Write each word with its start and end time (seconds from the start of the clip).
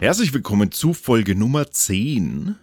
Herzlich 0.00 0.32
willkommen 0.32 0.72
zu 0.72 0.94
Folge 0.94 1.34
Nummer 1.34 1.70
10 1.70 2.56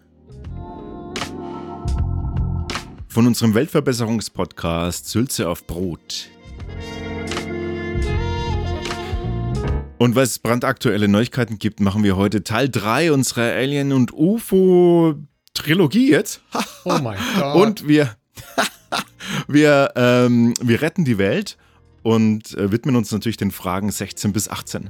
von 3.07 3.27
unserem 3.27 3.54
Weltverbesserungspodcast 3.54 5.07
Sülze 5.07 5.47
auf 5.47 5.68
Brot. 5.68 6.29
Und 10.00 10.15
weil 10.15 10.23
es 10.23 10.39
brandaktuelle 10.39 11.07
Neuigkeiten 11.07 11.59
gibt, 11.59 11.79
machen 11.79 12.04
wir 12.04 12.18
heute 12.18 12.43
Teil 12.43 12.70
3 12.70 13.11
unserer 13.11 13.54
Alien- 13.54 13.91
und 13.91 14.11
UFO-Trilogie 14.13 16.09
jetzt. 16.09 16.41
Oh 16.85 16.97
mein 17.04 17.19
Gott. 17.38 17.55
Und 17.55 17.88
wir, 17.88 18.15
wir, 19.47 19.91
ähm, 19.95 20.55
wir 20.59 20.81
retten 20.81 21.05
die 21.05 21.19
Welt 21.19 21.55
und 22.01 22.57
äh, 22.57 22.72
widmen 22.72 22.95
uns 22.95 23.12
natürlich 23.12 23.38
den 23.38 23.52
Fragen 23.52 23.91
16 23.91 24.34
bis 24.34 24.49
18. 24.49 24.90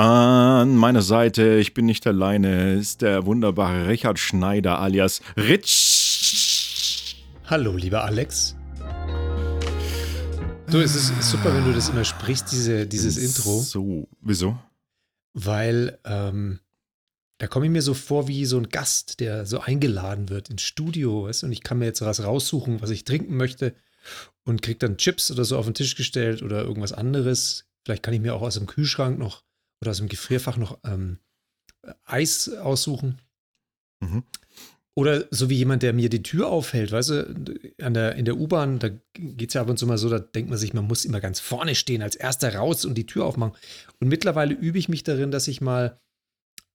An 0.00 0.76
meiner 0.76 1.02
Seite, 1.02 1.58
ich 1.58 1.74
bin 1.74 1.84
nicht 1.84 2.06
alleine, 2.06 2.72
ist 2.72 3.02
der 3.02 3.26
wunderbare 3.26 3.86
Richard 3.86 4.18
Schneider 4.18 4.78
alias 4.78 5.20
Rich. 5.36 7.22
Hallo, 7.44 7.76
lieber 7.76 8.02
Alex. 8.04 8.56
Du, 10.70 10.78
es 10.78 10.94
ist 10.96 11.12
super, 11.20 11.54
wenn 11.54 11.66
du 11.66 11.74
das 11.74 11.90
immer 11.90 12.04
sprichst, 12.04 12.50
diese, 12.50 12.86
dieses 12.86 13.18
Intro, 13.18 13.60
So, 13.60 14.08
wieso? 14.22 14.58
weil 15.34 15.98
ähm, 16.06 16.60
da 17.36 17.46
komme 17.46 17.66
ich 17.66 17.72
mir 17.72 17.82
so 17.82 17.92
vor 17.92 18.26
wie 18.26 18.46
so 18.46 18.56
ein 18.56 18.70
Gast, 18.70 19.20
der 19.20 19.44
so 19.44 19.60
eingeladen 19.60 20.30
wird 20.30 20.48
ins 20.48 20.62
Studio, 20.62 21.24
weißt 21.26 21.44
und 21.44 21.52
ich 21.52 21.62
kann 21.62 21.78
mir 21.78 21.84
jetzt 21.84 22.00
was 22.00 22.24
raussuchen, 22.24 22.80
was 22.80 22.88
ich 22.88 23.04
trinken 23.04 23.36
möchte 23.36 23.74
und 24.44 24.62
krieg 24.62 24.78
dann 24.78 24.96
Chips 24.96 25.30
oder 25.30 25.44
so 25.44 25.58
auf 25.58 25.66
den 25.66 25.74
Tisch 25.74 25.94
gestellt 25.94 26.42
oder 26.42 26.62
irgendwas 26.62 26.94
anderes. 26.94 27.66
Vielleicht 27.84 28.02
kann 28.02 28.14
ich 28.14 28.20
mir 28.22 28.34
auch 28.34 28.40
aus 28.40 28.54
dem 28.54 28.64
Kühlschrank 28.64 29.18
noch 29.18 29.42
oder 29.80 29.90
aus 29.90 29.98
dem 29.98 30.08
Gefrierfach 30.08 30.56
noch 30.56 30.78
ähm, 30.84 31.18
Eis 32.04 32.48
aussuchen. 32.48 33.20
Mhm. 34.00 34.24
Oder 34.96 35.24
so 35.30 35.48
wie 35.48 35.56
jemand, 35.56 35.82
der 35.82 35.92
mir 35.92 36.10
die 36.10 36.22
Tür 36.22 36.48
aufhält, 36.48 36.92
weißt 36.92 37.10
du, 37.10 37.64
an 37.80 37.94
der, 37.94 38.16
in 38.16 38.24
der 38.24 38.36
U-Bahn, 38.36 38.80
da 38.80 38.90
geht 39.14 39.48
es 39.48 39.54
ja 39.54 39.62
ab 39.62 39.70
und 39.70 39.78
zu 39.78 39.86
mal 39.86 39.98
so, 39.98 40.10
da 40.10 40.18
denkt 40.18 40.50
man 40.50 40.58
sich, 40.58 40.74
man 40.74 40.86
muss 40.86 41.04
immer 41.04 41.20
ganz 41.20 41.40
vorne 41.40 41.74
stehen, 41.74 42.02
als 42.02 42.16
erster 42.16 42.54
raus 42.54 42.84
und 42.84 42.96
die 42.96 43.06
Tür 43.06 43.24
aufmachen. 43.24 43.56
Und 44.00 44.08
mittlerweile 44.08 44.52
übe 44.52 44.78
ich 44.78 44.88
mich 44.88 45.04
darin, 45.04 45.30
dass 45.30 45.48
ich 45.48 45.60
mal 45.60 45.98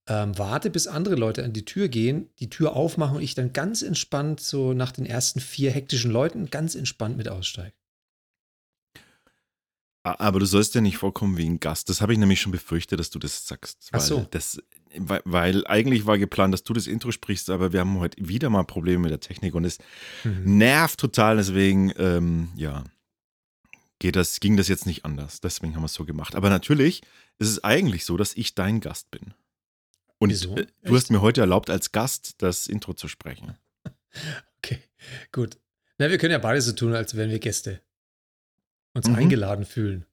ähm, 0.08 0.36
warte, 0.38 0.70
bis 0.70 0.86
andere 0.86 1.14
Leute 1.14 1.44
an 1.44 1.52
die 1.52 1.64
Tür 1.64 1.88
gehen, 1.88 2.30
die 2.38 2.48
Tür 2.48 2.74
aufmachen 2.74 3.16
und 3.16 3.22
ich 3.22 3.34
dann 3.34 3.52
ganz 3.52 3.82
entspannt, 3.82 4.40
so 4.40 4.72
nach 4.72 4.92
den 4.92 5.04
ersten 5.04 5.40
vier 5.40 5.70
hektischen 5.70 6.10
Leuten, 6.10 6.50
ganz 6.50 6.74
entspannt 6.74 7.16
mit 7.16 7.28
aussteige. 7.28 7.75
Aber 10.14 10.38
du 10.40 10.46
sollst 10.46 10.74
ja 10.74 10.80
nicht 10.80 10.98
vorkommen 10.98 11.36
wie 11.36 11.46
ein 11.46 11.60
Gast. 11.60 11.88
Das 11.88 12.00
habe 12.00 12.12
ich 12.12 12.18
nämlich 12.18 12.40
schon 12.40 12.52
befürchtet, 12.52 13.00
dass 13.00 13.10
du 13.10 13.18
das 13.18 13.46
sagst. 13.46 13.88
Ach 13.92 14.00
so. 14.00 14.26
Das, 14.30 14.60
weil, 14.96 15.20
weil 15.24 15.66
eigentlich 15.66 16.06
war 16.06 16.16
geplant, 16.18 16.54
dass 16.54 16.62
du 16.62 16.72
das 16.72 16.86
Intro 16.86 17.10
sprichst, 17.10 17.50
aber 17.50 17.72
wir 17.72 17.80
haben 17.80 17.98
heute 17.98 18.16
wieder 18.28 18.48
mal 18.50 18.62
Probleme 18.64 19.00
mit 19.02 19.10
der 19.10 19.20
Technik 19.20 19.54
und 19.54 19.64
es 19.64 19.78
Mhm. 20.24 20.58
nervt 20.58 21.00
total. 21.00 21.36
Deswegen, 21.36 21.92
ähm, 21.98 22.50
ja, 22.56 22.84
geht 23.98 24.16
das, 24.16 24.40
ging 24.40 24.56
das 24.56 24.68
jetzt 24.68 24.86
nicht 24.86 25.04
anders. 25.04 25.40
Deswegen 25.40 25.74
haben 25.74 25.82
wir 25.82 25.86
es 25.86 25.94
so 25.94 26.04
gemacht. 26.04 26.34
Aber 26.34 26.50
natürlich 26.50 27.02
ist 27.38 27.48
es 27.48 27.64
eigentlich 27.64 28.04
so, 28.04 28.16
dass 28.16 28.34
ich 28.36 28.54
dein 28.54 28.80
Gast 28.80 29.10
bin. 29.10 29.34
Und 30.18 30.30
Wieso? 30.30 30.54
äh, 30.56 30.60
Echt? 30.62 30.70
du 30.84 30.94
hast 30.96 31.10
mir 31.10 31.20
heute 31.20 31.40
erlaubt, 31.42 31.68
als 31.68 31.92
Gast 31.92 32.36
das 32.38 32.66
Intro 32.68 32.94
zu 32.94 33.08
sprechen. 33.08 33.54
Okay, 34.64 34.78
gut. 35.30 35.58
Na, 35.98 36.08
wir 36.10 36.16
können 36.18 36.32
ja 36.32 36.38
beide 36.38 36.60
so 36.62 36.72
tun, 36.72 36.94
als 36.94 37.14
wären 37.14 37.30
wir 37.30 37.38
Gäste. 37.38 37.82
Uns 38.96 39.08
Mhm. 39.08 39.14
eingeladen 39.16 39.64
fühlen. 39.64 40.06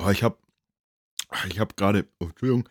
Oh, 0.00 0.10
ich 0.10 0.22
habe 0.22 0.36
ich 1.48 1.58
hab 1.58 1.76
gerade, 1.76 2.06
oh, 2.20 2.26
Entschuldigung, 2.26 2.68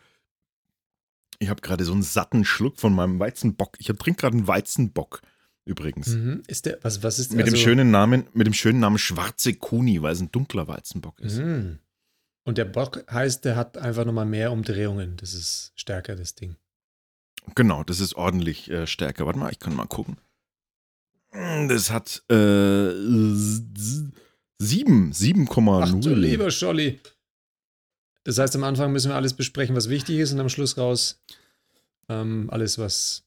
ich 1.38 1.48
habe 1.50 1.60
gerade 1.60 1.84
so 1.84 1.92
einen 1.92 2.02
satten 2.02 2.44
Schluck 2.44 2.78
von 2.80 2.94
meinem 2.94 3.20
Weizenbock. 3.20 3.76
Ich 3.78 3.86
trinke 3.86 4.14
gerade 4.22 4.36
einen 4.36 4.48
Weizenbock 4.48 5.20
übrigens. 5.66 6.08
Mhm. 6.08 6.42
Ist 6.46 6.64
der, 6.66 6.78
was, 6.82 7.02
was 7.02 7.18
ist 7.18 7.32
Mit 7.32 7.46
dem 7.46 7.52
also- 7.52 7.62
schönen 7.62 7.90
Namen, 7.90 8.26
mit 8.32 8.46
dem 8.46 8.54
schönen 8.54 8.80
Namen 8.80 8.98
Schwarze 8.98 9.52
Kuni, 9.54 10.00
weil 10.02 10.14
es 10.14 10.20
ein 10.20 10.32
dunkler 10.32 10.66
Weizenbock 10.68 11.20
ist. 11.20 11.36
Mhm. 11.38 11.78
Und 12.44 12.56
der 12.56 12.64
Bock 12.64 13.04
heißt, 13.12 13.44
der 13.44 13.56
hat 13.56 13.76
einfach 13.76 14.06
nochmal 14.06 14.24
mehr 14.24 14.50
Umdrehungen. 14.52 15.16
Das 15.18 15.34
ist 15.34 15.72
stärker, 15.76 16.16
das 16.16 16.34
Ding. 16.34 16.56
Genau, 17.54 17.84
das 17.84 18.00
ist 18.00 18.14
ordentlich 18.14 18.70
äh, 18.70 18.86
stärker. 18.86 19.26
Warte 19.26 19.38
mal, 19.38 19.52
ich 19.52 19.58
kann 19.58 19.76
mal 19.76 19.86
gucken. 19.86 20.16
Das 21.30 21.90
hat 21.90 22.22
äh, 22.30 22.90
sieben, 24.58 25.12
Ach 25.12 25.90
du 25.90 26.08
7,0. 26.10 26.14
lieber 26.14 26.50
Scholli. 26.50 27.00
Das 28.24 28.38
heißt, 28.38 28.54
am 28.56 28.64
Anfang 28.64 28.92
müssen 28.92 29.10
wir 29.10 29.16
alles 29.16 29.34
besprechen, 29.34 29.74
was 29.74 29.88
wichtig 29.88 30.18
ist, 30.18 30.32
und 30.32 30.40
am 30.40 30.48
Schluss 30.48 30.76
raus 30.76 31.22
ähm, 32.08 32.48
alles, 32.50 32.78
was 32.78 33.24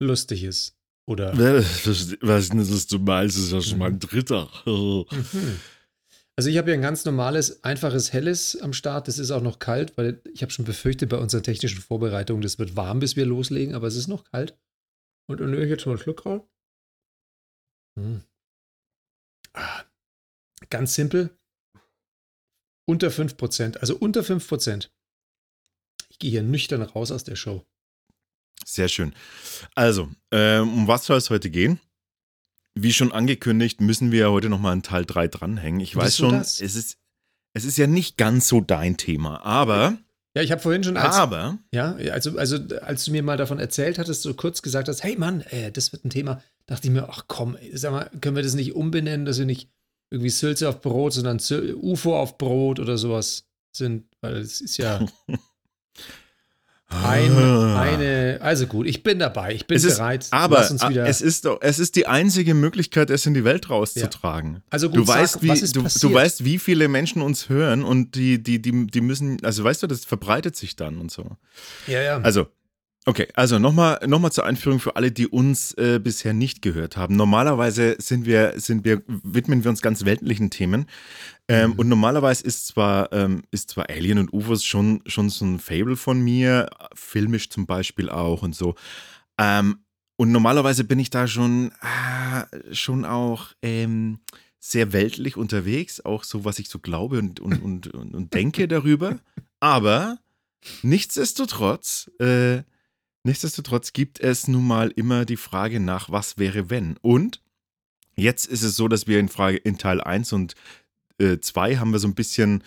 lustig 0.00 0.44
ist. 0.44 0.74
Oder. 1.06 1.32
Was 1.38 2.48
denn 2.50 2.58
das 2.58 2.86
du 2.86 2.98
meinst, 2.98 3.38
ist 3.38 3.50
ja 3.50 3.62
schon 3.62 3.78
mal 3.78 3.90
ein 3.90 3.98
dritter. 3.98 4.48
Mhm. 4.66 5.60
Also 6.36 6.50
ich 6.50 6.56
habe 6.56 6.66
hier 6.66 6.74
ein 6.74 6.82
ganz 6.82 7.04
normales, 7.04 7.64
einfaches 7.64 8.12
Helles 8.12 8.60
am 8.60 8.72
Start. 8.72 9.08
Das 9.08 9.18
ist 9.18 9.32
auch 9.32 9.42
noch 9.42 9.58
kalt, 9.58 9.98
weil 9.98 10.22
ich 10.32 10.42
habe 10.42 10.52
schon 10.52 10.64
befürchtet 10.64 11.08
bei 11.08 11.16
unseren 11.16 11.42
technischen 11.42 11.80
Vorbereitungen, 11.80 12.42
das 12.42 12.60
wird 12.60 12.76
warm, 12.76 13.00
bis 13.00 13.16
wir 13.16 13.26
loslegen, 13.26 13.74
aber 13.74 13.88
es 13.88 13.96
ist 13.96 14.06
noch 14.06 14.22
kalt. 14.22 14.56
Und 15.28 15.40
dann 15.40 15.50
nehme 15.50 15.64
ich 15.64 15.68
jetzt 15.68 15.84
mal 15.84 15.92
einen 15.92 16.00
Schluck 16.00 16.24
raus. 16.26 16.42
Hm. 17.98 18.22
Ganz 20.70 20.94
simpel. 20.94 21.30
Unter 22.86 23.08
5%, 23.08 23.76
also 23.78 23.96
unter 23.96 24.22
5%. 24.22 24.88
Ich 26.08 26.18
gehe 26.18 26.30
hier 26.30 26.42
nüchtern 26.42 26.82
raus 26.82 27.10
aus 27.10 27.24
der 27.24 27.36
Show. 27.36 27.64
Sehr 28.64 28.88
schön. 28.88 29.14
Also, 29.74 30.08
ähm, 30.32 30.72
um 30.72 30.88
was 30.88 31.04
soll 31.04 31.18
es 31.18 31.30
heute 31.30 31.50
gehen? 31.50 31.80
Wie 32.74 32.92
schon 32.92 33.12
angekündigt, 33.12 33.80
müssen 33.80 34.12
wir 34.12 34.20
ja 34.20 34.30
heute 34.30 34.48
nochmal 34.48 34.72
einen 34.72 34.82
Teil 34.82 35.04
3 35.04 35.28
dranhängen. 35.28 35.80
Ich 35.80 35.94
weiß 35.94 36.16
schon, 36.16 36.32
das? 36.32 36.60
es 36.60 36.76
ist, 36.76 36.98
es 37.54 37.64
ist 37.64 37.76
ja 37.76 37.86
nicht 37.86 38.16
ganz 38.16 38.48
so 38.48 38.60
dein 38.60 38.96
Thema, 38.96 39.44
aber, 39.44 39.98
Ja, 40.36 40.42
ich 40.42 40.52
habe 40.52 40.62
vorhin 40.62 40.84
schon 40.84 40.96
als, 40.96 41.16
aber, 41.16 41.58
Ja, 41.72 41.94
also, 41.94 42.38
also 42.38 42.56
als 42.80 43.04
du 43.04 43.10
mir 43.10 43.22
mal 43.22 43.36
davon 43.36 43.58
erzählt 43.58 43.98
hattest, 43.98 44.22
so 44.22 44.34
kurz 44.34 44.62
gesagt 44.62 44.88
hast, 44.88 45.02
hey 45.02 45.16
Mann, 45.16 45.40
äh, 45.42 45.72
das 45.72 45.92
wird 45.92 46.04
ein 46.04 46.10
Thema, 46.10 46.42
dachte 46.66 46.88
ich 46.88 46.92
mir, 46.92 47.08
ach 47.08 47.24
komm, 47.26 47.56
sag 47.72 47.92
mal, 47.92 48.10
können 48.20 48.36
wir 48.36 48.42
das 48.42 48.54
nicht 48.54 48.74
umbenennen, 48.74 49.26
dass 49.26 49.38
wir 49.38 49.46
nicht 49.46 49.70
irgendwie 50.10 50.30
Sülze 50.30 50.68
auf 50.68 50.80
Brot, 50.80 51.12
sondern 51.14 51.38
Syl 51.38 51.74
UFO 51.74 52.16
auf 52.16 52.38
Brot 52.38 52.80
oder 52.80 52.96
sowas 52.98 53.44
sind, 53.72 54.04
weil 54.20 54.36
es 54.38 54.60
ist 54.60 54.76
ja 54.78 55.00
ein, 56.90 57.30
Ah. 57.36 57.82
eine, 57.82 58.38
also 58.40 58.66
gut, 58.66 58.86
ich 58.86 59.02
bin 59.02 59.18
dabei, 59.18 59.52
ich 59.54 59.66
bin 59.66 59.76
es 59.76 59.84
ist, 59.84 59.96
bereit. 59.98 60.26
aber 60.30 60.70
uns 60.70 60.88
wieder, 60.88 61.04
es 61.06 61.20
ist 61.20 61.44
doch, 61.44 61.58
es 61.60 61.78
ist 61.78 61.96
die 61.96 62.06
einzige 62.06 62.54
Möglichkeit, 62.54 63.10
es 63.10 63.26
in 63.26 63.34
die 63.34 63.44
Welt 63.44 63.68
rauszutragen. 63.68 64.62
also 64.70 64.88
gut, 64.88 65.00
Du 65.00 65.06
weißt, 65.06 65.34
sag, 65.34 65.42
wie, 65.42 65.48
was 65.50 65.60
ist 65.60 65.76
du, 65.76 65.82
du 65.82 66.14
weißt, 66.14 66.46
wie 66.46 66.58
viele 66.58 66.88
Menschen 66.88 67.20
uns 67.20 67.50
hören 67.50 67.84
und 67.84 68.14
die, 68.14 68.42
die, 68.42 68.62
die, 68.62 68.86
die 68.86 69.00
müssen, 69.02 69.36
also 69.44 69.64
weißt 69.64 69.82
du, 69.82 69.86
das 69.86 70.06
verbreitet 70.06 70.56
sich 70.56 70.76
dann 70.76 70.96
und 70.98 71.10
so. 71.10 71.36
ja, 71.86 72.00
ja. 72.00 72.20
Also, 72.22 72.46
okay, 73.08 73.28
also 73.34 73.58
nochmal 73.58 74.00
noch 74.06 74.18
mal 74.20 74.30
zur 74.30 74.44
Einführung 74.44 74.80
für 74.80 74.96
alle, 74.96 75.10
die 75.10 75.26
uns 75.26 75.72
äh, 75.74 75.98
bisher 75.98 76.34
nicht 76.34 76.60
gehört 76.60 76.96
haben. 76.96 77.16
Normalerweise 77.16 77.96
sind 77.98 78.26
wir, 78.26 78.52
sind 78.56 78.84
wir, 78.84 79.02
widmen 79.06 79.64
wir 79.64 79.70
uns 79.70 79.80
ganz 79.80 80.04
weltlichen 80.04 80.50
Themen. 80.50 80.86
Ähm, 81.48 81.70
Mhm. 81.70 81.78
Und 81.78 81.88
normalerweise 81.88 82.44
ist 82.44 82.66
zwar, 82.66 83.12
ähm, 83.12 83.42
ist 83.50 83.70
zwar 83.70 83.88
Alien 83.88 84.18
und 84.18 84.32
UFOs 84.32 84.64
schon, 84.64 85.02
schon 85.06 85.30
so 85.30 85.44
ein 85.44 85.58
Fable 85.58 85.96
von 85.96 86.20
mir, 86.20 86.68
filmisch 86.94 87.48
zum 87.48 87.66
Beispiel 87.66 88.10
auch 88.10 88.42
und 88.42 88.54
so. 88.54 88.74
Ähm, 89.38 89.78
und 90.16 90.32
normalerweise 90.32 90.84
bin 90.84 90.98
ich 90.98 91.10
da 91.10 91.26
schon, 91.26 91.72
ah, 91.80 92.44
schon 92.72 93.04
auch 93.04 93.52
ähm, 93.62 94.18
sehr 94.58 94.92
weltlich 94.92 95.36
unterwegs, 95.36 96.00
auch 96.04 96.24
so, 96.24 96.44
was 96.44 96.58
ich 96.58 96.68
so 96.68 96.80
glaube 96.80 97.18
und, 97.18 97.40
und, 97.40 97.62
und, 97.62 97.86
und, 97.94 98.14
und 98.14 98.34
denke 98.34 98.68
darüber. 98.68 99.18
Aber 99.60 100.18
nichtsdestotrotz, 100.82 102.10
äh, 102.18 102.62
nichtsdestotrotz 103.24 103.92
gibt 103.92 104.20
es 104.20 104.48
nun 104.48 104.66
mal 104.66 104.90
immer 104.90 105.24
die 105.24 105.36
Frage 105.36 105.80
nach, 105.80 106.10
was 106.10 106.38
wäre 106.38 106.70
wenn? 106.70 106.96
Und 106.98 107.42
jetzt 108.16 108.46
ist 108.46 108.62
es 108.62 108.76
so, 108.76 108.88
dass 108.88 109.06
wir 109.06 109.18
in 109.18 109.28
Frage 109.28 109.58
in 109.58 109.78
Teil 109.78 110.00
1 110.00 110.32
und 110.32 110.54
2 111.18 111.76
haben 111.76 111.92
wir 111.92 111.98
so 111.98 112.08
ein 112.08 112.14
bisschen 112.14 112.62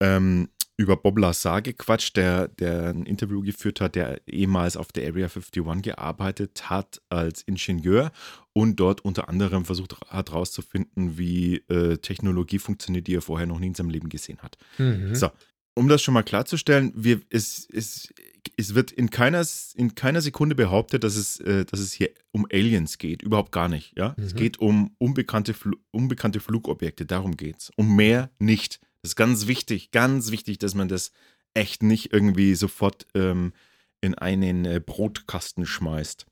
ähm, 0.00 0.48
über 0.76 0.96
Bob 0.96 1.18
Lazar 1.18 1.62
gequatscht, 1.62 2.16
der, 2.16 2.48
der 2.48 2.90
ein 2.90 3.06
Interview 3.06 3.40
geführt 3.40 3.80
hat, 3.80 3.94
der 3.94 4.20
ehemals 4.28 4.76
auf 4.76 4.92
der 4.92 5.08
Area 5.08 5.26
51 5.26 5.82
gearbeitet 5.82 6.68
hat 6.68 7.00
als 7.08 7.42
Ingenieur 7.42 8.12
und 8.52 8.76
dort 8.76 9.02
unter 9.02 9.28
anderem 9.28 9.64
versucht 9.64 9.96
hat 10.08 10.30
herauszufinden, 10.30 11.16
wie 11.16 11.56
äh, 11.68 11.96
Technologie 11.96 12.58
funktioniert, 12.58 13.06
die 13.06 13.14
er 13.14 13.22
vorher 13.22 13.46
noch 13.46 13.58
nie 13.58 13.68
in 13.68 13.74
seinem 13.74 13.90
Leben 13.90 14.10
gesehen 14.10 14.38
hat. 14.42 14.58
Mhm. 14.76 15.14
So, 15.14 15.30
um 15.76 15.88
das 15.88 16.02
schon 16.02 16.14
mal 16.14 16.22
klarzustellen, 16.22 16.92
wir, 16.96 17.20
es, 17.30 17.68
es, 17.72 18.12
es 18.56 18.74
wird 18.74 18.90
in 18.90 19.10
keiner, 19.10 19.46
in 19.74 19.94
keiner 19.94 20.20
Sekunde 20.22 20.54
behauptet, 20.54 21.04
dass 21.04 21.14
es, 21.16 21.38
äh, 21.40 21.64
dass 21.66 21.78
es 21.80 21.92
hier 21.92 22.10
um 22.32 22.46
Aliens 22.52 22.98
geht. 22.98 23.22
Überhaupt 23.22 23.52
gar 23.52 23.68
nicht. 23.68 23.96
Ja? 23.96 24.16
Es 24.18 24.32
Mhm. 24.34 24.38
geht 24.38 24.58
um 24.58 24.94
unbekannte, 24.98 25.52
Fl 25.54 25.72
unbekannte 25.90 26.40
Flugobjekte. 26.40 27.04
Darum 27.06 27.36
geht 27.36 27.58
es. 27.58 27.70
Um 27.76 27.94
mehr 27.94 28.30
nicht. 28.38 28.80
Das 29.02 29.10
ist 29.12 29.16
ganz 29.16 29.46
wichtig, 29.46 29.90
ganz 29.92 30.30
wichtig, 30.30 30.58
dass 30.58 30.74
man 30.74 30.88
das 30.88 31.12
echt 31.54 31.82
nicht 31.82 32.12
irgendwie 32.12 32.54
sofort 32.54 33.06
ähm, 33.14 33.52
in 34.00 34.14
einen 34.14 34.64
äh, 34.64 34.80
Brotkasten 34.84 35.66
schmeißt. 35.66 36.26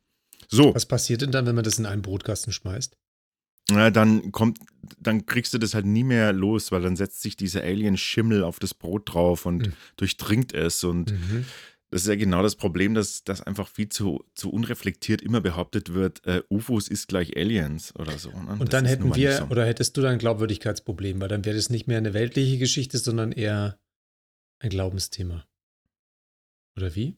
So. 0.49 0.75
Was 0.75 0.87
passiert 0.87 1.23
denn 1.23 1.33
dann, 1.33 1.47
wenn 1.47 1.55
man 1.55 1.65
das 1.65 1.79
in 1.79 1.87
einen 1.87 2.03
Brotkasten 2.03 2.53
schmeißt? 2.53 2.97
Ja, 3.71 3.91
dann 3.91 4.31
kommt, 4.31 4.59
dann 5.01 5.25
kriegst 5.27 5.55
du 5.55 5.59
das 5.59 5.75
halt 5.75 5.87
nie 5.87 6.05
mehr 6.05 6.33
los, 6.33 6.71
weil 6.71 6.83
dann 6.83 6.97
setzt 6.97 7.23
sich 7.23 7.37
dieser 7.37 7.63
Alien-Schimmel 7.63 8.43
auf 8.45 8.59
das 8.59 8.75
Brot 8.75 9.15
drauf 9.15 9.47
und 9.47 9.69
Mhm. 9.69 9.73
durchdringt 9.97 10.53
es. 10.53 10.85
Und 10.85 11.13
Mhm. 11.13 11.47
das 11.91 12.03
ist 12.03 12.09
ja 12.09 12.17
genau 12.17 12.43
das 12.43 12.57
Problem, 12.57 12.93
dass, 12.93 13.25
dass 13.25 13.41
einfach 13.41 13.69
viel 13.69 13.89
zu, 13.89 14.23
zu 14.35 14.51
unreflektiert 14.51 15.23
immer 15.23 15.41
behauptet 15.41 15.95
wird, 15.95 16.27
äh, 16.27 16.43
UFOs 16.51 16.89
ist 16.89 17.09
gleich 17.09 17.37
Aliens 17.39 17.95
oder 17.97 18.19
so. 18.19 18.31
ne? 18.31 18.47
Das 18.49 18.61
Und 18.61 18.73
dann 18.75 18.85
hätten 18.85 19.15
wir, 19.15 19.33
so. 19.33 19.45
oder 19.47 19.65
hättest 19.65 19.97
du 19.97 20.03
dann 20.03 20.13
ein 20.13 20.19
Glaubwürdigkeitsproblem, 20.19 21.21
weil 21.21 21.29
dann 21.29 21.45
wäre 21.47 21.57
das 21.57 21.71
nicht 21.71 21.87
mehr 21.87 21.99
eine 21.99 22.13
weltliche 22.13 22.59
Geschichte, 22.59 22.99
sondern 22.99 23.33
eher 23.33 23.79
ein 24.59 24.69
Glaubensthema. 24.71 25.47
Oder 26.77 26.95
wie? 26.95 27.15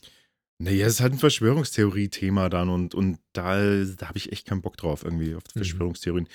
Naja, 0.58 0.86
es 0.86 0.94
ist 0.94 1.00
halt 1.00 1.12
ein 1.12 1.18
Verschwörungstheorie-Thema 1.18 2.48
dann 2.48 2.68
und, 2.70 2.94
und 2.94 3.18
da, 3.32 3.56
da 3.84 4.08
habe 4.08 4.18
ich 4.18 4.32
echt 4.32 4.46
keinen 4.46 4.62
Bock 4.62 4.76
drauf, 4.76 5.04
irgendwie 5.04 5.34
auf 5.34 5.42
Mhm. 5.54 5.58
Verschwörungstheorien. 5.60 6.28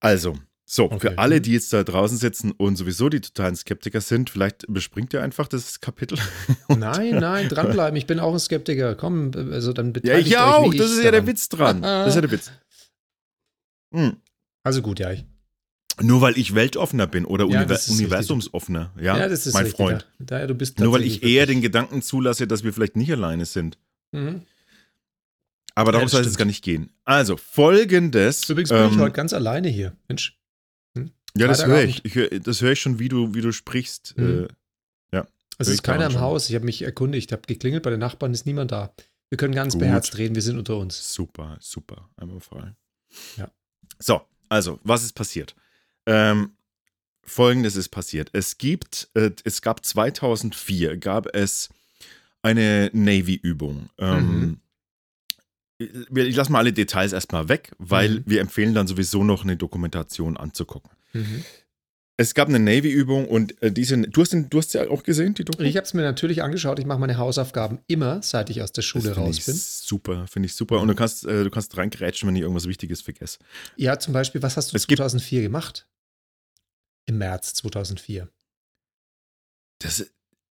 Also, 0.00 0.36
so, 0.66 0.84
Okay. 0.90 1.12
für 1.12 1.18
alle, 1.18 1.40
die 1.40 1.52
jetzt 1.52 1.72
da 1.72 1.82
draußen 1.82 2.18
sitzen 2.18 2.52
und 2.52 2.76
sowieso 2.76 3.08
die 3.08 3.22
totalen 3.22 3.56
Skeptiker 3.56 4.02
sind, 4.02 4.28
vielleicht 4.28 4.64
überspringt 4.64 5.14
ihr 5.14 5.22
einfach 5.22 5.48
das 5.48 5.80
Kapitel. 5.80 6.18
Nein, 6.68 7.18
nein, 7.18 7.48
dranbleiben. 7.48 7.96
Ich 7.96 8.06
bin 8.06 8.20
auch 8.20 8.34
ein 8.34 8.38
Skeptiker. 8.38 8.94
Komm, 8.94 9.30
also 9.34 9.72
dann 9.72 9.86
Ja, 9.86 9.92
beteiligt 9.92 10.26
ich 10.28 10.36
auch, 10.36 10.74
das 10.74 10.90
ist 10.90 10.98
ja 10.98 11.04
der 11.04 11.12
daran. 11.12 11.26
Witz 11.26 11.48
dran. 11.48 11.80
Das 11.82 12.08
ist 12.08 12.14
ja 12.16 12.20
der 12.20 12.30
Witz. 12.30 12.52
Hm. 13.94 14.18
Also 14.64 14.82
gut, 14.82 14.98
ja. 15.00 15.10
Ich, 15.12 15.24
Nur 16.00 16.20
weil 16.20 16.38
ich 16.38 16.54
weltoffener 16.54 17.06
bin 17.06 17.24
oder 17.24 17.46
Ja, 17.46 17.62
universumsoffener, 17.62 18.92
ja, 18.96 19.18
ja, 19.18 19.28
das 19.28 19.46
ist 19.46 19.54
mein 19.54 19.64
richtig, 19.64 19.76
Freund. 19.76 20.06
Ja. 20.18 20.26
Daher, 20.26 20.46
du 20.46 20.54
bist 20.54 20.78
Nur 20.78 20.92
weil 20.92 21.02
ich 21.02 21.22
eher 21.22 21.46
den 21.46 21.60
Gedanken 21.60 22.02
zulasse, 22.02 22.46
dass 22.46 22.62
wir 22.62 22.72
vielleicht 22.72 22.96
nicht 22.96 23.10
alleine 23.12 23.46
sind. 23.46 23.78
Mhm. 24.12 24.42
Aber 25.74 25.92
darum 25.92 26.08
soll 26.08 26.22
es 26.22 26.26
jetzt 26.26 26.38
gar 26.38 26.44
nicht 26.44 26.64
gehen. 26.64 26.90
Also, 27.04 27.36
folgendes. 27.36 28.48
Übrigens 28.48 28.70
bin 28.70 28.86
ich 28.86 28.92
ähm, 28.92 29.00
heute 29.00 29.12
ganz 29.12 29.32
alleine 29.32 29.68
hier. 29.68 29.96
Mensch. 30.08 30.36
Ja, 31.36 31.46
das 31.46 31.66
höre 31.66 31.84
ich. 31.84 32.04
ich 32.04 32.14
hör, 32.14 32.28
das 32.28 32.60
höre 32.62 32.72
ich 32.72 32.80
schon, 32.80 32.98
wie 32.98 33.08
du, 33.08 33.34
wie 33.34 33.40
du 33.42 33.52
sprichst. 33.52 34.14
Mhm. 34.16 34.44
Äh, 34.44 34.48
Es 35.60 35.66
Hör 35.66 35.72
ist 35.72 35.78
ich 35.80 35.82
keiner 35.82 36.06
im. 36.06 36.20
Haus. 36.20 36.48
Ich 36.48 36.54
habe 36.54 36.64
mich 36.64 36.82
erkundigt, 36.82 37.32
habe 37.32 37.42
geklingelt 37.46 37.82
bei 37.82 37.90
den 37.90 37.98
Nachbarn, 37.98 38.32
ist 38.32 38.46
niemand 38.46 38.70
da. 38.70 38.92
Wir 39.28 39.36
können 39.36 39.54
ganz 39.54 39.74
Gut. 39.74 39.80
beherzt 39.80 40.16
reden, 40.16 40.34
wir 40.36 40.42
sind 40.42 40.56
unter 40.56 40.76
uns. 40.76 41.12
super, 41.12 41.56
super, 41.60 42.08
einmal 42.16 42.40
frei. 42.40 42.74
Ja. 43.36 43.50
So, 43.98 44.20
also, 44.48 44.78
was 44.84 45.02
ist 45.02 45.12
passiert? 45.14 45.54
Ähm, 46.08 46.52
Folgendes 47.22 47.76
ist 47.76 47.90
passiert. 47.90 48.30
Es 48.32 48.56
gibt, 48.56 49.08
äh, 49.14 49.30
es 49.44 49.60
gab 49.60 49.84
2004, 49.84 50.96
gab 50.96 51.26
es 51.36 51.68
eine 52.42 52.88
Navy-Übung. 52.94 53.90
Ähm, 53.98 54.60
wir- 55.78 56.26
Ich 56.26 56.34
lasse 56.36 56.50
mal 56.50 56.58
alle 56.60 56.72
Details 56.72 57.12
erstmal 57.12 57.48
weg, 57.48 57.72
weil 57.78 58.10
Mhm. 58.10 58.22
wir 58.26 58.40
empfehlen 58.40 58.74
dann 58.74 58.86
sowieso 58.86 59.22
noch 59.24 59.44
eine 59.44 59.56
Dokumentation 59.56 60.36
anzugucken. 60.36 60.90
Mhm. 61.12 61.44
Es 62.20 62.34
gab 62.34 62.48
eine 62.48 62.58
Navy-Übung 62.58 63.28
und 63.28 63.62
äh, 63.62 63.70
diese, 63.70 63.96
du 63.96 64.20
hast, 64.22 64.32
den, 64.32 64.50
du 64.50 64.58
hast 64.58 64.74
ja 64.74 64.88
auch 64.88 65.04
gesehen, 65.04 65.34
die 65.34 65.44
Doku? 65.44 65.62
Ich 65.62 65.76
habe 65.76 65.84
es 65.84 65.94
mir 65.94 66.02
natürlich 66.02 66.42
angeschaut. 66.42 66.80
Ich 66.80 66.86
mache 66.86 66.98
meine 66.98 67.16
Hausaufgaben 67.16 67.78
immer, 67.86 68.22
seit 68.22 68.50
ich 68.50 68.60
aus 68.60 68.72
der 68.72 68.82
Schule 68.82 69.12
raus 69.12 69.38
bin. 69.46 69.54
Super, 69.54 70.26
finde 70.26 70.46
ich 70.46 70.54
super. 70.54 70.80
Und 70.80 70.88
du 70.88 70.94
kannst, 70.96 71.24
äh, 71.26 71.44
du 71.44 71.50
kannst 71.50 71.76
reingrätschen, 71.76 72.26
wenn 72.28 72.34
ich 72.34 72.42
irgendwas 72.42 72.66
Wichtiges 72.66 73.02
vergesse. 73.02 73.38
Ja, 73.76 74.00
zum 74.00 74.14
Beispiel, 74.14 74.42
was 74.42 74.56
hast 74.56 74.72
du 74.72 74.76
Es 74.76 74.86
gibt- 74.88 74.96
2004 74.98 75.42
gemacht? 75.42 75.86
Im 77.08 77.16
März 77.16 77.54
2004. 77.54 78.28
Das, 79.78 80.04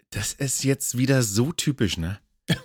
das 0.09 0.33
ist 0.33 0.63
jetzt 0.63 0.97
wieder 0.97 1.21
so 1.21 1.51
typisch, 1.51 1.97
ne? 1.97 2.19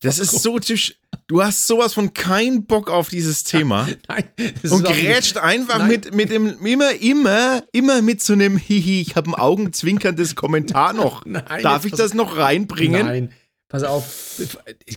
Das 0.00 0.18
ist 0.18 0.42
so 0.42 0.58
typisch. 0.58 0.98
Du 1.26 1.42
hast 1.42 1.66
sowas 1.66 1.94
von 1.94 2.12
keinen 2.12 2.66
Bock 2.66 2.90
auf 2.90 3.08
dieses 3.08 3.44
Thema 3.44 3.88
Nein, 4.08 4.24
und 4.70 4.84
grätscht 4.84 5.38
einfach 5.38 5.78
Nein. 5.78 5.88
mit, 5.88 6.14
mit 6.14 6.30
dem, 6.30 6.64
immer, 6.64 6.92
immer, 6.94 7.62
immer 7.72 8.02
mit 8.02 8.22
so 8.22 8.32
einem 8.32 8.56
Hihi, 8.56 9.00
ich 9.00 9.16
habe 9.16 9.30
ein 9.30 9.34
augenzwinkerndes 9.34 10.34
Kommentar 10.34 10.92
noch. 10.92 11.24
Nein, 11.26 11.62
Darf 11.62 11.84
ich 11.84 11.92
das 11.92 12.14
noch 12.14 12.36
reinbringen? 12.36 13.06
Nein, 13.06 13.32
pass 13.70 13.82
auf. 13.84 14.36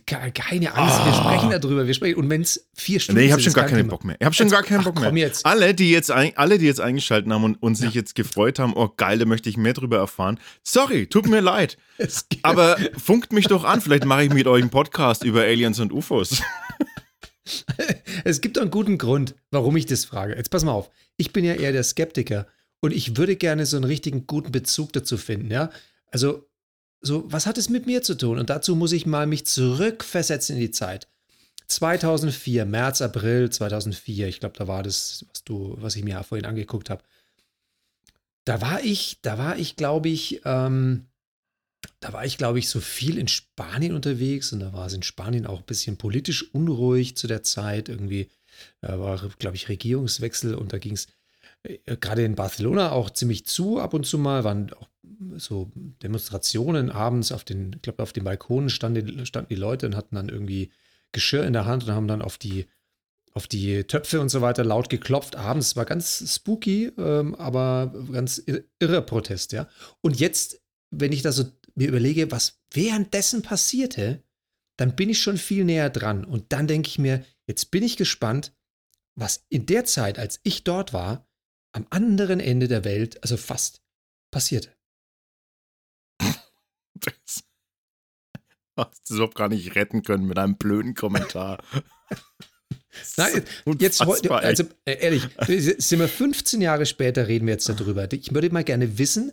Ke- 0.06 0.32
Keine 0.34 0.76
Angst, 0.76 1.06
wir 1.06 1.14
sprechen 1.14 1.50
darüber. 1.52 1.88
Wir 1.88 1.94
sprechen, 1.94 2.18
und 2.18 2.30
wenn 2.30 2.42
es 2.42 2.68
vier 2.74 3.00
Stunden 3.00 3.22
Nee, 3.22 3.28
ich 3.28 3.32
habe 3.32 3.42
schon 3.42 3.54
gar 3.54 3.66
keinen 3.66 3.78
kein 3.78 3.88
Bock 3.88 4.02
Thema. 4.02 4.08
mehr. 4.12 4.18
Ich 4.20 4.26
habe 4.26 4.36
schon 4.36 4.48
Jetzt- 4.48 4.54
gar 4.54 4.64
keinen 4.64 4.80
ach, 4.82 4.84
Bock 4.84 5.00
mehr. 5.00 5.12
jetzt. 5.14 5.46
Alle, 5.46 5.74
die 5.74 5.90
jetzt, 5.92 6.12
ein, 6.12 6.36
alle, 6.36 6.58
die 6.58 6.66
jetzt 6.66 6.82
eingeschaltet 6.82 7.32
haben 7.32 7.44
und, 7.46 7.56
und 7.64 7.76
sich 7.76 7.94
jetzt 7.94 8.16
gefreut 8.16 8.60
haben, 8.60 8.74
oh 8.76 8.90
geil, 8.98 9.18
da 9.20 9.26
möchte 9.26 9.48
ich 9.50 9.56
mehr 9.56 9.74
drüber 9.74 9.98
erfahren. 10.00 10.38
Sorry, 10.64 11.08
tut 11.08 11.28
mir 11.30 11.40
leid. 11.40 11.78
Aber 12.44 12.78
funkt 12.98 13.32
mich 13.32 13.48
doch 13.48 13.64
an, 13.64 13.80
vielleicht 13.80 14.04
mache 14.06 14.26
ich 14.26 14.34
mit 14.34 14.48
euch 14.48 14.62
einen 14.62 14.70
Podcast 14.72 15.24
über 15.24 15.42
Aliens 15.44 15.80
und 15.80 15.94
UFOs. 15.94 16.42
Es 18.24 18.40
gibt 18.40 18.56
doch 18.56 18.62
einen 18.62 18.72
guten 18.72 18.98
Grund, 18.98 19.36
warum 19.52 19.76
ich 19.76 19.86
das 19.86 20.06
frage. 20.06 20.36
Jetzt 20.36 20.50
pass 20.50 20.64
mal 20.64 20.72
auf. 20.72 20.90
Ich 21.18 21.34
bin 21.34 21.44
ja 21.44 21.54
eher 21.56 21.74
der 21.74 21.84
Skeptiker 21.84 22.48
und 22.80 22.94
ich 22.94 23.18
würde 23.18 23.36
gerne 23.36 23.66
so 23.66 23.76
einen 23.76 23.84
richtigen 23.84 24.28
guten 24.28 24.52
Bezug 24.54 24.94
dazu 24.94 25.18
finden, 25.18 25.52
ja? 25.52 25.70
Also, 26.10 26.48
so, 27.04 27.26
was 27.32 27.46
hat 27.46 27.58
es 27.58 27.70
mit 27.70 27.86
mir 27.86 28.02
zu 28.02 28.16
tun? 28.16 28.40
Und 28.40 28.50
dazu 28.50 28.76
muss 28.76 28.92
ich 28.94 29.06
mal 29.06 29.28
mich 29.28 29.46
zurückversetzen 29.46 30.56
in 30.56 30.62
die 30.62 30.72
Zeit. 30.72 31.08
2004, 31.68 32.66
März, 32.66 33.02
April 33.02 33.50
2004, 33.50 34.28
ich 34.28 34.40
glaube, 34.40 34.58
da 34.58 34.68
war 34.68 34.84
das, 34.84 35.26
was 35.30 35.44
du, 35.44 35.76
was 35.80 35.96
ich 35.96 36.04
mir 36.04 36.24
vorhin 36.24 36.46
angeguckt 36.46 36.90
habe. 36.90 37.04
Da 38.46 38.62
war 38.62 38.84
ich, 38.84 39.20
da 39.22 39.38
war 39.38 39.58
ich, 39.58 39.76
glaube 39.76 40.10
ich, 40.10 40.42
ähm, 40.46 41.06
da 42.00 42.14
war 42.14 42.26
ich, 42.26 42.38
glaube 42.38 42.60
ich, 42.60 42.70
so 42.70 42.80
viel 42.80 43.18
in 43.18 43.28
Spanien 43.28 43.94
unterwegs 43.94 44.54
und 44.54 44.60
da 44.60 44.74
war 44.74 44.88
es 44.88 44.94
in 44.94 45.04
Spanien 45.04 45.46
auch 45.46 45.60
ein 45.60 45.66
bisschen 45.66 45.98
politisch 45.98 46.54
unruhig 46.54 47.18
zu 47.18 47.28
der 47.28 47.44
Zeit. 47.44 47.90
Irgendwie 47.90 48.30
da 48.82 49.00
war, 49.00 49.18
glaube 49.40 49.56
ich, 49.56 49.70
Regierungswechsel 49.70 50.56
und 50.56 50.74
da 50.74 50.78
ging 50.78 50.94
es 50.94 51.08
äh, 51.64 51.98
gerade 51.98 52.24
in 52.24 52.36
Barcelona 52.36 52.92
auch 52.92 53.10
ziemlich 53.10 53.46
zu 53.46 53.80
ab 53.80 53.94
und 53.94 54.06
zu 54.06 54.18
mal, 54.18 54.44
waren 54.44 54.74
auch 54.74 54.88
so 55.38 55.72
Demonstrationen 55.76 56.90
abends 56.90 57.32
auf 57.32 57.44
den, 57.44 57.74
ich 57.76 57.82
glaube, 57.82 58.04
auf 58.04 58.14
den 58.14 58.24
Balkonen 58.24 58.70
standen, 58.70 59.26
standen 59.26 59.50
die 59.50 59.56
Leute 59.56 59.86
und 59.86 59.96
hatten 59.96 60.16
dann 60.16 60.30
irgendwie 60.30 60.72
Geschirr 61.12 61.46
in 61.46 61.54
der 61.54 61.66
Hand 61.66 61.84
und 61.86 61.94
haben 61.94 62.08
dann 62.08 62.22
auf 62.22 62.38
die 62.38 62.68
auf 63.34 63.48
die 63.48 63.84
Töpfe 63.86 64.22
und 64.22 64.30
so 64.30 64.42
weiter 64.42 64.64
laut 64.64 64.90
geklopft 64.90 65.36
abends. 65.36 65.76
War 65.76 65.86
ganz 65.86 66.24
spooky, 66.36 66.92
ähm, 66.98 67.34
aber 67.36 67.92
ganz 68.12 68.38
ir- 68.38 68.64
irrer 68.80 69.02
Protest, 69.02 69.54
ja. 69.54 69.68
Und 70.02 70.20
jetzt, 70.20 70.62
wenn 70.92 71.12
ich 71.12 71.24
da 71.24 71.32
so 71.32 71.46
mir 71.76 71.88
überlege, 71.88 72.32
was 72.32 72.62
währenddessen 72.72 73.42
passierte, 73.42 74.24
dann 74.78 74.96
bin 74.96 75.10
ich 75.10 75.20
schon 75.20 75.38
viel 75.38 75.66
näher 75.66 75.90
dran. 75.90 76.26
Und 76.26 76.54
dann 76.54 76.68
denke 76.68 76.88
ich 76.88 77.00
mir, 77.00 77.26
jetzt 77.48 77.72
bin 77.72 77.84
ich 77.84 77.98
gespannt, 77.98 78.54
was 79.16 79.46
in 79.50 79.66
der 79.66 79.86
Zeit, 79.86 80.20
als 80.20 80.40
ich 80.44 80.64
dort 80.64 80.94
war, 80.94 81.28
am 81.72 81.88
anderen 81.90 82.40
Ende 82.40 82.68
der 82.68 82.84
Welt, 82.84 83.22
also 83.24 83.38
fast, 83.38 83.82
passierte. 84.32 84.73
Das 87.06 87.44
hast 88.78 89.10
du 89.10 89.16
überhaupt 89.16 89.36
gar 89.36 89.50
nicht 89.50 89.76
retten 89.76 90.04
können 90.04 90.26
mit 90.26 90.38
einem 90.38 90.58
blöden 90.58 90.96
Kommentar. 90.96 91.64
Nein, 93.18 93.44
jetzt 93.80 94.06
heute, 94.06 94.32
also 94.34 94.64
äh, 94.86 94.98
ehrlich, 95.00 95.28
sind 95.80 96.00
wir 96.00 96.08
15 96.08 96.62
Jahre 96.62 96.86
später, 96.86 97.28
reden 97.28 97.48
wir 97.48 97.54
jetzt 97.54 97.68
darüber. 97.68 98.12
Ich 98.12 98.34
würde 98.34 98.52
mal 98.52 98.64
gerne 98.64 98.98
wissen, 99.00 99.32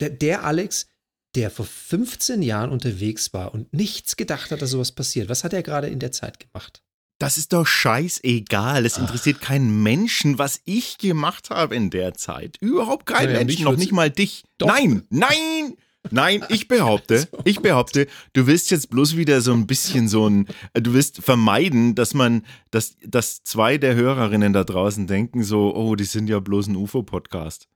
der- 0.00 0.44
Alex, 0.44 0.86
der 1.34 1.50
vor 1.50 1.64
15 1.66 2.42
Jahren 2.42 2.70
unterwegs 2.70 3.32
war 3.32 3.54
und 3.54 3.72
nichts 3.72 4.16
gedacht 4.16 4.50
hat, 4.50 4.60
dass 4.62 4.70
sowas 4.70 4.92
passiert, 4.92 5.28
was 5.28 5.42
hat 5.44 5.52
er 5.54 5.62
gerade 5.62 5.88
in 5.88 5.98
der 6.00 6.12
Zeit 6.12 6.38
gemacht? 6.38 6.82
Das 7.18 7.38
ist 7.38 7.54
doch 7.54 7.66
scheißegal. 7.66 8.84
Es 8.84 8.98
interessiert 8.98 9.40
keinen 9.40 9.82
Menschen, 9.82 10.38
was 10.38 10.60
ich 10.66 10.98
gemacht 10.98 11.48
habe 11.48 11.74
in 11.74 11.88
der 11.88 12.12
Zeit. 12.12 12.58
Überhaupt 12.60 13.06
keinen 13.06 13.32
mich 13.32 13.46
Menschen, 13.46 13.64
noch 13.64 13.76
nicht 13.76 13.92
mal 13.92 14.10
dich. 14.10 14.44
Doch. 14.58 14.66
Nein, 14.68 15.06
nein, 15.08 15.76
nein, 16.10 16.44
ich 16.48 16.68
behaupte, 16.68 17.28
ich 17.44 17.60
behaupte, 17.60 18.06
du 18.32 18.46
willst 18.46 18.70
jetzt 18.70 18.90
bloß 18.90 19.16
wieder 19.16 19.40
so 19.40 19.52
ein 19.52 19.66
bisschen 19.66 20.08
so 20.08 20.28
ein, 20.28 20.46
du 20.74 20.94
willst 20.94 21.22
vermeiden, 21.22 21.94
dass 21.94 22.14
man, 22.14 22.44
dass, 22.70 22.96
dass 23.04 23.42
zwei 23.44 23.78
der 23.78 23.94
Hörerinnen 23.94 24.52
da 24.52 24.64
draußen 24.64 25.06
denken 25.06 25.42
so, 25.44 25.74
oh, 25.74 25.94
die 25.96 26.04
sind 26.04 26.28
ja 26.28 26.40
bloß 26.40 26.68
ein 26.68 26.76
UFO-Podcast. 26.76 27.68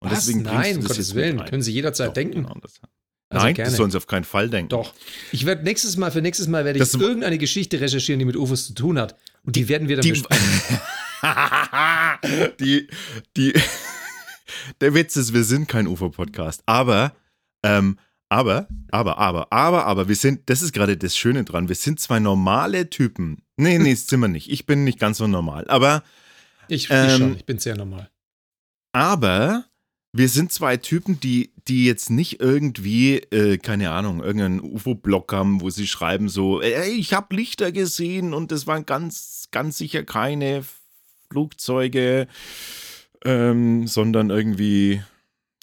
Und 0.00 0.10
Was? 0.10 0.26
deswegen 0.26 0.42
Nein, 0.42 0.76
du 0.76 0.80
das 0.82 0.88
Gottes 0.88 1.14
Willen, 1.14 1.44
können 1.44 1.62
Sie 1.62 1.72
jederzeit 1.72 2.08
Doch, 2.08 2.14
denken. 2.14 2.42
genau 2.42 2.54
das. 2.62 2.80
Also 3.30 3.44
Nein, 3.44 3.54
gerne. 3.54 3.68
das 3.70 3.76
sollen 3.76 3.90
sie 3.90 3.96
auf 3.98 4.06
keinen 4.06 4.24
Fall 4.24 4.48
denken. 4.48 4.70
Doch. 4.70 4.94
Ich 5.32 5.44
werde 5.44 5.62
nächstes 5.62 5.96
Mal, 5.98 6.10
für 6.10 6.22
nächstes 6.22 6.48
Mal 6.48 6.64
werde 6.64 6.78
ich 6.78 6.84
Das- 6.90 6.94
irgendeine 6.94 7.36
Geschichte 7.36 7.78
recherchieren, 7.80 8.18
die 8.18 8.24
mit 8.24 8.36
UFOs 8.36 8.68
zu 8.68 8.74
tun 8.74 8.98
hat. 8.98 9.16
Und 9.44 9.54
die, 9.56 9.68
werden 9.68 9.88
wir 9.88 9.96
dann 9.96 10.02
die, 10.02 10.10
besprechen. 10.12 10.60
die, 12.60 12.88
die, 13.36 13.52
der 14.80 14.94
Witz 14.94 15.16
ist, 15.16 15.34
wir 15.34 15.44
sind 15.44 15.68
kein 15.68 15.86
UFO-Podcast, 15.86 16.62
aber, 16.66 17.12
ähm, 17.62 17.98
aber, 18.28 18.68
aber, 18.90 19.18
aber, 19.18 19.52
aber, 19.52 19.86
aber, 19.86 20.08
wir 20.08 20.16
sind, 20.16 20.50
das 20.50 20.60
ist 20.60 20.72
gerade 20.72 20.96
das 20.96 21.16
Schöne 21.16 21.44
dran, 21.44 21.68
wir 21.68 21.74
sind 21.74 21.98
zwei 21.98 22.20
normale 22.20 22.90
Typen. 22.90 23.42
Nee, 23.56 23.78
nee, 23.78 23.90
das 23.94 24.06
sind 24.06 24.20
wir 24.20 24.28
nicht. 24.28 24.50
Ich 24.50 24.66
bin 24.66 24.84
nicht 24.84 24.98
ganz 24.98 25.18
so 25.18 25.26
normal. 25.26 25.66
Aber, 25.68 26.02
Ich, 26.68 26.84
ich 26.84 26.90
Ähm, 26.90 27.10
schon, 27.10 27.36
ich 27.36 27.46
bin 27.46 27.58
sehr 27.58 27.76
normal. 27.76 28.10
aber, 28.92 29.64
wir 30.12 30.28
sind 30.28 30.52
zwei 30.52 30.76
Typen, 30.78 31.20
die, 31.20 31.52
die 31.68 31.84
jetzt 31.84 32.10
nicht 32.10 32.40
irgendwie, 32.40 33.18
äh, 33.18 33.58
keine 33.58 33.90
Ahnung, 33.90 34.22
irgendeinen 34.22 34.60
UFO-Blog 34.60 35.32
haben, 35.32 35.60
wo 35.60 35.70
sie 35.70 35.86
schreiben 35.86 36.28
so, 36.28 36.60
ey, 36.60 36.92
ich 36.92 37.12
habe 37.12 37.36
Lichter 37.36 37.72
gesehen 37.72 38.32
und 38.32 38.50
es 38.52 38.66
waren 38.66 38.86
ganz, 38.86 39.48
ganz 39.50 39.78
sicher 39.78 40.04
keine 40.04 40.64
Flugzeuge, 41.30 42.26
ähm, 43.24 43.86
sondern 43.86 44.30
irgendwie, 44.30 45.02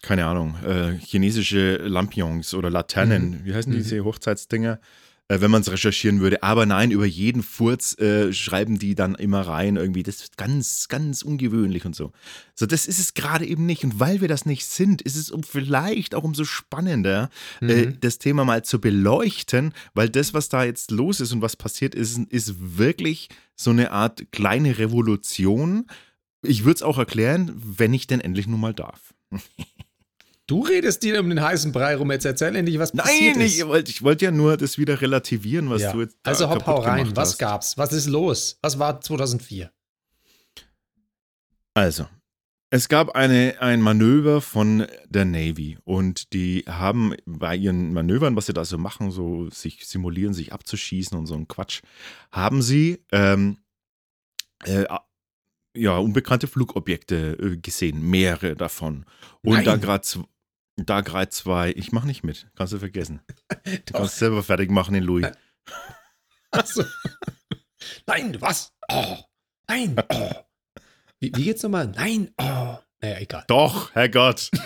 keine 0.06 0.26
Ahnung, 0.26 0.56
äh, 0.64 0.98
chinesische 1.00 1.78
Lampions 1.78 2.54
oder 2.54 2.70
Laternen, 2.70 3.32
Mhm. 3.32 3.46
wie 3.46 3.54
heißen 3.54 3.72
Mhm. 3.74 3.78
diese 3.78 4.04
Hochzeitsdinger? 4.04 4.80
Äh, 5.28 5.42
wenn 5.42 5.50
man 5.50 5.62
es 5.64 5.72
recherchieren 5.72 6.20
würde. 6.20 6.44
Aber 6.44 6.68
nein, 6.68 6.92
über 6.92 7.08
jeden 7.08 7.42
Furz 7.42 7.98
äh, 7.98 8.32
schreiben 8.32 8.78
die 8.78 8.94
dann 8.94 9.16
immer 9.16 9.42
rein, 9.42 9.76
irgendwie, 9.76 10.04
das 10.04 10.18
ist 10.22 10.38
ganz, 10.38 10.88
ganz 10.88 11.24
ungewöhnlich 11.24 11.84
und 11.88 11.96
so. 11.96 12.12
So, 12.54 12.68
das 12.68 12.86
ist 12.86 13.00
es 13.00 13.16
gerade 13.16 13.44
eben 13.48 13.66
nicht. 13.66 13.84
Und 13.84 14.00
weil 14.00 14.22
wir 14.22 14.28
das 14.28 14.46
nicht 14.46 14.68
sind, 14.68 15.02
ist 15.02 15.16
es 15.16 15.32
um, 15.32 15.42
vielleicht 15.42 16.14
auch 16.14 16.24
umso 16.24 16.44
spannender, 16.46 17.32
äh, 17.60 17.88
Mhm. 17.88 17.98
das 18.02 18.20
Thema 18.20 18.46
mal 18.46 18.64
zu 18.64 18.80
beleuchten, 18.80 19.74
weil 19.96 20.10
das, 20.10 20.36
was 20.36 20.48
da 20.50 20.64
jetzt 20.64 20.92
los 20.92 21.20
ist 21.20 21.32
und 21.34 21.42
was 21.42 21.56
passiert 21.56 21.96
ist, 21.96 22.20
ist 22.30 22.78
wirklich 22.78 23.30
so 23.56 23.72
eine 23.72 23.90
Art 23.90 24.32
kleine 24.32 24.78
Revolution. 24.78 25.88
Ich 26.44 26.66
würde 26.66 26.76
es 26.76 26.84
auch 26.84 27.00
erklären, 27.00 27.52
wenn 27.56 27.96
ich 27.96 28.06
denn 28.06 28.22
endlich 28.22 28.46
nun 28.46 28.60
mal 28.60 28.76
darf. 28.76 29.16
Du 30.48 30.62
redest 30.62 31.02
dir 31.02 31.20
um 31.20 31.30
den 31.30 31.42
heißen 31.42 31.72
Brei 31.72 31.96
rum, 31.96 32.12
jetzt 32.12 32.26
erzähl 32.26 32.56
endlich, 32.56 32.78
was 32.78 32.92
passiert 32.92 33.36
Nein, 33.38 33.46
ist. 33.48 33.56
ich 33.58 33.66
wollte 33.68 33.90
ich 33.90 34.04
wollt 34.04 34.22
ja 34.22 34.30
nur 34.30 34.58
das 34.58 34.78
wieder 34.78 35.02
relativieren, 35.02 35.70
was 35.72 35.82
Ja. 35.82 35.92
du 35.92 36.02
jetzt 36.02 36.18
da 36.22 36.30
Also 36.32 36.50
hopp, 36.50 36.66
hau 36.68 36.76
rein. 36.82 37.16
Was 37.16 37.38
gab's? 37.40 37.78
Was 37.78 37.92
ist 37.94 38.06
los? 38.08 38.58
Was 38.62 38.78
war 38.78 39.02
2004? 39.02 39.72
Also, 41.74 42.08
es 42.70 42.88
gab 42.90 43.16
eine, 43.16 43.56
ein 43.60 43.82
Manöver 43.82 44.40
von 44.42 44.86
der 45.10 45.26
Navy 45.26 45.78
und 45.84 46.32
die 46.34 46.64
haben 46.68 47.16
bei 47.26 47.56
ihren 47.56 47.92
Manövern, 47.94 48.36
was 48.36 48.46
sie 48.46 48.54
da 48.54 48.66
so 48.66 48.78
machen, 48.78 49.12
so 49.12 49.50
sich 49.50 49.86
simulieren, 49.86 50.34
sich 50.34 50.54
abzuschießen 50.54 51.18
und 51.18 51.26
so 51.26 51.36
ein 51.36 51.48
Quatsch, 51.48 51.82
haben 52.32 52.62
sie 52.62 53.04
ähm, 53.12 53.58
äh, 54.64 54.86
ja, 55.76 55.98
unbekannte 55.98 56.48
Flugobjekte 56.48 57.38
äh, 57.42 57.58
gesehen, 57.58 58.02
mehrere 58.10 58.56
davon. 58.56 59.06
Und 59.42 59.56
Nein. 59.56 59.66
da 59.66 59.76
gerade 59.76 60.06
da 60.78 61.02
gerade 61.02 61.30
zwei, 61.30 61.72
ich 61.72 61.92
mache 61.92 62.08
nicht 62.08 62.24
mit, 62.24 62.48
kannst 62.56 62.74
du 62.74 62.80
vergessen. 62.80 63.22
Du 63.86 63.94
kannst 63.94 64.18
selber 64.18 64.44
fertig 64.44 64.70
machen 64.70 64.94
in 64.96 65.04
Louis. 65.04 65.28
Achso. 66.52 66.84
Nein, 68.06 68.40
was? 68.42 68.72
Oh. 68.92 69.18
Nein. 69.68 69.96
Oh. 70.10 70.32
Wie, 71.20 71.32
wie 71.36 71.44
geht's 71.46 71.64
nochmal? 71.64 71.88
Nein. 71.88 72.32
Oh. 72.38 72.78
Naja, 73.02 73.20
egal. 73.20 73.44
Doch, 73.48 73.94
Herrgott. 73.94 74.52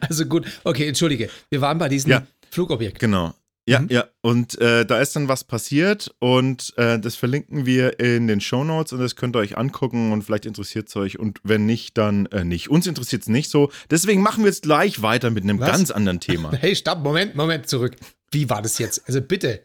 Also 0.00 0.26
gut. 0.26 0.44
Okay, 0.64 0.88
entschuldige. 0.88 1.30
Wir 1.50 1.60
waren 1.60 1.78
bei 1.78 1.88
diesem 1.88 2.10
Ja. 2.10 2.26
Flugobjekt. 2.50 2.98
Genau. 2.98 3.32
Ja, 3.68 3.80
Mhm. 3.80 3.88
ja. 3.90 4.08
Und 4.22 4.58
äh, 4.60 4.86
da 4.86 5.00
ist 5.00 5.14
dann 5.14 5.28
was 5.28 5.44
passiert 5.44 6.14
und 6.20 6.72
äh, 6.78 6.98
das 6.98 7.16
verlinken 7.16 7.66
wir 7.66 8.00
in 8.00 8.26
den 8.26 8.40
Show 8.40 8.64
Notes 8.64 8.92
und 8.94 9.00
das 9.00 9.14
könnt 9.14 9.36
ihr 9.36 9.40
euch 9.40 9.58
angucken 9.58 10.10
und 10.12 10.22
vielleicht 10.22 10.46
interessiert 10.46 10.88
es 10.88 10.96
euch 10.96 11.18
und 11.18 11.38
wenn 11.44 11.66
nicht, 11.66 11.98
dann 11.98 12.26
äh, 12.26 12.44
nicht. 12.44 12.70
Uns 12.70 12.86
interessiert 12.86 13.22
es 13.22 13.28
nicht 13.28 13.50
so. 13.50 13.70
Deswegen 13.90 14.22
machen 14.22 14.42
wir 14.44 14.48
jetzt 14.50 14.62
gleich 14.62 15.02
weiter 15.02 15.30
mit 15.30 15.44
einem 15.44 15.60
Was? 15.60 15.70
ganz 15.70 15.90
anderen 15.90 16.20
Thema. 16.20 16.50
Hey, 16.58 16.74
stopp, 16.74 17.00
Moment, 17.00 17.34
Moment, 17.34 17.68
zurück. 17.68 17.94
Wie 18.30 18.48
war 18.48 18.62
das 18.62 18.78
jetzt? 18.78 19.02
Also 19.06 19.20
bitte, 19.20 19.62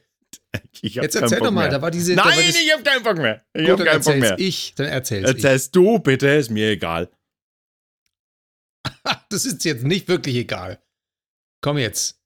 Ich 0.82 0.98
hab 0.98 1.04
jetzt 1.04 1.16
erzähl 1.16 1.40
doch 1.40 1.52
mal, 1.52 1.62
mehr. 1.62 1.70
da 1.70 1.82
war 1.82 1.90
diese. 1.92 2.14
Nein, 2.14 2.26
war 2.26 2.36
das, 2.36 2.56
ich 2.62 2.74
hab 2.74 2.84
keinen 2.84 3.04
Bock 3.04 3.18
mehr. 3.18 3.44
Ich 3.54 3.68
gut, 3.70 3.80
hab 3.80 3.86
keinen 3.88 4.04
Bock 4.04 4.18
mehr. 4.18 4.36
ich, 4.40 4.74
dann 4.76 4.88
erzähl's 4.88 5.30
Erzählst 5.30 5.76
du 5.76 6.00
bitte, 6.00 6.28
ist 6.28 6.52
mir 6.52 6.72
egal. 6.72 7.10
ich. 8.86 8.92
Das 9.30 9.46
ist 9.46 9.64
jetzt 9.66 9.84
nicht 9.84 10.08
wirklich 10.10 10.36
egal. 10.36 10.80
Komm 11.62 11.78
jetzt. 11.78 12.20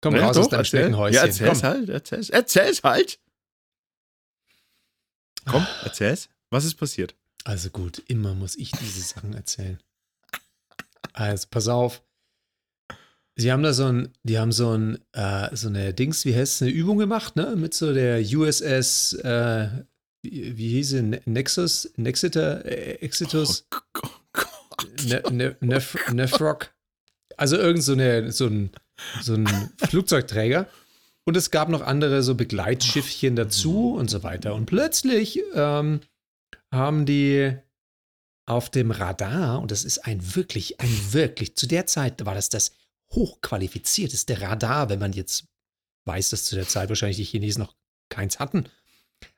Komm 0.00 0.14
Ja, 0.16 0.26
raus 0.26 0.36
aus 0.36 0.44
doch, 0.46 0.50
deinem 0.50 0.60
erzähl. 0.60 0.80
Schneckenhäuschen. 0.80 1.14
Ja, 1.16 1.26
erzähl's 1.26 1.60
Komm. 1.60 1.68
halt, 1.70 1.88
erzähl's. 1.88 2.30
Erzähl's 2.30 2.82
halt. 2.82 3.18
Komm, 5.46 5.66
erzähl's. 5.84 6.28
Was 6.50 6.64
ist 6.64 6.74
passiert? 6.76 7.14
Also 7.44 7.70
gut, 7.70 8.02
immer 8.08 8.34
muss 8.34 8.56
ich 8.56 8.72
diese 8.72 9.00
Sachen 9.00 9.34
erzählen. 9.34 9.78
Also, 11.12 11.46
pass 11.50 11.68
auf. 11.68 12.02
Sie 13.36 13.50
haben 13.50 13.62
da 13.62 13.72
so 13.72 13.86
ein, 13.86 14.12
die 14.22 14.38
haben 14.38 14.52
so 14.52 14.76
ein, 14.76 14.98
äh, 15.12 15.54
so 15.56 15.68
eine 15.68 15.94
Dings, 15.94 16.24
wie 16.24 16.34
heißt 16.34 16.56
es, 16.56 16.62
eine 16.62 16.70
Übung 16.70 16.98
gemacht, 16.98 17.36
ne? 17.36 17.56
Mit 17.56 17.72
so 17.72 17.94
der 17.94 18.20
USS, 18.20 19.14
äh, 19.14 19.68
wie, 20.22 20.56
wie 20.58 20.68
hieß 20.70 20.90
sie, 20.90 21.02
Ne- 21.02 21.22
Nexus, 21.24 21.90
Nexeter, 21.96 22.64
äh, 22.66 22.94
Exitus, 22.96 23.66
Oh 23.72 23.78
Gott, 23.94 24.20
Gott. 24.32 25.04
ne, 25.06 25.22
ne, 25.30 25.56
Nef, 25.60 25.96
Nefrock. 26.12 26.70
Also 27.38 27.56
irgend 27.56 27.82
so, 27.82 27.92
eine, 27.92 28.30
so, 28.32 28.46
ein, 28.46 28.70
so 29.22 29.34
ein 29.34 29.70
Flugzeugträger. 29.88 30.68
Und 31.24 31.36
es 31.36 31.50
gab 31.50 31.68
noch 31.68 31.82
andere 31.82 32.22
so 32.22 32.34
Begleitschiffchen 32.34 33.36
dazu 33.36 33.94
und 33.94 34.10
so 34.10 34.22
weiter. 34.22 34.54
Und 34.54 34.66
plötzlich 34.66 35.40
ähm, 35.54 36.00
haben 36.72 37.06
die 37.06 37.56
auf 38.46 38.70
dem 38.70 38.90
Radar, 38.90 39.60
und 39.60 39.70
das 39.70 39.84
ist 39.84 39.98
ein 40.06 40.34
wirklich, 40.34 40.80
ein 40.80 41.12
wirklich, 41.12 41.56
zu 41.56 41.68
der 41.68 41.86
Zeit 41.86 42.24
war 42.24 42.34
das 42.34 42.48
das 42.48 42.72
hochqualifizierteste 43.12 44.40
Radar, 44.40 44.88
wenn 44.88 44.98
man 44.98 45.12
jetzt 45.12 45.44
weiß, 46.06 46.30
dass 46.30 46.44
zu 46.44 46.56
der 46.56 46.66
Zeit 46.66 46.88
wahrscheinlich 46.88 47.18
die 47.18 47.24
Chinesen 47.24 47.62
noch 47.62 47.76
keins 48.08 48.40
hatten. 48.40 48.64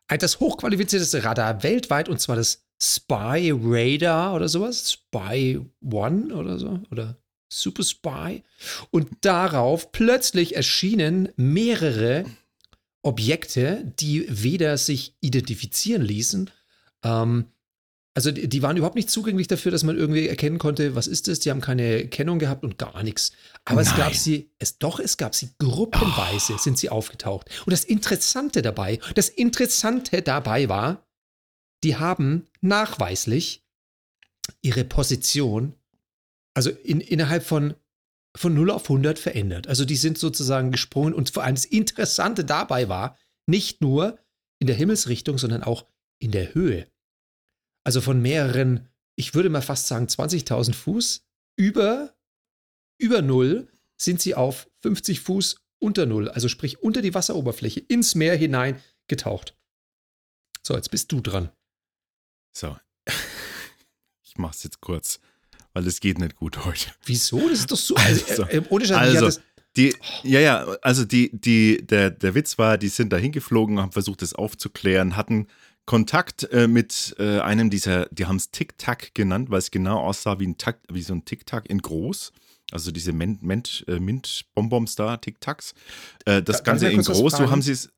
Das 0.09 0.41
hochqualifizierteste 0.41 1.25
Radar 1.25 1.63
weltweit, 1.63 2.09
und 2.09 2.21
zwar 2.21 2.37
das 2.37 2.65
Spy 2.83 3.53
Radar 3.55 4.35
oder 4.35 4.49
sowas. 4.49 4.93
Spy 4.93 5.61
One 5.81 6.35
oder 6.35 6.59
so. 6.59 6.81
Oder 6.91 7.22
Super 7.53 7.85
Spy. 7.85 8.43
Und 8.91 9.09
darauf 9.21 9.93
plötzlich 9.93 10.57
erschienen 10.57 11.29
mehrere 11.37 12.25
Objekte, 13.03 13.93
die 13.99 14.27
weder 14.29 14.79
sich 14.79 15.15
identifizieren 15.21 16.03
ließen, 16.03 16.51
ähm, 17.05 17.47
also 18.15 18.31
die, 18.31 18.49
die 18.49 18.63
waren 18.63 18.77
überhaupt 18.77 18.97
nicht 18.97 19.11
zugänglich 19.11 19.49
dafür, 19.49 19.73
dass 19.73 19.85
man 19.85 19.97
irgendwie 19.97 20.29
erkennen 20.29 20.59
konnte, 20.59 20.95
was 20.95 21.07
ist 21.07 21.29
das? 21.29 21.41
Die 21.41 21.51
haben 21.51 21.63
keine 21.63 22.07
Kennung 22.09 22.39
gehabt 22.39 22.63
und 22.63 22.79
gar 22.79 23.03
nichts. 23.03 23.33
Aber 23.65 23.81
es 23.81 23.91
gab 23.91 24.11
Nein. 24.11 24.15
sie, 24.15 24.51
es 24.59 24.79
doch, 24.79 25.01
es 25.01 25.17
gab 25.17 25.35
sie 25.35 25.51
gruppenweise, 25.59 26.59
sind 26.59 26.77
sie 26.77 26.91
aufgetaucht. 26.91 27.49
Und 27.65 27.71
das 27.71 27.85
Interessante 27.85 28.61
dabei, 28.61 28.99
das 29.15 29.31
Interessante 29.31 30.21
dabei 30.21 30.69
war, 30.69 31.07
die 31.85 31.97
haben 31.97 32.47
nachweislich 32.61 33.65
ihre 34.61 34.85
Position, 34.85 35.75
also 36.55 36.71
in, 36.71 37.01
innerhalb 37.01 37.43
von, 37.45 37.75
von 38.37 38.55
0 38.55 38.71
auf 38.71 38.85
100 38.85 39.19
verändert. 39.19 39.67
Also 39.67 39.85
die 39.85 39.97
sind 39.97 40.19
sozusagen 40.19 40.71
gesprungen 40.71 41.15
und 41.15 41.31
vor 41.31 41.45
allem 41.45 41.55
das 41.55 41.65
Interessante 41.65 42.45
dabei 42.45 42.89
war, 42.89 43.19
nicht 43.47 43.81
nur 43.81 44.19
in 44.59 44.67
der 44.67 44.77
Himmelsrichtung, 44.77 45.39
sondern 45.39 45.63
auch 45.63 45.87
in 46.19 46.31
der 46.31 46.55
Höhe. 46.55 46.87
Also 47.85 48.01
von 48.01 48.23
mehreren, 48.23 48.89
ich 49.17 49.35
würde 49.35 49.51
mal 49.51 49.63
fast 49.63 49.89
sagen 49.89 50.07
20.000 50.07 50.75
Fuß 50.75 51.25
über, 51.57 52.15
über 52.99 53.23
Null 53.23 53.69
sind 53.97 54.21
sie 54.21 54.35
auf 54.35 54.71
50 54.81 55.21
Fuß 55.21 55.57
unter 55.81 56.07
Null, 56.07 56.29
also 56.29 56.49
sprich 56.49 56.81
unter 56.81 57.03
die 57.03 57.15
Wasseroberfläche, 57.15 57.81
ins 57.81 58.15
Meer 58.15 58.37
hinein 58.37 58.81
getaucht. 59.09 59.57
So, 60.63 60.77
jetzt 60.77 60.91
bist 60.91 61.11
du 61.13 61.21
dran. 61.21 61.51
So. 62.53 62.77
Ich 64.25 64.39
mach's 64.39 64.63
jetzt 64.63 64.81
kurz, 64.81 65.21
weil 65.73 65.87
es 65.87 66.01
geht 66.01 66.19
nicht 66.19 66.37
gut 66.37 66.65
heute. 66.65 66.91
Wieso? 67.05 67.49
Das 67.49 67.61
ist 67.61 67.71
doch 67.73 67.77
so. 67.77 67.95
Also, 67.97 68.25
Also, 68.29 68.43
äh, 68.45 68.57
äh, 68.59 68.63
ohne 68.69 68.87
Scheiß, 68.87 68.97
also, 69.17 69.27
das, 69.27 69.41
Die, 69.77 69.95
ja, 70.23 70.41
ja, 70.41 70.67
also 70.83 71.05
die, 71.05 71.31
die, 71.33 71.79
der, 71.87 72.11
der 72.11 72.35
Witz 72.35 72.59
war, 72.59 72.77
die 72.79 72.89
sind 72.89 73.11
da 73.13 73.17
hingeflogen, 73.17 73.81
haben 73.81 73.93
versucht, 73.93 74.21
das 74.23 74.35
aufzuklären, 74.35 75.17
hatten 75.17 75.47
Kontakt 75.87 76.45
äh, 76.53 76.69
mit 76.69 77.17
äh, 77.19 77.41
einem 77.41 77.71
dieser, 77.71 78.07
die 78.11 78.27
haben 78.27 78.37
es 78.37 78.51
Tic-Tac 78.51 79.15
genannt, 79.15 79.51
weil 79.51 79.59
es 79.59 79.71
genau 79.71 79.99
aussah 80.01 80.39
wie, 80.39 80.47
ein 80.47 80.59
Tac, 80.59 80.79
wie 80.93 81.03
so 81.03 81.15
ein 81.15 81.25
Tic-Tac 81.25 81.69
in 81.71 81.79
groß. 81.79 82.33
Also 82.71 82.93
diese 82.93 83.13
Mint, 83.13 83.43
Mint, 83.43 83.85
äh, 83.89 83.99
Mint-Bonbons 83.99 84.95
da, 84.95 85.17
Tic-Tacs. 85.17 85.75
Äh, 86.25 86.43
das 86.43 86.59
Da- 86.59 86.63
Ganze 86.65 86.89
in 86.91 87.03
groß, 87.03 87.33
so 87.37 87.51
haben 87.51 87.63
sie 87.63 87.73
es. 87.73 87.91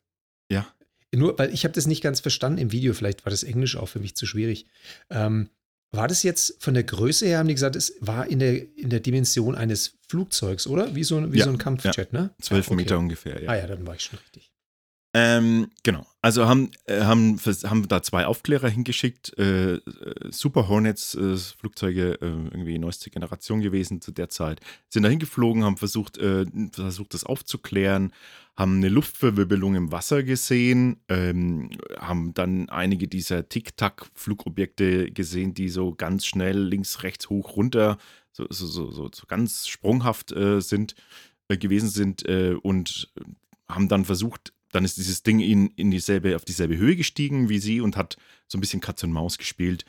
Ja. 0.50 0.66
Nur, 1.14 1.38
weil 1.38 1.52
ich 1.52 1.64
habe 1.64 1.74
das 1.74 1.86
nicht 1.86 2.02
ganz 2.02 2.20
verstanden 2.20 2.58
im 2.58 2.72
Video, 2.72 2.94
vielleicht 2.94 3.24
war 3.24 3.30
das 3.30 3.42
Englisch 3.42 3.76
auch 3.76 3.88
für 3.88 4.00
mich 4.00 4.14
zu 4.16 4.26
schwierig. 4.26 4.66
Ähm, 5.10 5.48
war 5.96 6.08
das 6.08 6.22
jetzt 6.22 6.56
von 6.60 6.74
der 6.74 6.82
Größe 6.84 7.26
her, 7.26 7.38
haben 7.38 7.48
die 7.48 7.54
gesagt, 7.54 7.76
es 7.76 7.94
war 8.00 8.26
in 8.26 8.38
der, 8.38 8.54
in 8.76 8.90
der 8.90 9.00
Dimension 9.00 9.54
eines 9.54 9.92
Flugzeugs, 10.08 10.66
oder? 10.66 10.94
Wie 10.94 11.04
so, 11.04 11.16
ein- 11.16 11.32
wie 11.32 11.38
Ja, 11.38 11.44
so 11.44 11.50
ein 11.50 11.58
Kampfjet, 11.58 12.12
ne? 12.12 12.30
Zwölf 12.40 12.66
Ah, 12.66 12.72
okay. 12.72 12.76
Meter 12.76 12.98
ungefähr, 12.98 13.42
ja. 13.42 13.48
Ah 13.50 13.56
ja, 13.56 13.66
dann 13.66 13.86
war 13.86 13.94
ich 13.94 14.02
schon 14.02 14.18
richtig. 14.18 14.43
Ähm, 15.16 15.70
genau. 15.84 16.04
Also 16.22 16.48
haben, 16.48 16.72
äh, 16.86 17.02
haben, 17.02 17.38
haben 17.38 17.86
da 17.86 18.02
zwei 18.02 18.26
Aufklärer 18.26 18.68
hingeschickt. 18.68 19.38
Äh, 19.38 19.74
äh 19.74 19.80
Super 20.30 20.66
Hornets, 20.66 21.14
äh, 21.14 21.36
Flugzeuge, 21.36 22.14
äh, 22.20 22.26
irgendwie 22.26 22.78
neueste 22.80 23.10
Generation 23.10 23.60
gewesen 23.60 24.00
zu 24.00 24.10
der 24.10 24.28
Zeit. 24.28 24.60
Sind 24.88 25.04
da 25.04 25.08
hingeflogen, 25.08 25.62
haben 25.62 25.76
versucht, 25.76 26.18
äh, 26.18 26.46
versucht, 26.72 27.14
das 27.14 27.22
aufzuklären, 27.22 28.12
haben 28.56 28.78
eine 28.78 28.88
Luftverwirbelung 28.88 29.76
im 29.76 29.92
Wasser 29.92 30.24
gesehen, 30.24 31.00
ähm, 31.08 31.70
haben 31.96 32.34
dann 32.34 32.68
einige 32.68 33.06
dieser 33.06 33.48
Tic-Tac-Flugobjekte 33.48 35.12
gesehen, 35.12 35.54
die 35.54 35.68
so 35.68 35.94
ganz 35.94 36.26
schnell 36.26 36.58
links, 36.58 37.04
rechts, 37.04 37.30
hoch, 37.30 37.56
runter, 37.56 37.98
so, 38.32 38.46
so, 38.50 38.66
so, 38.66 38.90
so, 38.90 39.10
so 39.12 39.26
ganz 39.28 39.68
sprunghaft 39.68 40.34
sind 40.58 40.96
gewesen 41.48 41.88
sind 41.88 42.24
und 42.62 43.12
haben 43.68 43.88
dann 43.88 44.04
versucht, 44.04 44.52
dann 44.74 44.84
ist 44.84 44.96
dieses 44.96 45.22
Ding 45.22 45.38
in, 45.38 45.68
in 45.68 45.92
dieselbe, 45.92 46.34
auf 46.34 46.44
dieselbe 46.44 46.76
Höhe 46.76 46.96
gestiegen 46.96 47.48
wie 47.48 47.60
sie 47.60 47.80
und 47.80 47.96
hat 47.96 48.16
so 48.48 48.58
ein 48.58 48.60
bisschen 48.60 48.80
Katz 48.80 49.04
und 49.04 49.12
Maus 49.12 49.38
gespielt. 49.38 49.84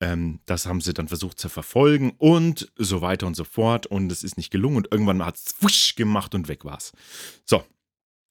Ähm, 0.00 0.40
das 0.46 0.64
haben 0.64 0.80
sie 0.80 0.94
dann 0.94 1.08
versucht 1.08 1.38
zu 1.38 1.50
verfolgen 1.50 2.14
und 2.16 2.72
so 2.76 3.02
weiter 3.02 3.26
und 3.26 3.36
so 3.36 3.44
fort. 3.44 3.86
Und 3.86 4.10
es 4.10 4.24
ist 4.24 4.38
nicht 4.38 4.50
gelungen. 4.50 4.78
Und 4.78 4.88
irgendwann 4.90 5.22
hat 5.26 5.36
es 5.36 5.54
wusch 5.60 5.94
gemacht 5.94 6.34
und 6.34 6.48
weg 6.48 6.64
war's. 6.64 6.92
So. 7.44 7.62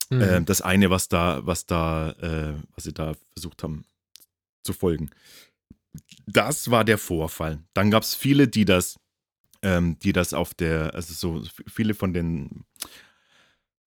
Mhm. 0.09 0.21
Äh, 0.21 0.41
das 0.41 0.63
eine, 0.63 0.89
was 0.89 1.09
da, 1.09 1.45
was 1.45 1.67
da, 1.67 2.09
äh, 2.13 2.55
was 2.73 2.85
sie 2.85 2.93
da 2.93 3.13
versucht 3.33 3.61
haben 3.61 3.85
zu 4.63 4.73
folgen. 4.73 5.11
Das 6.25 6.71
war 6.71 6.85
der 6.85 6.97
Vorfall. 6.97 7.59
Dann 7.75 7.91
gab 7.91 8.01
es 8.01 8.15
viele, 8.15 8.47
die 8.47 8.65
das, 8.65 8.99
ähm, 9.61 9.99
die 9.99 10.11
das 10.11 10.33
auf 10.33 10.55
der, 10.55 10.95
also 10.95 11.13
so 11.13 11.47
viele 11.67 11.93
von 11.93 12.13
den 12.13 12.65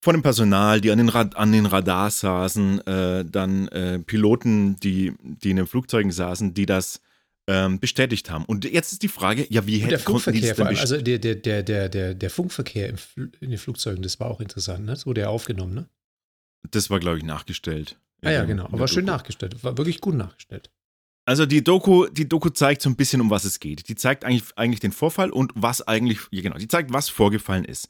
von 0.03 0.15
dem 0.15 0.23
Personal, 0.23 0.81
die 0.81 0.91
an 0.91 0.99
den, 0.99 1.09
Rad, 1.09 1.37
an 1.37 1.53
den 1.53 1.65
Radars 1.65 2.21
saßen, 2.21 2.85
äh, 2.89 3.25
dann 3.25 3.69
äh, 3.69 4.01
Piloten, 4.01 4.75
die, 4.81 5.13
die 5.23 5.51
in 5.51 5.57
den 5.57 5.69
Flugzeugen 5.69 6.11
saßen, 6.11 6.55
die 6.55 6.67
das 6.67 7.01
ähm, 7.47 7.79
bestätigt 7.79 8.29
haben. 8.29 8.45
Und 8.45 8.65
jetzt 8.65 8.91
ist 8.93 9.05
die 9.05 9.09
Frage, 9.09 9.47
ja, 9.49 9.65
wie 9.65 9.79
hätte 9.79 9.91
der 9.91 9.99
Funkverkehr 10.01 10.57
vor 10.57 10.67
allem, 10.67 10.77
also 10.77 11.01
der, 11.01 11.21
der, 11.21 11.37
der, 11.37 11.63
der, 11.63 11.89
der, 11.89 12.15
der 12.15 12.31
Funkverkehr 12.31 12.89
in 12.89 13.51
den 13.51 13.59
Flugzeugen, 13.59 14.03
das 14.03 14.19
war 14.19 14.29
auch 14.29 14.41
interessant, 14.41 14.85
ne? 14.85 14.91
Das 14.91 15.07
wurde 15.07 15.21
ja 15.21 15.29
aufgenommen, 15.29 15.75
ne? 15.75 15.89
Das 16.73 16.91
war, 16.91 16.99
glaube 16.99 17.19
ich, 17.19 17.25
nachgestellt. 17.25 17.97
Ah 18.23 18.31
ja, 18.31 18.45
genau. 18.45 18.67
Aber 18.73 18.89
schön 18.89 19.05
nachgestellt. 19.05 19.63
War 19.63 19.79
wirklich 19.79 20.01
gut 20.01 20.15
nachgestellt. 20.15 20.71
Also 21.25 21.47
die 21.47 21.63
Doku, 21.63 22.07
die 22.09 22.29
Doku 22.29 22.49
zeigt 22.49 22.83
so 22.83 22.91
ein 22.91 22.97
bisschen, 22.97 23.21
um 23.21 23.31
was 23.31 23.45
es 23.45 23.61
geht. 23.61 23.89
Die 23.89 23.95
zeigt 23.95 24.25
eigentlich, 24.25 24.45
eigentlich 24.57 24.81
den 24.81 24.91
Vorfall 24.91 25.31
und 25.31 25.53
was 25.55 25.87
eigentlich, 25.87 26.19
ja 26.33 26.43
genau, 26.43 26.57
die 26.57 26.67
zeigt, 26.67 26.93
was 26.93 27.09
vorgefallen 27.09 27.65
ist. 27.65 27.89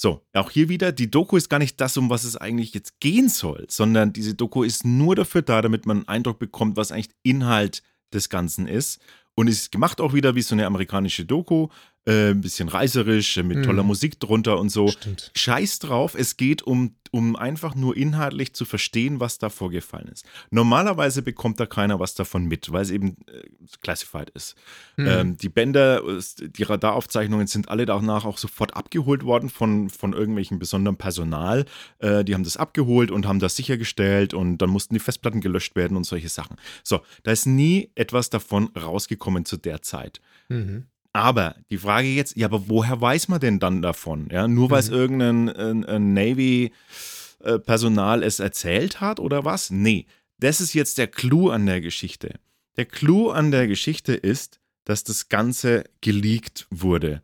So, 0.00 0.24
auch 0.32 0.52
hier 0.52 0.68
wieder, 0.68 0.92
die 0.92 1.10
Doku 1.10 1.36
ist 1.36 1.50
gar 1.50 1.58
nicht 1.58 1.80
das, 1.80 1.96
um 1.96 2.08
was 2.08 2.22
es 2.22 2.36
eigentlich 2.36 2.72
jetzt 2.72 3.00
gehen 3.00 3.28
soll, 3.28 3.66
sondern 3.68 4.12
diese 4.12 4.32
Doku 4.34 4.62
ist 4.62 4.86
nur 4.86 5.16
dafür 5.16 5.42
da, 5.42 5.60
damit 5.60 5.86
man 5.86 5.98
einen 5.98 6.08
Eindruck 6.08 6.38
bekommt, 6.38 6.76
was 6.76 6.92
eigentlich 6.92 7.10
Inhalt 7.24 7.82
des 8.12 8.28
Ganzen 8.28 8.68
ist. 8.68 9.00
Und 9.34 9.48
ist 9.48 9.72
gemacht 9.72 10.00
auch 10.00 10.14
wieder 10.14 10.36
wie 10.36 10.42
so 10.42 10.54
eine 10.54 10.66
amerikanische 10.66 11.24
Doku, 11.24 11.66
äh, 12.08 12.30
ein 12.30 12.40
bisschen 12.40 12.68
reißerisch, 12.68 13.36
äh, 13.36 13.42
mit 13.42 13.64
toller 13.64 13.82
mhm. 13.82 13.88
Musik 13.88 14.18
drunter 14.18 14.58
und 14.58 14.70
so. 14.70 14.88
Stimmt. 14.88 15.30
Scheiß 15.34 15.78
drauf, 15.78 16.14
es 16.14 16.38
geht 16.38 16.62
um, 16.62 16.94
um 17.10 17.36
einfach 17.36 17.74
nur 17.74 17.96
inhaltlich 17.96 18.54
zu 18.54 18.64
verstehen, 18.64 19.20
was 19.20 19.36
da 19.38 19.50
vorgefallen 19.50 20.08
ist. 20.08 20.24
Normalerweise 20.50 21.20
bekommt 21.20 21.60
da 21.60 21.66
keiner 21.66 22.00
was 22.00 22.14
davon 22.14 22.46
mit, 22.46 22.72
weil 22.72 22.82
es 22.82 22.90
eben 22.90 23.18
äh, 23.26 23.42
classified 23.82 24.30
ist. 24.30 24.56
Mhm. 24.96 25.06
Ähm, 25.06 25.36
die 25.36 25.50
Bänder, 25.50 26.02
die 26.40 26.62
Radaraufzeichnungen 26.62 27.46
sind 27.46 27.68
alle 27.68 27.84
danach 27.84 28.24
auch 28.24 28.38
sofort 28.38 28.74
abgeholt 28.74 29.24
worden 29.24 29.50
von, 29.50 29.90
von 29.90 30.14
irgendwelchen 30.14 30.58
besonderen 30.58 30.96
Personal. 30.96 31.66
Äh, 31.98 32.24
die 32.24 32.32
haben 32.32 32.44
das 32.44 32.56
abgeholt 32.56 33.10
und 33.10 33.26
haben 33.26 33.38
das 33.38 33.54
sichergestellt 33.54 34.32
und 34.32 34.58
dann 34.58 34.70
mussten 34.70 34.94
die 34.94 35.00
Festplatten 35.00 35.42
gelöscht 35.42 35.76
werden 35.76 35.96
und 35.96 36.04
solche 36.04 36.30
Sachen. 36.30 36.56
So, 36.82 37.00
da 37.22 37.32
ist 37.32 37.44
nie 37.44 37.90
etwas 37.96 38.30
davon 38.30 38.70
rausgekommen 38.74 39.44
zu 39.44 39.58
der 39.58 39.82
Zeit. 39.82 40.22
Mhm. 40.48 40.86
Aber 41.18 41.56
die 41.68 41.78
Frage 41.78 42.06
jetzt, 42.06 42.36
ja, 42.36 42.46
aber 42.46 42.68
woher 42.68 43.00
weiß 43.00 43.26
man 43.26 43.40
denn 43.40 43.58
dann 43.58 43.82
davon? 43.82 44.28
Ja, 44.30 44.46
nur 44.46 44.70
weil 44.70 44.78
es 44.78 44.88
mhm. 44.88 44.96
irgendein 44.96 46.14
Navy-Personal 46.14 48.22
es 48.22 48.38
erzählt 48.38 49.00
hat 49.00 49.18
oder 49.18 49.44
was? 49.44 49.70
Nee, 49.70 50.06
das 50.38 50.60
ist 50.60 50.74
jetzt 50.74 50.96
der 50.96 51.08
Clou 51.08 51.50
an 51.50 51.66
der 51.66 51.80
Geschichte. 51.80 52.38
Der 52.76 52.86
Clou 52.86 53.30
an 53.30 53.50
der 53.50 53.66
Geschichte 53.66 54.14
ist, 54.14 54.60
dass 54.84 55.02
das 55.02 55.28
Ganze 55.28 55.82
geleakt 56.02 56.68
wurde. 56.70 57.20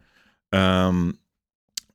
Ähm, 0.50 1.18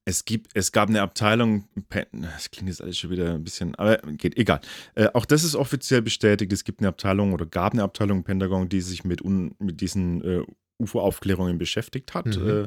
es, 0.06 0.24
gibt, 0.24 0.52
es 0.54 0.72
gab 0.72 0.88
eine 0.88 1.02
Abteilung, 1.02 1.68
das 2.14 2.50
klingt 2.50 2.70
jetzt 2.70 2.82
alles 2.82 2.98
schon 2.98 3.10
wieder 3.10 3.34
ein 3.34 3.44
bisschen, 3.44 3.76
aber 3.76 3.98
geht, 3.98 4.38
egal. 4.38 4.62
Äh, 4.96 5.10
auch 5.14 5.26
das 5.26 5.44
ist 5.44 5.56
offiziell 5.56 6.02
bestätigt. 6.02 6.54
Es 6.54 6.64
gibt 6.64 6.80
eine 6.80 6.88
Abteilung 6.88 7.34
oder 7.34 7.46
gab 7.46 7.74
eine 7.74 7.84
Abteilung 7.84 8.20
im 8.20 8.24
Pentagon, 8.24 8.70
die 8.70 8.80
sich 8.80 9.04
mit, 9.04 9.22
un, 9.22 9.54
mit 9.60 9.82
diesen 9.82 10.24
äh, 10.24 10.46
UFO-Aufklärungen 10.80 11.58
beschäftigt 11.58 12.14
hat. 12.14 12.38
Mhm. 12.38 12.50
Äh, 12.50 12.66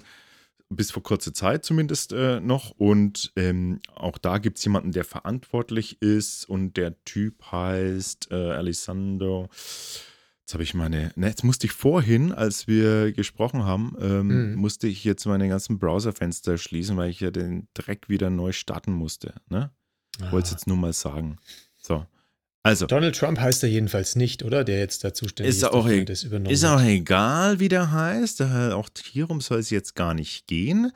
bis 0.77 0.90
vor 0.90 1.03
kurzer 1.03 1.35
Zeit 1.35 1.64
zumindest 1.64 2.12
äh, 2.12 2.40
noch. 2.40 2.70
Und 2.70 3.33
ähm, 3.37 3.81
auch 3.94 4.18
da 4.18 4.38
gibt 4.38 4.59
es 4.59 4.64
jemanden, 4.64 4.92
der 4.92 5.05
verantwortlich 5.05 6.01
ist 6.01 6.48
und 6.48 6.77
der 6.77 7.03
Typ 7.05 7.53
heißt 7.53 8.29
äh, 8.31 8.35
Alessandro. 8.35 9.48
Jetzt 10.40 10.55
habe 10.55 10.62
ich 10.62 10.75
meine, 10.75 11.12
ne, 11.14 11.29
jetzt 11.29 11.44
musste 11.44 11.66
ich 11.66 11.72
vorhin, 11.72 12.33
als 12.33 12.66
wir 12.66 13.12
gesprochen 13.12 13.64
haben, 13.64 13.96
ähm, 14.01 14.51
mhm. 14.51 14.55
musste 14.57 14.88
ich 14.88 15.05
jetzt 15.05 15.25
meine 15.27 15.48
ganzen 15.48 15.79
Browserfenster 15.79 16.59
schließen, 16.59 16.96
weil 16.96 17.11
ich 17.11 17.20
ja 17.20 17.31
den 17.31 17.68
Dreck 17.75 18.09
wieder 18.09 18.29
neu 18.29 18.53
starten 18.53 18.92
musste. 18.92 19.35
Ne? 19.48 19.70
Wollte 20.31 20.46
es 20.46 20.53
ah. 20.53 20.57
jetzt 20.57 20.66
nur 20.66 20.77
mal 20.77 20.92
sagen. 20.92 21.38
So. 21.79 22.07
Also. 22.64 22.87
Donald 22.87 23.16
Trump 23.16 23.40
heißt 23.40 23.62
er 23.64 23.68
jedenfalls 23.68 24.14
nicht, 24.14 24.44
oder? 24.44 24.62
Der 24.62 24.79
jetzt 24.79 25.03
da 25.03 25.12
zuständig 25.12 25.57
ist. 25.57 25.64
Auch 25.64 25.88
e 25.88 26.05
das 26.05 26.22
übernommen 26.22 26.53
ist 26.53 26.64
auch 26.64 26.81
egal, 26.81 27.59
wie 27.59 27.68
der 27.68 27.90
heißt. 27.90 28.42
Auch 28.42 28.88
hierum 29.05 29.40
soll 29.40 29.59
es 29.59 29.70
jetzt 29.70 29.94
gar 29.94 30.14
nicht 30.14 30.46
gehen. 30.46 30.92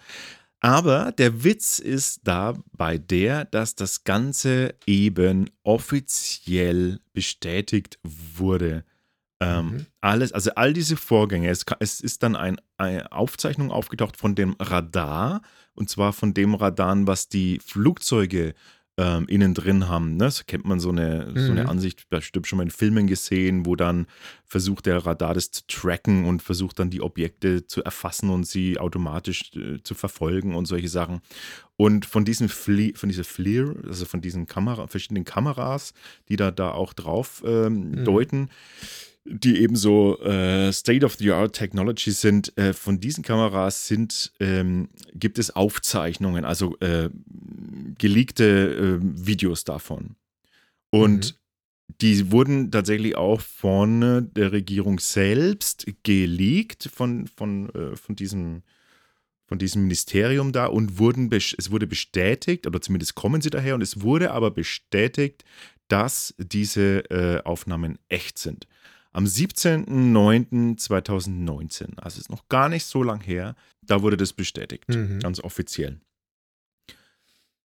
Aber 0.60 1.12
der 1.12 1.44
Witz 1.44 1.78
ist 1.78 2.20
dabei 2.24 2.98
der, 2.98 3.44
dass 3.44 3.74
das 3.74 4.04
Ganze 4.04 4.74
eben 4.86 5.50
offiziell 5.64 7.00
bestätigt 7.12 7.98
wurde. 8.02 8.84
Ähm, 9.38 9.66
mhm. 9.66 9.86
Alles, 10.00 10.32
also 10.32 10.52
all 10.54 10.72
diese 10.72 10.96
Vorgänge, 10.96 11.50
es, 11.50 11.66
es 11.78 12.00
ist 12.00 12.22
dann 12.22 12.36
ein, 12.36 12.56
eine 12.78 13.12
Aufzeichnung 13.12 13.70
aufgetaucht 13.70 14.16
von 14.16 14.34
dem 14.34 14.56
Radar, 14.58 15.42
und 15.74 15.90
zwar 15.90 16.14
von 16.14 16.32
dem 16.32 16.54
Radar, 16.54 16.96
was 17.06 17.28
die 17.28 17.60
Flugzeuge 17.62 18.54
ähm, 18.98 19.26
innen 19.28 19.54
drin 19.54 19.88
haben. 19.88 20.16
Ne? 20.16 20.30
So 20.30 20.44
kennt 20.46 20.64
man 20.64 20.80
so 20.80 20.90
eine, 20.90 21.32
mhm. 21.34 21.38
so 21.38 21.52
eine 21.52 21.64
mhm. 21.64 21.68
Ansicht, 21.68 22.08
bestimmt 22.08 22.46
schon 22.46 22.56
mal 22.56 22.62
in 22.62 22.70
Filmen 22.70 23.06
gesehen, 23.06 23.66
wo 23.66 23.76
dann 23.76 24.06
versucht 24.44 24.86
der 24.86 25.04
Radar 25.04 25.34
das 25.34 25.50
zu 25.50 25.66
tracken 25.66 26.24
und 26.24 26.42
versucht 26.42 26.78
dann 26.78 26.90
die 26.90 27.02
Objekte 27.02 27.66
zu 27.66 27.84
erfassen 27.84 28.30
und 28.30 28.46
sie 28.46 28.78
automatisch 28.78 29.52
äh, 29.54 29.82
zu 29.82 29.94
verfolgen 29.94 30.54
und 30.54 30.66
solche 30.66 30.88
Sachen. 30.88 31.20
Und 31.76 32.06
von 32.06 32.24
diesen 32.24 32.48
Fle 32.48 32.92
von 32.94 33.08
dieser 33.08 33.24
FLIR, 33.24 33.74
also 33.86 34.06
von 34.06 34.22
diesen 34.22 34.46
Kamera 34.46 34.86
verschiedenen 34.86 35.24
Kameras, 35.24 35.92
die 36.28 36.36
da, 36.36 36.50
da 36.50 36.70
auch 36.70 36.94
drauf 36.94 37.42
ähm, 37.46 37.90
mhm. 37.90 38.04
deuten, 38.04 38.50
die 39.28 39.60
eben 39.60 39.76
so 39.76 40.20
äh, 40.20 40.72
State-of-the-Art 40.72 41.54
Technology 41.54 42.10
sind. 42.10 42.56
Äh, 42.56 42.72
von 42.72 43.00
diesen 43.00 43.22
Kameras 43.22 43.86
sind, 43.86 44.32
ähm, 44.40 44.88
gibt 45.14 45.38
es 45.38 45.54
Aufzeichnungen, 45.54 46.44
also 46.44 46.76
äh, 46.78 47.10
geleakte 47.98 49.00
äh, 49.00 49.26
Videos 49.26 49.64
davon. 49.64 50.16
Und 50.90 51.32
mhm. 51.32 51.96
die 52.00 52.30
wurden 52.30 52.70
tatsächlich 52.70 53.16
auch 53.16 53.40
von 53.40 54.30
der 54.34 54.52
Regierung 54.52 55.00
selbst 55.00 55.86
geleakt, 56.02 56.88
von, 56.92 57.26
von, 57.26 57.70
äh, 57.70 57.96
von 57.96 58.16
diesem 58.16 58.62
von 59.48 59.58
diesem 59.60 59.82
Ministerium 59.82 60.50
da 60.50 60.66
und 60.66 60.98
wurden 60.98 61.30
es 61.32 61.70
wurde 61.70 61.86
bestätigt, 61.86 62.66
oder 62.66 62.80
zumindest 62.80 63.14
kommen 63.14 63.40
sie 63.40 63.50
daher, 63.50 63.76
und 63.76 63.80
es 63.80 64.02
wurde 64.02 64.32
aber 64.32 64.50
bestätigt, 64.50 65.44
dass 65.86 66.34
diese 66.36 67.08
äh, 67.10 67.40
Aufnahmen 67.44 68.00
echt 68.08 68.38
sind 68.38 68.66
am 69.16 69.24
17.09.2019, 69.24 71.98
also 71.98 72.20
ist 72.20 72.28
noch 72.28 72.46
gar 72.48 72.68
nicht 72.68 72.84
so 72.84 73.02
lang 73.02 73.22
her, 73.22 73.56
da 73.82 74.02
wurde 74.02 74.18
das 74.18 74.34
bestätigt, 74.34 74.90
mhm. 74.90 75.20
ganz 75.20 75.40
offiziell. 75.40 75.98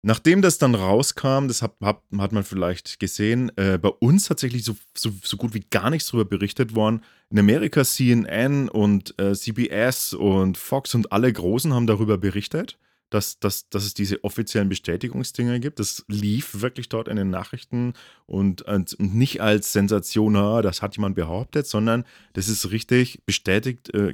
Nachdem 0.04 0.44
das 0.44 0.60
dann 0.60 0.76
rauskam, 0.76 1.48
das 1.48 1.64
hat, 1.64 1.74
hat, 1.82 2.04
hat 2.18 2.34
man 2.34 2.44
vielleicht 2.44 3.00
gesehen, 3.00 3.52
äh, 3.58 3.80
bei 3.82 3.90
uns 3.90 4.26
tatsächlich 4.26 4.64
so, 4.64 4.78
so, 4.96 5.10
so, 5.24 5.38
gut 5.38 5.56
wie 5.56 5.66
gar 5.72 5.90
nichts 5.90 6.12
darüber 6.12 6.30
berichtet 6.30 6.76
worden. 6.76 7.02
In 7.32 7.40
Amerika 7.40 7.84
CNN 7.84 8.70
und 8.70 9.20
äh, 9.20 9.34
CBS 9.34 10.14
und 10.14 10.56
Fox 10.58 10.94
und 10.94 11.12
alle 11.12 11.34
Großen 11.34 11.74
haben 11.74 11.88
darüber 11.88 12.20
berichtet 12.20 12.78
dass, 13.10 13.40
dass, 13.40 13.70
dass 13.70 13.86
es 13.86 13.94
diese 13.94 14.24
offiziellen 14.24 14.70
Bestätigungsdinger 14.70 15.60
gibt. 15.60 15.80
Das 15.80 16.06
lief 16.08 16.62
wirklich 16.62 16.90
dort 16.90 17.08
in 17.08 17.16
den 17.16 17.30
Nachrichten 17.30 17.94
und, 18.26 18.62
und 18.64 19.00
nicht 19.00 19.42
als 19.42 19.74
Sensation, 19.74 20.34
das 20.62 20.82
hat 20.82 20.96
jemand 20.96 21.16
behauptet, 21.16 21.68
sondern 21.68 22.06
das 22.34 22.50
ist 22.50 22.72
richtig 22.72 23.22
bestätigt 23.26 23.94
äh, 23.94 24.14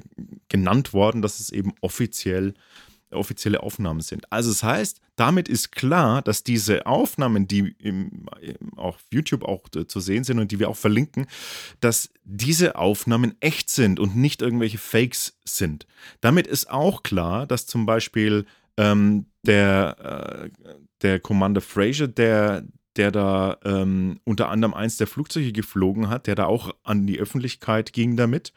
genannt 0.49 0.93
worden, 0.93 1.21
dass 1.21 1.39
es 1.39 1.49
eben 1.51 1.73
offiziell 1.81 2.53
offizielle 3.12 3.63
Aufnahmen 3.63 4.01
sind. 4.01 4.31
Also 4.31 4.49
das 4.49 4.63
heißt, 4.63 5.01
damit 5.15 5.47
ist 5.47 5.71
klar, 5.71 6.21
dass 6.21 6.43
diese 6.43 6.86
Aufnahmen, 6.86 7.47
die 7.47 7.75
im, 7.79 8.25
auf 8.75 8.97
YouTube 9.12 9.43
auch 9.43 9.69
zu 9.69 9.99
sehen 9.99 10.23
sind 10.23 10.39
und 10.39 10.51
die 10.51 10.60
wir 10.60 10.69
auch 10.69 10.75
verlinken, 10.75 11.27
dass 11.79 12.10
diese 12.23 12.75
Aufnahmen 12.75 13.36
echt 13.39 13.69
sind 13.69 13.99
und 13.99 14.15
nicht 14.15 14.41
irgendwelche 14.41 14.77
Fakes 14.77 15.38
sind. 15.45 15.88
Damit 16.21 16.47
ist 16.47 16.69
auch 16.69 17.03
klar, 17.03 17.47
dass 17.47 17.65
zum 17.65 17.86
Beispiel 17.86 18.45
ähm, 18.77 19.25
der, 19.43 20.49
äh, 20.53 20.69
der 21.01 21.19
Commander 21.19 21.61
Fraser, 21.61 22.07
der, 22.07 22.63
der 22.95 23.11
da 23.11 23.57
ähm, 23.63 24.19
unter 24.23 24.49
anderem 24.49 24.73
eins 24.73 24.97
der 24.97 25.07
Flugzeuge 25.07 25.51
geflogen 25.51 26.09
hat, 26.09 26.27
der 26.27 26.35
da 26.35 26.45
auch 26.45 26.73
an 26.83 27.05
die 27.07 27.19
Öffentlichkeit 27.19 27.93
ging 27.93 28.15
damit, 28.15 28.53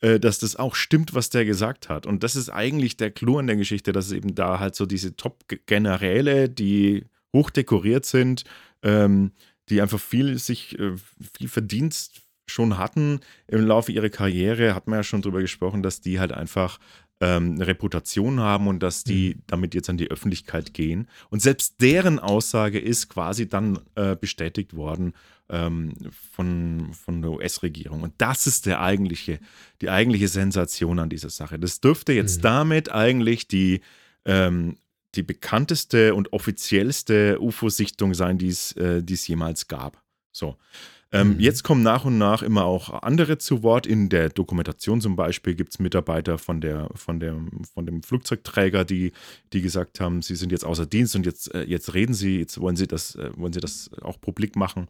äh, 0.00 0.18
dass 0.18 0.38
das 0.38 0.56
auch 0.56 0.74
stimmt, 0.74 1.14
was 1.14 1.30
der 1.30 1.44
gesagt 1.44 1.88
hat. 1.88 2.06
Und 2.06 2.22
das 2.22 2.36
ist 2.36 2.50
eigentlich 2.50 2.96
der 2.96 3.10
Clou 3.10 3.38
an 3.38 3.46
der 3.46 3.56
Geschichte, 3.56 3.92
dass 3.92 4.12
eben 4.12 4.34
da 4.34 4.58
halt 4.58 4.74
so 4.74 4.86
diese 4.86 5.16
Top-Generäle, 5.16 6.48
die 6.48 7.04
hochdekoriert 7.32 8.06
sind, 8.06 8.44
ähm, 8.82 9.32
die 9.68 9.80
einfach 9.80 10.00
viel 10.00 10.38
sich, 10.38 10.78
äh, 10.78 10.92
viel 11.36 11.48
Verdienst 11.48 12.22
schon 12.48 12.78
hatten 12.78 13.20
im 13.48 13.66
Laufe 13.66 13.92
ihrer 13.92 14.08
Karriere, 14.08 14.74
hat 14.74 14.86
man 14.86 15.00
ja 15.00 15.02
schon 15.02 15.22
drüber 15.22 15.40
gesprochen, 15.40 15.82
dass 15.82 16.00
die 16.00 16.20
halt 16.20 16.32
einfach 16.32 16.78
ähm, 17.20 17.54
eine 17.54 17.66
Reputation 17.66 18.40
haben 18.40 18.68
und 18.68 18.82
dass 18.82 19.04
die 19.04 19.34
mhm. 19.34 19.42
damit 19.46 19.74
jetzt 19.74 19.88
an 19.88 19.96
die 19.96 20.10
Öffentlichkeit 20.10 20.74
gehen. 20.74 21.08
Und 21.30 21.40
selbst 21.40 21.80
deren 21.80 22.18
Aussage 22.18 22.78
ist 22.78 23.08
quasi 23.08 23.48
dann 23.48 23.78
äh, 23.94 24.16
bestätigt 24.16 24.74
worden 24.76 25.14
ähm, 25.48 25.94
von, 26.32 26.92
von 26.92 27.22
der 27.22 27.30
US-Regierung. 27.32 28.02
Und 28.02 28.14
das 28.18 28.46
ist 28.46 28.66
der 28.66 28.80
eigentliche, 28.80 29.38
die 29.80 29.88
eigentliche 29.88 30.28
Sensation 30.28 30.98
an 30.98 31.08
dieser 31.08 31.30
Sache. 31.30 31.58
Das 31.58 31.80
dürfte 31.80 32.12
jetzt 32.12 32.38
mhm. 32.38 32.42
damit 32.42 32.92
eigentlich 32.92 33.48
die, 33.48 33.80
ähm, 34.24 34.76
die 35.14 35.22
bekannteste 35.22 36.14
und 36.14 36.32
offiziellste 36.32 37.40
UFO-Sichtung 37.40 38.12
sein, 38.12 38.36
die 38.36 38.54
äh, 38.76 39.02
es 39.10 39.26
jemals 39.26 39.68
gab. 39.68 40.02
So. 40.32 40.56
Ähm, 41.16 41.34
mhm. 41.34 41.40
Jetzt 41.40 41.64
kommen 41.64 41.82
nach 41.82 42.04
und 42.04 42.18
nach 42.18 42.42
immer 42.42 42.64
auch 42.64 43.02
andere 43.02 43.38
zu 43.38 43.62
Wort. 43.62 43.86
In 43.86 44.08
der 44.08 44.28
Dokumentation 44.28 45.00
zum 45.00 45.16
Beispiel 45.16 45.54
gibt 45.54 45.72
es 45.72 45.78
Mitarbeiter 45.78 46.38
von, 46.38 46.60
der, 46.60 46.90
von, 46.94 47.20
der, 47.20 47.40
von 47.72 47.86
dem 47.86 48.02
Flugzeugträger, 48.02 48.84
die, 48.84 49.12
die 49.52 49.62
gesagt 49.62 50.00
haben, 50.00 50.22
sie 50.22 50.36
sind 50.36 50.52
jetzt 50.52 50.64
außer 50.64 50.86
Dienst 50.86 51.16
und 51.16 51.24
jetzt, 51.24 51.54
äh, 51.54 51.62
jetzt 51.62 51.94
reden 51.94 52.14
sie, 52.14 52.38
jetzt 52.38 52.60
wollen 52.60 52.76
sie 52.76 52.86
das, 52.86 53.14
äh, 53.14 53.30
wollen 53.36 53.52
sie 53.52 53.60
das 53.60 53.90
auch 54.02 54.20
publik 54.20 54.56
machen. 54.56 54.88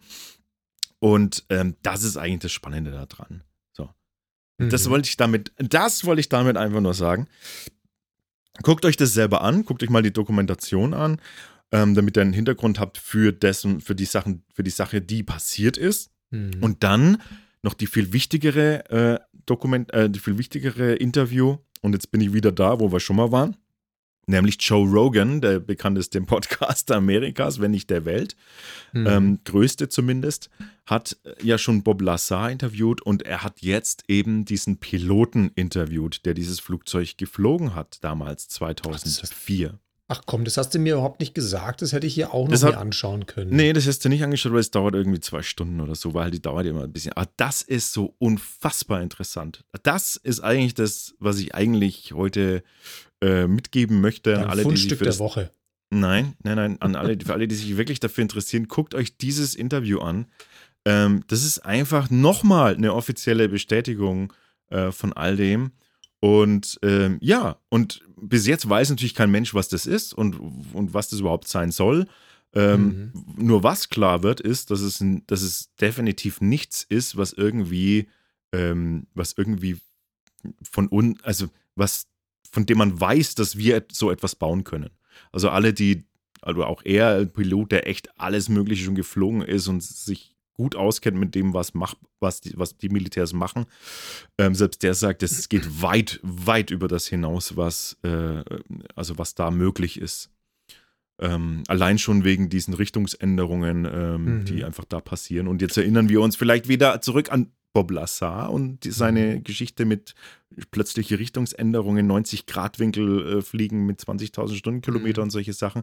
Und 0.98 1.44
ähm, 1.50 1.76
das 1.82 2.02
ist 2.02 2.16
eigentlich 2.16 2.40
das 2.40 2.52
Spannende 2.52 2.90
daran. 2.90 3.42
So. 3.72 3.90
Mhm. 4.58 4.70
Das 4.70 4.90
wollte 4.90 5.08
ich 5.08 5.16
damit, 5.16 5.52
das 5.58 6.04
wollte 6.04 6.20
ich 6.20 6.28
damit 6.28 6.56
einfach 6.56 6.80
nur 6.80 6.94
sagen. 6.94 7.28
Guckt 8.62 8.84
euch 8.84 8.96
das 8.96 9.12
selber 9.12 9.42
an, 9.42 9.64
guckt 9.64 9.82
euch 9.82 9.90
mal 9.90 10.02
die 10.02 10.12
Dokumentation 10.12 10.94
an 10.94 11.20
ähm, 11.72 11.94
damit 11.94 12.16
ihr 12.16 12.22
einen 12.22 12.32
Hintergrund 12.32 12.78
habt 12.78 12.98
für 12.98 13.32
dessen, 13.32 13.80
für 13.80 13.94
die 13.94 14.04
Sachen, 14.04 14.44
für 14.52 14.62
die 14.62 14.70
Sache, 14.70 15.00
die 15.00 15.22
passiert 15.22 15.76
ist. 15.76 16.10
Mhm. 16.30 16.58
Und 16.60 16.82
dann 16.82 17.22
noch 17.62 17.74
die 17.74 17.86
viel 17.86 18.12
wichtigere 18.12 18.90
äh, 18.90 19.18
Dokument, 19.44 19.92
äh, 19.92 20.08
die 20.10 20.18
viel 20.18 20.38
wichtigere 20.38 20.94
Interview. 20.94 21.58
Und 21.82 21.92
jetzt 21.92 22.10
bin 22.10 22.20
ich 22.20 22.32
wieder 22.32 22.52
da, 22.52 22.80
wo 22.80 22.92
wir 22.92 23.00
schon 23.00 23.16
mal 23.16 23.32
waren. 23.32 23.56
Nämlich 24.28 24.56
Joe 24.60 24.88
Rogan, 24.88 25.40
der 25.40 25.60
bekannteste 25.60 26.20
Podcaster 26.20 26.96
Amerikas, 26.96 27.60
wenn 27.60 27.70
nicht 27.70 27.90
der 27.90 28.04
Welt, 28.04 28.34
mhm. 28.92 29.06
ähm, 29.06 29.38
größte 29.44 29.88
zumindest, 29.88 30.50
hat 30.84 31.16
ja 31.40 31.58
schon 31.58 31.84
Bob 31.84 32.02
Lazar 32.02 32.50
interviewt 32.50 33.02
und 33.02 33.22
er 33.22 33.44
hat 33.44 33.62
jetzt 33.62 34.02
eben 34.08 34.44
diesen 34.44 34.78
Piloten 34.78 35.52
interviewt, 35.54 36.24
der 36.26 36.34
dieses 36.34 36.58
Flugzeug 36.58 37.16
geflogen 37.16 37.76
hat, 37.76 38.02
damals 38.02 38.48
2004. 38.48 39.78
Ach 40.08 40.22
komm, 40.24 40.44
das 40.44 40.56
hast 40.56 40.72
du 40.72 40.78
mir 40.78 40.94
überhaupt 40.94 41.18
nicht 41.18 41.34
gesagt. 41.34 41.82
Das 41.82 41.92
hätte 41.92 42.06
ich 42.06 42.14
hier 42.14 42.32
auch 42.32 42.48
noch 42.48 42.62
hat, 42.62 42.76
anschauen 42.76 43.26
können. 43.26 43.54
Nee, 43.54 43.72
das 43.72 43.88
hast 43.88 44.04
du 44.04 44.08
nicht 44.08 44.22
angeschaut, 44.22 44.52
weil 44.52 44.60
es 44.60 44.70
dauert 44.70 44.94
irgendwie 44.94 45.18
zwei 45.18 45.42
Stunden 45.42 45.80
oder 45.80 45.96
so, 45.96 46.14
weil 46.14 46.30
die 46.30 46.40
dauert 46.40 46.64
immer 46.66 46.84
ein 46.84 46.92
bisschen. 46.92 47.12
Aber 47.14 47.28
das 47.36 47.62
ist 47.62 47.92
so 47.92 48.14
unfassbar 48.18 49.02
interessant. 49.02 49.64
Das 49.82 50.14
ist 50.14 50.40
eigentlich 50.40 50.74
das, 50.74 51.14
was 51.18 51.40
ich 51.40 51.56
eigentlich 51.56 52.12
heute 52.12 52.62
äh, 53.20 53.48
mitgeben 53.48 54.00
möchte 54.00 54.38
an 54.38 54.44
alle, 54.44 54.62
Fundstück 54.62 54.90
die 54.90 54.90
sich 54.90 54.98
für 54.98 55.04
der 55.04 55.18
Woche. 55.18 55.50
Nein, 55.90 56.34
nein, 56.42 56.56
nein, 56.56 56.76
an 56.80 56.94
alle, 56.94 57.18
für 57.24 57.32
alle, 57.32 57.48
die 57.48 57.54
sich 57.54 57.76
wirklich 57.76 57.98
dafür 57.98 58.22
interessieren, 58.22 58.68
guckt 58.68 58.94
euch 58.94 59.16
dieses 59.16 59.56
Interview 59.56 60.00
an. 60.00 60.26
Ähm, 60.84 61.24
das 61.26 61.44
ist 61.44 61.60
einfach 61.60 62.10
nochmal 62.10 62.74
eine 62.74 62.94
offizielle 62.94 63.48
Bestätigung 63.48 64.32
äh, 64.68 64.92
von 64.92 65.12
all 65.12 65.36
dem. 65.36 65.72
Und 66.26 66.80
ähm, 66.82 67.18
ja, 67.20 67.56
und 67.68 68.02
bis 68.16 68.48
jetzt 68.48 68.68
weiß 68.68 68.90
natürlich 68.90 69.14
kein 69.14 69.30
Mensch, 69.30 69.54
was 69.54 69.68
das 69.68 69.86
ist 69.86 70.12
und, 70.12 70.34
und 70.72 70.92
was 70.92 71.08
das 71.08 71.20
überhaupt 71.20 71.46
sein 71.46 71.70
soll. 71.70 72.08
Ähm, 72.52 73.12
mhm. 73.14 73.46
Nur 73.46 73.62
was 73.62 73.90
klar 73.90 74.24
wird, 74.24 74.40
ist, 74.40 74.72
dass 74.72 74.80
es, 74.80 75.04
dass 75.28 75.42
es 75.42 75.72
definitiv 75.76 76.40
nichts 76.40 76.82
ist, 76.82 77.16
was 77.16 77.32
irgendwie, 77.32 78.08
ähm, 78.50 79.06
was 79.14 79.34
irgendwie 79.36 79.76
von 80.62 80.88
uns, 80.88 81.22
also 81.22 81.46
was, 81.76 82.08
von 82.50 82.66
dem 82.66 82.78
man 82.78 83.00
weiß, 83.00 83.36
dass 83.36 83.56
wir 83.56 83.84
so 83.92 84.10
etwas 84.10 84.34
bauen 84.34 84.64
können. 84.64 84.90
Also 85.30 85.50
alle, 85.50 85.72
die, 85.72 86.06
also 86.42 86.64
auch 86.64 86.82
er, 86.84 87.18
ein 87.18 87.32
Pilot, 87.32 87.70
der 87.70 87.86
echt 87.86 88.18
alles 88.18 88.48
Mögliche 88.48 88.82
schon 88.84 88.96
geflogen 88.96 89.42
ist 89.42 89.68
und 89.68 89.80
sich 89.80 90.35
gut 90.56 90.74
auskennt 90.74 91.18
mit 91.18 91.34
dem, 91.34 91.54
was, 91.54 91.74
macht, 91.74 91.98
was, 92.20 92.40
die, 92.40 92.52
was 92.56 92.76
die 92.76 92.88
Militärs 92.88 93.32
machen. 93.32 93.66
Ähm, 94.38 94.54
selbst 94.54 94.82
der 94.82 94.94
sagt, 94.94 95.22
es 95.22 95.48
geht 95.48 95.82
weit, 95.82 96.20
weit 96.22 96.70
über 96.70 96.88
das 96.88 97.06
hinaus, 97.06 97.56
was, 97.56 97.96
äh, 98.02 98.42
also 98.94 99.18
was 99.18 99.34
da 99.34 99.50
möglich 99.50 100.00
ist. 100.00 100.30
Ähm, 101.18 101.62
allein 101.68 101.98
schon 101.98 102.24
wegen 102.24 102.50
diesen 102.50 102.74
Richtungsänderungen, 102.74 103.86
ähm, 103.86 104.24
mhm. 104.24 104.44
die 104.44 104.64
einfach 104.64 104.84
da 104.84 105.00
passieren. 105.00 105.48
Und 105.48 105.62
jetzt 105.62 105.76
erinnern 105.76 106.08
wir 106.08 106.20
uns 106.20 106.36
vielleicht 106.36 106.68
wieder 106.68 107.00
zurück 107.00 107.32
an 107.32 107.52
Bob 107.76 107.90
Lazar 107.90 108.50
und 108.50 108.84
die, 108.84 108.90
seine 108.90 109.36
mhm. 109.36 109.44
Geschichte 109.44 109.84
mit 109.84 110.14
plötzliche 110.70 111.18
Richtungsänderungen, 111.18 112.10
90-Grad-Winkel 112.10 113.36
äh, 113.36 113.42
fliegen 113.42 113.84
mit 113.84 114.00
20.000 114.00 114.54
Stundenkilometer 114.54 115.20
mhm. 115.20 115.24
und 115.24 115.30
solche 115.30 115.52
Sachen. 115.52 115.82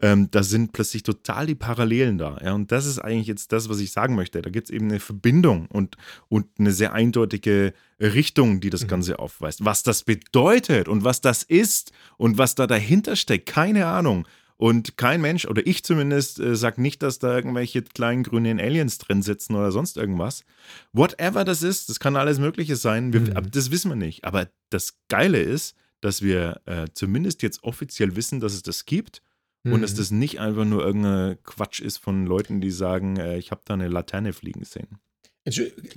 Ähm, 0.00 0.30
da 0.30 0.42
sind 0.42 0.72
plötzlich 0.72 1.02
total 1.02 1.46
die 1.46 1.54
Parallelen 1.54 2.16
da. 2.16 2.38
Ja? 2.42 2.54
Und 2.54 2.72
das 2.72 2.86
ist 2.86 2.98
eigentlich 2.98 3.26
jetzt 3.26 3.52
das, 3.52 3.68
was 3.68 3.78
ich 3.80 3.92
sagen 3.92 4.14
möchte. 4.14 4.40
Da 4.40 4.48
gibt 4.48 4.68
es 4.68 4.74
eben 4.74 4.88
eine 4.88 5.00
Verbindung 5.00 5.66
und, 5.66 5.98
und 6.30 6.46
eine 6.58 6.72
sehr 6.72 6.94
eindeutige 6.94 7.74
Richtung, 8.00 8.60
die 8.60 8.70
das 8.70 8.84
mhm. 8.84 8.88
Ganze 8.88 9.18
aufweist. 9.18 9.66
Was 9.66 9.82
das 9.82 10.02
bedeutet 10.02 10.88
und 10.88 11.04
was 11.04 11.20
das 11.20 11.42
ist 11.42 11.92
und 12.16 12.38
was 12.38 12.54
da 12.54 12.66
dahinter 12.66 13.16
steckt, 13.16 13.44
keine 13.44 13.84
Ahnung. 13.84 14.26
Und 14.56 14.96
kein 14.96 15.20
Mensch, 15.20 15.46
oder 15.46 15.66
ich 15.66 15.82
zumindest, 15.82 16.38
äh, 16.38 16.54
sagt 16.54 16.78
nicht, 16.78 17.02
dass 17.02 17.18
da 17.18 17.34
irgendwelche 17.34 17.82
kleinen 17.82 18.22
grünen 18.22 18.60
Aliens 18.60 18.98
drin 18.98 19.22
sitzen 19.22 19.54
oder 19.54 19.72
sonst 19.72 19.96
irgendwas. 19.96 20.44
Whatever 20.92 21.44
das 21.44 21.62
ist, 21.62 21.88
das 21.88 21.98
kann 21.98 22.16
alles 22.16 22.38
Mögliche 22.38 22.76
sein, 22.76 23.12
wir, 23.12 23.20
mhm. 23.20 23.50
das 23.50 23.70
wissen 23.70 23.90
wir 23.90 23.96
nicht. 23.96 24.24
Aber 24.24 24.48
das 24.70 24.98
Geile 25.08 25.40
ist, 25.40 25.76
dass 26.00 26.22
wir 26.22 26.60
äh, 26.66 26.86
zumindest 26.92 27.42
jetzt 27.42 27.64
offiziell 27.64 28.14
wissen, 28.14 28.38
dass 28.38 28.54
es 28.54 28.62
das 28.62 28.84
gibt 28.84 29.22
mhm. 29.64 29.72
und 29.72 29.82
dass 29.82 29.94
mhm. 29.94 29.98
das 29.98 30.10
nicht 30.12 30.38
einfach 30.38 30.64
nur 30.64 30.84
irgendein 30.84 31.42
Quatsch 31.42 31.80
ist 31.80 31.98
von 31.98 32.26
Leuten, 32.26 32.60
die 32.60 32.70
sagen, 32.70 33.16
äh, 33.16 33.38
ich 33.38 33.50
habe 33.50 33.62
da 33.64 33.74
eine 33.74 33.88
Laterne 33.88 34.32
fliegen 34.32 34.64
sehen. 34.64 34.98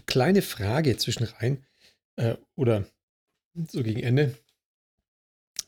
Kleine 0.07 0.41
Frage 0.41 0.97
zwischen 0.97 1.25
rein 1.25 1.63
äh, 2.15 2.35
oder 2.55 2.85
so 3.69 3.83
gegen 3.83 4.01
Ende. 4.01 4.35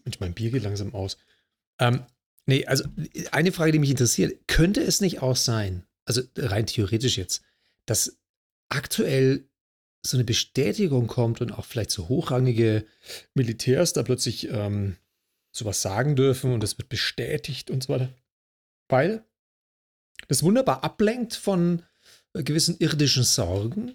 Mensch, 0.03 0.19
mein 0.19 0.33
Bier 0.33 0.51
geht 0.51 0.63
langsam 0.63 0.93
aus. 0.93 1.17
Ähm, 1.79 2.03
Nee, 2.49 2.65
also 2.65 2.83
eine 3.31 3.51
Frage, 3.51 3.71
die 3.71 3.77
mich 3.77 3.91
interessiert, 3.91 4.47
könnte 4.47 4.81
es 4.81 5.01
nicht 5.01 5.21
auch 5.21 5.35
sein, 5.35 5.83
also 6.05 6.23
rein 6.35 6.65
theoretisch 6.65 7.15
jetzt, 7.15 7.43
dass 7.85 8.17
aktuell 8.69 9.47
so 10.03 10.17
eine 10.17 10.23
Bestätigung 10.23 11.05
kommt 11.05 11.41
und 11.41 11.51
auch 11.51 11.65
vielleicht 11.65 11.91
so 11.91 12.09
hochrangige 12.09 12.87
Militärs 13.35 13.93
da 13.93 14.01
plötzlich 14.01 14.49
ähm, 14.49 14.95
sowas 15.51 15.83
sagen 15.83 16.15
dürfen 16.15 16.51
und 16.51 16.63
es 16.63 16.75
wird 16.79 16.89
bestätigt 16.89 17.69
und 17.69 17.83
so 17.83 17.93
weiter. 17.93 18.09
Weil 18.87 19.23
das 20.27 20.41
wunderbar 20.41 20.83
ablenkt 20.83 21.35
von 21.35 21.83
äh, 22.33 22.41
gewissen 22.41 22.77
irdischen 22.79 23.23
Sorgen. 23.23 23.93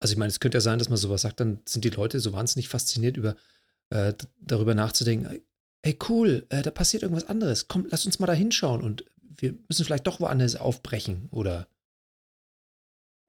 Also 0.00 0.10
ich 0.10 0.18
meine, 0.18 0.30
es 0.30 0.40
könnte 0.40 0.56
ja 0.56 0.60
sein, 0.60 0.80
dass 0.80 0.88
man 0.88 0.98
sowas 0.98 1.22
sagt, 1.22 1.38
dann 1.38 1.60
sind 1.66 1.84
die 1.84 1.90
Leute 1.90 2.18
so 2.18 2.32
wahnsinnig 2.32 2.68
fasziniert 2.68 3.16
über 3.16 3.36
äh, 3.90 4.12
darüber 4.40 4.74
nachzudenken, 4.74 5.40
ey 5.82 5.98
cool, 6.08 6.46
äh, 6.48 6.62
da 6.62 6.70
passiert 6.70 7.02
irgendwas 7.02 7.28
anderes. 7.28 7.68
Komm, 7.68 7.86
lass 7.90 8.06
uns 8.06 8.18
mal 8.18 8.26
da 8.26 8.32
hinschauen 8.32 8.82
und 8.82 9.04
wir 9.20 9.54
müssen 9.68 9.84
vielleicht 9.84 10.06
doch 10.06 10.20
woanders 10.20 10.56
aufbrechen 10.56 11.28
oder. 11.30 11.68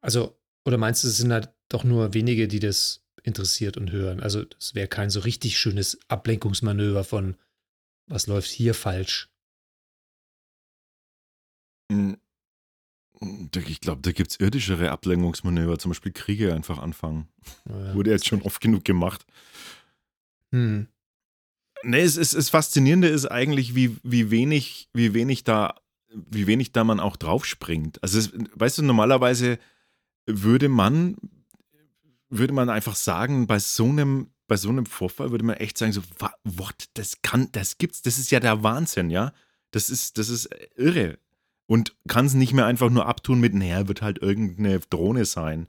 Also, 0.01 0.37
oder 0.65 0.77
meinst 0.77 1.03
du, 1.03 1.07
es 1.07 1.17
sind 1.17 1.31
halt 1.31 1.49
doch 1.69 1.83
nur 1.83 2.13
wenige, 2.13 2.47
die 2.47 2.59
das 2.59 3.03
interessiert 3.23 3.77
und 3.77 3.91
hören? 3.91 4.19
Also, 4.19 4.43
das 4.43 4.75
wäre 4.75 4.87
kein 4.87 5.09
so 5.09 5.21
richtig 5.21 5.57
schönes 5.57 5.97
Ablenkungsmanöver 6.07 7.03
von, 7.03 7.35
was 8.07 8.27
läuft 8.27 8.49
hier 8.49 8.73
falsch? 8.73 9.29
Hm, 11.91 12.17
ich 13.55 13.79
glaube, 13.79 14.01
da 14.01 14.11
gibt 14.11 14.31
es 14.31 14.39
irdischere 14.39 14.91
Ablenkungsmanöver, 14.91 15.79
zum 15.79 15.91
Beispiel 15.91 16.11
Kriege 16.11 16.53
einfach 16.53 16.79
anfangen. 16.79 17.29
Ja, 17.67 17.95
Wurde 17.95 18.11
jetzt 18.11 18.27
schon 18.27 18.41
oft 18.41 18.59
genug 18.61 18.83
gemacht. 18.83 19.25
Hm 20.51 20.87
Nee, 21.83 22.01
es 22.01 22.17
ist, 22.17 22.35
das 22.35 22.49
Faszinierende 22.49 23.07
ist 23.07 23.25
eigentlich, 23.25 23.75
wie, 23.75 23.97
wie 24.03 24.31
wenig, 24.31 24.89
wie 24.93 25.13
wenig 25.13 25.43
da, 25.43 25.75
wie 26.09 26.47
wenig 26.47 26.71
da 26.71 26.83
man 26.83 26.99
auch 26.99 27.17
draufspringt. 27.17 28.01
Also, 28.01 28.19
es, 28.19 28.31
weißt 28.55 28.79
du, 28.79 28.83
normalerweise 28.83 29.59
würde 30.25 30.69
man, 30.69 31.17
würde 32.29 32.53
man 32.53 32.69
einfach 32.69 32.95
sagen, 32.95 33.47
bei 33.47 33.59
so 33.59 33.85
einem, 33.85 34.31
bei 34.47 34.57
so 34.57 34.69
einem 34.69 34.85
Vorfall 34.85 35.31
würde 35.31 35.45
man 35.45 35.57
echt 35.57 35.77
sagen, 35.77 35.91
so, 35.91 36.01
what, 36.43 36.89
das 36.93 37.21
kann, 37.21 37.49
das 37.51 37.77
gibt's, 37.77 38.01
das 38.01 38.17
ist 38.17 38.31
ja 38.31 38.39
der 38.39 38.63
Wahnsinn, 38.63 39.09
ja. 39.09 39.33
Das 39.71 39.89
ist, 39.89 40.17
das 40.17 40.29
ist 40.29 40.49
irre. 40.75 41.17
Und 41.65 41.95
kann 42.07 42.25
es 42.25 42.33
nicht 42.33 42.53
mehr 42.53 42.65
einfach 42.65 42.89
nur 42.89 43.07
abtun 43.07 43.39
mit, 43.39 43.53
naja, 43.53 43.87
wird 43.87 44.01
halt 44.01 44.19
irgendeine 44.19 44.79
Drohne 44.79 45.25
sein. 45.25 45.67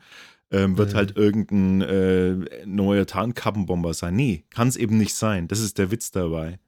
Ähm, 0.51 0.79
wird 0.79 0.93
mhm. 0.93 0.97
halt 0.97 1.17
irgendein 1.17 1.81
äh, 1.83 2.67
neuer 2.67 3.07
Tarnkappenbomber 3.07 3.95
sein. 3.95 4.15
Nee, 4.15 4.45
kann 4.51 4.69
es 4.69 4.77
eben 4.77 4.99
nicht 4.99 5.15
sein. 5.15 5.49
Das 5.49 5.59
ist 5.59 5.79
der 5.79 5.91
Witz 5.91 6.11
dabei. 6.11 6.59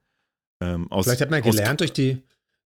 Ähm, 0.60 0.90
aus, 0.90 1.04
Vielleicht 1.04 1.20
hat 1.20 1.30
man 1.30 1.42
gelernt 1.42 1.80
durch 1.80 1.92
die, 1.92 2.22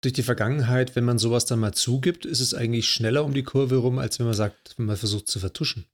durch 0.01 0.13
die 0.13 0.23
Vergangenheit, 0.23 0.95
wenn 0.95 1.05
man 1.05 1.17
sowas 1.17 1.45
dann 1.45 1.59
mal 1.59 1.73
zugibt, 1.73 2.25
ist 2.25 2.39
es 2.39 2.53
eigentlich 2.53 2.89
schneller 2.89 3.23
um 3.23 3.33
die 3.33 3.43
Kurve 3.43 3.77
rum, 3.77 3.99
als 3.99 4.19
wenn 4.19 4.25
man 4.25 4.35
sagt, 4.35 4.73
wenn 4.77 4.87
man 4.87 4.97
versucht 4.97 5.27
zu 5.27 5.39
vertuschen. 5.39 5.85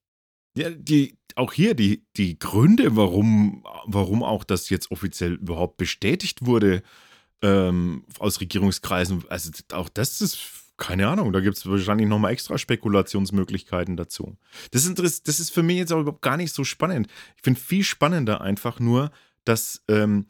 Ja, 0.58 0.70
die, 0.70 1.18
auch 1.36 1.54
hier 1.54 1.76
die, 1.76 2.06
die 2.18 2.38
Gründe, 2.38 2.96
warum, 2.96 3.66
warum 3.86 4.24
auch 4.24 4.44
das 4.44 4.70
jetzt 4.70 4.92
offiziell 4.92 5.34
überhaupt 5.34 5.78
bestätigt 5.78 6.46
wurde 6.46 6.84
ähm, 7.42 8.06
aus 8.20 8.42
Regierungskreisen, 8.42 9.24
also 9.30 9.52
auch 9.72 9.90
das 9.90 10.22
ist 10.22 10.38
keine 10.82 11.08
Ahnung, 11.08 11.32
da 11.32 11.42
gibt 11.42 11.58
es 11.58 11.68
wahrscheinlich 11.68 12.08
nochmal 12.08 12.32
extra 12.32 12.58
Spekulationsmöglichkeiten 12.58 13.98
dazu. 13.98 14.36
Das 14.72 14.84
ist, 14.84 15.28
das 15.28 15.40
ist 15.40 15.52
für 15.52 15.62
mich 15.62 15.78
jetzt 15.78 15.92
aber 15.92 16.02
überhaupt 16.02 16.24
gar 16.24 16.38
nicht 16.38 16.56
so 16.56 16.64
spannend. 16.64 17.08
Ich 17.38 17.44
finde 17.44 17.60
viel 17.60 17.84
spannender 17.84 18.42
einfach 18.42 18.80
nur, 18.80 19.12
dass, 19.46 19.84
ähm, 19.88 20.26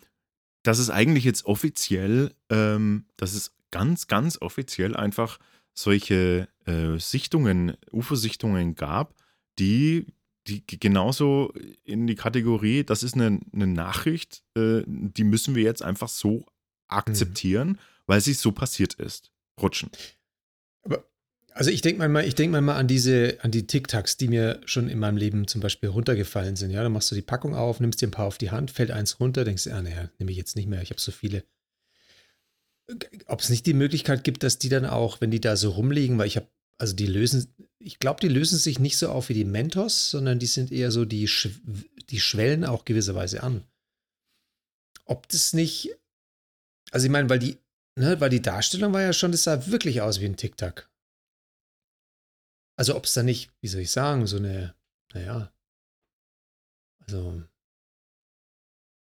dass 0.63 0.77
es 0.77 0.89
eigentlich 0.89 1.23
jetzt 1.23 1.45
offiziell, 1.45 2.35
ähm, 2.49 3.05
dass 3.15 3.33
es 3.33 3.55
ganz, 3.71 4.07
ganz 4.07 4.41
offiziell 4.41 4.93
einfach 4.93 5.39
solche 5.73 6.49
äh, 6.65 6.99
Sichtungen, 6.99 7.77
UFO-Sichtungen 7.89 8.75
gab, 8.75 9.15
die, 9.57 10.05
die 10.47 10.65
genauso 10.67 11.53
in 11.85 12.07
die 12.07 12.15
Kategorie, 12.15 12.83
das 12.83 13.03
ist 13.03 13.15
eine, 13.15 13.39
eine 13.53 13.67
Nachricht, 13.67 14.43
äh, 14.57 14.81
die 14.85 15.23
müssen 15.23 15.55
wir 15.55 15.63
jetzt 15.63 15.81
einfach 15.81 16.09
so 16.09 16.45
akzeptieren, 16.89 17.69
mhm. 17.69 17.77
weil 18.05 18.19
sie 18.19 18.33
so 18.33 18.51
passiert 18.51 18.95
ist. 18.95 19.31
Rutschen. 19.61 19.91
Also 21.53 21.69
ich 21.69 21.81
denke 21.81 22.07
mal, 22.07 22.25
ich 22.25 22.35
denke 22.35 22.61
mal 22.61 22.75
an 22.75 22.87
diese, 22.87 23.37
an 23.41 23.51
die 23.51 23.67
Tic-Tacs, 23.67 24.17
die 24.17 24.29
mir 24.29 24.61
schon 24.65 24.87
in 24.87 24.99
meinem 24.99 25.17
Leben 25.17 25.47
zum 25.47 25.59
Beispiel 25.59 25.89
runtergefallen 25.89 26.55
sind. 26.55 26.71
Ja, 26.71 26.81
dann 26.81 26.93
machst 26.93 27.11
du 27.11 27.15
die 27.15 27.21
Packung 27.21 27.55
auf, 27.55 27.79
nimmst 27.79 28.01
dir 28.01 28.07
ein 28.07 28.11
paar 28.11 28.27
auf 28.27 28.37
die 28.37 28.51
Hand, 28.51 28.71
fällt 28.71 28.91
eins 28.91 29.19
runter, 29.19 29.43
denkst 29.43 29.65
du, 29.65 29.71
ah, 29.71 29.81
naja, 29.81 30.09
nehme 30.17 30.31
ich 30.31 30.37
jetzt 30.37 30.55
nicht 30.55 30.67
mehr, 30.67 30.81
ich 30.81 30.91
habe 30.91 31.01
so 31.01 31.11
viele. 31.11 31.43
Ob 33.27 33.41
es 33.41 33.49
nicht 33.49 33.65
die 33.65 33.73
Möglichkeit 33.73 34.23
gibt, 34.23 34.43
dass 34.43 34.59
die 34.59 34.69
dann 34.69 34.85
auch, 34.85 35.19
wenn 35.19 35.31
die 35.31 35.41
da 35.41 35.55
so 35.55 35.71
rumliegen, 35.71 36.17
weil 36.17 36.27
ich 36.27 36.37
habe, 36.37 36.47
also 36.77 36.95
die 36.95 37.05
lösen, 37.05 37.53
ich 37.79 37.99
glaube, 37.99 38.21
die 38.21 38.27
lösen 38.27 38.57
sich 38.57 38.79
nicht 38.79 38.97
so 38.97 39.09
auf 39.09 39.29
wie 39.29 39.33
die 39.33 39.45
Mentos, 39.45 40.09
sondern 40.09 40.39
die 40.39 40.47
sind 40.47 40.71
eher 40.71 40.91
so, 40.91 41.05
die, 41.05 41.29
die 42.09 42.19
schwellen 42.19 42.65
auch 42.65 42.85
gewisserweise 42.85 43.43
an. 43.43 43.63
Ob 45.05 45.27
das 45.29 45.53
nicht, 45.53 45.89
also 46.91 47.05
ich 47.05 47.11
meine, 47.11 47.29
weil 47.29 47.39
die 47.39 47.57
Ne, 47.97 48.19
weil 48.21 48.29
die 48.29 48.41
Darstellung 48.41 48.93
war 48.93 49.01
ja 49.01 49.13
schon, 49.13 49.31
das 49.31 49.43
sah 49.43 49.67
wirklich 49.67 50.01
aus 50.01 50.21
wie 50.21 50.25
ein 50.25 50.37
Tic-Tac. 50.37 50.89
Also 52.77 52.95
ob 52.95 53.05
es 53.05 53.13
da 53.13 53.23
nicht, 53.23 53.51
wie 53.62 53.67
soll 53.67 53.81
ich 53.81 53.91
sagen, 53.91 54.25
so 54.27 54.38
eine, 54.38 54.75
naja, 55.13 55.53
also 56.99 57.43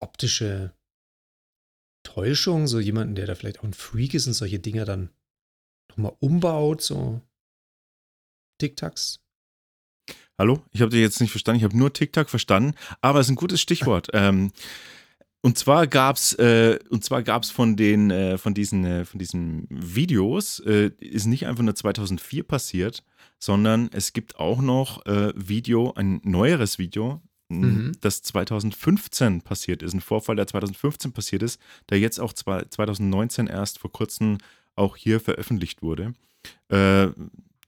optische 0.01 0.75
Täuschung, 2.03 2.67
so 2.67 2.79
jemanden, 2.79 3.15
der 3.15 3.27
da 3.27 3.35
vielleicht 3.35 3.59
auch 3.59 3.63
ein 3.63 3.73
Freak 3.73 4.13
ist 4.13 4.27
und 4.27 4.33
solche 4.33 4.59
Dinge 4.59 4.85
dann 4.85 5.09
nochmal 5.89 6.15
umbaut, 6.19 6.81
so 6.81 7.21
Tic-Tacs. 8.59 9.19
Hallo, 10.37 10.63
ich 10.71 10.81
habe 10.81 10.91
dich 10.91 11.01
jetzt 11.01 11.21
nicht 11.21 11.31
verstanden, 11.31 11.59
ich 11.59 11.63
habe 11.63 11.77
nur 11.77 11.93
Tic-Tac 11.93 12.29
verstanden, 12.29 12.75
aber 13.01 13.19
es 13.19 13.27
ist 13.27 13.31
ein 13.31 13.35
gutes 13.35 13.61
Stichwort. 13.61 14.09
ähm, 14.13 14.51
und 15.41 15.57
zwar 15.57 15.87
gab's, 15.87 16.33
äh, 16.33 16.77
und 16.89 17.03
zwar 17.03 17.23
gab's 17.23 17.49
von 17.49 17.75
den, 17.75 18.11
äh, 18.11 18.37
von 18.37 18.53
diesen, 18.53 18.85
äh, 18.85 19.05
von 19.05 19.19
diesen 19.19 19.67
Videos, 19.69 20.59
äh, 20.59 20.91
ist 20.99 21.25
nicht 21.25 21.47
einfach 21.47 21.63
nur 21.63 21.75
2004 21.75 22.43
passiert, 22.43 23.03
sondern 23.39 23.89
es 23.91 24.13
gibt 24.13 24.37
auch 24.37 24.61
noch 24.61 25.05
äh, 25.07 25.33
Video, 25.35 25.93
ein 25.95 26.21
neueres 26.23 26.77
Video, 26.77 27.21
mhm. 27.49 27.93
das 28.01 28.21
2015 28.21 29.41
passiert 29.41 29.81
ist, 29.81 29.93
ein 29.93 30.01
Vorfall, 30.01 30.35
der 30.35 30.45
2015 30.45 31.11
passiert 31.11 31.41
ist, 31.41 31.59
der 31.89 31.99
jetzt 31.99 32.19
auch 32.19 32.33
2019 32.33 33.47
erst 33.47 33.79
vor 33.79 33.91
kurzem 33.91 34.37
auch 34.75 34.95
hier 34.95 35.19
veröffentlicht 35.19 35.81
wurde. 35.81 36.13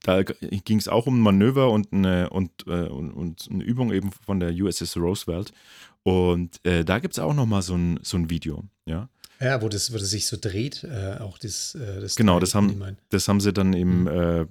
Da 0.03 0.21
ging 0.21 0.77
es 0.77 0.87
auch 0.87 1.07
um 1.07 1.17
ein 1.17 1.21
Manöver 1.21 1.71
und 1.71 1.91
eine, 1.93 2.29
und, 2.29 2.51
äh, 2.67 2.87
und, 2.87 3.11
und, 3.11 3.47
eine 3.49 3.63
Übung 3.63 3.91
eben 3.91 4.11
von 4.11 4.39
der 4.39 4.53
USS 4.53 4.97
Roosevelt. 4.97 5.53
Und 6.03 6.63
äh, 6.65 6.83
da 6.83 6.99
gibt 6.99 7.13
es 7.13 7.19
auch 7.19 7.33
nochmal 7.33 7.61
so 7.61 7.75
ein, 7.75 7.99
so 8.03 8.17
ein 8.17 8.29
Video, 8.29 8.63
ja. 8.85 9.09
Ja, 9.39 9.61
wo 9.61 9.69
das, 9.69 9.91
wo 9.91 9.97
das 9.97 10.09
sich 10.09 10.27
so 10.27 10.37
dreht, 10.39 10.83
äh, 10.83 11.17
auch 11.19 11.37
das, 11.37 11.75
äh, 11.75 12.01
das 12.01 12.15
Genau, 12.15 12.39
das 12.39 12.53
haben, 12.53 12.97
das 13.09 13.27
haben 13.27 13.41
sie 13.41 13.51
dann 13.51 13.73
eben 13.73 14.03
mhm. 14.03 14.47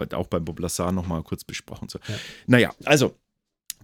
äh, 0.00 0.14
auch 0.14 0.26
bei 0.26 0.38
Bob 0.38 0.58
Lazar 0.60 0.92
nochmal 0.92 1.22
kurz 1.22 1.44
besprochen. 1.44 1.88
So. 1.88 1.98
Ja. 2.08 2.14
Naja, 2.46 2.74
also, 2.84 3.14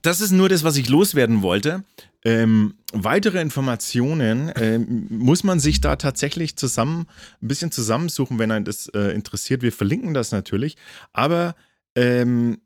das 0.03 0.21
ist 0.21 0.33
nur 0.33 0.49
das, 0.49 0.65
was 0.65 0.77
ich 0.77 0.89
loswerden 0.89 1.43
wollte. 1.43 1.85
Ähm, 2.25 2.75
weitere 2.93 3.41
Informationen 3.41 4.53
ähm, 4.55 5.07
muss 5.11 5.43
man 5.43 5.59
sich 5.59 5.81
da 5.81 5.97
tatsächlich 5.97 6.57
zusammen, 6.57 7.07
ein 7.41 7.49
bisschen 7.49 7.73
zusammensuchen, 7.73 8.39
wenn 8.39 8.53
einen 8.53 8.65
das 8.65 8.89
äh, 8.89 9.13
interessiert. 9.13 9.63
Wir 9.63 9.73
verlinken 9.73 10.15
das 10.15 10.31
natürlich. 10.31 10.77
Aber 11.13 11.57
ähm, 11.97 12.61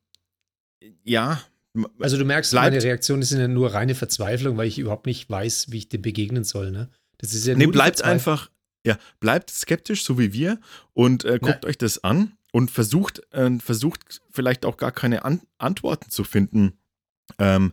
ja, 1.05 1.41
also 2.01 2.19
du 2.19 2.25
merkst, 2.25 2.53
bleibt, 2.53 2.73
meine 2.73 2.83
Reaktion 2.83 3.23
ist 3.23 3.33
ja 3.33 3.49
nur 3.49 3.73
reine 3.73 3.95
Verzweiflung, 3.95 4.57
weil 4.57 4.69
ich 4.69 4.79
überhaupt 4.79 5.07
nicht 5.07 5.29
weiß, 5.29 5.67
wie 5.71 5.79
ich 5.79 5.89
dem 5.89 6.03
begegnen 6.03 6.45
soll. 6.45 6.71
Ne? 6.71 6.91
Das 7.19 7.35
ist 7.35 7.47
ja 7.47 7.55
nee, 7.55 7.67
bleibt 7.67 8.03
einfach, 8.03 8.51
ja, 8.85 8.99
bleibt 9.21 9.51
skeptisch, 9.51 10.05
so 10.05 10.19
wie 10.19 10.33
wir, 10.33 10.59
und 10.93 11.25
äh, 11.25 11.39
guckt 11.41 11.61
Na. 11.63 11.69
euch 11.69 11.79
das 11.79 12.05
an 12.05 12.33
und 12.53 12.71
versucht, 12.71 13.23
äh, 13.33 13.51
versucht 13.59 14.21
vielleicht 14.31 14.65
auch 14.65 14.77
gar 14.77 14.93
keine 14.93 15.25
an 15.25 15.41
Antworten 15.59 16.11
zu 16.11 16.25
finden. 16.25 16.79
Ähm, 17.39 17.73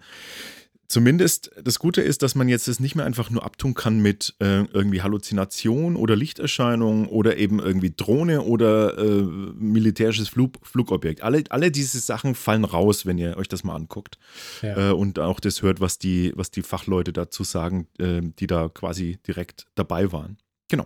Zumindest 0.93 1.49
das 1.59 1.79
Gute 1.79 2.03
ist, 2.03 2.21
dass 2.21 2.35
man 2.35 2.47
jetzt 2.47 2.67
das 2.67 2.79
nicht 2.79 2.93
mehr 2.93 3.03
einfach 3.03 3.31
nur 3.31 3.43
abtun 3.43 3.73
kann 3.73 3.99
mit 3.99 4.35
äh, 4.37 4.65
irgendwie 4.65 5.01
Halluzination 5.01 5.95
oder 5.95 6.15
Lichterscheinung 6.15 7.07
oder 7.07 7.37
eben 7.37 7.57
irgendwie 7.57 7.91
Drohne 7.97 8.43
oder 8.43 8.95
äh, 8.99 9.23
militärisches 9.23 10.29
Flug, 10.29 10.59
Flugobjekt. 10.61 11.23
Alle, 11.23 11.45
alle 11.49 11.71
diese 11.71 11.99
Sachen 11.99 12.35
fallen 12.35 12.63
raus, 12.63 13.07
wenn 13.07 13.17
ihr 13.17 13.37
euch 13.37 13.47
das 13.47 13.63
mal 13.63 13.73
anguckt 13.73 14.19
ja. 14.61 14.91
äh, 14.91 14.93
und 14.93 15.17
auch 15.17 15.39
das 15.39 15.63
hört, 15.63 15.81
was 15.81 15.97
die, 15.97 16.31
was 16.35 16.51
die 16.51 16.61
Fachleute 16.61 17.11
dazu 17.11 17.43
sagen, 17.43 17.87
äh, 17.97 18.21
die 18.21 18.45
da 18.45 18.69
quasi 18.69 19.17
direkt 19.25 19.65
dabei 19.73 20.11
waren. 20.11 20.37
Genau. 20.69 20.85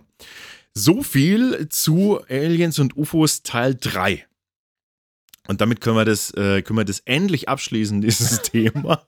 So 0.72 1.02
viel 1.02 1.68
zu 1.68 2.18
Aliens 2.30 2.78
und 2.78 2.96
UFOs 2.96 3.42
Teil 3.42 3.74
3. 3.74 4.24
Und 5.48 5.60
damit 5.60 5.82
können 5.82 5.96
wir 5.96 6.06
das, 6.06 6.30
äh, 6.30 6.62
können 6.62 6.78
wir 6.78 6.86
das 6.86 7.00
endlich 7.00 7.50
abschließen, 7.50 8.00
dieses 8.00 8.40
Thema 8.42 9.02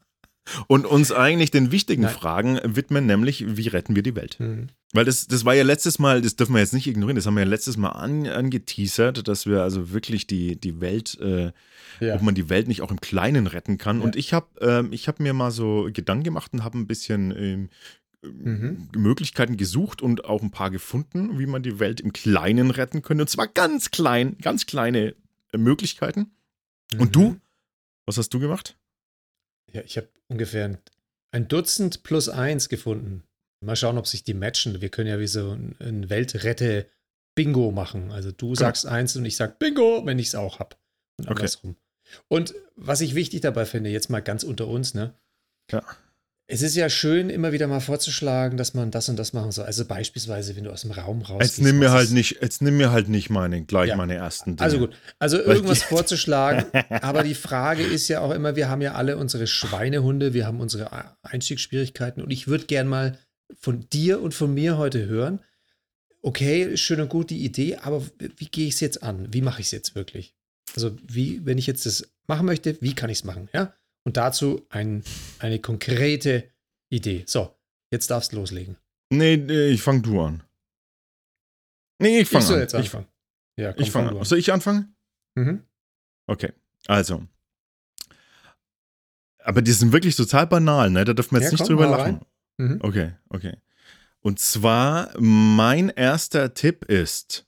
und 0.66 0.86
uns 0.86 1.12
eigentlich 1.12 1.50
den 1.50 1.72
wichtigen 1.72 2.02
Nein. 2.02 2.14
Fragen 2.14 2.60
widmen, 2.64 3.06
nämlich 3.06 3.56
wie 3.56 3.68
retten 3.68 3.96
wir 3.96 4.02
die 4.02 4.16
Welt? 4.16 4.38
Mhm. 4.38 4.68
Weil 4.92 5.04
das, 5.04 5.28
das 5.28 5.44
war 5.44 5.54
ja 5.54 5.62
letztes 5.62 5.98
Mal, 6.00 6.20
das 6.20 6.34
dürfen 6.34 6.54
wir 6.54 6.60
jetzt 6.60 6.74
nicht 6.74 6.88
ignorieren, 6.88 7.14
das 7.14 7.26
haben 7.26 7.34
wir 7.34 7.44
ja 7.44 7.48
letztes 7.48 7.76
Mal 7.76 7.90
an, 7.90 8.26
angeteasert, 8.26 9.28
dass 9.28 9.46
wir 9.46 9.62
also 9.62 9.92
wirklich 9.92 10.26
die, 10.26 10.60
die 10.60 10.80
Welt, 10.80 11.16
äh, 11.20 11.52
ja. 12.00 12.14
ob 12.14 12.22
man 12.22 12.34
die 12.34 12.48
Welt 12.48 12.66
nicht 12.66 12.82
auch 12.82 12.90
im 12.90 13.00
Kleinen 13.00 13.46
retten 13.46 13.78
kann. 13.78 13.98
Ja. 13.98 14.04
Und 14.04 14.16
ich 14.16 14.32
habe 14.32 14.48
ähm, 14.60 14.92
hab 14.92 15.20
mir 15.20 15.32
mal 15.32 15.52
so 15.52 15.88
Gedanken 15.92 16.24
gemacht 16.24 16.52
und 16.52 16.64
habe 16.64 16.76
ein 16.76 16.88
bisschen 16.88 17.30
ähm, 17.36 17.68
mhm. 18.22 18.88
Möglichkeiten 18.96 19.56
gesucht 19.56 20.02
und 20.02 20.24
auch 20.24 20.42
ein 20.42 20.50
paar 20.50 20.70
gefunden, 20.70 21.38
wie 21.38 21.46
man 21.46 21.62
die 21.62 21.78
Welt 21.78 22.00
im 22.00 22.12
Kleinen 22.12 22.70
retten 22.70 23.02
könnte. 23.02 23.22
Und 23.22 23.28
zwar 23.28 23.46
ganz 23.46 23.90
klein, 23.92 24.36
ganz 24.42 24.66
kleine 24.66 25.14
Möglichkeiten. 25.56 26.32
Mhm. 26.92 27.00
Und 27.00 27.16
du, 27.16 27.36
was 28.06 28.18
hast 28.18 28.30
du 28.30 28.40
gemacht? 28.40 28.76
Ja, 29.72 29.82
ich 29.82 29.96
habe 29.96 30.08
ungefähr 30.28 30.78
ein 31.32 31.48
Dutzend 31.48 32.02
plus 32.02 32.28
eins 32.28 32.68
gefunden. 32.68 33.22
Mal 33.60 33.76
schauen, 33.76 33.98
ob 33.98 34.06
sich 34.06 34.24
die 34.24 34.34
matchen. 34.34 34.80
Wir 34.80 34.88
können 34.88 35.08
ja 35.08 35.20
wie 35.20 35.26
so 35.26 35.52
ein 35.52 36.08
Weltrette-Bingo 36.08 37.70
machen. 37.72 38.10
Also 38.10 38.32
du 38.32 38.48
genau. 38.48 38.54
sagst 38.58 38.86
eins 38.86 39.16
und 39.16 39.24
ich 39.24 39.36
sag 39.36 39.58
Bingo, 39.58 40.04
wenn 40.06 40.18
ich 40.18 40.28
es 40.28 40.34
auch 40.34 40.58
habe. 40.58 40.76
Und 41.18 41.28
andersrum. 41.28 41.72
Okay. 41.72 42.20
Und 42.28 42.54
was 42.76 43.02
ich 43.02 43.14
wichtig 43.14 43.42
dabei 43.42 43.66
finde, 43.66 43.90
jetzt 43.90 44.08
mal 44.08 44.20
ganz 44.20 44.42
unter 44.42 44.66
uns, 44.66 44.94
ne? 44.94 45.14
Ja. 45.70 45.84
Es 46.52 46.62
ist 46.62 46.74
ja 46.74 46.90
schön, 46.90 47.30
immer 47.30 47.52
wieder 47.52 47.68
mal 47.68 47.78
vorzuschlagen, 47.78 48.56
dass 48.56 48.74
man 48.74 48.90
das 48.90 49.08
und 49.08 49.16
das 49.16 49.32
machen 49.32 49.52
soll. 49.52 49.66
Also 49.66 49.84
beispielsweise, 49.84 50.56
wenn 50.56 50.64
du 50.64 50.72
aus 50.72 50.82
dem 50.82 50.90
Raum 50.90 51.22
rausgehst. 51.22 51.58
Jetzt 51.58 51.64
nimm 51.64 51.78
mir 51.78 51.92
halt 51.92 52.10
nicht, 52.10 52.42
jetzt 52.42 52.60
nimm 52.60 52.76
mir 52.76 52.90
halt 52.90 53.08
nicht 53.08 53.30
meine, 53.30 53.62
gleich 53.62 53.90
ja. 53.90 53.96
meine 53.96 54.16
ersten 54.16 54.56
Dinge. 54.56 54.64
Also 54.64 54.78
gut, 54.78 54.96
also 55.20 55.38
irgendwas 55.38 55.82
vorzuschlagen. 55.84 56.66
aber 56.90 57.22
die 57.22 57.36
Frage 57.36 57.84
ist 57.84 58.08
ja 58.08 58.20
auch 58.20 58.32
immer, 58.32 58.56
wir 58.56 58.68
haben 58.68 58.82
ja 58.82 58.94
alle 58.94 59.16
unsere 59.16 59.46
Schweinehunde, 59.46 60.34
wir 60.34 60.44
haben 60.44 60.60
unsere 60.60 60.90
Einstiegsschwierigkeiten 61.22 62.20
und 62.20 62.32
ich 62.32 62.48
würde 62.48 62.66
gern 62.66 62.88
mal 62.88 63.16
von 63.60 63.88
dir 63.88 64.20
und 64.20 64.34
von 64.34 64.52
mir 64.52 64.76
heute 64.76 65.06
hören. 65.06 65.40
Okay, 66.20 66.76
schön 66.76 67.00
und 67.00 67.10
gut 67.10 67.30
die 67.30 67.44
Idee, 67.44 67.76
aber 67.76 68.02
wie 68.36 68.46
gehe 68.46 68.66
ich 68.66 68.74
es 68.74 68.80
jetzt 68.80 69.04
an? 69.04 69.28
Wie 69.32 69.40
mache 69.40 69.60
ich 69.60 69.68
es 69.68 69.72
jetzt 69.72 69.94
wirklich? 69.94 70.34
Also, 70.74 70.96
wie, 71.06 71.44
wenn 71.46 71.58
ich 71.58 71.66
jetzt 71.66 71.86
das 71.86 72.10
machen 72.26 72.46
möchte, 72.46 72.76
wie 72.80 72.94
kann 72.94 73.10
ich 73.10 73.18
es 73.18 73.24
machen? 73.24 73.48
Ja? 73.52 73.72
Und 74.04 74.16
dazu 74.16 74.66
ein, 74.70 75.04
eine 75.38 75.58
konkrete 75.60 76.48
Idee. 76.88 77.24
So, 77.26 77.54
jetzt 77.90 78.10
darfst 78.10 78.32
du 78.32 78.36
loslegen. 78.36 78.76
Nee, 79.10 79.36
nee 79.36 79.68
ich 79.68 79.82
fange 79.82 80.02
du 80.02 80.20
an. 80.20 80.42
Nee, 82.00 82.20
ich 82.20 82.28
fange 82.28 82.46
an. 82.46 82.60
Jetzt 82.60 82.74
anfangen. 82.74 83.06
Ich, 83.56 83.62
ja, 83.62 83.72
komm, 83.72 83.82
ich 83.82 83.90
fange 83.90 84.10
an. 84.10 84.24
Soll 84.24 84.38
ich 84.38 84.52
anfangen? 84.52 84.96
Mhm. 85.34 85.64
Okay, 86.26 86.52
also. 86.86 87.26
Aber 89.42 89.62
die 89.62 89.72
sind 89.72 89.92
wirklich 89.92 90.16
total 90.16 90.46
banal, 90.46 90.90
ne? 90.90 91.04
Da 91.04 91.12
dürfen 91.12 91.32
wir 91.32 91.40
jetzt 91.40 91.52
ja, 91.52 91.52
nicht 91.52 91.66
komm, 91.66 91.76
drüber 91.76 91.90
lachen. 91.90 92.20
Mhm. 92.58 92.78
Okay, 92.82 93.12
okay. 93.28 93.56
Und 94.20 94.38
zwar, 94.38 95.10
mein 95.18 95.88
erster 95.88 96.52
Tipp 96.54 96.84
ist, 96.84 97.46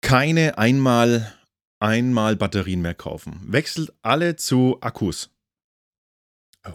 keine 0.00 0.58
einmal, 0.58 1.32
einmal 1.82 2.36
Batterien 2.36 2.80
mehr 2.80 2.94
kaufen. 2.94 3.40
Wechselt 3.44 3.92
alle 4.02 4.36
zu 4.36 4.78
Akkus. 4.80 5.30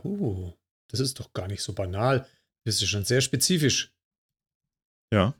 Oh, 0.03 0.53
das 0.89 0.99
ist 0.99 1.19
doch 1.19 1.31
gar 1.33 1.47
nicht 1.47 1.63
so 1.63 1.73
banal. 1.73 2.27
Das 2.65 2.75
ist 2.75 2.89
schon 2.89 3.05
sehr 3.05 3.21
spezifisch. 3.21 3.93
Ja. 5.13 5.33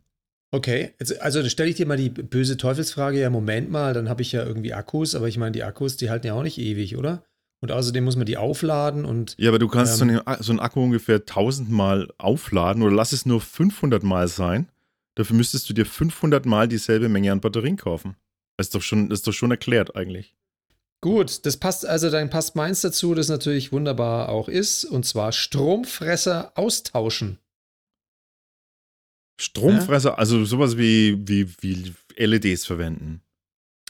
Okay, 0.52 0.94
also 1.20 1.42
dann 1.42 1.50
stelle 1.50 1.70
ich 1.70 1.76
dir 1.76 1.86
mal 1.86 1.98
die 1.98 2.10
böse 2.10 2.56
Teufelsfrage, 2.56 3.20
ja, 3.20 3.30
Moment 3.30 3.70
mal, 3.70 3.94
dann 3.94 4.08
habe 4.08 4.22
ich 4.22 4.32
ja 4.32 4.46
irgendwie 4.46 4.74
Akkus, 4.74 5.14
aber 5.14 5.28
ich 5.28 5.38
meine, 5.38 5.52
die 5.52 5.64
Akkus, 5.64 5.98
die 5.98 6.10
halten 6.10 6.28
ja 6.28 6.34
auch 6.36 6.44
nicht 6.44 6.58
ewig, 6.58 6.96
oder? 6.96 7.26
Und 7.60 7.74
außerdem 7.74 8.06
muss 8.06 8.16
man 8.16 8.26
die 8.26 8.38
aufladen 8.38 9.04
und. 9.04 9.36
Ja, 9.38 9.50
aber 9.50 9.60
du 9.60 9.68
kannst 9.68 10.02
ähm, 10.02 10.10
so, 10.10 10.24
einen, 10.24 10.44
so 10.44 10.52
einen 10.54 10.62
Akku 10.62 10.82
ungefähr 10.82 11.18
1000 11.18 11.70
Mal 11.70 12.08
aufladen 12.18 12.82
oder 12.82 12.96
lass 12.96 13.12
es 13.12 13.26
nur 13.26 13.42
500 13.42 14.04
Mal 14.04 14.30
sein. 14.30 14.70
Dafür 15.16 15.36
müsstest 15.36 15.70
du 15.70 15.74
dir 15.74 15.86
500 15.86 16.46
Mal 16.46 16.70
dieselbe 16.70 17.10
Menge 17.10 17.34
an 17.34 17.42
Batterien 17.42 17.76
kaufen. 17.76 18.16
Ist 18.58 18.74
doch 18.74 18.82
schon, 18.82 19.12
ist 19.12 19.28
doch 19.28 19.34
schon 19.34 19.52
erklärt 19.52 19.96
eigentlich. 19.96 20.36
Gut, 21.02 21.46
das 21.46 21.58
passt, 21.58 21.86
also 21.86 22.10
dann 22.10 22.30
passt 22.30 22.56
meins 22.56 22.82
dazu, 22.82 23.14
das 23.14 23.30
natürlich 23.30 23.72
wunderbar 23.72 24.30
auch 24.30 24.50
ist, 24.50 24.84
und 24.84 25.06
zwar 25.06 25.32
Stromfresser 25.32 26.54
austauschen. 26.56 27.38
Stromfresser, 29.40 30.10
ja? 30.10 30.16
also 30.16 30.44
sowas 30.44 30.78
wie, 30.78 31.16
wie, 31.28 31.48
wie 31.62 31.94
LEDs 32.16 32.66
verwenden. 32.66 33.22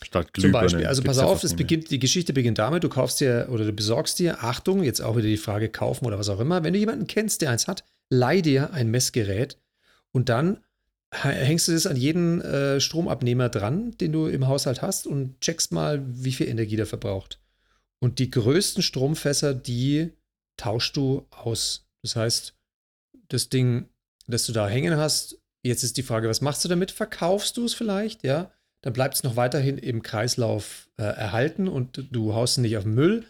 Statt 0.04 0.34
Glühbirnen. 0.34 0.70
Zum 0.70 0.78
Beispiel, 0.78 0.88
also 0.88 1.02
pass 1.02 1.20
auf, 1.20 1.42
das 1.42 1.56
beginnt, 1.56 1.90
die 1.90 2.00
Geschichte 2.00 2.34
beginnt 2.34 2.60
damit, 2.60 2.84
du 2.84 2.90
kaufst 2.90 3.22
dir 3.22 3.48
oder 3.50 3.66
du 3.66 3.72
besorgst 3.72 4.20
dir, 4.20 4.44
Achtung, 4.44 4.84
jetzt 4.84 5.02
auch 5.02 5.16
wieder 5.16 5.28
die 5.28 5.38
Frage 5.38 5.70
kaufen 5.70 6.06
oder 6.06 6.20
was 6.20 6.30
auch 6.30 6.42
immer, 6.42 6.64
wenn 6.64 6.74
du 6.74 6.80
jemanden 6.80 7.08
kennst, 7.08 7.42
der 7.42 7.52
eins 7.52 7.68
hat, 7.68 7.86
leih 8.10 8.42
dir 8.42 8.74
ein 8.74 8.92
Messgerät 8.92 9.58
und 10.12 10.30
dann 10.30 10.60
hängst 11.24 11.68
du 11.68 11.74
das 11.74 11.88
an 11.88 11.96
jeden 11.96 12.42
äh, 12.42 12.80
Stromabnehmer 12.80 13.50
dran, 13.50 13.98
den 13.98 14.12
du 14.12 14.28
im 14.28 14.48
Haushalt 14.48 14.82
hast 14.82 15.08
und 15.08 15.40
checkst 15.42 15.72
mal, 15.72 16.04
wie 16.08 16.32
viel 16.32 16.48
Energie 16.48 16.76
der 16.76 16.86
verbraucht. 16.86 17.40
Und 18.00 18.20
die 18.20 18.30
größten 18.30 18.84
Stromfässer, 18.84 19.54
die 19.54 20.12
tauschst 20.58 20.96
du 20.96 21.26
aus. 21.32 21.88
Das 22.02 22.16
heißt, 22.16 22.56
das 23.30 23.50
Ding, 23.50 23.90
das 24.28 24.46
du 24.46 24.54
da 24.54 24.68
hängen 24.68 24.98
hast, 24.98 25.40
jetzt 25.64 25.84
ist 25.84 25.98
die 25.98 26.04
Frage, 26.04 26.30
was 26.30 26.42
machst 26.42 26.64
du 26.64 26.70
damit? 26.70 26.92
Verkaufst 26.92 27.58
du 27.58 27.66
es 27.66 27.74
vielleicht, 27.74 28.24
ja? 28.24 28.52
Dann 28.82 28.94
bleibt 28.94 29.16
es 29.16 29.24
noch 29.24 29.36
weiterhin 29.36 29.78
im 29.78 30.04
Kreislauf 30.04 30.90
äh, 30.98 31.04
erhalten 31.04 31.68
und 31.68 32.08
du 32.12 32.36
haust 32.36 32.58
es 32.58 32.62
nicht 32.62 32.78
auf 32.78 32.84
den 32.84 32.94
Müll. 32.94 33.26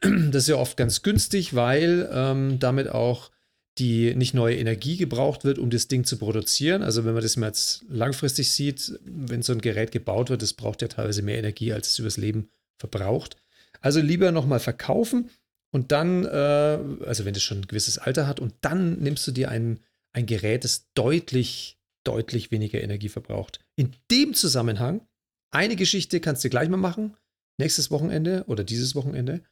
Das 0.00 0.44
ist 0.44 0.48
ja 0.48 0.56
oft 0.56 0.76
ganz 0.76 1.02
günstig, 1.02 1.54
weil 1.54 2.08
ähm, 2.12 2.58
damit 2.60 2.88
auch 2.88 3.30
die 3.78 4.14
nicht 4.14 4.32
neue 4.32 4.56
Energie 4.56 4.96
gebraucht 4.96 5.44
wird, 5.44 5.58
um 5.58 5.68
das 5.70 5.88
Ding 5.88 6.04
zu 6.04 6.16
produzieren. 6.16 6.82
Also 6.82 7.04
wenn 7.04 7.12
man 7.12 7.22
das 7.22 7.36
mal 7.36 7.48
jetzt 7.48 7.84
langfristig 7.88 8.50
sieht, 8.50 8.98
wenn 9.04 9.42
so 9.42 9.52
ein 9.52 9.60
Gerät 9.60 9.92
gebaut 9.92 10.30
wird, 10.30 10.42
das 10.42 10.54
braucht 10.54 10.82
ja 10.82 10.88
teilweise 10.88 11.22
mehr 11.22 11.38
Energie, 11.38 11.72
als 11.72 11.90
es 11.90 11.98
übers 11.98 12.16
Leben 12.16 12.48
verbraucht. 12.78 13.36
Also 13.80 14.00
lieber 14.00 14.32
nochmal 14.32 14.60
verkaufen 14.60 15.30
und 15.72 15.92
dann, 15.92 16.24
äh, 16.24 16.78
also 17.06 17.24
wenn 17.24 17.34
es 17.34 17.42
schon 17.42 17.58
ein 17.58 17.66
gewisses 17.66 17.98
Alter 17.98 18.26
hat, 18.26 18.40
und 18.40 18.54
dann 18.62 18.98
nimmst 19.00 19.26
du 19.26 19.32
dir 19.32 19.50
ein, 19.50 19.80
ein 20.12 20.24
Gerät, 20.24 20.64
das 20.64 20.86
deutlich, 20.94 21.76
deutlich 22.02 22.50
weniger 22.50 22.80
Energie 22.80 23.10
verbraucht. 23.10 23.60
In 23.76 23.92
dem 24.10 24.32
Zusammenhang, 24.32 25.02
eine 25.50 25.76
Geschichte 25.76 26.20
kannst 26.20 26.44
du 26.44 26.48
gleich 26.48 26.68
mal 26.70 26.78
machen, 26.78 27.14
nächstes 27.58 27.90
Wochenende 27.90 28.44
oder 28.46 28.64
dieses 28.64 28.94
Wochenende. 28.94 29.42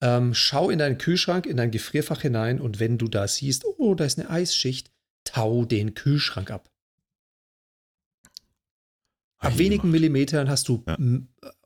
Ähm, 0.00 0.34
schau 0.34 0.70
in 0.70 0.78
deinen 0.78 0.98
Kühlschrank, 0.98 1.46
in 1.46 1.56
dein 1.56 1.70
Gefrierfach 1.70 2.22
hinein 2.22 2.60
und 2.60 2.80
wenn 2.80 2.98
du 2.98 3.08
da 3.08 3.26
siehst, 3.26 3.64
oh, 3.64 3.94
da 3.94 4.04
ist 4.04 4.18
eine 4.18 4.30
Eisschicht, 4.30 4.90
tau 5.24 5.64
den 5.64 5.94
Kühlschrank 5.94 6.50
ab. 6.50 6.70
Ab 9.38 9.58
wenigen 9.58 9.90
Millimetern 9.90 10.48
hast 10.48 10.68
du 10.68 10.82
ja. 10.86 10.96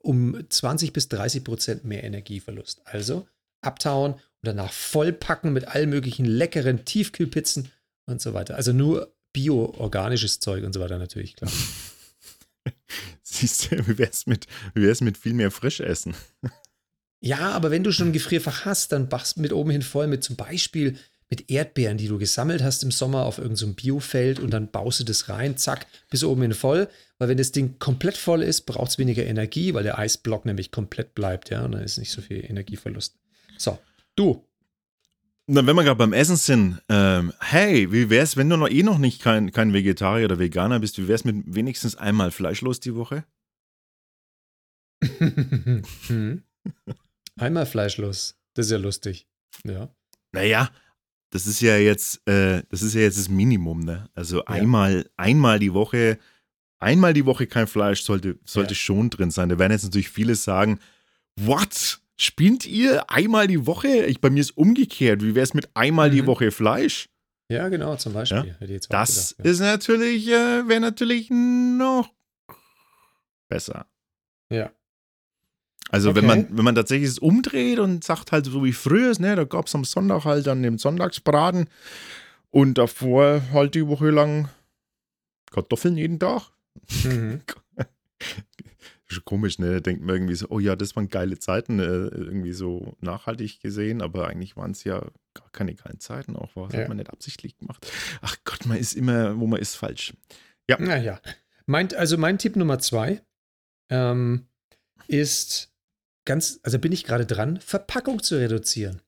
um 0.00 0.44
20 0.48 0.92
bis 0.92 1.08
30 1.08 1.44
Prozent 1.44 1.84
mehr 1.84 2.02
Energieverlust. 2.02 2.82
Also 2.84 3.28
abtauen 3.60 4.14
und 4.14 4.20
danach 4.42 4.72
vollpacken 4.72 5.52
mit 5.52 5.68
allen 5.68 5.90
möglichen 5.90 6.24
leckeren 6.24 6.84
Tiefkühlpizzen 6.84 7.70
und 8.06 8.20
so 8.20 8.34
weiter. 8.34 8.56
Also 8.56 8.72
nur 8.72 9.14
bio-organisches 9.32 10.40
Zeug 10.40 10.64
und 10.64 10.72
so 10.72 10.80
weiter 10.80 10.98
natürlich, 10.98 11.36
klar. 11.36 11.50
Siehst 13.22 13.70
du, 13.70 13.86
wie 13.86 13.98
wär's 13.98 14.26
mit, 14.26 14.46
wie 14.74 14.82
wär's 14.82 15.00
mit 15.00 15.16
viel 15.18 15.34
mehr 15.34 15.50
Frischessen? 15.50 16.14
Ja, 17.20 17.50
aber 17.50 17.70
wenn 17.70 17.84
du 17.84 17.92
schon 17.92 18.08
ein 18.08 18.12
Gefrierfach 18.12 18.64
hast, 18.64 18.92
dann 18.92 19.08
bachst 19.08 19.36
du 19.36 19.40
mit 19.40 19.52
oben 19.52 19.70
hin 19.70 19.82
voll 19.82 20.06
mit 20.06 20.22
zum 20.22 20.36
Beispiel 20.36 20.96
mit 21.30 21.50
Erdbeeren, 21.50 21.98
die 21.98 22.08
du 22.08 22.18
gesammelt 22.18 22.62
hast 22.62 22.82
im 22.82 22.90
Sommer 22.90 23.24
auf 23.24 23.38
irgendeinem 23.38 23.70
so 23.70 23.74
Biofeld 23.74 24.40
und 24.40 24.50
dann 24.50 24.70
baust 24.70 25.00
du 25.00 25.04
das 25.04 25.28
rein, 25.28 25.56
zack, 25.56 25.86
bis 26.10 26.24
oben 26.24 26.42
hin 26.42 26.54
voll. 26.54 26.88
Weil 27.18 27.28
wenn 27.28 27.36
das 27.36 27.52
Ding 27.52 27.78
komplett 27.78 28.16
voll 28.16 28.42
ist, 28.42 28.62
braucht 28.62 28.90
es 28.90 28.98
weniger 28.98 29.26
Energie, 29.26 29.74
weil 29.74 29.82
der 29.82 29.98
Eisblock 29.98 30.46
nämlich 30.46 30.70
komplett 30.70 31.14
bleibt, 31.14 31.50
ja, 31.50 31.64
und 31.64 31.72
dann 31.72 31.82
ist 31.82 31.98
nicht 31.98 32.12
so 32.12 32.22
viel 32.22 32.44
Energieverlust. 32.48 33.16
So, 33.58 33.78
du. 34.14 34.44
Na, 35.46 35.66
wenn 35.66 35.76
wir 35.76 35.84
gerade 35.84 35.96
beim 35.96 36.12
Essen 36.12 36.36
sind, 36.36 36.80
ähm, 36.88 37.32
hey, 37.40 37.90
wie 37.90 38.10
wär's, 38.10 38.36
wenn 38.36 38.48
du 38.48 38.56
noch 38.56 38.68
eh 38.68 38.82
noch 38.82 38.98
nicht 38.98 39.20
kein, 39.20 39.50
kein 39.50 39.72
Vegetarier 39.72 40.26
oder 40.26 40.38
Veganer 40.38 40.78
bist, 40.78 40.98
wie 40.98 41.08
wär's 41.08 41.24
mit 41.24 41.36
wenigstens 41.46 41.96
einmal 41.96 42.30
fleischlos 42.30 42.80
die 42.80 42.94
Woche? 42.94 43.24
hm. 46.06 46.42
Einmal 47.38 47.66
fleischlos. 47.66 48.36
Das 48.54 48.66
ist 48.66 48.72
ja 48.72 48.78
lustig. 48.78 49.26
Ja. 49.64 49.88
Naja, 50.32 50.70
das 51.30 51.46
ist 51.46 51.60
ja 51.60 51.76
jetzt, 51.76 52.26
äh, 52.28 52.62
das 52.70 52.82
ist 52.82 52.94
ja 52.94 53.02
jetzt 53.02 53.18
das 53.18 53.28
Minimum, 53.28 53.80
ne? 53.80 54.08
Also 54.14 54.38
ja. 54.38 54.46
einmal, 54.46 55.08
einmal 55.16 55.58
die 55.58 55.74
Woche, 55.74 56.18
einmal 56.78 57.14
die 57.14 57.26
Woche 57.26 57.46
kein 57.46 57.66
Fleisch 57.66 58.02
sollte, 58.02 58.38
sollte 58.44 58.72
ja. 58.72 58.76
schon 58.76 59.10
drin 59.10 59.30
sein. 59.30 59.48
Da 59.48 59.58
werden 59.58 59.72
jetzt 59.72 59.84
natürlich 59.84 60.10
viele 60.10 60.34
sagen, 60.34 60.80
what? 61.36 62.00
Spinnt 62.20 62.66
ihr 62.66 63.08
einmal 63.10 63.46
die 63.46 63.64
Woche? 63.64 64.06
Ich, 64.06 64.20
bei 64.20 64.28
mir 64.28 64.40
ist 64.40 64.56
umgekehrt. 64.56 65.22
Wie 65.22 65.36
wäre 65.36 65.44
es 65.44 65.54
mit 65.54 65.68
einmal 65.74 66.10
mhm. 66.10 66.14
die 66.14 66.26
Woche 66.26 66.50
Fleisch? 66.50 67.08
Ja, 67.50 67.68
genau, 67.68 67.94
zum 67.96 68.12
Beispiel. 68.12 68.56
Ja? 68.60 68.78
das 68.90 69.36
gedacht, 69.36 69.46
ist 69.46 69.60
natürlich, 69.60 70.26
äh, 70.26 70.68
wäre 70.68 70.80
natürlich 70.80 71.30
noch 71.30 72.12
besser. 73.48 73.86
Ja. 74.50 74.70
Also 75.90 76.10
okay. 76.10 76.20
wenn 76.20 76.26
man, 76.26 76.46
wenn 76.50 76.64
man 76.64 76.74
tatsächlich 76.74 77.08
es 77.08 77.18
umdreht 77.18 77.78
und 77.78 78.04
sagt 78.04 78.32
halt 78.32 78.44
so 78.46 78.64
wie 78.64 78.72
früher, 78.72 79.12
ne, 79.18 79.36
da 79.36 79.44
gab 79.44 79.66
es 79.66 79.74
am 79.74 79.84
Sonntag 79.84 80.24
halt 80.24 80.46
dann 80.46 80.62
den 80.62 80.78
Sonntagsbraten 80.78 81.68
und 82.50 82.78
davor 82.78 83.42
halt 83.52 83.74
die 83.74 83.86
Woche 83.86 84.10
lang 84.10 84.48
Kartoffeln 85.50 85.96
jeden 85.96 86.18
Tag. 86.18 86.50
Mhm. 87.04 87.40
Schon 89.10 89.24
komisch, 89.24 89.58
ne? 89.58 89.74
Da 89.74 89.80
denkt 89.80 90.02
man 90.02 90.16
irgendwie 90.16 90.34
so, 90.34 90.48
oh 90.50 90.58
ja, 90.58 90.76
das 90.76 90.94
waren 90.94 91.08
geile 91.08 91.38
Zeiten, 91.38 91.78
äh, 91.78 91.84
irgendwie 91.84 92.52
so 92.52 92.94
nachhaltig 93.00 93.60
gesehen, 93.60 94.02
aber 94.02 94.28
eigentlich 94.28 94.54
waren 94.56 94.72
es 94.72 94.84
ja 94.84 95.00
gar 95.32 95.48
keine 95.52 95.74
geilen 95.74 95.98
Zeiten 95.98 96.36
auch. 96.36 96.50
Was 96.56 96.74
ja. 96.74 96.80
hat 96.80 96.88
man 96.88 96.98
nicht 96.98 97.08
absichtlich 97.08 97.56
gemacht? 97.56 97.90
Ach 98.20 98.36
Gott, 98.44 98.66
man 98.66 98.76
ist 98.76 98.92
immer, 98.92 99.40
wo 99.40 99.46
man 99.46 99.60
ist, 99.60 99.76
falsch. 99.76 100.12
Ja. 100.68 100.78
Naja. 100.78 101.20
Meint, 101.64 101.94
also 101.94 102.18
mein 102.18 102.36
Tipp 102.36 102.56
Nummer 102.56 102.78
zwei 102.80 103.22
ähm, 103.88 104.46
ist 105.06 105.72
ganz, 106.28 106.60
also 106.62 106.78
bin 106.78 106.92
ich 106.92 107.04
gerade 107.04 107.26
dran, 107.26 107.58
Verpackung 107.58 108.22
zu 108.22 108.36
reduzieren. 108.36 109.00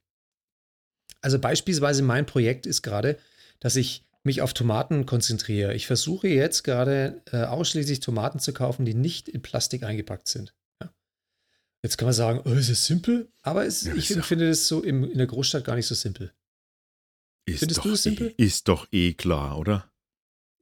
Also 1.21 1.39
beispielsweise 1.39 2.03
mein 2.03 2.25
Projekt 2.27 2.67
ist 2.67 2.83
gerade, 2.83 3.19
dass 3.61 3.77
ich 3.77 4.07
mich 4.23 4.41
auf 4.41 4.55
Tomaten 4.55 5.05
konzentriere. 5.05 5.75
Ich 5.75 5.87
versuche 5.87 6.29
jetzt 6.29 6.63
gerade 6.65 7.23
äh, 7.31 7.43
ausschließlich 7.43 8.01
Tomaten 8.01 8.39
zu 8.39 8.53
kaufen, 8.53 8.87
die 8.87 8.95
nicht 8.95 9.29
in 9.29 9.43
Plastik 9.43 9.83
eingepackt 9.83 10.29
sind. 10.29 10.55
Ja. 10.83 10.93
Jetzt 11.83 11.99
kann 11.99 12.07
man 12.07 12.15
sagen, 12.15 12.41
oh, 12.45 12.53
ist 12.53 12.71
es 12.71 12.87
simpel? 12.87 13.31
Aber 13.43 13.67
es, 13.67 13.85
ja, 13.85 13.95
ich 13.95 14.09
finde 14.09 14.49
das 14.49 14.67
so 14.67 14.83
im, 14.83 15.05
in 15.05 15.19
der 15.19 15.27
Großstadt 15.27 15.65
gar 15.65 15.77
nicht 15.77 15.87
so 15.87 15.95
simpel. 15.95 16.33
Ist 17.47 17.61
Findest 17.61 17.85
du 17.85 17.91
das 17.91 18.03
simpel? 18.03 18.35
Eh, 18.39 18.45
ist 18.45 18.67
doch 18.69 18.89
eh 18.93 19.13
klar, 19.13 19.59
oder? 19.59 19.91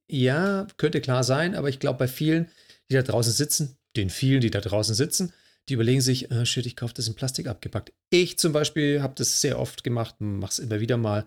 Ja, 0.08 0.66
könnte 0.76 1.00
klar 1.00 1.22
sein, 1.22 1.54
aber 1.54 1.68
ich 1.68 1.78
glaube, 1.78 2.00
bei 2.00 2.08
vielen, 2.08 2.50
die 2.90 2.94
da 2.94 3.02
draußen 3.02 3.32
sitzen, 3.32 3.76
den 3.94 4.10
vielen, 4.10 4.40
die 4.40 4.50
da 4.50 4.60
draußen 4.60 4.94
sitzen, 4.94 5.32
die 5.68 5.74
überlegen 5.74 6.00
sich, 6.00 6.30
äh, 6.30 6.46
shit, 6.46 6.66
ich 6.66 6.76
kaufe 6.76 6.94
das 6.94 7.08
in 7.08 7.14
Plastik 7.14 7.46
abgepackt. 7.46 7.92
Ich 8.10 8.38
zum 8.38 8.52
Beispiel 8.52 9.02
habe 9.02 9.14
das 9.16 9.40
sehr 9.40 9.58
oft 9.58 9.84
gemacht, 9.84 10.16
mache 10.20 10.52
es 10.52 10.58
immer 10.58 10.80
wieder 10.80 10.96
mal. 10.96 11.26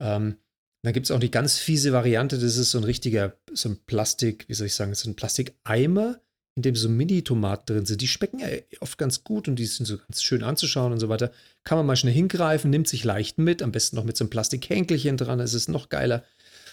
Ähm, 0.00 0.36
Dann 0.82 0.92
gibt 0.92 1.06
es 1.06 1.10
auch 1.10 1.18
die 1.18 1.30
ganz 1.30 1.58
fiese 1.58 1.92
Variante, 1.92 2.38
das 2.38 2.56
ist 2.56 2.70
so 2.70 2.78
ein 2.78 2.84
richtiger, 2.84 3.36
so 3.52 3.70
ein 3.70 3.78
Plastik, 3.86 4.44
wie 4.48 4.54
soll 4.54 4.68
ich 4.68 4.74
sagen, 4.74 4.94
so 4.94 5.10
ein 5.10 5.16
Plastikeimer, 5.16 6.20
in 6.54 6.62
dem 6.62 6.76
so 6.76 6.88
Mini-Tomaten 6.88 7.66
drin 7.66 7.86
sind. 7.86 8.00
Die 8.00 8.08
schmecken 8.08 8.38
ja 8.38 8.48
oft 8.80 8.96
ganz 8.96 9.24
gut 9.24 9.48
und 9.48 9.56
die 9.56 9.66
sind 9.66 9.86
so 9.86 9.98
ganz 9.98 10.22
schön 10.22 10.44
anzuschauen 10.44 10.92
und 10.92 11.00
so 11.00 11.08
weiter. 11.08 11.32
Kann 11.64 11.78
man 11.78 11.86
mal 11.86 11.96
schnell 11.96 12.14
hingreifen, 12.14 12.70
nimmt 12.70 12.88
sich 12.88 13.04
leicht 13.04 13.38
mit, 13.38 13.62
am 13.62 13.72
besten 13.72 13.96
noch 13.96 14.04
mit 14.04 14.16
so 14.16 14.24
einem 14.24 14.30
Plastikhänkelchen 14.30 15.16
dran, 15.16 15.38
das 15.38 15.54
ist 15.54 15.68
noch 15.68 15.88
geiler. 15.88 16.24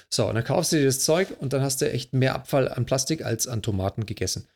So, 0.09 0.27
und 0.27 0.35
dann 0.35 0.43
kaufst 0.43 0.71
du 0.71 0.77
dir 0.77 0.85
das 0.85 0.99
Zeug 0.99 1.29
und 1.39 1.53
dann 1.53 1.61
hast 1.61 1.81
du 1.81 1.91
echt 1.91 2.13
mehr 2.13 2.35
Abfall 2.35 2.69
an 2.69 2.85
Plastik 2.85 3.25
als 3.25 3.47
an 3.47 3.63
Tomaten 3.63 4.05
gegessen. 4.05 4.47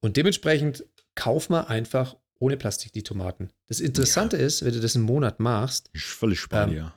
Und 0.00 0.16
dementsprechend 0.16 0.84
kauf 1.18 1.50
mal 1.50 1.62
einfach 1.62 2.16
ohne 2.38 2.56
Plastik 2.56 2.92
die 2.92 3.02
Tomaten. 3.02 3.50
Das 3.66 3.80
Interessante 3.80 4.38
ja. 4.38 4.46
ist, 4.46 4.64
wenn 4.64 4.72
du 4.72 4.78
das 4.78 4.94
einen 4.94 5.04
Monat 5.04 5.40
machst. 5.40 5.90
Ich 5.92 6.04
völlig 6.04 6.38
spannend, 6.38 6.74
ähm, 6.74 6.78
ja. 6.78 6.94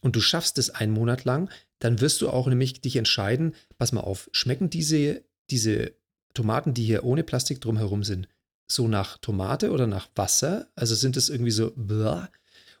Und 0.00 0.16
du 0.16 0.20
schaffst 0.22 0.56
es 0.56 0.70
einen 0.70 0.92
Monat 0.92 1.26
lang, 1.26 1.50
dann 1.78 2.00
wirst 2.00 2.22
du 2.22 2.30
auch 2.30 2.46
nämlich 2.46 2.80
dich 2.80 2.96
entscheiden, 2.96 3.54
pass 3.76 3.92
mal 3.92 4.00
auf, 4.00 4.30
schmecken 4.32 4.70
diese, 4.70 5.22
diese 5.50 5.92
Tomaten, 6.32 6.72
die 6.72 6.84
hier 6.84 7.04
ohne 7.04 7.22
Plastik 7.22 7.60
drumherum 7.60 8.02
sind, 8.02 8.28
so 8.66 8.88
nach 8.88 9.18
Tomate 9.18 9.72
oder 9.72 9.86
nach 9.86 10.08
Wasser? 10.16 10.68
Also 10.74 10.94
sind 10.94 11.18
es 11.18 11.28
irgendwie 11.28 11.50
so 11.50 11.72
blah? 11.76 12.30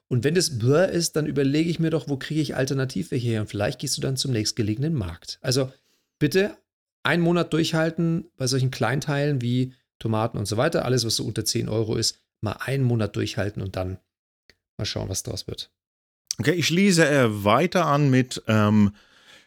Und 0.08 0.24
wenn 0.24 0.34
das 0.34 0.58
blah 0.58 0.84
ist, 0.84 1.16
dann 1.16 1.26
überlege 1.26 1.68
ich 1.68 1.78
mir 1.78 1.90
doch, 1.90 2.08
wo 2.08 2.16
kriege 2.16 2.40
ich 2.40 2.56
alternativ 2.56 3.10
welche 3.10 3.28
her? 3.28 3.42
Und 3.42 3.48
vielleicht 3.48 3.80
gehst 3.80 3.98
du 3.98 4.00
dann 4.00 4.16
zum 4.16 4.32
nächstgelegenen 4.32 4.94
Markt. 4.94 5.38
Also 5.42 5.70
bitte 6.18 6.56
einen 7.02 7.22
Monat 7.22 7.52
durchhalten 7.52 8.30
bei 8.38 8.46
solchen 8.46 8.70
Kleinteilen 8.70 9.42
wie 9.42 9.74
Tomaten 10.00 10.38
und 10.38 10.46
so 10.46 10.56
weiter, 10.56 10.84
alles, 10.84 11.06
was 11.06 11.16
so 11.16 11.24
unter 11.24 11.44
10 11.44 11.68
Euro 11.68 11.94
ist, 11.94 12.20
mal 12.42 12.54
einen 12.54 12.84
Monat 12.84 13.14
durchhalten 13.14 13.62
und 13.62 13.76
dann 13.76 13.98
mal 14.78 14.86
schauen, 14.86 15.08
was 15.08 15.22
draus 15.22 15.46
wird. 15.46 15.70
Okay, 16.38 16.52
ich 16.52 16.66
schließe 16.66 17.08
äh, 17.08 17.44
weiter 17.44 17.86
an 17.86 18.10
mit 18.10 18.42
ähm, 18.48 18.94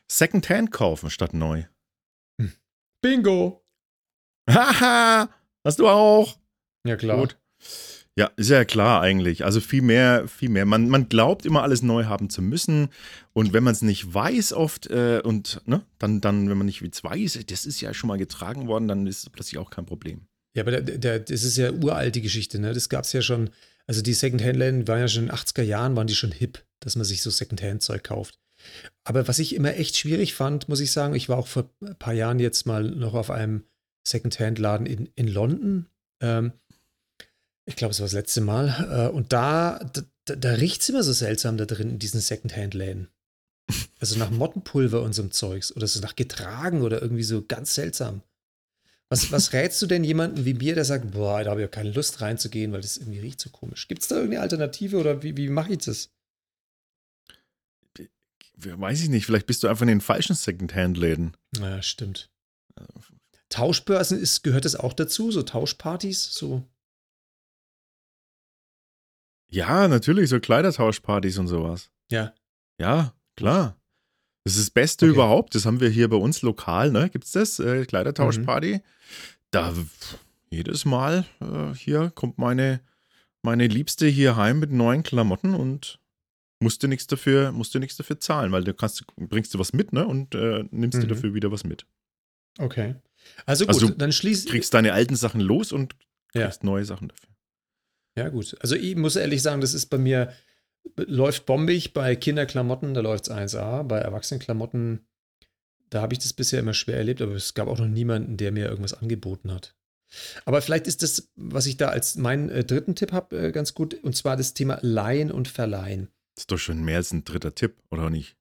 Secondhand 0.10 0.72
kaufen 0.72 1.10
statt 1.10 1.34
neu. 1.34 1.64
Hm. 2.39 2.54
Bingo! 3.01 3.66
Haha, 4.49 5.30
hast 5.66 5.80
du 5.80 5.88
auch? 5.88 6.38
Ja, 6.86 6.95
klar. 6.95 7.18
Gut. 7.18 7.38
Ja, 8.16 8.30
ist 8.36 8.49
ja 8.51 8.64
klar 8.64 9.01
eigentlich. 9.01 9.43
Also 9.43 9.60
viel 9.60 9.82
mehr, 9.82 10.28
viel 10.28 10.49
mehr. 10.49 10.66
Man, 10.66 10.88
man 10.88 11.10
glaubt 11.10 11.47
immer 11.47 11.64
alles 11.64 11.82
neu 11.82 12.06
haben 12.06 12.30
zu 12.30 12.43
müssen. 12.43 12.89
Und 13.32 13.54
wenn 13.54 13.64
man 13.64 13.72
es 13.72 13.82
nicht 13.82 14.14
weiß 14.14 14.54
oft 14.54 14.86
äh, 14.88 15.22
und 15.24 15.62
ne, 15.66 15.84
dann, 15.97 16.22
dann, 16.22 16.47
wenn 16.47 16.58
man 16.58 16.68
nicht 16.68 16.84
weiß, 16.84 17.39
das 17.47 17.66
ist 17.66 17.82
ja 17.82 17.91
schon 17.93 18.10
mal 18.10 18.20
getragen 18.20 18.68
worden, 18.68 18.88
dann 18.88 19.08
ist 19.08 19.24
es 19.24 19.30
plötzlich 19.32 19.58
auch 19.58 19.72
kein 19.72 19.88
Problem. 19.88 20.28
Ja, 20.56 20.64
aber 20.64 20.72
der, 20.82 20.97
der, 20.97 21.20
das 21.20 21.43
ist 21.43 21.58
ja 21.58 21.72
uralte 21.72 22.22
Geschichte, 22.22 22.60
ne? 22.60 22.74
Das 22.74 22.89
gab 22.89 23.06
es 23.06 23.14
ja 23.14 23.22
schon, 23.22 23.49
also 23.88 24.01
die 24.01 24.14
Secondhand-Läden 24.14 24.88
waren 24.88 24.99
ja 24.99 25.08
schon 25.08 25.24
in 25.24 25.30
den 25.30 25.36
80er 25.36 25.64
Jahren, 25.64 25.95
waren 25.95 26.08
die 26.08 26.16
schon 26.16 26.32
hip, 26.32 26.64
dass 26.80 26.95
man 26.95 27.06
sich 27.06 27.22
so 27.22 27.30
Secondhand-Zeug 27.30 28.04
kauft. 28.04 28.39
Aber 29.04 29.28
was 29.28 29.39
ich 29.39 29.56
immer 29.56 29.76
echt 29.76 29.97
schwierig 29.97 30.34
fand, 30.34 30.70
muss 30.70 30.80
ich 30.80 30.91
sagen, 30.91 31.16
ich 31.16 31.28
war 31.28 31.38
auch 31.38 31.47
vor 31.47 31.70
ein 31.82 31.97
paar 31.97 32.14
Jahren 32.14 32.39
jetzt 32.39 32.66
mal 32.66 32.84
noch 32.84 33.14
auf 33.14 33.30
einem 33.30 33.64
Secondhand-Laden 34.08 34.86
in, 34.86 35.10
in 35.16 35.28
London. 35.28 35.88
Ähm, 36.22 36.54
ich 37.66 37.76
glaube, 37.76 37.91
es 37.91 37.99
war 37.99 38.06
das 38.06 38.14
letzte 38.14 38.41
Mal. 38.41 39.10
Äh, 39.10 39.14
und 39.14 39.34
da, 39.34 39.80
da, 40.26 40.36
da 40.36 40.51
riecht 40.54 40.82
es 40.82 40.89
immer 40.89 41.04
so 41.04 41.14
seltsam 41.14 41.58
da 41.58 41.66
drin 41.66 41.89
in 41.89 41.99
diesen 41.99 42.22
Secondhand-Läden. 42.22 43.10
Also 43.99 44.20
nach 44.20 44.30
Mottenpulver 44.30 45.01
und 45.01 45.14
so 45.14 45.22
einem 45.22 45.32
Zeugs. 45.32 45.76
Oder 45.76 45.88
so 45.88 45.99
nach 46.01 46.16
getragen 46.16 46.82
oder 46.82 47.01
irgendwie 47.01 47.24
so 47.24 47.43
ganz 47.43 47.76
seltsam. 47.76 48.22
Was, 49.14 49.32
was 49.32 49.53
rätst 49.53 49.80
du 49.80 49.86
denn 49.86 50.03
jemandem 50.03 50.43
wie 50.43 50.55
mir, 50.55 50.74
der 50.74 50.86
sagt, 50.86 51.11
boah, 51.11 51.43
da 51.43 51.51
habe 51.51 51.61
ich 51.61 51.66
ja 51.66 51.68
keine 51.68 51.91
Lust 51.91 52.22
reinzugehen, 52.22 52.72
weil 52.72 52.82
das 52.82 52.97
irgendwie 52.97 53.20
riecht 53.20 53.39
so 53.39 53.51
komisch? 53.51 53.88
Gibt 53.88 54.01
es 54.01 54.07
da 54.07 54.16
irgendeine 54.16 54.41
Alternative 54.41 54.97
oder 54.97 55.22
wie, 55.22 55.38
wie 55.38 55.49
mache 55.49 55.74
ich 55.74 55.86
das? 55.86 56.11
Weiß 58.55 59.03
ich 59.03 59.09
nicht, 59.09 59.28
vielleicht 59.28 59.45
bist 59.45 59.61
du 59.61 59.68
einfach 59.68 59.84
in 59.84 59.89
den 59.89 60.01
falschen 60.01 60.36
Secondhand-Läden. 60.36 61.38
Ja, 61.59 61.84
stimmt. 61.84 62.32
Tauschbörsen 63.49 64.20
ist, 64.20 64.41
gehört 64.41 64.66
das 64.66 64.76
auch 64.76 64.93
dazu, 64.93 65.32
so 65.32 65.43
Tauschpartys, 65.43 66.34
so? 66.34 66.68
Ja, 69.51 69.88
natürlich, 69.88 70.32
so 70.32 70.39
Kleidertauschpartys 70.39 71.38
und 71.38 71.49
sowas. 71.49 71.91
Ja. 72.09 72.34
Ja, 72.80 73.14
klar. 73.36 73.80
Das 74.43 74.55
ist 74.55 74.67
das 74.67 74.71
Beste 74.71 75.05
okay. 75.05 75.13
überhaupt. 75.13 75.55
Das 75.55 75.65
haben 75.65 75.79
wir 75.79 75.89
hier 75.89 76.09
bei 76.09 76.17
uns 76.17 76.41
lokal, 76.41 76.91
ne? 76.91 77.09
Gibt's 77.09 77.31
das? 77.31 77.59
Äh, 77.59 77.85
Kleidertauschparty. 77.85 78.75
Mhm. 78.75 78.81
Da 79.51 79.73
jedes 80.49 80.85
Mal 80.85 81.25
äh, 81.41 81.73
hier 81.75 82.11
kommt 82.13 82.37
meine, 82.37 82.81
meine 83.41 83.67
Liebste 83.67 84.07
hier 84.07 84.35
heim 84.35 84.59
mit 84.59 84.71
neuen 84.71 85.03
Klamotten 85.03 85.53
und 85.53 85.99
musste 86.59 86.87
nichts 86.87 87.07
dafür, 87.07 87.51
musste 87.51 87.79
nichts 87.79 87.97
dafür 87.97 88.19
zahlen, 88.19 88.51
weil 88.51 88.63
du 88.63 88.73
kannst, 88.73 89.05
bringst 89.17 89.53
du 89.53 89.59
was 89.59 89.73
mit, 89.73 89.93
ne? 89.93 90.05
Und 90.05 90.35
äh, 90.35 90.63
nimmst 90.71 90.97
mhm. 90.97 91.01
dir 91.01 91.07
dafür 91.07 91.33
wieder 91.33 91.51
was 91.51 91.63
mit. 91.63 91.85
Okay. 92.57 92.95
Also 93.45 93.65
gut, 93.65 93.75
also 93.75 93.89
dann 93.89 94.11
schließt. 94.11 94.49
Kriegst 94.49 94.73
deine 94.73 94.93
alten 94.93 95.15
Sachen 95.15 95.41
los 95.41 95.71
und 95.71 95.95
kriegst 96.31 96.63
ja. 96.63 96.69
neue 96.69 96.85
Sachen 96.85 97.09
dafür. 97.09 97.29
Ja, 98.17 98.29
gut. 98.29 98.55
Also 98.59 98.75
ich 98.75 98.95
muss 98.95 99.15
ehrlich 99.15 99.41
sagen, 99.41 99.61
das 99.61 99.73
ist 99.73 99.87
bei 99.87 99.97
mir, 99.97 100.33
läuft 100.95 101.45
bombig. 101.45 101.93
Bei 101.93 102.15
Kinderklamotten, 102.15 102.93
da 102.93 103.01
läuft 103.01 103.27
es 103.27 103.31
1A. 103.31 103.84
Bei 103.84 103.99
Erwachsenenklamotten, 103.99 105.05
da 105.89 106.01
habe 106.01 106.13
ich 106.13 106.19
das 106.19 106.34
bisher 106.34 106.59
immer 106.59 106.73
schwer 106.73 106.97
erlebt, 106.97 107.21
aber 107.21 107.34
es 107.34 107.53
gab 107.53 107.67
auch 107.67 107.77
noch 107.77 107.88
niemanden, 107.88 108.38
der 108.38 108.51
mir 108.51 108.67
irgendwas 108.67 108.93
angeboten 108.93 109.51
hat. 109.51 109.75
Aber 110.45 110.61
vielleicht 110.61 110.88
ist 110.88 111.01
das, 111.01 111.31
was 111.36 111.65
ich 111.65 111.77
da 111.77 111.89
als 111.89 112.15
meinen 112.15 112.49
äh, 112.49 112.63
dritten 112.63 112.95
Tipp 112.95 113.11
habe, 113.11 113.38
äh, 113.38 113.51
ganz 113.51 113.73
gut, 113.73 113.95
und 114.03 114.15
zwar 114.15 114.38
das 114.38 114.53
Thema 114.53 114.79
Leihen 114.81 115.31
und 115.31 115.47
Verleihen. 115.47 116.09
Das 116.36 116.43
ist 116.43 116.51
doch 116.51 116.57
schon 116.57 116.84
mehr 116.84 116.97
als 116.97 117.11
ein 117.11 117.23
dritter 117.23 117.55
Tipp, 117.55 117.81
oder 117.89 118.09
nicht? 118.09 118.38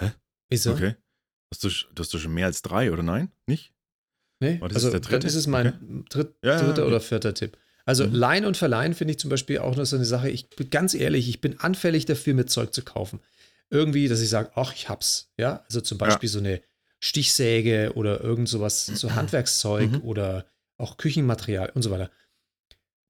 Hä? 0.00 0.12
Ist 0.50 0.66
er? 0.66 0.74
Okay. 0.74 0.94
Hast 1.52 1.64
du, 1.64 1.68
du 1.68 2.02
hast 2.02 2.14
doch 2.14 2.18
schon 2.18 2.34
mehr 2.34 2.46
als 2.46 2.62
drei, 2.62 2.92
oder 2.92 3.02
nein? 3.02 3.30
Nicht? 3.46 3.74
Nee, 4.42 4.58
oh, 4.62 4.64
also 4.64 4.90
ist 4.90 5.10
das 5.10 5.24
ist 5.24 5.34
es 5.34 5.46
mein 5.46 5.66
okay. 5.66 6.04
dritt, 6.08 6.34
ja, 6.42 6.58
dritter 6.58 6.82
okay. 6.82 6.88
oder 6.88 7.00
vierter 7.00 7.34
Tipp. 7.34 7.58
Also 7.84 8.06
mhm. 8.06 8.14
Leihen 8.14 8.44
und 8.44 8.56
Verleihen 8.56 8.94
finde 8.94 9.12
ich 9.12 9.18
zum 9.18 9.30
Beispiel 9.30 9.58
auch 9.58 9.76
noch 9.76 9.84
so 9.84 9.96
eine 9.96 10.04
Sache. 10.04 10.30
Ich 10.30 10.50
bin 10.50 10.70
ganz 10.70 10.94
ehrlich, 10.94 11.28
ich 11.28 11.40
bin 11.40 11.58
anfällig 11.60 12.06
dafür, 12.06 12.34
mir 12.34 12.46
Zeug 12.46 12.72
zu 12.72 12.82
kaufen. 12.82 13.20
Irgendwie, 13.70 14.08
dass 14.08 14.20
ich 14.20 14.28
sage, 14.28 14.50
ach, 14.54 14.74
ich 14.74 14.88
hab's. 14.88 15.30
Ja, 15.36 15.62
also 15.66 15.80
zum 15.80 15.98
Beispiel 15.98 16.28
ja. 16.28 16.32
so 16.32 16.38
eine 16.40 16.60
Stichsäge 16.98 17.92
oder 17.94 18.20
irgend 18.20 18.48
sowas, 18.48 18.86
so 18.86 19.14
Handwerkszeug 19.14 19.92
mhm. 19.92 20.00
oder 20.02 20.46
auch 20.76 20.96
Küchenmaterial 20.96 21.70
und 21.74 21.82
so 21.82 21.90
weiter. 21.90 22.10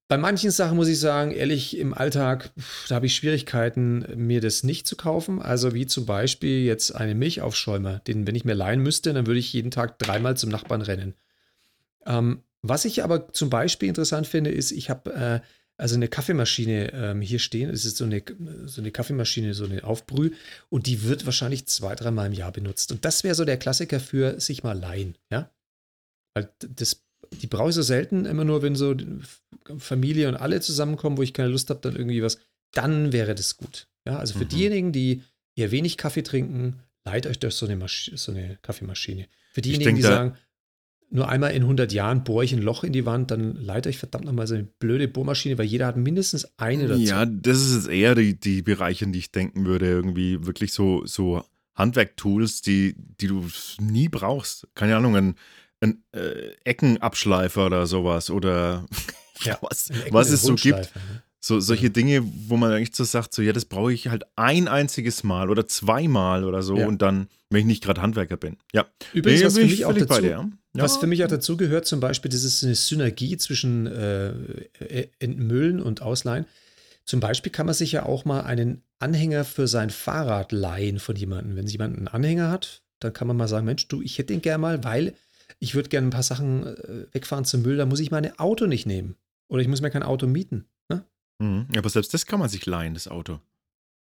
Bei 0.07 0.17
manchen 0.17 0.51
Sachen 0.51 0.75
muss 0.75 0.89
ich 0.89 0.99
sagen, 0.99 1.31
ehrlich, 1.31 1.77
im 1.77 1.93
Alltag, 1.93 2.51
da 2.89 2.95
habe 2.95 3.05
ich 3.05 3.15
Schwierigkeiten, 3.15 4.05
mir 4.15 4.41
das 4.41 4.61
nicht 4.63 4.85
zu 4.85 4.97
kaufen. 4.97 5.41
Also 5.41 5.73
wie 5.73 5.85
zum 5.85 6.05
Beispiel 6.05 6.65
jetzt 6.65 6.93
einen 6.93 7.17
Milchaufschäumer, 7.17 7.99
den, 7.99 8.27
wenn 8.27 8.35
ich 8.35 8.43
mir 8.43 8.53
leihen 8.53 8.81
müsste, 8.81 9.13
dann 9.13 9.25
würde 9.25 9.39
ich 9.39 9.53
jeden 9.53 9.71
Tag 9.71 9.99
dreimal 9.99 10.35
zum 10.35 10.49
Nachbarn 10.49 10.81
rennen. 10.81 11.15
Ähm, 12.05 12.43
was 12.61 12.85
ich 12.85 13.03
aber 13.03 13.33
zum 13.33 13.49
Beispiel 13.49 13.89
interessant 13.89 14.27
finde, 14.27 14.51
ist, 14.51 14.71
ich 14.71 14.89
habe 14.89 15.13
äh, 15.13 15.39
also 15.77 15.95
eine 15.95 16.07
Kaffeemaschine 16.07 16.93
ähm, 16.93 17.21
hier 17.21 17.39
stehen. 17.39 17.69
Es 17.69 17.85
ist 17.85 17.97
so 17.97 18.05
eine, 18.05 18.23
so 18.65 18.81
eine 18.81 18.91
Kaffeemaschine, 18.91 19.53
so 19.53 19.65
eine 19.65 19.83
Aufbrüh. 19.83 20.31
Und 20.69 20.85
die 20.85 21.03
wird 21.03 21.25
wahrscheinlich 21.25 21.65
zwei, 21.65 21.95
dreimal 21.95 22.27
im 22.27 22.33
Jahr 22.33 22.51
benutzt. 22.51 22.91
Und 22.91 23.03
das 23.03 23.23
wäre 23.23 23.33
so 23.33 23.45
der 23.45 23.57
Klassiker 23.57 23.99
für 23.99 24.39
sich 24.39 24.63
mal 24.63 24.77
leihen. 24.77 25.15
Ja? 25.31 25.49
Weil 26.35 26.49
das 26.59 27.01
die 27.39 27.47
brauche 27.47 27.69
ich 27.69 27.75
so 27.75 27.81
selten, 27.81 28.25
immer 28.25 28.43
nur, 28.43 28.61
wenn 28.61 28.75
so 28.75 28.95
Familie 29.77 30.27
und 30.27 30.35
alle 30.35 30.59
zusammenkommen, 30.61 31.17
wo 31.17 31.21
ich 31.21 31.33
keine 31.33 31.49
Lust 31.49 31.69
habe, 31.69 31.79
dann 31.81 31.95
irgendwie 31.95 32.21
was, 32.21 32.39
dann 32.73 33.13
wäre 33.13 33.35
das 33.35 33.57
gut. 33.57 33.87
Ja, 34.05 34.17
also 34.17 34.37
für 34.37 34.45
mhm. 34.45 34.49
diejenigen, 34.49 34.91
die 34.91 35.23
eher 35.55 35.71
wenig 35.71 35.97
Kaffee 35.97 36.23
trinken, 36.23 36.81
leiht 37.05 37.27
euch 37.27 37.39
doch 37.39 37.51
so 37.51 37.65
eine, 37.65 37.75
Masch 37.75 38.11
so 38.15 38.31
eine 38.31 38.57
Kaffeemaschine. 38.61 39.27
Für 39.53 39.61
diejenigen, 39.61 39.95
denk, 39.95 39.97
die 39.97 40.03
sagen, 40.03 40.37
nur 41.13 41.27
einmal 41.27 41.51
in 41.51 41.63
100 41.63 41.91
Jahren 41.91 42.23
bohre 42.23 42.45
ich 42.45 42.53
ein 42.53 42.61
Loch 42.61 42.85
in 42.85 42.93
die 42.93 43.05
Wand, 43.05 43.31
dann 43.31 43.55
leiht 43.55 43.85
euch 43.85 43.97
verdammt 43.97 44.25
nochmal 44.25 44.47
so 44.47 44.55
eine 44.55 44.63
blöde 44.63 45.09
Bohrmaschine, 45.09 45.57
weil 45.57 45.65
jeder 45.65 45.87
hat 45.87 45.97
mindestens 45.97 46.57
eine 46.57 46.87
dazu. 46.87 47.01
Ja, 47.01 47.25
das 47.25 47.59
ist 47.59 47.75
jetzt 47.75 47.89
eher 47.89 48.15
die, 48.15 48.39
die 48.39 48.61
Bereiche, 48.61 49.03
in 49.03 49.11
die 49.11 49.19
ich 49.19 49.31
denken 49.31 49.65
würde, 49.65 49.87
irgendwie 49.87 50.45
wirklich 50.45 50.71
so, 50.71 51.05
so 51.05 51.43
Handwerktools, 51.75 52.61
die, 52.61 52.95
die 52.97 53.27
du 53.27 53.45
nie 53.79 54.07
brauchst. 54.07 54.69
Keine 54.73 54.95
Ahnung, 54.95 55.17
ein, 55.17 55.35
ein 55.81 56.01
äh, 56.13 56.53
Eckenabschleifer 56.63 57.65
oder 57.65 57.87
sowas 57.87 58.29
oder 58.29 58.85
ja, 59.43 59.57
was, 59.61 59.91
was 60.11 60.29
es 60.29 60.43
so 60.43 60.55
gibt. 60.55 60.95
Ne? 60.95 61.23
So, 61.41 61.59
solche 61.59 61.89
Dinge, 61.89 62.23
wo 62.47 62.55
man 62.55 62.71
eigentlich 62.71 62.95
so 62.95 63.03
sagt, 63.03 63.33
so 63.33 63.41
ja, 63.41 63.51
das 63.51 63.65
brauche 63.65 63.91
ich 63.91 64.07
halt 64.07 64.23
ein 64.37 64.69
einziges 64.69 65.23
Mal 65.23 65.49
oder 65.49 65.67
zweimal 65.67 66.45
oder 66.45 66.61
so 66.61 66.77
ja. 66.77 66.87
und 66.87 67.01
dann, 67.01 67.27
wenn 67.49 67.61
ich 67.61 67.65
nicht 67.65 67.83
gerade 67.83 68.01
Handwerker 68.01 68.37
bin. 68.37 68.57
Ja. 68.71 68.85
Übrigens, 69.11 69.41
nee, 69.41 69.45
was, 69.45 69.57
für 69.57 69.65
mich 69.65 69.85
auch 69.85 69.93
dazu, 69.93 70.51
ja. 70.75 70.83
was 70.83 70.97
für 70.97 71.07
mich 71.07 71.23
auch 71.23 71.29
dazu 71.29 71.57
gehört, 71.57 71.85
zum 71.85 71.99
Beispiel, 71.99 72.31
das 72.31 72.43
ist 72.43 72.63
eine 72.63 72.75
Synergie 72.75 73.37
zwischen 73.37 73.87
äh, 73.87 74.29
äh, 74.79 75.07
Entmüllen 75.19 75.81
und 75.81 76.01
Ausleihen. 76.01 76.45
Zum 77.05 77.19
Beispiel 77.19 77.51
kann 77.51 77.65
man 77.65 77.75
sich 77.75 77.91
ja 77.91 78.05
auch 78.05 78.25
mal 78.25 78.41
einen 78.41 78.83
Anhänger 78.99 79.43
für 79.43 79.67
sein 79.67 79.89
Fahrrad 79.89 80.51
leihen 80.51 80.99
von 80.99 81.15
jemandem. 81.15 81.55
Wenn 81.55 81.67
jemand 81.67 81.97
einen 81.97 82.07
Anhänger 82.07 82.49
hat, 82.49 82.83
dann 82.99 83.13
kann 83.13 83.27
man 83.27 83.37
mal 83.37 83.47
sagen, 83.47 83.65
Mensch, 83.65 83.87
du, 83.87 84.01
ich 84.01 84.17
hätte 84.17 84.33
den 84.33 84.41
gerne 84.41 84.61
mal, 84.61 84.83
weil 84.83 85.15
ich 85.59 85.75
würde 85.75 85.89
gerne 85.89 86.07
ein 86.07 86.11
paar 86.11 86.23
Sachen 86.23 86.65
äh, 86.65 87.05
wegfahren 87.11 87.45
zum 87.45 87.63
Müll, 87.63 87.77
da 87.77 87.85
muss 87.85 87.99
ich 87.99 88.11
mein 88.11 88.37
Auto 88.39 88.67
nicht 88.67 88.85
nehmen. 88.85 89.15
Oder 89.47 89.61
ich 89.61 89.67
muss 89.67 89.81
mir 89.81 89.91
kein 89.91 90.03
Auto 90.03 90.27
mieten. 90.27 90.65
Ne? 90.89 91.03
Mhm. 91.39 91.67
Aber 91.75 91.89
selbst 91.89 92.13
das 92.13 92.25
kann 92.25 92.39
man 92.39 92.49
sich 92.49 92.65
leihen, 92.65 92.93
das 92.93 93.07
Auto. 93.07 93.39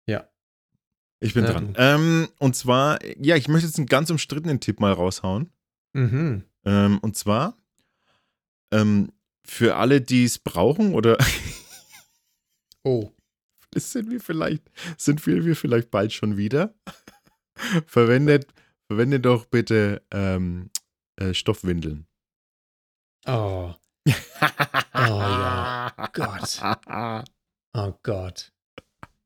Ja. 0.06 0.28
Ich 1.20 1.34
bin 1.34 1.44
Ja, 1.44 1.52
dran. 1.52 1.74
Ähm, 1.76 2.28
und 2.38 2.56
zwar, 2.56 2.98
ja, 3.18 3.36
ich 3.36 3.48
möchte 3.48 3.66
jetzt 3.66 3.78
einen 3.78 3.86
ganz 3.86 4.10
umstrittenen 4.10 4.60
Tipp 4.60 4.80
mal 4.80 4.92
raushauen. 4.92 5.50
Mhm. 5.92 6.42
Ähm, 6.66 6.98
und 6.98 7.16
zwar, 7.16 7.56
ähm, 8.72 9.12
für 9.44 9.76
alle, 9.76 10.00
die 10.00 10.24
es 10.24 10.38
brauchen 10.38 10.94
oder 10.94 11.16
Oh. 12.82 13.12
das 13.70 13.92
sind 13.92 14.10
wir 14.10 14.20
vielleicht, 14.20 14.70
sind 14.98 15.24
wir, 15.26 15.44
wir 15.44 15.56
vielleicht 15.56 15.90
bald 15.90 16.12
schon 16.12 16.36
wieder. 16.36 16.74
verwendet, 17.86 18.52
verwendet 18.88 19.24
doch 19.24 19.46
bitte 19.46 20.02
ähm, 20.10 20.70
äh, 21.16 21.32
Stoffwindeln. 21.32 22.06
Oh. 23.26 23.74
Oh 24.98 25.20
ja. 25.20 25.92
Gott. 26.14 26.58
Oh 27.74 27.92
Gott. 28.02 28.52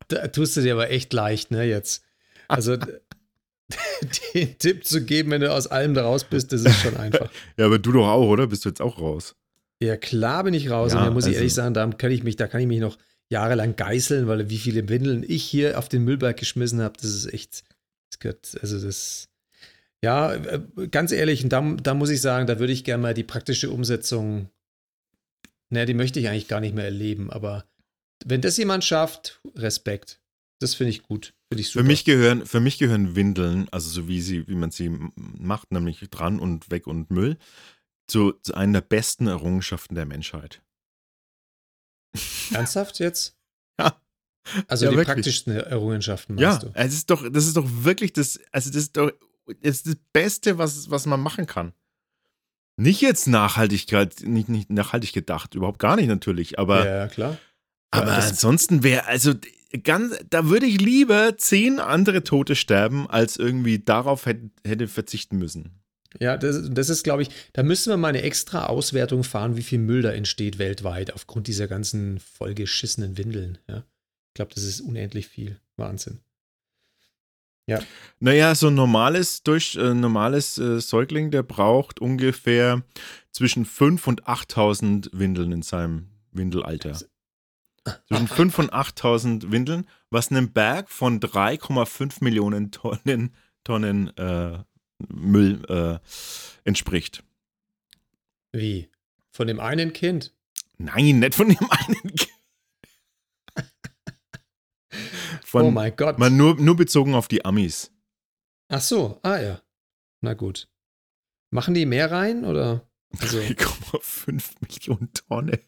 Da 0.08 0.26
tust 0.26 0.56
du 0.56 0.62
dir 0.62 0.72
aber 0.74 0.90
echt 0.90 1.12
leicht, 1.12 1.52
ne, 1.52 1.62
jetzt. 1.62 2.04
Also 2.48 2.76
den 4.34 4.58
Tipp 4.58 4.84
zu 4.84 5.04
geben, 5.04 5.30
wenn 5.30 5.40
du 5.40 5.52
aus 5.52 5.66
allem 5.66 5.94
da 5.94 6.02
raus 6.02 6.24
bist, 6.24 6.52
das 6.52 6.62
ist 6.62 6.80
schon 6.80 6.96
einfach. 6.96 7.30
Ja, 7.56 7.66
aber 7.66 7.78
du 7.78 7.92
doch 7.92 8.08
auch, 8.08 8.28
oder? 8.28 8.46
Bist 8.46 8.64
du 8.64 8.68
jetzt 8.68 8.80
auch 8.80 9.00
raus? 9.00 9.34
Ja, 9.82 9.96
klar 9.96 10.44
bin 10.44 10.54
ich 10.54 10.70
raus. 10.70 10.92
Ja, 10.92 10.98
und 11.00 11.04
da 11.06 11.10
muss 11.10 11.24
ich 11.24 11.28
also- 11.28 11.38
ehrlich 11.38 11.54
sagen, 11.54 11.74
da 11.74 11.86
kann 11.88 12.10
ich 12.10 12.22
mich, 12.22 12.36
da 12.36 12.46
kann 12.46 12.60
ich 12.60 12.66
mich 12.66 12.80
noch 12.80 12.98
jahrelang 13.30 13.76
geißeln, 13.76 14.26
weil 14.26 14.50
wie 14.50 14.58
viele 14.58 14.88
Windeln 14.88 15.24
ich 15.26 15.44
hier 15.44 15.78
auf 15.78 15.88
den 15.88 16.04
Müllberg 16.04 16.36
geschmissen 16.36 16.82
habe, 16.82 16.94
das 17.00 17.10
ist 17.14 17.32
echt, 17.32 17.62
das 18.10 18.18
gehört, 18.18 18.58
also 18.60 18.80
das, 18.80 19.28
ja, 20.02 20.34
äh, 20.34 20.60
ganz 20.90 21.12
ehrlich, 21.12 21.44
und 21.44 21.50
da, 21.50 21.76
da 21.80 21.94
muss 21.94 22.10
ich 22.10 22.20
sagen, 22.20 22.48
da 22.48 22.58
würde 22.58 22.72
ich 22.72 22.82
gerne 22.82 23.02
mal 23.02 23.14
die 23.14 23.22
praktische 23.22 23.70
Umsetzung, 23.70 24.50
naja, 25.68 25.86
die 25.86 25.94
möchte 25.94 26.18
ich 26.18 26.28
eigentlich 26.28 26.48
gar 26.48 26.60
nicht 26.60 26.74
mehr 26.74 26.86
erleben, 26.86 27.30
aber 27.30 27.64
wenn 28.24 28.40
das 28.40 28.56
jemand 28.56 28.84
schafft, 28.84 29.40
Respekt. 29.54 30.20
Das 30.58 30.74
finde 30.74 30.90
ich 30.90 31.02
gut. 31.02 31.32
Für 31.52 31.82
mich 31.82 32.04
gehören, 32.04 32.46
für 32.46 32.60
mich 32.60 32.78
gehören 32.78 33.16
Windeln, 33.16 33.68
also 33.72 33.90
so 33.90 34.06
wie 34.06 34.20
sie, 34.20 34.46
wie 34.46 34.54
man 34.54 34.70
sie 34.70 34.88
macht, 35.16 35.72
nämlich 35.72 35.98
dran 36.10 36.38
und 36.38 36.70
weg 36.70 36.86
und 36.86 37.10
Müll, 37.10 37.38
zu, 38.06 38.32
zu 38.42 38.54
einer 38.54 38.80
der 38.80 38.86
besten 38.86 39.26
Errungenschaften 39.26 39.96
der 39.96 40.06
Menschheit. 40.06 40.62
Ernsthaft 42.52 42.98
jetzt? 43.00 43.36
Ja. 43.80 44.00
Also 44.68 44.84
Ja, 44.86 44.90
die 44.92 44.96
wirklich. 44.96 45.14
praktischsten 45.16 45.52
Errungenschaften, 45.56 46.38
Ja, 46.38 46.50
meinst 46.50 46.62
du? 46.62 46.70
es 46.74 46.94
ist 46.94 47.10
doch, 47.10 47.28
das 47.30 47.46
ist 47.46 47.56
doch 47.56 47.66
wirklich 47.68 48.12
das, 48.12 48.38
also 48.52 48.70
das 48.70 48.82
ist 48.82 48.96
doch 48.96 49.10
das, 49.46 49.56
ist 49.60 49.86
das 49.88 49.96
Beste, 50.12 50.58
was, 50.58 50.88
was 50.90 51.06
man 51.06 51.20
machen 51.20 51.46
kann. 51.46 51.72
Nicht 52.76 53.00
jetzt 53.00 53.26
Nachhaltigkeit, 53.26 54.20
nicht, 54.22 54.48
nicht 54.48 54.70
nachhaltig 54.70 55.12
gedacht, 55.12 55.54
überhaupt 55.56 55.80
gar 55.80 55.96
nicht 55.96 56.06
natürlich, 56.08 56.58
aber, 56.60 56.86
ja, 56.88 57.08
klar. 57.08 57.38
aber 57.90 58.06
Ja, 58.10 58.16
das- 58.16 58.30
ansonsten 58.30 58.82
wäre, 58.84 59.06
also 59.06 59.34
ganz, 59.84 60.18
da 60.28 60.48
würde 60.48 60.66
ich 60.66 60.80
lieber 60.80 61.36
zehn 61.36 61.78
andere 61.78 62.24
Tote 62.24 62.56
sterben, 62.56 63.08
als 63.08 63.36
irgendwie 63.36 63.78
darauf 63.78 64.26
hätte, 64.26 64.50
hätte 64.66 64.88
verzichten 64.88 65.38
müssen. 65.38 65.80
Ja, 66.18 66.36
das, 66.36 66.68
das 66.70 66.88
ist, 66.88 67.04
glaube 67.04 67.22
ich, 67.22 67.30
da 67.52 67.62
müssen 67.62 67.90
wir 67.90 67.96
mal 67.96 68.08
eine 68.08 68.22
extra 68.22 68.66
Auswertung 68.66 69.22
fahren, 69.22 69.56
wie 69.56 69.62
viel 69.62 69.78
Müll 69.78 70.02
da 70.02 70.10
entsteht 70.10 70.58
weltweit 70.58 71.12
aufgrund 71.12 71.46
dieser 71.46 71.68
ganzen 71.68 72.18
vollgeschissenen 72.18 73.16
Windeln. 73.16 73.58
Ja. 73.68 73.84
Ich 74.30 74.34
glaube, 74.34 74.52
das 74.54 74.64
ist 74.64 74.80
unendlich 74.80 75.28
viel. 75.28 75.60
Wahnsinn. 75.76 76.20
Naja, 78.18 78.54
so 78.54 78.66
ein 78.66 78.74
normales, 78.74 79.44
durch, 79.44 79.76
äh, 79.76 79.94
normales 79.94 80.58
äh, 80.58 80.80
Säugling, 80.80 81.30
der 81.30 81.44
braucht 81.44 82.00
ungefähr 82.00 82.82
zwischen 83.30 83.64
5.000 83.64 84.08
und 84.08 84.24
8.000 84.24 85.10
Windeln 85.12 85.52
in 85.52 85.62
seinem 85.62 86.08
Windelalter. 86.32 86.98
Zwischen 87.84 88.28
5.000 88.28 88.58
und 88.58 88.72
8.000 88.72 89.52
Windeln, 89.52 89.86
was 90.10 90.30
einem 90.30 90.52
Berg 90.52 90.90
von 90.90 91.20
3,5 91.20 92.22
Millionen 92.22 92.70
Tonnen, 92.70 93.34
Tonnen 93.64 94.16
äh, 94.16 94.58
Müll 95.08 95.64
äh, 95.68 95.98
entspricht. 96.64 97.24
Wie? 98.52 98.90
Von 99.30 99.46
dem 99.46 99.60
einen 99.60 99.92
Kind? 99.92 100.34
Nein, 100.76 101.20
nicht 101.20 101.34
von 101.34 101.48
dem 101.48 101.70
einen 101.70 102.14
Kind. 102.14 102.28
Von, 105.44 105.62
oh 105.66 105.70
mein 105.70 105.94
Gott. 105.96 106.18
man 106.18 106.36
nur, 106.36 106.54
nur 106.56 106.76
bezogen 106.76 107.14
auf 107.14 107.26
die 107.26 107.44
Amis. 107.44 107.92
Ach 108.68 108.80
so, 108.80 109.18
ah 109.22 109.38
ja. 109.38 109.60
Na 110.20 110.34
gut. 110.34 110.68
Machen 111.50 111.74
die 111.74 111.86
mehr 111.86 112.10
rein 112.10 112.44
oder? 112.44 112.88
Also, 113.18 113.38
3,5 113.40 114.54
Millionen 114.60 115.12
Tonnen. 115.12 115.58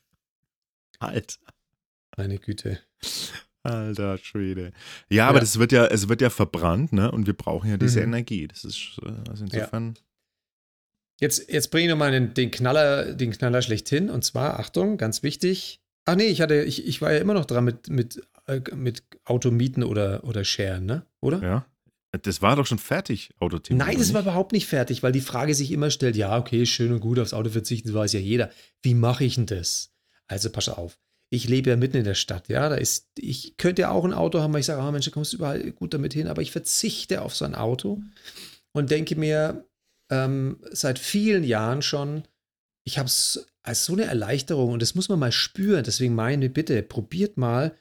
Alter. 1.00 1.51
Meine 2.16 2.38
Güte. 2.38 2.78
Alter 3.64 4.18
Schwede. 4.18 4.72
Ja, 5.08 5.28
aber 5.28 5.36
Ja. 5.38 5.40
das 5.40 5.58
wird 5.58 5.70
ja, 5.72 5.86
es 5.86 6.08
wird 6.08 6.20
ja 6.20 6.30
verbrannt, 6.30 6.92
ne? 6.92 7.10
Und 7.10 7.26
wir 7.26 7.34
brauchen 7.34 7.70
ja 7.70 7.76
diese 7.76 8.00
Mhm. 8.00 8.06
Energie. 8.06 8.48
Das 8.48 8.64
ist, 8.64 8.98
äh, 9.04 9.12
also 9.30 9.44
insofern. 9.44 9.94
Jetzt, 11.20 11.48
jetzt 11.52 11.70
bringe 11.70 11.84
ich 11.84 11.90
nochmal 11.90 12.10
den, 12.10 12.34
den 12.34 12.50
Knaller, 12.50 13.14
den 13.14 13.30
Knaller 13.30 13.62
schlechthin. 13.62 14.10
Und 14.10 14.24
zwar, 14.24 14.58
Achtung, 14.58 14.96
ganz 14.96 15.22
wichtig. 15.22 15.80
Ach 16.04 16.16
nee, 16.16 16.24
ich 16.26 16.40
hatte, 16.40 16.62
ich, 16.62 16.84
ich 16.84 17.00
war 17.00 17.12
ja 17.12 17.18
immer 17.20 17.34
noch 17.34 17.44
dran 17.44 17.64
mit, 17.64 17.88
mit, 17.88 18.20
äh, 18.48 18.60
mit 18.74 19.04
Automieten 19.24 19.84
oder, 19.84 20.24
oder 20.24 20.44
Sharen, 20.44 20.84
ne? 20.84 21.06
Oder? 21.20 21.40
Ja. 21.42 21.66
Das 22.22 22.42
war 22.42 22.56
doch 22.56 22.66
schon 22.66 22.78
fertig, 22.78 23.30
Autothema. 23.38 23.86
Nein, 23.86 23.96
das 23.98 24.12
war 24.12 24.20
überhaupt 24.22 24.52
nicht 24.52 24.66
fertig, 24.66 25.02
weil 25.04 25.12
die 25.12 25.20
Frage 25.22 25.54
sich 25.54 25.70
immer 25.70 25.90
stellt, 25.90 26.14
ja, 26.16 26.36
okay, 26.36 26.66
schön 26.66 26.92
und 26.92 27.00
gut, 27.00 27.18
aufs 27.18 27.32
Auto 27.32 27.48
verzichten, 27.48 27.88
das 27.88 27.94
weiß 27.96 28.12
ja 28.14 28.20
jeder. 28.20 28.50
Wie 28.82 28.92
mache 28.94 29.24
ich 29.24 29.36
denn 29.36 29.46
das? 29.46 29.94
Also 30.26 30.50
pass 30.50 30.68
auf. 30.68 30.98
Ich 31.32 31.48
lebe 31.48 31.70
ja 31.70 31.76
mitten 31.76 31.96
in 31.96 32.04
der 32.04 32.14
Stadt, 32.14 32.48
ja, 32.48 32.68
da 32.68 32.74
ist, 32.74 33.08
ich 33.16 33.56
könnte 33.56 33.82
ja 33.82 33.90
auch 33.90 34.04
ein 34.04 34.12
Auto 34.12 34.40
haben, 34.40 34.52
weil 34.52 34.60
ich 34.60 34.66
sage, 34.66 34.82
ah 34.82 34.92
Mensch, 34.92 35.06
da 35.06 35.10
kommst 35.10 35.32
du 35.32 35.38
überall 35.38 35.72
gut 35.72 35.94
damit 35.94 36.12
hin, 36.12 36.26
aber 36.26 36.42
ich 36.42 36.52
verzichte 36.52 37.22
auf 37.22 37.34
so 37.34 37.46
ein 37.46 37.54
Auto 37.54 38.02
und 38.72 38.90
denke 38.90 39.16
mir, 39.16 39.66
ähm, 40.10 40.58
seit 40.72 40.98
vielen 40.98 41.42
Jahren 41.42 41.80
schon, 41.80 42.24
ich 42.84 42.98
habe 42.98 43.06
es 43.06 43.46
als 43.62 43.86
so 43.86 43.94
eine 43.94 44.04
Erleichterung 44.04 44.72
und 44.72 44.82
das 44.82 44.94
muss 44.94 45.08
man 45.08 45.18
mal 45.18 45.32
spüren, 45.32 45.84
deswegen 45.84 46.14
meine 46.14 46.50
Bitte, 46.50 46.82
probiert 46.82 47.38
mal, 47.38 47.78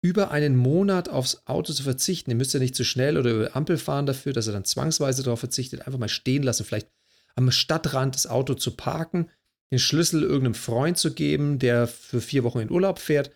über 0.00 0.30
einen 0.30 0.56
Monat 0.56 1.10
aufs 1.10 1.46
Auto 1.46 1.74
zu 1.74 1.82
verzichten. 1.82 2.30
Ihr 2.30 2.36
müsst 2.36 2.54
ja 2.54 2.60
nicht 2.60 2.76
zu 2.76 2.84
schnell 2.84 3.18
oder 3.18 3.30
über 3.30 3.56
Ampel 3.56 3.76
fahren 3.76 4.06
dafür, 4.06 4.32
dass 4.32 4.46
er 4.46 4.54
dann 4.54 4.64
zwangsweise 4.64 5.22
darauf 5.22 5.40
verzichtet. 5.40 5.86
Einfach 5.86 5.98
mal 5.98 6.08
stehen 6.08 6.44
lassen, 6.44 6.64
vielleicht 6.64 6.88
am 7.34 7.50
Stadtrand 7.50 8.14
das 8.14 8.26
Auto 8.26 8.54
zu 8.54 8.70
parken, 8.74 9.28
den 9.70 9.78
Schlüssel 9.78 10.22
irgendeinem 10.22 10.54
Freund 10.54 10.98
zu 10.98 11.12
geben, 11.12 11.58
der 11.58 11.86
für 11.86 12.20
vier 12.20 12.44
Wochen 12.44 12.60
in 12.60 12.70
Urlaub 12.70 12.98
fährt 12.98 13.30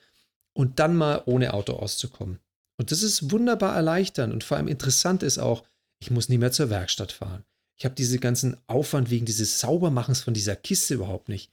und 0.54 0.78
dann 0.78 0.96
mal 0.96 1.22
ohne 1.26 1.54
Auto 1.54 1.74
auszukommen. 1.74 2.38
Und 2.78 2.90
das 2.90 3.02
ist 3.02 3.30
wunderbar 3.30 3.74
erleichternd 3.76 4.32
und 4.32 4.44
vor 4.44 4.56
allem 4.56 4.68
interessant 4.68 5.22
ist 5.22 5.38
auch, 5.38 5.64
ich 6.00 6.10
muss 6.10 6.28
nie 6.28 6.38
mehr 6.38 6.52
zur 6.52 6.70
Werkstatt 6.70 7.12
fahren. 7.12 7.44
Ich 7.76 7.84
habe 7.84 7.94
diesen 7.94 8.20
ganzen 8.20 8.56
Aufwand 8.66 9.10
wegen 9.10 9.26
dieses 9.26 9.60
Saubermachens 9.60 10.22
von 10.22 10.34
dieser 10.34 10.56
Kiste 10.56 10.94
überhaupt 10.94 11.28
nicht. 11.28 11.50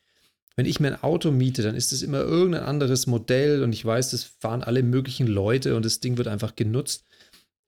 Wenn 0.56 0.66
ich 0.66 0.80
mir 0.80 0.90
ein 0.90 1.04
Auto 1.04 1.32
miete, 1.32 1.62
dann 1.62 1.76
ist 1.76 1.94
es 1.94 2.02
immer 2.02 2.20
irgendein 2.20 2.64
anderes 2.64 3.08
Modell 3.08 3.64
und 3.64 3.74
ich 3.74 3.86
weiß, 3.86 4.12
das 4.12 4.24
fahren 4.24 4.64
alle 4.64 4.84
möglichen 4.84 5.28
Leute 5.28 5.76
und 5.76 5.86
das 5.86 6.00
Ding 6.00 6.18
wird 6.18 6.28
einfach 6.28 6.56
genutzt. 6.56 7.04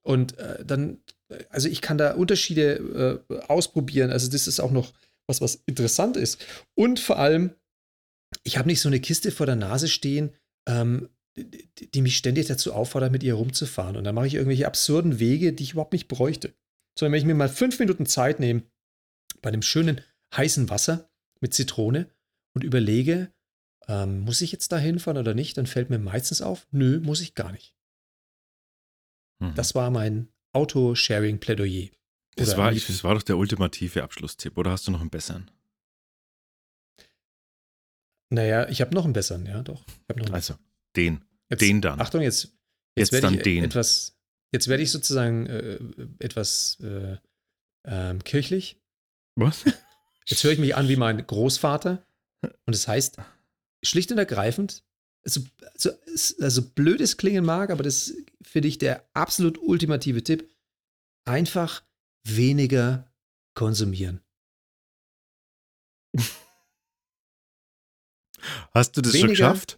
Und 0.01 0.37
äh, 0.39 0.63
dann, 0.65 0.97
äh, 1.29 1.43
also 1.49 1.69
ich 1.69 1.81
kann 1.81 1.97
da 1.97 2.15
Unterschiede 2.15 3.23
äh, 3.29 3.35
ausprobieren. 3.47 4.11
Also 4.11 4.29
das 4.29 4.47
ist 4.47 4.59
auch 4.59 4.71
noch 4.71 4.91
was, 5.27 5.41
was 5.41 5.63
interessant 5.65 6.17
ist. 6.17 6.45
Und 6.75 6.99
vor 6.99 7.19
allem, 7.19 7.55
ich 8.43 8.57
habe 8.57 8.67
nicht 8.67 8.81
so 8.81 8.89
eine 8.89 8.99
Kiste 8.99 9.31
vor 9.31 9.45
der 9.45 9.55
Nase 9.55 9.87
stehen, 9.87 10.35
ähm, 10.67 11.09
die, 11.35 12.01
mich 12.01 12.17
ständig 12.17 12.47
dazu 12.47 12.73
auffordert, 12.73 13.11
mit 13.11 13.23
ihr 13.23 13.35
rumzufahren. 13.35 13.95
Und 13.95 14.03
dann 14.03 14.15
mache 14.15 14.27
ich 14.27 14.35
irgendwelche 14.35 14.67
absurden 14.67 15.19
Wege, 15.19 15.53
die 15.53 15.63
ich 15.63 15.73
überhaupt 15.73 15.93
nicht 15.93 16.07
bräuchte. 16.07 16.53
Sondern 16.97 17.13
wenn 17.13 17.19
ich 17.19 17.25
mir 17.25 17.35
mal 17.35 17.49
fünf 17.49 17.79
Minuten 17.79 18.05
Zeit 18.05 18.39
nehme, 18.39 18.63
bei 19.41 19.49
einem 19.49 19.61
schönen 19.61 20.01
heißen 20.35 20.69
Wasser 20.69 21.09
mit 21.39 21.53
Zitrone 21.53 22.09
und 22.53 22.63
überlege, 22.63 23.33
ähm, 23.87 24.21
muss 24.21 24.41
ich 24.41 24.51
jetzt 24.51 24.71
da 24.71 24.77
hinfahren 24.77 25.17
oder 25.17 25.33
nicht, 25.33 25.57
dann 25.57 25.67
fällt 25.67 25.89
mir 25.89 25.99
meistens 25.99 26.41
auf, 26.41 26.67
nö, 26.71 26.99
muss 26.99 27.21
ich 27.21 27.33
gar 27.33 27.51
nicht. 27.51 27.75
Mhm. 29.39 29.55
Das 29.55 29.73
war 29.73 29.89
mein 29.89 30.29
Auto-Sharing-Plädoyer. 30.53 31.89
Das, 32.35 32.57
war, 32.57 32.71
das 32.71 33.03
war 33.03 33.15
doch 33.15 33.23
der 33.23 33.37
ultimative 33.37 34.03
Abschlusstipp. 34.03 34.57
Oder 34.57 34.71
hast 34.71 34.87
du 34.87 34.91
noch 34.91 35.01
einen 35.01 35.09
besseren? 35.09 35.51
Naja, 38.29 38.69
ich 38.69 38.81
habe 38.81 38.95
noch 38.95 39.03
einen 39.03 39.13
besseren, 39.13 39.45
ja, 39.45 39.61
doch. 39.61 39.85
Ich 39.87 40.09
hab 40.09 40.17
noch 40.17 40.25
einen. 40.27 40.35
Also, 40.35 40.55
den. 40.95 41.25
Jetzt, 41.49 41.61
den 41.61 41.81
dann. 41.81 41.99
Achtung, 41.99 42.21
jetzt, 42.21 42.43
jetzt, 42.95 43.11
Jetzt 43.11 43.23
werde 43.23 43.35
ich 43.35 43.41
den. 43.41 43.63
etwas, 43.65 44.17
jetzt 44.53 44.69
werde 44.69 44.83
ich 44.83 44.91
sozusagen 44.91 45.47
äh, 45.47 45.79
etwas 46.19 46.79
äh, 46.81 47.17
ähm, 47.85 48.23
kirchlich. 48.23 48.81
Was? 49.35 49.65
Jetzt 50.27 50.43
höre 50.43 50.51
ich 50.51 50.59
mich 50.59 50.75
an 50.75 50.87
wie 50.87 50.95
mein 50.97 51.25
Großvater. 51.25 52.05
Und 52.65 52.73
es 52.73 52.87
heißt, 52.87 53.17
schlicht 53.83 54.11
und 54.11 54.17
ergreifend, 54.17 54.83
so, 55.23 55.41
so, 55.75 55.91
also 56.39 56.61
blöd 56.61 57.01
es 57.01 57.17
klingen 57.17 57.45
mag, 57.45 57.69
aber 57.69 57.83
das 57.83 58.07
ist 58.07 58.31
für 58.41 58.61
dich 58.61 58.77
der 58.77 59.07
absolut 59.13 59.57
ultimative 59.57 60.23
Tipp. 60.23 60.49
Einfach 61.25 61.83
weniger 62.23 63.11
konsumieren. 63.53 64.21
Hast 68.73 68.97
du 68.97 69.01
das 69.01 69.11
schon 69.11 69.29
Weniger- 69.29 69.51
geschafft? 69.51 69.77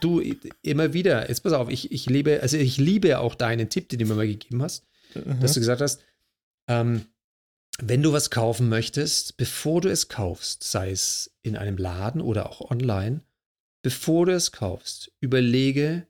Du, 0.00 0.20
immer 0.62 0.94
wieder. 0.94 1.28
Jetzt 1.28 1.40
pass 1.42 1.52
auf, 1.52 1.68
ich, 1.68 1.92
ich 1.92 2.06
liebe, 2.06 2.40
also 2.40 2.56
ich 2.56 2.78
liebe 2.78 3.18
auch 3.18 3.34
deinen 3.34 3.68
Tipp, 3.68 3.90
den 3.90 3.98
du 3.98 4.06
mir 4.06 4.14
mal 4.14 4.26
gegeben 4.26 4.62
hast, 4.62 4.86
mhm. 5.14 5.38
dass 5.40 5.52
du 5.52 5.60
gesagt 5.60 5.82
hast, 5.82 6.00
ähm, 6.66 7.06
wenn 7.78 8.02
du 8.02 8.12
was 8.12 8.30
kaufen 8.30 8.68
möchtest, 8.70 9.36
bevor 9.36 9.82
du 9.82 9.90
es 9.90 10.08
kaufst, 10.08 10.64
sei 10.64 10.90
es 10.90 11.36
in 11.42 11.56
einem 11.56 11.76
Laden 11.76 12.22
oder 12.22 12.48
auch 12.48 12.70
online, 12.70 13.22
bevor 13.82 14.26
du 14.26 14.34
es 14.34 14.50
kaufst, 14.52 15.12
überlege, 15.20 16.06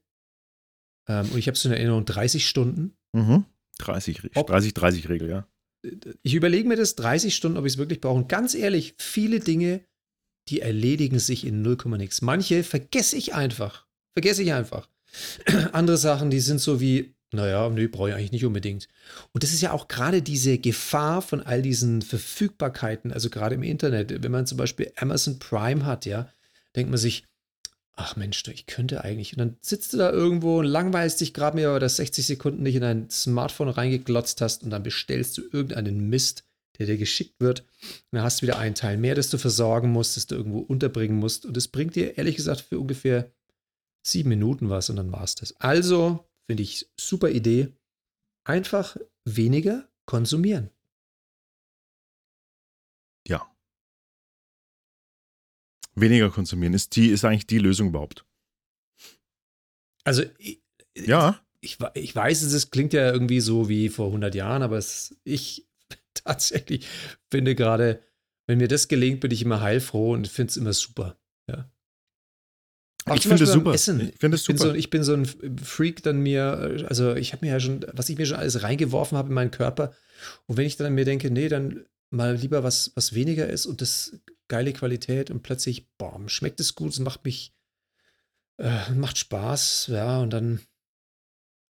ähm, 1.09 1.31
und 1.33 1.39
ich 1.39 1.49
habe 1.49 1.57
es 1.57 1.64
in 1.64 1.73
Erinnerung, 1.73 2.05
30 2.05 2.49
Stunden. 2.49 2.97
Mhm. 3.12 3.47
30, 3.79 4.31
30, 4.35 4.75
30 4.75 5.09
Regel, 5.09 5.29
ja. 5.29 5.47
Ich 6.23 6.35
überlege 6.35 6.68
mir 6.68 6.77
das 6.77 6.95
30 6.95 7.35
Stunden, 7.35 7.59
ob 7.59 7.66
ich 7.66 7.73
es 7.73 7.79
wirklich 7.79 8.01
brauche. 8.01 8.18
Und 8.18 8.29
ganz 8.29 8.55
ehrlich, 8.55 8.95
viele 8.99 9.41
Dinge, 9.41 9.85
die 10.49 10.61
erledigen 10.61 11.18
sich 11.18 11.45
in 11.47 11.62
0, 11.62 11.77
nix. 11.99 12.23
Manche 12.23 12.62
vergesse 12.62 13.16
ich 13.16 13.35
einfach. 13.35 13.87
Vergesse 14.14 14.43
ich 14.43 14.53
einfach. 14.53 14.89
Andere 15.73 15.97
Sachen, 15.97 16.31
die 16.31 16.41
sind 16.41 16.61
so 16.61 16.81
wie, 16.81 17.14
naja, 17.33 17.68
nee, 17.68 17.87
brauche 17.87 18.11
ich 18.11 18.14
eigentlich 18.14 18.33
nicht 18.33 18.45
unbedingt. 18.45 18.89
Und 19.33 19.43
das 19.43 19.53
ist 19.53 19.61
ja 19.61 19.73
auch 19.73 19.89
gerade 19.89 20.23
diese 20.23 20.59
Gefahr 20.59 21.23
von 21.23 21.41
all 21.41 21.62
diesen 21.62 22.03
Verfügbarkeiten, 22.03 23.12
also 23.12 23.31
gerade 23.31 23.55
im 23.55 23.62
Internet. 23.62 24.23
Wenn 24.23 24.33
man 24.33 24.47
zum 24.47 24.59
Beispiel 24.59 24.93
Amazon 24.97 25.39
Prime 25.39 25.85
hat, 25.85 26.07
ja, 26.07 26.31
denkt 26.77 26.91
man 26.91 26.99
sich, 26.99 27.25
ach 27.95 28.16
Mensch, 28.16 28.43
ich 28.49 28.66
könnte 28.66 29.05
eigentlich. 29.05 29.32
Und 29.32 29.38
dann 29.38 29.57
sitzt 29.61 29.93
du 29.93 29.99
da 29.99 30.11
irgendwo 30.11 30.59
und 30.61 30.66
langweilst 30.66 31.20
dich 31.20 31.34
gerade 31.34 31.57
mir, 31.57 31.78
dass 31.78 31.97
60 31.97 32.26
Sekunden 32.26 32.62
nicht 32.62 32.74
in 32.74 32.82
dein 32.82 33.11
Smartphone 33.11 33.68
reingeglotzt 33.68 34.40
hast 34.40 34.62
und 34.62 34.70
dann 34.70 34.82
bestellst 34.82 35.36
du 35.38 35.43
irgendeinen 35.43 36.09
Mist, 36.09 36.45
der 36.78 36.86
dir 36.86 36.97
geschickt 36.97 37.40
wird. 37.40 37.61
Und 37.61 38.12
dann 38.12 38.22
hast 38.22 38.40
du 38.40 38.47
wieder 38.47 38.59
einen 38.59 38.74
Teil 38.74 38.97
mehr, 38.97 39.14
das 39.14 39.30
du 39.30 39.38
versorgen 39.38 39.90
musst, 39.90 40.16
das 40.16 40.26
du 40.26 40.34
irgendwo 40.34 40.61
unterbringen 40.61 41.18
musst. 41.18 41.45
Und 41.45 41.57
das 41.57 41.68
bringt 41.68 41.95
dir 41.95 42.16
ehrlich 42.16 42.36
gesagt 42.36 42.62
für 42.62 42.78
ungefähr 42.78 43.30
sieben 44.07 44.30
Minuten 44.30 44.70
was 44.70 44.90
und 44.90 44.97
dann 44.97 45.12
war 45.12 45.22
es 45.22 45.34
das. 45.34 45.55
Also 45.61 46.26
finde 46.47 46.62
ich 46.62 46.88
super 46.99 47.30
Idee. 47.30 47.68
Einfach 48.45 48.97
weniger 49.24 49.88
konsumieren. 50.07 50.70
Ja. 53.26 53.51
Weniger 55.95 56.30
konsumieren 56.30 56.74
ist, 56.74 56.97
die, 56.97 57.09
ist 57.09 57.24
eigentlich 57.24 57.47
die 57.47 57.59
Lösung 57.59 57.88
überhaupt. 57.88 58.24
Also, 60.05 60.22
ich, 60.38 60.62
ja. 60.97 61.40
Ich, 61.61 61.78
ich 61.95 62.16
weiß, 62.16 62.43
es 62.43 62.70
klingt 62.70 62.93
ja 62.93 63.12
irgendwie 63.12 63.40
so 63.40 63.68
wie 63.68 63.88
vor 63.88 64.07
100 64.07 64.34
Jahren, 64.34 64.62
aber 64.62 64.78
es, 64.78 65.16
ich 65.24 65.66
tatsächlich 66.14 66.86
finde 67.30 67.55
gerade, 67.55 68.01
wenn 68.47 68.59
mir 68.59 68.68
das 68.68 68.88
gelingt, 68.88 69.20
bin 69.20 69.30
ich 69.30 69.43
immer 69.43 69.61
heilfroh 69.61 70.12
und 70.12 70.28
finde 70.28 70.51
es 70.51 70.57
immer 70.57 70.72
super. 70.72 71.16
Ja. 71.49 71.70
Auch 73.07 73.16
ich 73.16 73.22
finde 73.22 73.45
es 73.45 73.53
super. 73.53 73.74
Essen. 73.74 74.11
Ich 74.12 74.18
finde 74.18 74.36
es 74.36 74.45
super. 74.45 74.59
So, 74.59 74.74
ich 74.74 74.90
bin 74.90 75.03
so 75.03 75.14
ein 75.14 75.26
Freak, 75.62 76.03
dann 76.03 76.20
mir, 76.20 76.84
also 76.88 77.14
ich 77.14 77.32
habe 77.32 77.45
mir 77.45 77.53
ja 77.53 77.61
schon, 77.61 77.84
was 77.93 78.09
ich 78.09 78.18
mir 78.18 78.26
schon 78.26 78.36
alles 78.36 78.62
reingeworfen 78.62 79.18
habe 79.18 79.28
in 79.28 79.34
meinen 79.34 79.51
Körper. 79.51 79.93
Und 80.47 80.57
wenn 80.57 80.66
ich 80.66 80.76
dann 80.76 80.95
mir 80.95 81.05
denke, 81.05 81.30
nee, 81.30 81.49
dann 81.49 81.84
mal 82.11 82.34
lieber 82.34 82.62
was, 82.62 82.93
was 82.95 83.14
weniger 83.14 83.49
ist 83.49 83.66
und 83.66 83.80
das 83.80 84.18
geile 84.53 84.72
Qualität 84.72 85.30
und 85.30 85.42
plötzlich, 85.42 85.88
boom, 85.96 86.28
schmeckt 86.28 86.61
es 86.61 86.74
gut, 86.74 86.92
es 86.92 86.98
macht 86.98 87.24
mich, 87.24 87.55
äh, 88.59 88.92
macht 88.92 89.18
Spaß, 89.18 89.88
ja, 89.88 90.20
und 90.20 90.30
dann, 90.30 90.61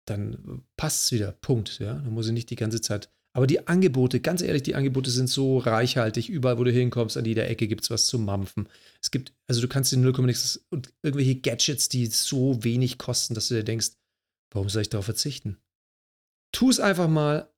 dann 0.06 0.64
passt 0.76 1.06
es 1.06 1.12
wieder. 1.12 1.32
Punkt, 1.32 1.80
ja. 1.80 1.94
Dann 1.94 2.14
muss 2.14 2.28
ich 2.28 2.34
nicht 2.34 2.50
die 2.50 2.56
ganze 2.56 2.82
Zeit 2.82 3.10
aber 3.36 3.48
die 3.48 3.68
Angebote, 3.68 4.20
ganz 4.20 4.44
ehrlich, 4.44 4.62
die 4.62 4.76
Angebote 4.76 5.10
sind 5.10 5.28
so 5.28 5.58
reichhaltig. 5.58 6.30
Überall, 6.30 6.60
wo 6.60 6.64
du 6.64 6.72
hinkommst, 6.72 7.18
an 7.18 7.26
jeder 7.26 7.50
Ecke 7.50 7.68
gibt 7.68 7.84
es 7.84 7.90
was 7.90 8.06
zu 8.06 8.20
mampfen. 8.20 8.70
Es 9.02 9.10
gibt, 9.10 9.34
also 9.48 9.60
du 9.60 9.68
kannst 9.68 9.92
in 9.92 10.02
0, 10.02 10.14
nichts 10.26 10.64
und 10.70 10.94
irgendwelche 11.02 11.36
Gadgets, 11.36 11.90
die 11.90 12.06
so 12.06 12.64
wenig 12.64 13.00
kosten, 13.00 13.34
dass 13.34 13.48
du 13.48 13.56
dir 13.56 13.64
denkst, 13.64 13.94
warum 14.52 14.70
soll 14.70 14.84
ich 14.84 14.90
darauf 14.90 15.06
verzichten? 15.06 15.58
Tu 16.52 16.70
es 16.70 16.80
einfach 16.80 17.08
mal, 17.08 17.52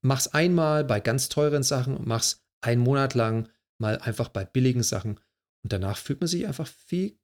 mach's 0.00 0.26
einmal 0.26 0.82
bei 0.82 0.98
ganz 0.98 1.28
teuren 1.28 1.62
Sachen 1.62 1.96
und 1.96 2.08
mach's 2.08 2.44
einen 2.60 2.82
Monat 2.82 3.14
lang 3.14 3.48
mal 3.78 3.98
einfach 3.98 4.28
bei 4.28 4.44
billigen 4.44 4.82
Sachen. 4.82 5.20
Und 5.62 5.72
danach 5.72 5.96
fühlt 5.96 6.20
man 6.20 6.28
sich 6.28 6.46
einfach 6.46 6.66
viel 6.66 7.18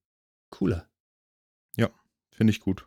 cooler. 0.50 0.88
Ja, 1.76 1.90
finde 2.30 2.52
ich 2.52 2.60
gut. 2.60 2.86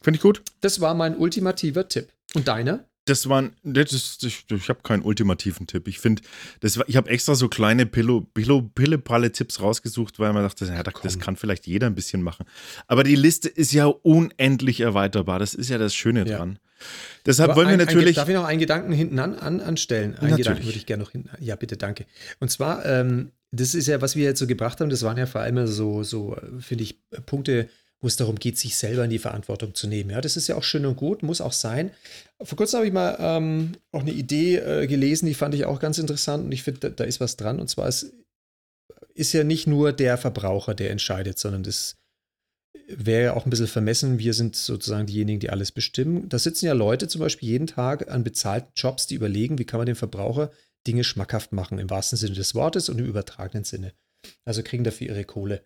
Finde 0.00 0.16
ich 0.16 0.22
gut. 0.22 0.42
Das 0.60 0.80
war 0.80 0.94
mein 0.94 1.16
ultimativer 1.16 1.88
Tipp. 1.88 2.12
Und 2.34 2.48
deiner? 2.48 2.88
das 3.06 3.28
waren, 3.28 3.52
das 3.62 3.92
ist, 3.92 4.24
ich, 4.24 4.44
ich 4.50 4.68
habe 4.68 4.80
keinen 4.82 5.02
ultimativen 5.02 5.66
Tipp. 5.68 5.86
Ich 5.86 6.00
finde, 6.00 6.22
ich 6.60 6.96
habe 6.96 7.08
extra 7.08 7.36
so 7.36 7.48
kleine 7.48 7.86
Pillow, 7.86 8.20
Pillow, 8.20 8.62
Pille-Palle-Tipps 8.62 9.60
rausgesucht, 9.60 10.18
weil 10.18 10.32
man 10.32 10.42
dachte, 10.42 10.66
ja, 10.66 10.82
das 10.82 11.18
kann 11.20 11.36
vielleicht 11.36 11.68
jeder 11.68 11.86
ein 11.86 11.94
bisschen 11.94 12.20
machen. 12.20 12.46
Aber 12.88 13.04
die 13.04 13.14
Liste 13.14 13.48
ist 13.48 13.72
ja 13.72 13.86
unendlich 13.86 14.80
erweiterbar. 14.80 15.38
Das 15.38 15.54
ist 15.54 15.70
ja 15.70 15.78
das 15.78 15.94
Schöne 15.94 16.28
ja. 16.28 16.36
dran. 16.36 16.58
Deshalb 17.24 17.50
Aber 17.50 17.60
wollen 17.60 17.70
wir 17.70 17.76
natürlich. 17.76 18.08
Ein, 18.08 18.14
darf 18.14 18.28
ich 18.28 18.34
noch 18.34 18.44
einen 18.44 18.60
Gedanken 18.60 18.92
hinten 18.92 19.18
an, 19.18 19.34
an, 19.38 19.60
anstellen? 19.60 20.14
Einen 20.14 20.30
natürlich. 20.30 20.36
Gedanken 20.36 20.64
würde 20.64 20.78
ich 20.78 20.86
gerne 20.86 21.02
noch 21.02 21.10
hinten. 21.10 21.30
Ja, 21.40 21.56
bitte, 21.56 21.76
danke. 21.76 22.06
Und 22.40 22.50
zwar, 22.50 22.84
ähm, 22.84 23.32
das 23.50 23.74
ist 23.74 23.88
ja, 23.88 24.00
was 24.00 24.16
wir 24.16 24.24
jetzt 24.24 24.38
so 24.38 24.46
gebracht 24.46 24.80
haben, 24.80 24.90
das 24.90 25.02
waren 25.02 25.16
ja 25.16 25.26
vor 25.26 25.40
allem 25.40 25.66
so, 25.66 26.02
so 26.02 26.36
finde 26.60 26.84
ich, 26.84 27.00
Punkte, 27.26 27.68
wo 28.00 28.06
es 28.06 28.16
darum 28.16 28.36
geht, 28.36 28.58
sich 28.58 28.76
selber 28.76 29.04
in 29.04 29.10
die 29.10 29.18
Verantwortung 29.18 29.74
zu 29.74 29.86
nehmen. 29.86 30.10
Ja, 30.10 30.20
das 30.20 30.36
ist 30.36 30.48
ja 30.48 30.56
auch 30.56 30.62
schön 30.62 30.84
und 30.86 30.96
gut, 30.96 31.22
muss 31.22 31.40
auch 31.40 31.52
sein. 31.52 31.90
Vor 32.42 32.56
kurzem 32.56 32.78
habe 32.78 32.86
ich 32.86 32.92
mal 32.92 33.16
ähm, 33.18 33.72
auch 33.90 34.02
eine 34.02 34.12
Idee 34.12 34.56
äh, 34.56 34.86
gelesen, 34.86 35.26
die 35.26 35.34
fand 35.34 35.54
ich 35.54 35.64
auch 35.64 35.80
ganz 35.80 35.98
interessant 35.98 36.44
und 36.44 36.52
ich 36.52 36.62
finde, 36.62 36.80
da, 36.80 36.88
da, 36.90 37.04
ist 37.04 37.20
was 37.20 37.36
dran. 37.36 37.58
Und 37.58 37.68
zwar 37.68 37.88
ist, 37.88 38.12
ist 39.14 39.32
ja 39.32 39.44
nicht 39.44 39.66
nur 39.66 39.92
der 39.92 40.18
Verbraucher, 40.18 40.74
der 40.74 40.90
entscheidet, 40.90 41.38
sondern 41.38 41.62
das 41.62 41.96
wäre 42.88 43.24
ja 43.24 43.34
auch 43.34 43.46
ein 43.46 43.50
bisschen 43.50 43.66
vermessen. 43.66 44.18
Wir 44.18 44.34
sind 44.34 44.56
sozusagen 44.56 45.06
diejenigen, 45.06 45.40
die 45.40 45.50
alles 45.50 45.72
bestimmen. 45.72 46.28
Da 46.28 46.38
sitzen 46.38 46.66
ja 46.66 46.72
Leute 46.72 47.08
zum 47.08 47.20
Beispiel 47.20 47.48
jeden 47.48 47.66
Tag 47.66 48.10
an 48.10 48.24
bezahlten 48.24 48.72
Jobs, 48.74 49.06
die 49.06 49.14
überlegen, 49.14 49.58
wie 49.58 49.64
kann 49.64 49.78
man 49.78 49.86
dem 49.86 49.96
Verbraucher 49.96 50.50
Dinge 50.86 51.04
schmackhaft 51.04 51.52
machen, 51.52 51.78
im 51.78 51.90
wahrsten 51.90 52.16
Sinne 52.16 52.34
des 52.34 52.54
Wortes 52.54 52.88
und 52.88 52.98
im 52.98 53.06
übertragenen 53.06 53.64
Sinne. 53.64 53.92
Also 54.44 54.62
kriegen 54.62 54.84
dafür 54.84 55.08
ihre 55.08 55.24
Kohle. 55.24 55.64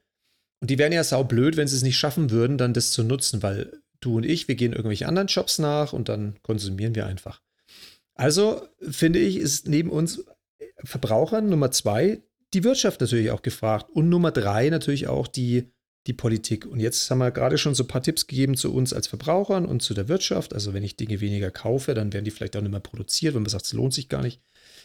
Und 0.61 0.71
die 0.71 0.79
wären 0.79 0.93
ja 0.93 1.05
saublöd, 1.05 1.57
wenn 1.57 1.69
sie 1.69 1.77
es 1.77 1.83
nicht 1.83 1.99
schaffen 1.99 2.31
würden, 2.31 2.59
dann 2.59 2.75
das 2.75 2.91
zu 2.91 3.03
nutzen, 3.03 3.43
weil 3.43 3.81
du 4.01 4.17
und 4.17 4.27
ich, 4.27 4.49
wir 4.49 4.55
gehen 4.55 4.73
irgendwelche 4.73 5.09
anderen 5.09 5.29
Jobs 5.29 5.59
nach 5.59 5.93
und 5.93 6.09
dann 6.09 6.39
konsumieren 6.43 6.95
wir 6.95 7.07
einfach. 7.07 7.43
Also 8.15 8.67
finde 8.81 9.19
ich, 9.19 9.37
ist 9.37 9.69
neben 9.69 9.91
uns 9.91 10.25
Verbrauchern 10.85 11.49
Nummer 11.49 11.71
zwei 11.71 12.23
die 12.53 12.65
Wirtschaft 12.65 13.01
natürlich 13.01 13.31
auch 13.31 13.43
gefragt 13.43 13.91
und 13.91 14.09
Nummer 14.09 14.33
drei 14.33 14.69
natürlich 14.71 15.09
auch 15.09 15.29
die, 15.29 15.71
die 16.07 16.13
Politik. 16.13 16.67
Und 16.67 16.81
jetzt 16.81 17.11
haben 17.11 17.19
wir 17.19 17.31
gerade 17.31 17.59
schon 17.59 17.75
so 17.75 17.85
ein 17.85 17.89
paar 17.89 18.03
Tipps 18.03 18.27
gegeben 18.27 18.57
zu 18.57 18.73
uns 18.73 18.93
als 18.93 19.07
Verbrauchern 19.07 19.67
und 19.67 19.83
zu 19.83 19.95
der 19.95 20.09
Wirtschaft. 20.09 20.55
Also 20.55 20.73
wenn 20.73 20.83
ich 20.83 20.97
Dinge 20.97 21.21
weniger 21.21 21.51
kaufe, 21.51 21.95
dann 21.95 22.13
werden 22.13 22.25
die 22.25 22.31
vielleicht 22.31 22.57
auch 22.57 22.63
nicht 22.63 22.71
mehr 22.71 22.81
produziert, 22.81 23.35
wenn 23.35 23.43
man 23.43 23.51
sagt, 23.51 23.67
es 23.67 23.73
lohnt 23.73 23.93
sich 23.93 24.09
gar 24.09 24.23
nicht. 24.23 24.41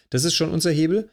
Das 0.09 0.23
ist 0.25 0.33
schon 0.33 0.51
unser 0.51 0.71
Hebel. 0.71 1.09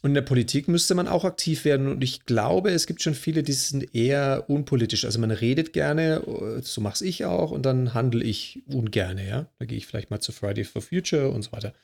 Und 0.00 0.10
in 0.10 0.14
der 0.14 0.22
Politik 0.22 0.68
müsste 0.68 0.94
man 0.94 1.08
auch 1.08 1.24
aktiv 1.24 1.64
werden. 1.64 1.88
Und 1.88 2.04
ich 2.04 2.24
glaube, 2.24 2.70
es 2.70 2.86
gibt 2.86 3.02
schon 3.02 3.14
viele, 3.14 3.42
die 3.42 3.52
sind 3.52 3.96
eher 3.96 4.44
unpolitisch. 4.48 5.04
Also 5.04 5.18
man 5.18 5.32
redet 5.32 5.72
gerne, 5.72 6.22
so 6.62 6.80
mache 6.80 7.04
ich 7.04 7.24
auch, 7.24 7.50
und 7.50 7.66
dann 7.66 7.94
handle 7.94 8.22
ich 8.22 8.62
ungerne, 8.66 9.28
ja. 9.28 9.46
Da 9.58 9.64
gehe 9.64 9.76
ich 9.76 9.86
vielleicht 9.86 10.10
mal 10.10 10.20
zu 10.20 10.30
Friday 10.30 10.62
for 10.62 10.82
Future 10.82 11.30
und 11.30 11.42
so 11.42 11.50
weiter. 11.50 11.74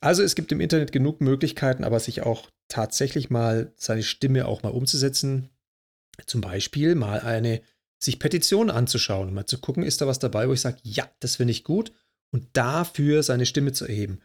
Also 0.00 0.24
es 0.24 0.34
gibt 0.34 0.50
im 0.50 0.60
Internet 0.60 0.90
genug 0.90 1.20
Möglichkeiten, 1.20 1.84
aber 1.84 2.00
sich 2.00 2.22
auch 2.22 2.50
tatsächlich 2.66 3.30
mal 3.30 3.72
seine 3.76 4.02
Stimme 4.02 4.48
auch 4.48 4.64
mal 4.64 4.70
umzusetzen. 4.70 5.48
Zum 6.26 6.40
Beispiel 6.40 6.94
mal 6.94 7.20
eine, 7.20 7.60
sich 7.98 8.18
Petition 8.18 8.70
anzuschauen, 8.70 9.32
mal 9.32 9.46
zu 9.46 9.58
gucken, 9.58 9.82
ist 9.82 10.00
da 10.00 10.06
was 10.06 10.18
dabei, 10.18 10.48
wo 10.48 10.52
ich 10.52 10.60
sage, 10.60 10.78
ja, 10.82 11.08
das 11.20 11.36
finde 11.36 11.52
ich 11.52 11.64
gut, 11.64 11.92
und 12.30 12.48
dafür 12.52 13.22
seine 13.22 13.46
Stimme 13.46 13.72
zu 13.72 13.86
erheben 13.86 14.20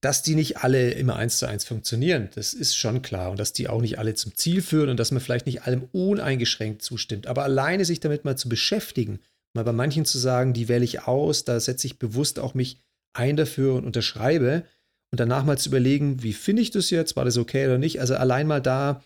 dass 0.00 0.22
die 0.22 0.34
nicht 0.34 0.58
alle 0.58 0.90
immer 0.90 1.16
eins 1.16 1.38
zu 1.38 1.46
eins 1.46 1.64
funktionieren, 1.64 2.28
das 2.34 2.54
ist 2.54 2.76
schon 2.76 3.02
klar. 3.02 3.30
Und 3.30 3.40
dass 3.40 3.52
die 3.52 3.68
auch 3.68 3.80
nicht 3.80 3.98
alle 3.98 4.14
zum 4.14 4.34
Ziel 4.34 4.62
führen 4.62 4.90
und 4.90 5.00
dass 5.00 5.10
man 5.10 5.20
vielleicht 5.20 5.46
nicht 5.46 5.62
allem 5.62 5.88
uneingeschränkt 5.92 6.82
zustimmt. 6.82 7.26
Aber 7.26 7.44
alleine 7.44 7.84
sich 7.84 8.00
damit 8.00 8.24
mal 8.24 8.36
zu 8.36 8.48
beschäftigen, 8.48 9.20
mal 9.54 9.64
bei 9.64 9.72
manchen 9.72 10.04
zu 10.04 10.18
sagen, 10.18 10.52
die 10.52 10.68
wähle 10.68 10.84
ich 10.84 11.02
aus, 11.02 11.44
da 11.44 11.58
setze 11.58 11.86
ich 11.86 11.98
bewusst 11.98 12.38
auch 12.38 12.54
mich 12.54 12.78
ein 13.14 13.36
dafür 13.36 13.74
und 13.74 13.84
unterschreibe. 13.84 14.64
Und 15.10 15.18
danach 15.18 15.44
mal 15.44 15.58
zu 15.58 15.70
überlegen, 15.70 16.22
wie 16.22 16.34
finde 16.34 16.62
ich 16.62 16.70
das 16.70 16.90
jetzt? 16.90 17.16
War 17.16 17.24
das 17.24 17.38
okay 17.38 17.66
oder 17.66 17.78
nicht? 17.78 18.00
Also 18.00 18.16
allein 18.16 18.46
mal 18.46 18.60
da 18.60 19.02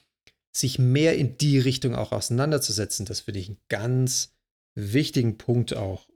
sich 0.53 0.79
mehr 0.79 1.17
in 1.17 1.39
die 1.39 1.59
Richtung 1.59 1.95
auch 1.95 2.13
auseinanderzusetzen, 2.13 3.07
das 3.07 3.21
finde 3.21 3.41
ich 3.41 3.49
einen 3.49 3.59
ganz 3.69 4.35
wichtigen 4.75 5.39
Punkt 5.39 5.77
auch, 5.77 6.09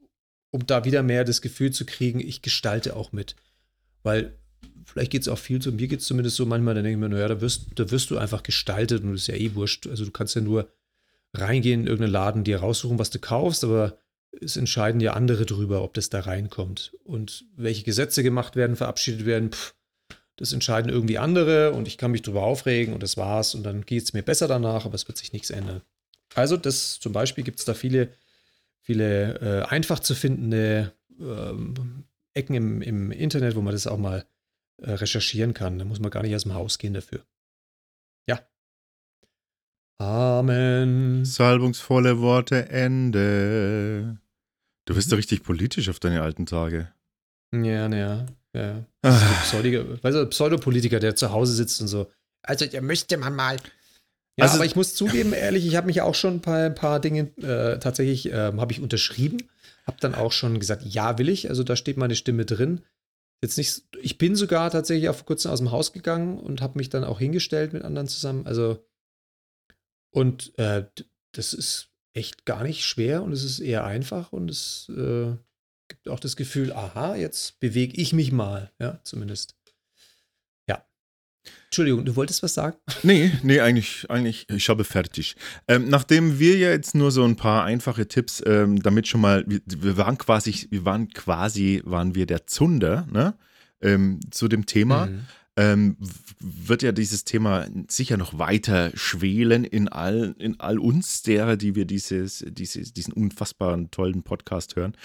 um 0.50 0.66
da 0.66 0.84
wieder 0.84 1.02
mehr 1.02 1.24
das 1.24 1.40
Gefühl 1.40 1.72
zu 1.72 1.84
kriegen, 1.84 2.20
ich 2.20 2.42
gestalte 2.42 2.96
auch 2.96 3.12
mit. 3.12 3.36
Weil 4.02 4.38
vielleicht 4.84 5.12
geht 5.12 5.22
es 5.22 5.28
auch 5.28 5.38
viel 5.38 5.62
so, 5.62 5.72
mir 5.72 5.88
geht 5.88 6.00
es 6.00 6.06
zumindest 6.06 6.36
so 6.36 6.46
manchmal, 6.46 6.74
dann 6.74 6.84
denke 6.84 6.96
ich 6.98 7.00
mir, 7.00 7.08
naja, 7.08 7.28
da 7.28 7.40
wirst, 7.40 7.66
da 7.76 7.90
wirst 7.90 8.10
du 8.10 8.18
einfach 8.18 8.42
gestaltet 8.42 9.02
und 9.02 9.12
das 9.12 9.22
ist 9.22 9.26
ja 9.28 9.34
eh 9.34 9.54
wurscht. 9.54 9.86
Also 9.86 10.04
du 10.04 10.10
kannst 10.10 10.34
ja 10.34 10.40
nur 10.40 10.72
reingehen 11.32 11.82
in 11.82 11.86
irgendeinen 11.86 12.12
Laden, 12.12 12.44
dir 12.44 12.58
raussuchen, 12.58 12.98
was 12.98 13.10
du 13.10 13.18
kaufst, 13.18 13.64
aber 13.64 13.98
es 14.40 14.56
entscheiden 14.56 15.00
ja 15.00 15.12
andere 15.12 15.46
drüber, 15.46 15.82
ob 15.82 15.94
das 15.94 16.10
da 16.10 16.20
reinkommt. 16.20 16.96
Und 17.04 17.44
welche 17.56 17.84
Gesetze 17.84 18.22
gemacht 18.22 18.56
werden, 18.56 18.76
verabschiedet 18.76 19.26
werden, 19.26 19.52
pff, 19.52 19.74
das 20.36 20.52
entscheiden 20.52 20.90
irgendwie 20.90 21.18
andere 21.18 21.72
und 21.72 21.86
ich 21.86 21.98
kann 21.98 22.10
mich 22.10 22.22
drüber 22.22 22.42
aufregen 22.42 22.94
und 22.94 23.02
das 23.02 23.16
war's 23.16 23.54
und 23.54 23.62
dann 23.62 23.86
geht 23.86 24.02
es 24.02 24.12
mir 24.12 24.22
besser 24.22 24.48
danach, 24.48 24.84
aber 24.84 24.94
es 24.94 25.06
wird 25.06 25.18
sich 25.18 25.32
nichts 25.32 25.50
ändern. 25.50 25.82
Also, 26.34 26.56
das 26.56 26.98
zum 26.98 27.12
Beispiel 27.12 27.44
gibt 27.44 27.60
es 27.60 27.64
da 27.64 27.74
viele, 27.74 28.12
viele 28.80 29.38
äh, 29.40 29.62
einfach 29.66 30.00
zu 30.00 30.14
findende 30.14 30.92
ähm, 31.20 32.04
Ecken 32.34 32.54
im, 32.54 32.82
im 32.82 33.12
Internet, 33.12 33.54
wo 33.54 33.60
man 33.60 33.72
das 33.72 33.86
auch 33.86 33.98
mal 33.98 34.26
äh, 34.78 34.90
recherchieren 34.90 35.54
kann. 35.54 35.78
Da 35.78 35.84
muss 35.84 36.00
man 36.00 36.10
gar 36.10 36.22
nicht 36.22 36.34
aus 36.34 36.42
dem 36.42 36.54
Haus 36.54 36.78
gehen 36.78 36.94
dafür. 36.94 37.24
Ja. 38.28 38.40
Amen. 39.98 41.24
Salbungsvolle 41.24 42.20
Worte, 42.20 42.68
Ende. 42.68 44.18
Du 44.86 44.94
bist 44.94 45.12
doch 45.12 45.16
richtig 45.16 45.44
politisch 45.44 45.88
auf 45.88 46.00
deine 46.00 46.22
alten 46.22 46.46
Tage. 46.46 46.92
Ja, 47.52 47.88
naja. 47.88 48.26
Ja. 48.54 48.84
Ein 49.02 49.20
Pseudiger, 49.42 50.02
weißt 50.02 50.16
du, 50.16 50.26
Pseudopolitiker, 50.26 51.00
der 51.00 51.16
zu 51.16 51.32
Hause 51.32 51.52
sitzt 51.54 51.80
und 51.80 51.88
so. 51.88 52.10
Also, 52.42 52.66
da 52.66 52.80
müsste 52.80 53.16
man 53.16 53.34
mal. 53.34 53.56
Ja, 54.36 54.44
Also- 54.44 54.56
aber 54.56 54.64
ich 54.64 54.76
muss 54.76 54.94
zugeben, 54.94 55.32
ehrlich, 55.32 55.66
ich 55.66 55.76
habe 55.76 55.86
mich 55.86 56.00
auch 56.02 56.14
schon 56.14 56.40
bei 56.40 56.66
ein 56.66 56.74
paar 56.74 57.00
Dinge 57.00 57.30
äh, 57.38 57.78
tatsächlich 57.78 58.26
ähm, 58.32 58.60
habe 58.60 58.72
ich 58.72 58.80
unterschrieben, 58.80 59.38
habe 59.86 59.96
dann 60.00 60.14
auch 60.14 60.32
schon 60.32 60.58
gesagt, 60.60 60.82
ja, 60.84 61.18
will 61.18 61.28
ich. 61.28 61.48
Also 61.50 61.62
da 61.62 61.76
steht 61.76 61.96
meine 61.96 62.16
Stimme 62.16 62.44
drin. 62.44 62.82
Jetzt 63.42 63.58
nicht, 63.58 63.82
ich 64.00 64.18
bin 64.18 64.36
sogar 64.36 64.70
tatsächlich 64.70 65.08
auch 65.08 65.14
vor 65.16 65.26
kurzem 65.26 65.50
aus 65.50 65.58
dem 65.58 65.70
Haus 65.70 65.92
gegangen 65.92 66.38
und 66.38 66.62
habe 66.62 66.78
mich 66.78 66.88
dann 66.88 67.04
auch 67.04 67.18
hingestellt 67.18 67.72
mit 67.72 67.82
anderen 67.82 68.08
zusammen. 68.08 68.46
Also 68.46 68.84
und 70.12 70.56
äh, 70.58 70.84
das 71.32 71.52
ist 71.52 71.90
echt 72.12 72.44
gar 72.44 72.62
nicht 72.62 72.84
schwer 72.84 73.22
und 73.22 73.32
es 73.32 73.42
ist 73.44 73.58
eher 73.60 73.84
einfach 73.84 74.32
und 74.32 74.50
es 74.50 74.88
äh, 74.96 75.36
gibt 75.88 76.08
auch 76.08 76.20
das 76.20 76.36
Gefühl, 76.36 76.72
aha, 76.72 77.16
jetzt 77.16 77.60
bewege 77.60 78.00
ich 78.00 78.12
mich 78.12 78.32
mal, 78.32 78.70
ja, 78.78 79.00
zumindest. 79.04 79.56
Ja. 80.68 80.84
Entschuldigung, 81.66 82.04
du 82.04 82.16
wolltest 82.16 82.42
was 82.42 82.54
sagen? 82.54 82.76
Nee, 83.02 83.32
nee, 83.42 83.60
eigentlich, 83.60 84.08
eigentlich, 84.08 84.48
ich 84.48 84.68
habe 84.68 84.84
fertig. 84.84 85.36
Ähm, 85.68 85.88
nachdem 85.88 86.38
wir 86.38 86.56
ja 86.56 86.70
jetzt 86.70 86.94
nur 86.94 87.10
so 87.10 87.24
ein 87.24 87.36
paar 87.36 87.64
einfache 87.64 88.08
Tipps, 88.08 88.42
ähm, 88.46 88.82
damit 88.82 89.08
schon 89.08 89.20
mal, 89.20 89.44
wir, 89.46 89.60
wir 89.66 89.96
waren 89.96 90.18
quasi, 90.18 90.68
wir 90.70 90.84
waren 90.84 91.08
quasi, 91.10 91.82
waren 91.84 92.14
wir 92.14 92.26
der 92.26 92.46
Zunder, 92.46 93.06
ne? 93.10 93.34
Ähm, 93.80 94.20
zu 94.30 94.48
dem 94.48 94.64
Thema. 94.64 95.06
Mhm. 95.06 95.26
Ähm, 95.56 95.96
wird 96.40 96.82
ja 96.82 96.90
dieses 96.92 97.24
Thema 97.24 97.66
sicher 97.88 98.16
noch 98.16 98.38
weiter 98.38 98.90
schwelen 98.94 99.64
in 99.64 99.88
all, 99.88 100.34
in 100.38 100.58
all 100.58 100.78
uns, 100.78 101.22
derer, 101.22 101.56
die 101.56 101.74
wir 101.76 101.84
dieses, 101.84 102.44
dieses, 102.48 102.92
diesen 102.92 103.12
unfassbaren 103.12 103.90
tollen 103.90 104.22
Podcast 104.24 104.74
hören. 104.76 104.96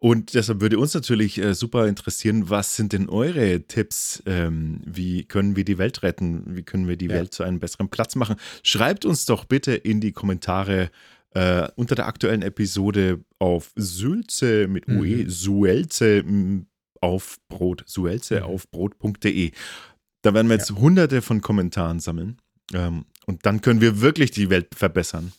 Und 0.00 0.34
deshalb 0.34 0.60
würde 0.60 0.78
uns 0.78 0.92
natürlich 0.94 1.38
äh, 1.38 1.54
super 1.54 1.86
interessieren, 1.86 2.50
was 2.50 2.76
sind 2.76 2.92
denn 2.92 3.08
eure 3.08 3.62
Tipps? 3.62 4.22
Ähm, 4.26 4.80
wie 4.84 5.24
können 5.24 5.56
wir 5.56 5.64
die 5.64 5.78
Welt 5.78 6.02
retten? 6.02 6.56
Wie 6.56 6.62
können 6.62 6.88
wir 6.88 6.96
die 6.96 7.06
Ja. 7.06 7.14
Welt 7.14 7.32
zu 7.32 7.42
einem 7.44 7.60
besseren 7.60 7.88
Platz 7.88 8.16
machen? 8.16 8.36
Schreibt 8.62 9.04
uns 9.04 9.24
doch 9.26 9.44
bitte 9.44 9.74
in 9.74 10.00
die 10.00 10.12
Kommentare 10.12 10.90
äh, 11.34 11.68
unter 11.76 11.94
der 11.94 12.06
aktuellen 12.06 12.42
Episode 12.42 13.24
auf 13.38 13.72
Sülze 13.76 14.68
mit 14.68 14.88
UE, 14.88 15.24
Mhm. 15.24 15.30
Suelze 15.30 16.22
auf 17.04 17.38
Brot, 17.48 17.84
Suelze 17.86 18.40
Mhm. 18.40 18.46
auf 18.46 18.70
Brot.de. 18.70 19.52
Da 20.22 20.32
werden 20.34 20.48
wir 20.48 20.56
jetzt 20.56 20.70
hunderte 20.72 21.20
von 21.22 21.40
Kommentaren 21.42 22.00
sammeln. 22.00 22.38
Ähm, 22.72 23.04
und 23.26 23.44
dann 23.44 23.60
können 23.60 23.80
wir 23.82 24.00
wirklich 24.00 24.30
die 24.30 24.48
Welt 24.48 24.74
verbessern. 24.74 25.32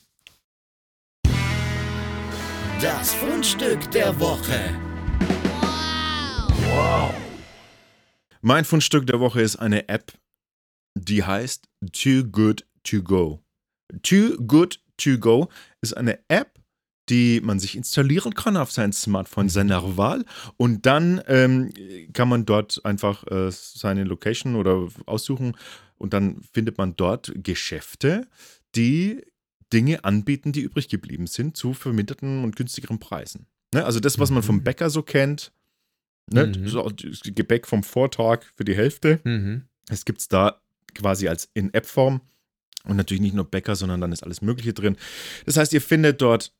Das 2.81 3.13
Fundstück 3.15 3.89
der 3.91 4.19
Woche. 4.19 4.59
Mein 8.41 8.65
Fundstück 8.65 9.07
der 9.07 9.19
Woche 9.19 9.41
ist 9.41 9.55
eine 9.55 9.89
App, 9.89 10.13
die 10.95 11.23
heißt 11.23 11.67
Too 11.91 12.25
Good 12.25 12.67
To 12.83 13.01
Go. 13.01 13.41
Too 14.03 14.37
Good 14.45 14.79
To 14.97 15.17
Go 15.17 15.49
ist 15.81 15.97
eine 15.97 16.19
App, 16.27 16.54
die 17.09 17.39
man 17.41 17.59
sich 17.59 17.75
installieren 17.75 18.33
kann 18.33 18.57
auf 18.57 18.71
sein 18.71 18.91
Smartphone 18.93 19.49
seiner 19.49 19.95
Wahl 19.97 20.25
und 20.57 20.85
dann 20.85 21.21
ähm, 21.27 21.71
kann 22.13 22.27
man 22.29 22.45
dort 22.45 22.83
einfach 22.83 23.25
äh, 23.27 23.51
seine 23.51 24.03
Location 24.03 24.55
oder 24.55 24.87
aussuchen 25.05 25.55
und 25.97 26.13
dann 26.13 26.41
findet 26.51 26.77
man 26.77 26.95
dort 26.95 27.31
Geschäfte, 27.35 28.27
die 28.75 29.21
Dinge 29.71 30.03
anbieten, 30.03 30.51
die 30.51 30.61
übrig 30.61 30.89
geblieben 30.89 31.27
sind 31.27 31.57
zu 31.57 31.73
verminderten 31.73 32.43
und 32.43 32.55
günstigeren 32.55 32.99
Preisen. 32.99 33.47
Ne? 33.73 33.85
Also 33.85 33.99
das, 33.99 34.19
was 34.19 34.29
man 34.31 34.43
vom 34.43 34.57
Mhm. 34.57 34.63
Bäcker 34.63 34.89
so 34.89 35.01
kennt, 35.01 35.51
ne? 36.31 36.47
Mhm. 36.47 36.67
so, 36.67 36.89
das 36.89 37.21
Gebäck 37.23 37.67
vom 37.67 37.83
Vortag 37.83 38.45
für 38.55 38.65
die 38.65 38.75
Hälfte, 38.75 39.19
Mhm. 39.23 39.63
es 39.89 40.05
gibt 40.05 40.21
es 40.21 40.27
da 40.27 40.59
quasi 40.93 41.27
als 41.27 41.49
in 41.53 41.73
App-Form 41.73 42.21
und 42.85 42.95
natürlich 42.97 43.21
nicht 43.21 43.35
nur 43.35 43.45
Bäcker, 43.45 43.75
sondern 43.75 44.01
dann 44.01 44.11
ist 44.11 44.23
alles 44.23 44.41
Mögliche 44.41 44.73
drin. 44.73 44.97
Das 45.45 45.57
heißt, 45.57 45.73
ihr 45.73 45.81
findet 45.81 46.21
dort 46.21 46.53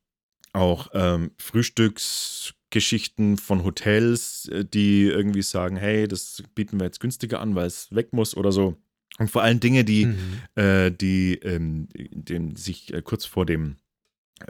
auch 0.56 0.90
ähm, 0.94 1.32
Frühstücksgeschichten 1.38 3.38
von 3.38 3.64
Hotels, 3.64 4.48
äh, 4.50 4.66
die 4.66 5.04
irgendwie 5.04 5.42
sagen, 5.42 5.78
hey, 5.78 6.08
das 6.08 6.44
bieten 6.56 6.80
wir 6.80 6.86
jetzt 6.86 7.00
günstiger 7.00 7.40
an, 7.40 7.56
weil 7.56 7.68
es 7.68 7.94
weg 7.94 8.14
muss 8.14 8.36
oder 8.36 8.52
so. 8.52 8.76
Und 9.18 9.30
vor 9.32 9.44
allem 9.44 9.60
Dinge, 9.60 9.86
die, 9.86 10.08
Mhm. 10.08 10.42
äh, 10.62 10.92
die 10.92 11.36
ähm, 11.36 11.88
dem, 11.94 12.56
sich 12.56 12.94
äh, 12.94 13.02
kurz 13.02 13.26
vor 13.26 13.46
dem, 13.46 13.78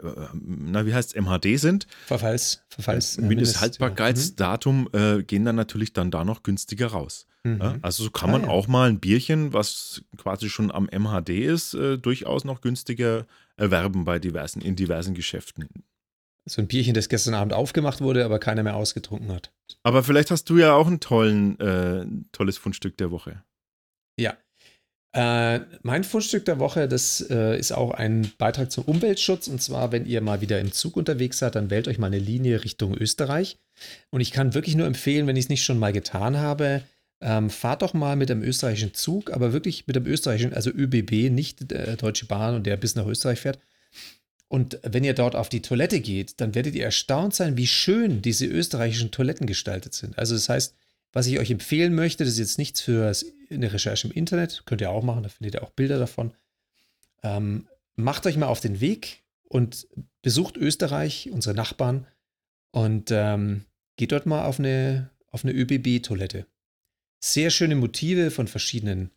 äh, 0.02 0.10
na, 0.34 0.86
wie 0.86 0.94
heißt 0.94 1.10
es, 1.10 1.14
MHD 1.22 1.58
sind. 1.60 1.86
Verfalls, 2.06 2.62
Verfalls. 2.68 3.18
äh, 3.18 3.22
Mindesthaltbarkeitsdatum 3.22 4.88
äh, 4.92 5.22
gehen 5.22 5.44
dann 5.44 5.56
natürlich 5.56 5.92
dann 5.92 6.10
da 6.10 6.24
noch 6.24 6.42
günstiger 6.42 6.88
raus. 6.88 7.26
Mhm. 7.44 7.58
Ja, 7.60 7.72
Mhm. 7.74 7.78
also 7.82 8.02
so 8.04 8.10
kann 8.10 8.30
Ah, 8.30 8.32
man 8.32 8.42
ja. 8.42 8.48
auch 8.48 8.66
mal 8.66 8.88
ein 8.88 8.98
Bierchen, 8.98 9.52
was 9.52 10.02
quasi 10.16 10.48
schon 10.50 10.72
am 10.72 10.88
MHD 10.90 11.44
ist, 11.44 11.74
durchaus 12.02 12.42
noch 12.44 12.60
günstiger 12.60 13.26
erwerben 13.56 14.04
bei 14.04 14.18
diversen, 14.18 14.60
in 14.62 14.74
diversen 14.74 15.14
Geschäften. 15.14 15.68
So 16.48 16.62
ein 16.62 16.68
Bierchen, 16.68 16.94
das 16.94 17.08
gestern 17.08 17.34
Abend 17.34 17.52
aufgemacht 17.52 18.00
wurde, 18.00 18.24
aber 18.24 18.38
keiner 18.38 18.62
mehr 18.62 18.76
ausgetrunken 18.76 19.32
hat. 19.32 19.52
Aber 19.82 20.02
vielleicht 20.04 20.30
hast 20.30 20.48
du 20.48 20.58
ja 20.58 20.74
auch 20.74 20.86
ein 20.86 21.00
tollen, 21.00 21.58
äh, 21.58 22.06
tolles 22.32 22.56
Fundstück 22.56 22.96
der 22.96 23.10
Woche. 23.10 23.42
Ja. 24.18 24.36
Äh, 25.12 25.60
mein 25.82 26.04
Fundstück 26.04 26.44
der 26.44 26.58
Woche, 26.58 26.88
das 26.88 27.20
äh, 27.30 27.58
ist 27.58 27.72
auch 27.72 27.90
ein 27.90 28.30
Beitrag 28.38 28.70
zum 28.70 28.84
Umweltschutz. 28.84 29.48
Und 29.48 29.60
zwar, 29.60 29.90
wenn 29.90 30.06
ihr 30.06 30.20
mal 30.20 30.40
wieder 30.40 30.60
im 30.60 30.72
Zug 30.72 30.96
unterwegs 30.96 31.38
seid, 31.38 31.56
dann 31.56 31.70
wählt 31.70 31.88
euch 31.88 31.98
mal 31.98 32.08
eine 32.08 32.18
Linie 32.18 32.62
Richtung 32.62 32.94
Österreich. 32.96 33.58
Und 34.10 34.20
ich 34.20 34.30
kann 34.30 34.54
wirklich 34.54 34.76
nur 34.76 34.86
empfehlen, 34.86 35.26
wenn 35.26 35.36
ich 35.36 35.46
es 35.46 35.48
nicht 35.48 35.64
schon 35.64 35.78
mal 35.78 35.92
getan 35.92 36.36
habe, 36.36 36.82
ähm, 37.20 37.50
fahrt 37.50 37.82
doch 37.82 37.94
mal 37.94 38.14
mit 38.14 38.30
einem 38.30 38.42
österreichischen 38.42 38.94
Zug, 38.94 39.32
aber 39.32 39.52
wirklich 39.52 39.86
mit 39.86 39.96
einem 39.96 40.06
österreichischen, 40.06 40.52
also 40.52 40.70
ÖBB, 40.70 41.30
nicht 41.30 41.72
äh, 41.72 41.96
Deutsche 41.96 42.26
Bahn 42.26 42.54
und 42.54 42.66
der 42.66 42.76
bis 42.76 42.94
nach 42.94 43.06
Österreich 43.06 43.40
fährt. 43.40 43.58
Und 44.48 44.78
wenn 44.82 45.04
ihr 45.04 45.14
dort 45.14 45.34
auf 45.34 45.48
die 45.48 45.62
Toilette 45.62 46.00
geht, 46.00 46.40
dann 46.40 46.54
werdet 46.54 46.74
ihr 46.74 46.84
erstaunt 46.84 47.34
sein, 47.34 47.56
wie 47.56 47.66
schön 47.66 48.22
diese 48.22 48.46
österreichischen 48.46 49.10
Toiletten 49.10 49.46
gestaltet 49.46 49.94
sind. 49.94 50.16
Also 50.18 50.34
das 50.34 50.48
heißt, 50.48 50.74
was 51.12 51.26
ich 51.26 51.38
euch 51.38 51.50
empfehlen 51.50 51.94
möchte, 51.94 52.24
das 52.24 52.34
ist 52.34 52.38
jetzt 52.38 52.58
nichts 52.58 52.80
für 52.80 53.12
eine 53.50 53.72
Recherche 53.72 54.06
im 54.06 54.12
Internet, 54.12 54.62
könnt 54.66 54.80
ihr 54.80 54.90
auch 54.90 55.02
machen, 55.02 55.22
da 55.22 55.28
findet 55.28 55.54
ihr 55.54 55.62
auch 55.62 55.70
Bilder 55.70 55.98
davon. 55.98 56.32
Ähm, 57.22 57.66
macht 57.96 58.26
euch 58.26 58.36
mal 58.36 58.46
auf 58.46 58.60
den 58.60 58.80
Weg 58.80 59.24
und 59.48 59.88
besucht 60.22 60.56
Österreich, 60.56 61.30
unsere 61.32 61.54
Nachbarn, 61.54 62.06
und 62.70 63.10
ähm, 63.10 63.64
geht 63.96 64.12
dort 64.12 64.26
mal 64.26 64.44
auf 64.44 64.58
eine, 64.58 65.10
auf 65.30 65.44
eine 65.44 65.54
ÖBB-Toilette. 65.54 66.46
Sehr 67.20 67.50
schöne 67.50 67.74
Motive 67.74 68.30
von 68.30 68.46
verschiedenen 68.46 69.10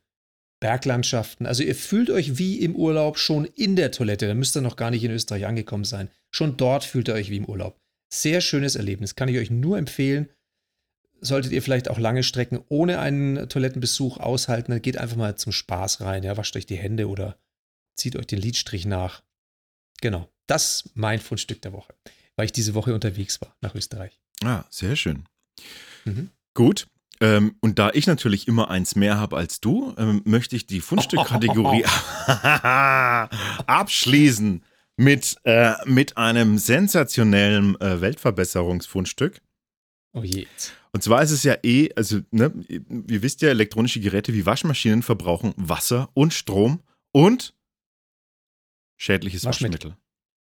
Berglandschaften. 0.60 1.46
Also 1.46 1.64
ihr 1.64 1.76
fühlt 1.76 2.10
euch 2.10 2.38
wie 2.38 2.60
im 2.60 2.76
Urlaub 2.76 3.18
schon 3.18 3.46
in 3.46 3.76
der 3.76 3.92
Toilette. 3.92 4.28
Da 4.28 4.34
müsst 4.34 4.56
ihr 4.58 4.62
noch 4.62 4.76
gar 4.76 4.92
nicht 4.92 5.04
in 5.04 5.12
Österreich 5.12 5.46
angekommen 5.46 5.86
sein. 5.86 6.10
Schon 6.32 6.58
dort 6.58 6.84
fühlt 6.84 7.08
ihr 7.08 7.14
euch 7.14 7.30
wie 7.30 7.38
im 7.38 7.46
Urlaub. 7.46 7.78
Sehr 8.14 8.42
schönes 8.42 8.76
Erlebnis. 8.76 9.16
Kann 9.16 9.30
ich 9.30 9.38
euch 9.38 9.50
nur 9.50 9.78
empfehlen. 9.78 10.30
Solltet 11.22 11.52
ihr 11.52 11.62
vielleicht 11.62 11.90
auch 11.90 12.00
lange 12.00 12.24
Strecken 12.24 12.60
ohne 12.70 13.00
einen 13.00 13.50
Toilettenbesuch 13.50 14.18
aushalten, 14.18 14.72
dann 14.72 14.82
geht 14.82 14.98
einfach 14.98 15.18
mal 15.18 15.36
zum 15.36 15.52
Spaß 15.52 16.02
rein. 16.02 16.24
Ja, 16.24 16.38
wascht 16.38 16.56
euch 16.56 16.66
die 16.66 16.78
Hände 16.78 17.10
oder 17.10 17.38
zieht 17.98 18.16
euch 18.16 18.28
den 18.28 18.40
Lidstrich 18.40 18.86
nach. 18.86 19.22
Genau. 20.02 20.30
Das 20.48 20.82
ist 20.86 20.92
mein 20.96 21.20
Fundstück 21.20 21.62
der 21.62 21.74
Woche, 21.74 21.94
weil 22.36 22.46
ich 22.46 22.52
diese 22.52 22.74
Woche 22.74 22.94
unterwegs 22.94 23.40
war 23.42 23.56
nach 23.62 23.76
Österreich. 23.76 24.20
Ah, 24.44 24.64
sehr 24.70 24.96
schön. 24.96 25.26
Mhm. 26.06 26.32
Gut. 26.54 26.88
Ähm, 27.22 27.56
und 27.60 27.80
da 27.80 27.92
ich 27.94 28.08
natürlich 28.08 28.48
immer 28.48 28.70
eins 28.70 28.96
mehr 28.96 29.18
habe 29.18 29.36
als 29.38 29.60
du, 29.60 29.94
ähm, 29.98 30.22
möchte 30.26 30.56
ich 30.56 30.68
die 30.68 30.80
Fundstückkategorie 30.80 31.84
abschließen 33.68 34.64
mit, 34.96 35.38
äh, 35.44 35.74
mit 35.86 36.18
einem 36.18 36.58
sensationellen 36.58 37.80
äh, 37.82 38.02
Weltverbesserungsfundstück. 38.02 39.42
Oh 40.14 40.24
je. 40.24 40.48
Und 40.92 41.04
zwar 41.04 41.22
ist 41.22 41.32
es 41.32 41.44
ja 41.44 41.56
eh, 41.64 41.94
also, 41.96 42.20
ne, 42.32 42.52
ihr 42.68 43.22
wisst 43.22 43.42
ja, 43.42 43.50
elektronische 43.50 44.00
Geräte 44.00 44.34
wie 44.34 44.46
Waschmaschinen 44.46 45.04
verbrauchen 45.04 45.54
Wasser 45.56 46.10
und 46.14 46.34
Strom 46.34 46.82
und 47.12 47.54
schädliches 48.98 49.46
Waschmittel. 49.46 49.96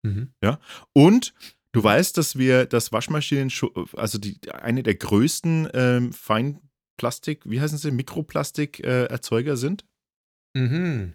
Waschmittel. 0.04 0.34
Mhm. 0.42 0.58
Und 0.92 1.34
du 1.74 1.84
weißt, 1.84 2.18
dass 2.18 2.38
wir 2.38 2.66
das 2.66 2.94
Waschmaschinen, 2.94 3.52
also 3.98 4.18
die, 4.18 4.40
eine 4.52 4.84
der 4.84 4.96
größten 4.96 5.68
ähm, 5.74 6.14
Feinplastik, 6.14 7.42
wie 7.46 7.60
heißen 7.60 7.78
sie, 7.78 7.92
Mikroplastik-Erzeuger 7.92 9.58
sind? 9.58 9.84
Mhm. 10.54 11.12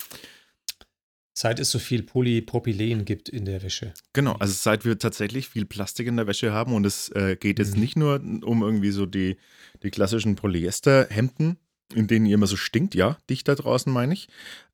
Seit 1.32 1.60
es 1.60 1.70
so 1.70 1.78
viel 1.78 2.02
Polypropylen 2.02 3.04
gibt 3.04 3.28
in 3.28 3.44
der 3.44 3.62
Wäsche. 3.62 3.94
Genau, 4.12 4.32
also 4.32 4.52
seit 4.52 4.84
wir 4.84 4.98
tatsächlich 4.98 5.48
viel 5.48 5.64
Plastik 5.64 6.08
in 6.08 6.16
der 6.16 6.26
Wäsche 6.26 6.52
haben 6.52 6.74
und 6.74 6.84
es 6.84 7.10
äh, 7.10 7.36
geht 7.38 7.60
jetzt 7.60 7.74
Mhm. 7.74 7.80
nicht 7.80 7.96
nur 7.96 8.16
um 8.16 8.62
irgendwie 8.62 8.90
so 8.90 9.06
die, 9.06 9.36
die 9.84 9.90
klassischen 9.90 10.34
Polyesterhemden, 10.34 11.58
in 11.94 12.08
denen 12.08 12.26
ihr 12.26 12.34
immer 12.34 12.48
so 12.48 12.56
stinkt, 12.56 12.96
ja, 12.96 13.18
dich 13.30 13.44
da 13.44 13.54
draußen 13.54 13.92
meine 13.92 14.14
ich, 14.14 14.28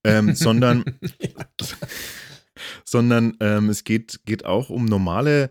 ähm, 0.04 0.34
sondern, 0.34 0.84
sondern 2.86 3.36
ähm, 3.40 3.68
es 3.68 3.84
geht, 3.84 4.20
geht 4.24 4.46
auch 4.46 4.70
um 4.70 4.86
normale, 4.86 5.50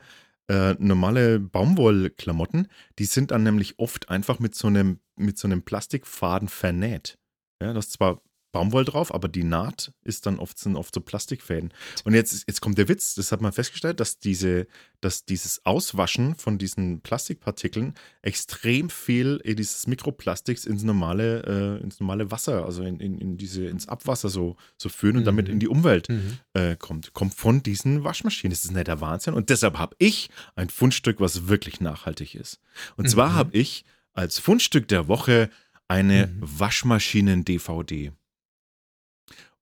äh, 0.50 0.76
normale 0.80 1.40
Baumwollklamotten. 1.40 2.68
Die 3.00 3.06
sind 3.06 3.32
dann 3.32 3.44
nämlich 3.44 3.80
oft 3.80 4.10
einfach 4.10 4.40
mit 4.40 4.56
so 4.56 4.68
einem, 4.68 5.00
mit 5.16 5.38
so 5.38 5.48
einem 5.48 5.64
Plastikfaden 5.64 6.48
vernäht. 6.48 7.18
Ja, 7.62 7.74
das 7.74 7.88
ist 7.88 7.94
zwar 7.94 8.22
Baumwoll 8.54 8.86
drauf, 8.86 9.14
aber 9.14 9.28
die 9.28 9.44
Naht 9.44 9.92
ist 10.04 10.26
dann 10.26 10.40
oft, 10.40 10.58
sind 10.58 10.78
oft 10.78 10.94
so 10.96 11.02
Plastikfäden. 11.02 11.74
Und 12.06 12.14
jetzt, 12.14 12.46
jetzt 12.48 12.62
kommt 12.62 12.78
der 12.78 12.88
Witz, 12.88 13.16
das 13.16 13.32
hat 13.34 13.42
man 13.42 13.52
festgestellt, 13.52 14.00
dass, 14.00 14.20
diese, 14.20 14.68
dass 15.02 15.26
dieses 15.26 15.66
Auswaschen 15.66 16.36
von 16.36 16.58
diesen 16.58 17.02
Plastikpartikeln 17.02 17.96
extrem 18.22 18.90
viel 18.90 19.40
dieses 19.44 19.88
Mikroplastiks 19.88 20.66
ins 20.66 20.84
normale, 20.84 21.80
äh, 21.80 21.84
ins 21.84 22.00
normale 22.00 22.32
Wasser, 22.32 22.64
also 22.64 22.84
in, 22.84 23.00
in, 23.02 23.18
in 23.20 23.38
diese, 23.38 23.66
ins 23.66 23.88
Abwasser 23.90 24.30
so, 24.30 24.56
so 24.78 24.88
führen 24.88 25.18
und 25.18 25.26
damit 25.26 25.48
Mhm. 25.48 25.54
in 25.56 25.60
die 25.60 25.68
Umwelt 25.68 26.08
Mhm. 26.10 26.38
äh, 26.54 26.76
kommt. 26.78 27.14
Kommt 27.14 27.34
von 27.34 27.64
diesen 27.64 28.04
Waschmaschinen. 28.04 28.52
Das 28.52 28.64
ist 28.64 28.72
nicht 28.72 28.88
der 28.88 29.02
Wahnsinn. 29.02 29.34
Und 29.34 29.50
deshalb 29.50 29.78
habe 29.80 29.96
ich 29.98 30.30
ein 30.56 30.70
Fundstück, 30.70 31.20
was 31.20 31.48
wirklich 31.48 31.82
nachhaltig 31.82 32.36
ist. 32.36 32.60
Und 32.98 33.10
zwar 33.10 33.30
Mhm. 33.32 33.34
habe 33.36 33.58
ich 33.58 33.84
als 34.14 34.38
Fundstück 34.38 34.88
der 34.88 35.08
Woche 35.08 35.50
eine 35.88 36.28
Mhm. 36.28 36.60
Waschmaschinen-DVD. 36.60 38.12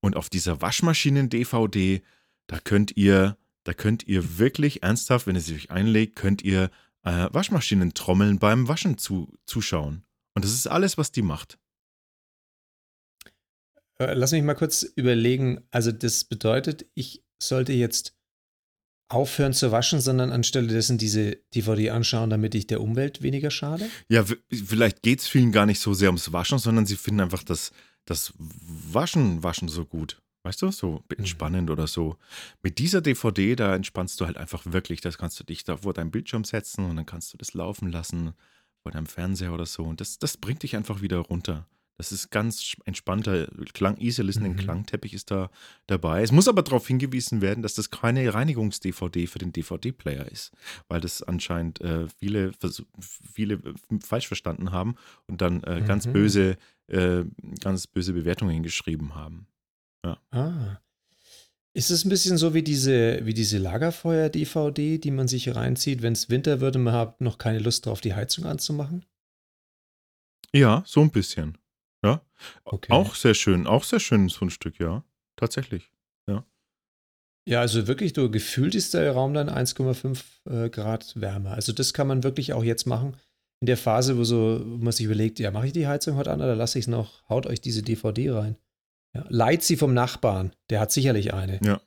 Und 0.01 0.15
auf 0.15 0.29
dieser 0.29 0.61
Waschmaschinen-DVD, 0.61 2.01
da 2.47 2.59
könnt 2.59 2.97
ihr, 2.97 3.37
da 3.63 3.73
könnt 3.73 4.07
ihr 4.07 4.37
wirklich 4.37 4.83
ernsthaft, 4.83 5.27
wenn 5.27 5.35
ihr 5.35 5.41
sie 5.41 5.55
euch 5.55 5.71
einlegt, 5.71 6.15
könnt 6.15 6.41
ihr 6.41 6.71
äh, 7.03 7.27
Waschmaschinen 7.31 7.93
trommeln 7.93 8.39
beim 8.39 8.67
Waschen 8.67 8.97
zu, 8.97 9.31
zuschauen. 9.45 10.03
Und 10.33 10.45
das 10.45 10.53
ist 10.53 10.67
alles, 10.67 10.97
was 10.97 11.11
die 11.11 11.21
macht. 11.21 11.59
Äh, 13.99 14.13
Lass 14.13 14.31
mich 14.31 14.43
mal 14.43 14.55
kurz 14.55 14.83
überlegen. 14.83 15.61
Also, 15.71 15.91
das 15.91 16.23
bedeutet, 16.23 16.85
ich 16.95 17.23
sollte 17.39 17.73
jetzt 17.73 18.15
aufhören 19.11 19.53
zu 19.53 19.71
waschen, 19.71 19.99
sondern 19.99 20.31
anstelle 20.31 20.67
dessen 20.67 20.97
diese 20.97 21.35
DVD 21.53 21.89
anschauen, 21.89 22.29
damit 22.29 22.55
ich 22.55 22.67
der 22.67 22.81
Umwelt 22.81 23.21
weniger 23.21 23.51
schade? 23.51 23.89
Ja, 24.07 24.25
vielleicht 24.49 25.01
geht 25.01 25.19
es 25.19 25.27
vielen 25.27 25.51
gar 25.51 25.65
nicht 25.65 25.81
so 25.81 25.93
sehr 25.93 26.09
ums 26.09 26.31
Waschen, 26.31 26.59
sondern 26.59 26.85
sie 26.85 26.95
finden 26.95 27.19
einfach 27.19 27.43
das, 27.43 27.71
das 28.11 28.33
Waschen, 28.37 29.41
Waschen 29.43 29.69
so 29.69 29.85
gut. 29.85 30.21
Weißt 30.43 30.61
du, 30.61 30.71
so 30.71 31.03
entspannend 31.15 31.69
oder 31.69 31.85
so. 31.85 32.17
Mit 32.63 32.79
dieser 32.79 33.01
DVD, 33.01 33.55
da 33.55 33.75
entspannst 33.75 34.19
du 34.19 34.25
halt 34.25 34.37
einfach 34.37 34.63
wirklich. 34.65 34.99
Das 34.99 35.17
kannst 35.17 35.39
du 35.39 35.43
dich 35.43 35.63
da 35.63 35.77
vor 35.77 35.93
deinem 35.93 36.11
Bildschirm 36.11 36.43
setzen 36.43 36.89
und 36.89 36.95
dann 36.95 37.05
kannst 37.05 37.31
du 37.33 37.37
das 37.37 37.53
laufen 37.53 37.91
lassen 37.91 38.33
vor 38.81 38.91
deinem 38.91 39.05
Fernseher 39.05 39.53
oder 39.53 39.67
so. 39.67 39.83
Und 39.83 40.01
das, 40.01 40.17
das 40.17 40.37
bringt 40.37 40.63
dich 40.63 40.75
einfach 40.75 41.01
wieder 41.01 41.19
runter. 41.19 41.67
Das 42.01 42.11
ist 42.11 42.31
ganz 42.31 42.75
entspannter 42.85 43.45
Klang, 43.73 43.95
easy 43.99 44.23
listening 44.23 44.53
Mhm. 44.53 44.57
Klangteppich 44.57 45.13
ist 45.13 45.29
da 45.29 45.51
dabei. 45.85 46.23
Es 46.23 46.31
muss 46.31 46.47
aber 46.47 46.63
darauf 46.63 46.87
hingewiesen 46.87 47.41
werden, 47.41 47.61
dass 47.61 47.75
das 47.75 47.91
keine 47.91 48.33
Reinigungs-DVD 48.33 49.27
für 49.27 49.37
den 49.37 49.53
DVD-Player 49.53 50.25
ist, 50.31 50.51
weil 50.87 50.99
das 50.99 51.21
anscheinend 51.21 51.79
äh, 51.81 52.07
viele, 52.07 52.53
viele 53.31 53.53
äh, 53.53 53.73
falsch 54.03 54.25
verstanden 54.25 54.71
haben 54.71 54.95
und 55.27 55.41
dann 55.41 55.61
äh, 55.61 55.83
ganz 55.85 56.07
Mhm. 56.07 56.13
böse, 56.13 56.57
äh, 56.87 57.23
ganz 57.59 57.85
böse 57.85 58.13
Bewertungen 58.13 58.63
geschrieben 58.63 59.13
haben. 59.13 59.45
Ah. 60.31 60.81
Ist 61.75 61.91
es 61.91 62.03
ein 62.03 62.09
bisschen 62.09 62.39
so 62.39 62.55
wie 62.55 62.63
diese, 62.63 63.23
wie 63.27 63.35
diese 63.35 63.59
Lagerfeuer-DVD, 63.59 64.97
die 64.97 65.11
man 65.11 65.27
sich 65.27 65.55
reinzieht, 65.55 66.01
wenn 66.01 66.13
es 66.13 66.31
Winter 66.31 66.61
wird 66.61 66.77
und 66.77 66.81
man 66.83 66.95
hat 66.95 67.21
noch 67.21 67.37
keine 67.37 67.59
Lust 67.59 67.85
drauf, 67.85 68.01
die 68.01 68.15
Heizung 68.15 68.45
anzumachen? 68.45 69.05
Ja, 70.51 70.83
so 70.87 71.01
ein 71.01 71.11
bisschen. 71.11 71.59
Ja, 72.03 72.21
Okay. 72.65 72.91
auch 72.91 73.15
sehr 73.15 73.33
schön, 73.35 73.67
auch 73.67 73.83
sehr 73.83 73.99
schön 73.99 74.27
so 74.29 74.45
ein 74.45 74.49
Stück, 74.49 74.79
ja, 74.79 75.03
tatsächlich. 75.35 75.91
Ja, 77.47 77.59
also 77.59 77.87
wirklich, 77.87 78.13
du 78.13 78.29
gefühlt 78.29 78.75
ist 78.75 78.93
der 78.93 79.11
Raum 79.13 79.33
dann 79.33 79.49
1,5 79.49 80.19
äh, 80.47 80.69
Grad 80.69 81.19
wärmer. 81.19 81.53
Also 81.53 81.73
das 81.73 81.91
kann 81.91 82.05
man 82.07 82.23
wirklich 82.23 82.53
auch 82.53 82.63
jetzt 82.63 82.85
machen. 82.85 83.17
In 83.61 83.65
der 83.65 83.77
Phase, 83.77 84.15
wo 84.15 84.23
so 84.23 84.61
wo 84.63 84.77
man 84.77 84.91
sich 84.93 85.07
überlegt, 85.07 85.39
ja, 85.39 85.49
mache 85.49 85.65
ich 85.65 85.73
die 85.73 85.87
Heizung 85.87 86.17
heute 86.17 86.31
an 86.31 86.39
oder 86.39 86.55
lasse 86.55 86.77
ich 86.77 86.83
es 86.83 86.87
noch? 86.87 87.27
Haut 87.29 87.47
euch 87.47 87.59
diese 87.59 87.81
DVD 87.81 88.29
rein. 88.31 88.57
Ja, 89.15 89.25
leiht 89.29 89.63
sie 89.63 89.75
vom 89.75 89.91
Nachbarn. 89.95 90.53
Der 90.69 90.79
hat 90.79 90.91
sicherlich 90.91 91.33
eine. 91.33 91.59
Ja. 91.65 91.81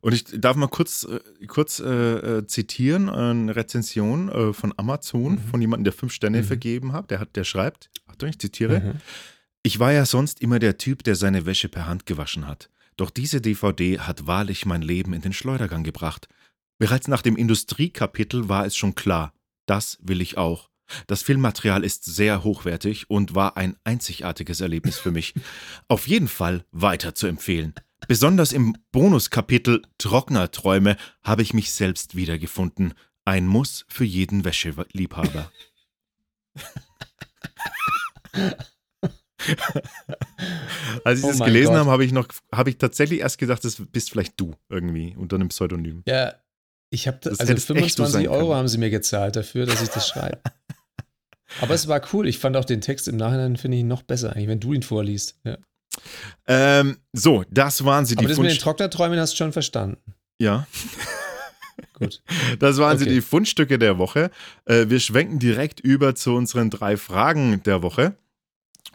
Und 0.00 0.14
ich 0.14 0.24
darf 0.40 0.56
mal 0.56 0.68
kurz, 0.68 1.04
äh, 1.04 1.46
kurz 1.48 1.80
äh, 1.80 2.38
äh, 2.38 2.46
zitieren, 2.46 3.10
eine 3.10 3.54
Rezension 3.54 4.30
äh, 4.30 4.52
von 4.54 4.72
Amazon, 4.78 5.32
Mhm. 5.34 5.38
von 5.38 5.60
jemandem, 5.60 5.84
der 5.84 5.92
fünf 5.92 6.14
Sterne 6.14 6.38
Mhm. 6.38 6.44
vergeben 6.44 6.92
hat. 6.94 7.10
Der, 7.10 7.20
hat. 7.20 7.36
der 7.36 7.44
schreibt, 7.44 7.90
Achtung, 8.06 8.30
ich 8.30 8.38
zitiere, 8.38 8.80
Mhm. 8.80 8.92
Ich 9.66 9.80
war 9.80 9.92
ja 9.92 10.04
sonst 10.04 10.42
immer 10.42 10.58
der 10.58 10.76
Typ, 10.76 11.04
der 11.04 11.16
seine 11.16 11.46
Wäsche 11.46 11.70
per 11.70 11.86
Hand 11.86 12.04
gewaschen 12.04 12.46
hat. 12.46 12.68
Doch 12.98 13.08
diese 13.08 13.40
DVD 13.40 13.98
hat 13.98 14.26
wahrlich 14.26 14.66
mein 14.66 14.82
Leben 14.82 15.14
in 15.14 15.22
den 15.22 15.32
Schleudergang 15.32 15.84
gebracht. 15.84 16.28
Bereits 16.78 17.08
nach 17.08 17.22
dem 17.22 17.34
Industriekapitel 17.34 18.50
war 18.50 18.66
es 18.66 18.76
schon 18.76 18.94
klar, 18.94 19.32
das 19.64 19.96
will 20.02 20.20
ich 20.20 20.36
auch. 20.36 20.68
Das 21.06 21.22
Filmmaterial 21.22 21.82
ist 21.82 22.04
sehr 22.04 22.44
hochwertig 22.44 23.08
und 23.08 23.34
war 23.34 23.56
ein 23.56 23.74
einzigartiges 23.84 24.60
Erlebnis 24.60 24.98
für 24.98 25.12
mich. 25.12 25.32
Auf 25.88 26.08
jeden 26.08 26.28
Fall 26.28 26.66
weiter 26.70 27.14
zu 27.14 27.26
empfehlen. 27.26 27.72
Besonders 28.06 28.52
im 28.52 28.76
Bonuskapitel 28.92 29.80
Trocknerträume 29.96 30.98
habe 31.22 31.40
ich 31.40 31.54
mich 31.54 31.72
selbst 31.72 32.16
wiedergefunden. 32.16 32.92
Ein 33.24 33.46
Muss 33.46 33.86
für 33.88 34.04
jeden 34.04 34.44
Wäscheliebhaber. 34.44 35.50
Als 41.04 41.18
ich 41.20 41.24
Oh 41.24 41.28
das 41.28 41.38
gelesen 41.40 41.70
Gott. 41.72 41.80
habe, 41.80 41.90
habe 41.90 42.04
ich 42.04 42.12
noch, 42.12 42.28
habe 42.52 42.70
ich 42.70 42.78
tatsächlich 42.78 43.20
erst 43.20 43.38
gedacht, 43.38 43.64
das 43.64 43.76
bist 43.92 44.10
vielleicht 44.10 44.38
du 44.40 44.54
irgendwie 44.68 45.14
unter 45.16 45.36
einem 45.36 45.48
Pseudonym. 45.48 46.02
Ja, 46.06 46.34
ich 46.90 47.06
habe 47.06 47.18
Das 47.22 47.40
also 47.40 47.50
hättest 47.50 47.70
echt 47.70 47.98
du 47.98 48.04
25 48.04 48.12
sein 48.12 48.28
Euro 48.28 48.46
können. 48.48 48.58
haben 48.58 48.68
sie 48.68 48.78
mir 48.78 48.90
gezahlt 48.90 49.36
dafür, 49.36 49.66
dass 49.66 49.82
ich 49.82 49.88
das 49.88 50.08
schreibe. 50.08 50.38
Aber 51.60 51.74
es 51.74 51.86
war 51.88 52.00
cool. 52.12 52.26
Ich 52.26 52.38
fand 52.38 52.56
auch 52.56 52.64
den 52.64 52.80
Text 52.80 53.06
im 53.08 53.16
Nachhinein, 53.16 53.56
finde 53.56 53.76
ich 53.76 53.84
noch 53.84 54.02
besser, 54.02 54.32
eigentlich, 54.34 54.48
wenn 54.48 54.60
du 54.60 54.72
ihn 54.72 54.82
vorliest. 54.82 55.38
Ja. 55.44 55.56
Ähm, 56.48 56.96
so, 57.12 57.44
das 57.50 57.84
waren 57.84 58.06
sie, 58.06 58.16
die 58.16 58.20
Aber 58.24 58.28
das 58.28 58.38
mit 58.38 58.50
den 58.50 58.58
Trocknerträumen 58.58 59.18
hast 59.20 59.34
du 59.34 59.36
schon 59.36 59.52
verstanden. 59.52 60.14
Ja, 60.40 60.66
Gut. 61.92 62.22
das 62.58 62.78
waren 62.78 62.98
sie, 62.98 63.04
Okay. 63.04 63.14
die 63.14 63.20
Fundstücke 63.20 63.78
der 63.78 63.98
Woche. 63.98 64.30
Äh, 64.64 64.86
wir 64.88 64.98
schwenken 64.98 65.38
direkt 65.38 65.78
über 65.78 66.16
zu 66.16 66.34
unseren 66.34 66.70
drei 66.70 66.96
Fragen 66.96 67.62
der 67.62 67.82
Woche. 67.82 68.16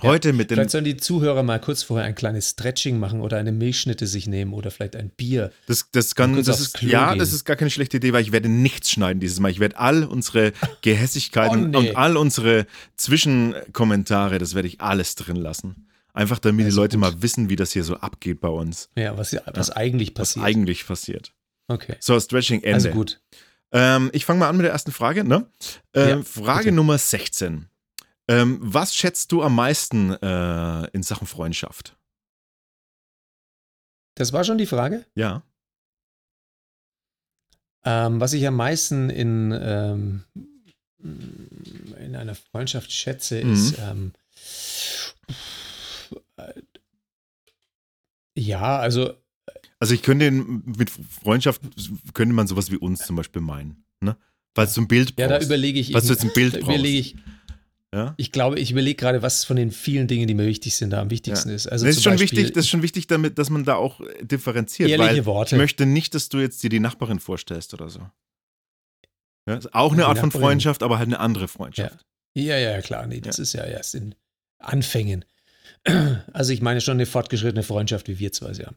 Heute 0.01 0.33
mit 0.33 0.49
den. 0.49 0.55
Vielleicht 0.55 0.69
sollen 0.71 0.83
die 0.85 0.97
Zuhörer 0.97 1.43
mal 1.43 1.59
kurz 1.59 1.83
vorher 1.83 2.05
ein 2.07 2.15
kleines 2.15 2.49
Stretching 2.51 2.99
machen 2.99 3.21
oder 3.21 3.37
eine 3.37 3.51
Milchschnitte 3.51 4.07
sich 4.07 4.27
nehmen 4.27 4.53
oder 4.53 4.71
vielleicht 4.71 4.95
ein 4.95 5.09
Bier. 5.09 5.51
Das, 5.67 5.87
das 5.91 6.15
kann, 6.15 6.35
das 6.43 6.59
ist, 6.59 6.81
ja, 6.81 7.09
gehen. 7.09 7.19
das 7.19 7.33
ist 7.33 7.45
gar 7.45 7.55
keine 7.55 7.69
schlechte 7.69 7.97
Idee, 7.97 8.13
weil 8.13 8.21
ich 8.21 8.31
werde 8.31 8.49
nichts 8.49 8.91
schneiden 8.91 9.19
dieses 9.19 9.39
Mal. 9.39 9.51
Ich 9.51 9.59
werde 9.59 9.77
all 9.77 10.03
unsere 10.03 10.53
Gehässigkeiten 10.81 11.75
Oh, 11.75 11.79
nee. 11.81 11.89
und 11.89 11.95
all 11.97 12.17
unsere 12.17 12.65
Zwischenkommentare, 12.97 14.37
das 14.39 14.55
werde 14.55 14.67
ich 14.67 14.81
alles 14.81 15.15
drin 15.15 15.35
lassen. 15.35 15.87
Einfach 16.13 16.39
damit 16.39 16.61
die 16.61 16.65
Also 16.65 16.81
Leute 16.81 16.97
gut. 16.97 17.01
mal 17.01 17.21
wissen, 17.21 17.49
wie 17.49 17.55
das 17.55 17.71
hier 17.71 17.83
so 17.83 17.95
abgeht 17.95 18.41
bei 18.41 18.47
uns. 18.49 18.89
Ja, 18.97 19.17
was, 19.17 19.35
was 19.53 19.71
eigentlich 19.71 20.09
Was 20.11 20.29
passiert. 20.33 20.45
eigentlich 20.45 20.85
passiert. 20.87 21.33
okay. 21.67 21.95
So, 21.99 22.19
Stretching 22.19 22.61
Ende. 22.63 22.73
Also 22.73 22.89
gut. 22.91 23.19
Ähm, 23.71 24.09
ich 24.13 24.25
fange 24.25 24.39
mal 24.39 24.49
an 24.49 24.57
mit 24.57 24.65
der 24.65 24.71
ersten 24.71 24.91
Frage. 24.91 25.23
Ne? 25.23 25.45
Ähm, 25.93 26.09
Ja, 26.09 26.21
Frage 26.23 26.63
bitte. 26.65 26.75
Nummer 26.75 26.97
16. 26.97 27.67
Ähm, 28.29 28.59
was 28.61 28.95
schätzt 28.95 29.31
du 29.31 29.41
am 29.41 29.55
meisten 29.55 30.11
äh, 30.13 30.87
in 30.91 31.01
Sachen 31.03 31.25
Freundschaft? 31.27 31.97
Das 34.15 34.31
war 34.33 34.43
schon 34.43 34.57
die 34.59 34.65
Frage. 34.67 35.05
Ja. 35.15 35.43
Ähm, 37.83 38.19
was 38.21 38.33
ich 38.33 38.45
am 38.45 38.55
meisten 38.55 39.09
in, 39.09 39.51
ähm, 39.59 40.23
in 41.01 42.15
einer 42.15 42.35
Freundschaft 42.35 42.91
schätze, 42.91 43.43
Mhm. 43.43 43.53
ist 43.53 43.79
äh, 46.37 46.51
ja, 48.35 48.77
also 48.79 49.13
Also 49.79 49.93
ich 49.93 50.03
könnte 50.03 50.29
mit 50.31 50.89
Freundschaft 50.89 51.61
könnte 52.13 52.35
man 52.35 52.47
sowas 52.47 52.69
wie 52.71 52.77
uns 52.77 53.05
zum 53.05 53.15
Beispiel 53.15 53.41
meinen, 53.41 53.85
ne? 54.01 54.17
Weil 54.55 54.67
du 54.67 54.81
ein 54.81 54.87
Bild 54.87 55.13
ja, 55.17 55.27
da 55.27 55.39
überlege 55.39 55.79
ich. 55.79 55.93
Was 55.93 56.05
du 56.05 56.13
jetzt 56.13 56.23
ein 56.23 56.33
Bild 56.33 56.53
brauchst. 56.59 56.63
überlege 56.63 56.99
ich, 56.99 57.15
ja? 57.93 58.13
ich 58.17 58.31
glaube, 58.31 58.59
ich 58.59 58.71
überlege 58.71 58.95
gerade, 58.95 59.21
was 59.21 59.45
von 59.45 59.55
den 59.55 59.71
vielen 59.71 60.07
Dingen, 60.07 60.27
die 60.27 60.35
mir 60.35 60.45
wichtig 60.45 60.75
sind, 60.75 60.91
da 60.91 61.01
am 61.01 61.09
wichtigsten 61.09 61.49
ist. 61.49 61.67
Also 61.67 61.85
das, 61.85 61.97
ist 61.97 62.03
schon 62.03 62.13
Beispiel, 62.13 62.37
wichtig, 62.39 62.53
das 62.53 62.65
ist 62.65 62.69
schon 62.69 62.83
wichtig, 62.83 63.07
damit, 63.07 63.39
dass 63.39 63.49
man 63.49 63.63
da 63.63 63.75
auch 63.75 63.99
äh, 64.01 64.23
differenziert. 64.23 64.89
Ehrliche 64.89 65.17
weil 65.17 65.25
Worte. 65.25 65.55
Ich 65.55 65.59
möchte 65.59 65.85
nicht, 65.85 66.13
dass 66.13 66.29
du 66.29 66.39
jetzt 66.39 66.61
dir 66.61 66.69
die 66.69 66.79
Nachbarin 66.79 67.19
vorstellst 67.19 67.73
oder 67.73 67.89
so. 67.89 68.01
Ja, 69.47 69.55
ist 69.55 69.73
auch 69.73 69.93
eine 69.93 70.03
Die 70.03 70.07
Art 70.07 70.19
von 70.19 70.27
Nachbarin. 70.29 70.47
Freundschaft, 70.47 70.83
aber 70.83 70.99
halt 70.99 71.07
eine 71.07 71.19
andere 71.19 71.47
Freundschaft. 71.47 72.05
Ja, 72.35 72.57
ja, 72.57 72.81
klar. 72.81 73.07
Nee, 73.07 73.21
das 73.21 73.39
ist 73.39 73.53
ja 73.53 73.63
erst 73.63 73.95
in 73.95 74.15
Anfängen. 74.59 75.25
Also 76.33 76.51
ich 76.51 76.61
meine 76.61 76.81
schon 76.81 76.97
eine 76.97 77.05
fortgeschrittene 77.05 77.63
Freundschaft, 77.63 78.09
wie 78.09 78.19
wir 78.19 78.31
zwei 78.33 78.53
sie 78.53 78.65
haben. 78.65 78.75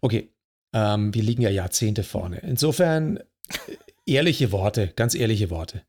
Okay. 0.00 0.30
Ähm, 0.72 1.12
wir 1.12 1.22
liegen 1.22 1.42
ja 1.42 1.50
Jahrzehnte 1.50 2.04
vorne. 2.04 2.38
Insofern 2.38 3.16
äh, 3.16 3.22
ehrliche 4.06 4.52
Worte, 4.52 4.92
ganz 4.94 5.14
ehrliche 5.14 5.50
Worte. 5.50 5.82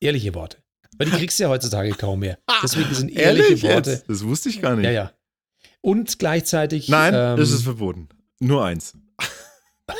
Ehrliche 0.00 0.34
Worte. 0.34 0.61
Weil 0.98 1.06
die 1.10 1.16
kriegst 1.16 1.38
du 1.38 1.44
ja 1.44 1.48
heutzutage 1.48 1.90
kaum 1.92 2.20
mehr. 2.20 2.38
Deswegen 2.62 2.94
sind 2.94 3.10
ehrliche 3.10 3.44
Ehrlich 3.48 3.62
Worte. 3.62 3.90
jetzt? 3.92 4.08
Das 4.08 4.24
wusste 4.24 4.48
ich 4.50 4.60
gar 4.60 4.76
nicht. 4.76 4.84
Ja, 4.84 4.90
ja. 4.90 5.12
Und 5.80 6.18
gleichzeitig. 6.18 6.88
Nein, 6.88 7.14
ähm, 7.14 7.36
das 7.36 7.50
ist 7.50 7.62
verboten. 7.64 8.08
Nur 8.40 8.64
eins. 8.64 8.94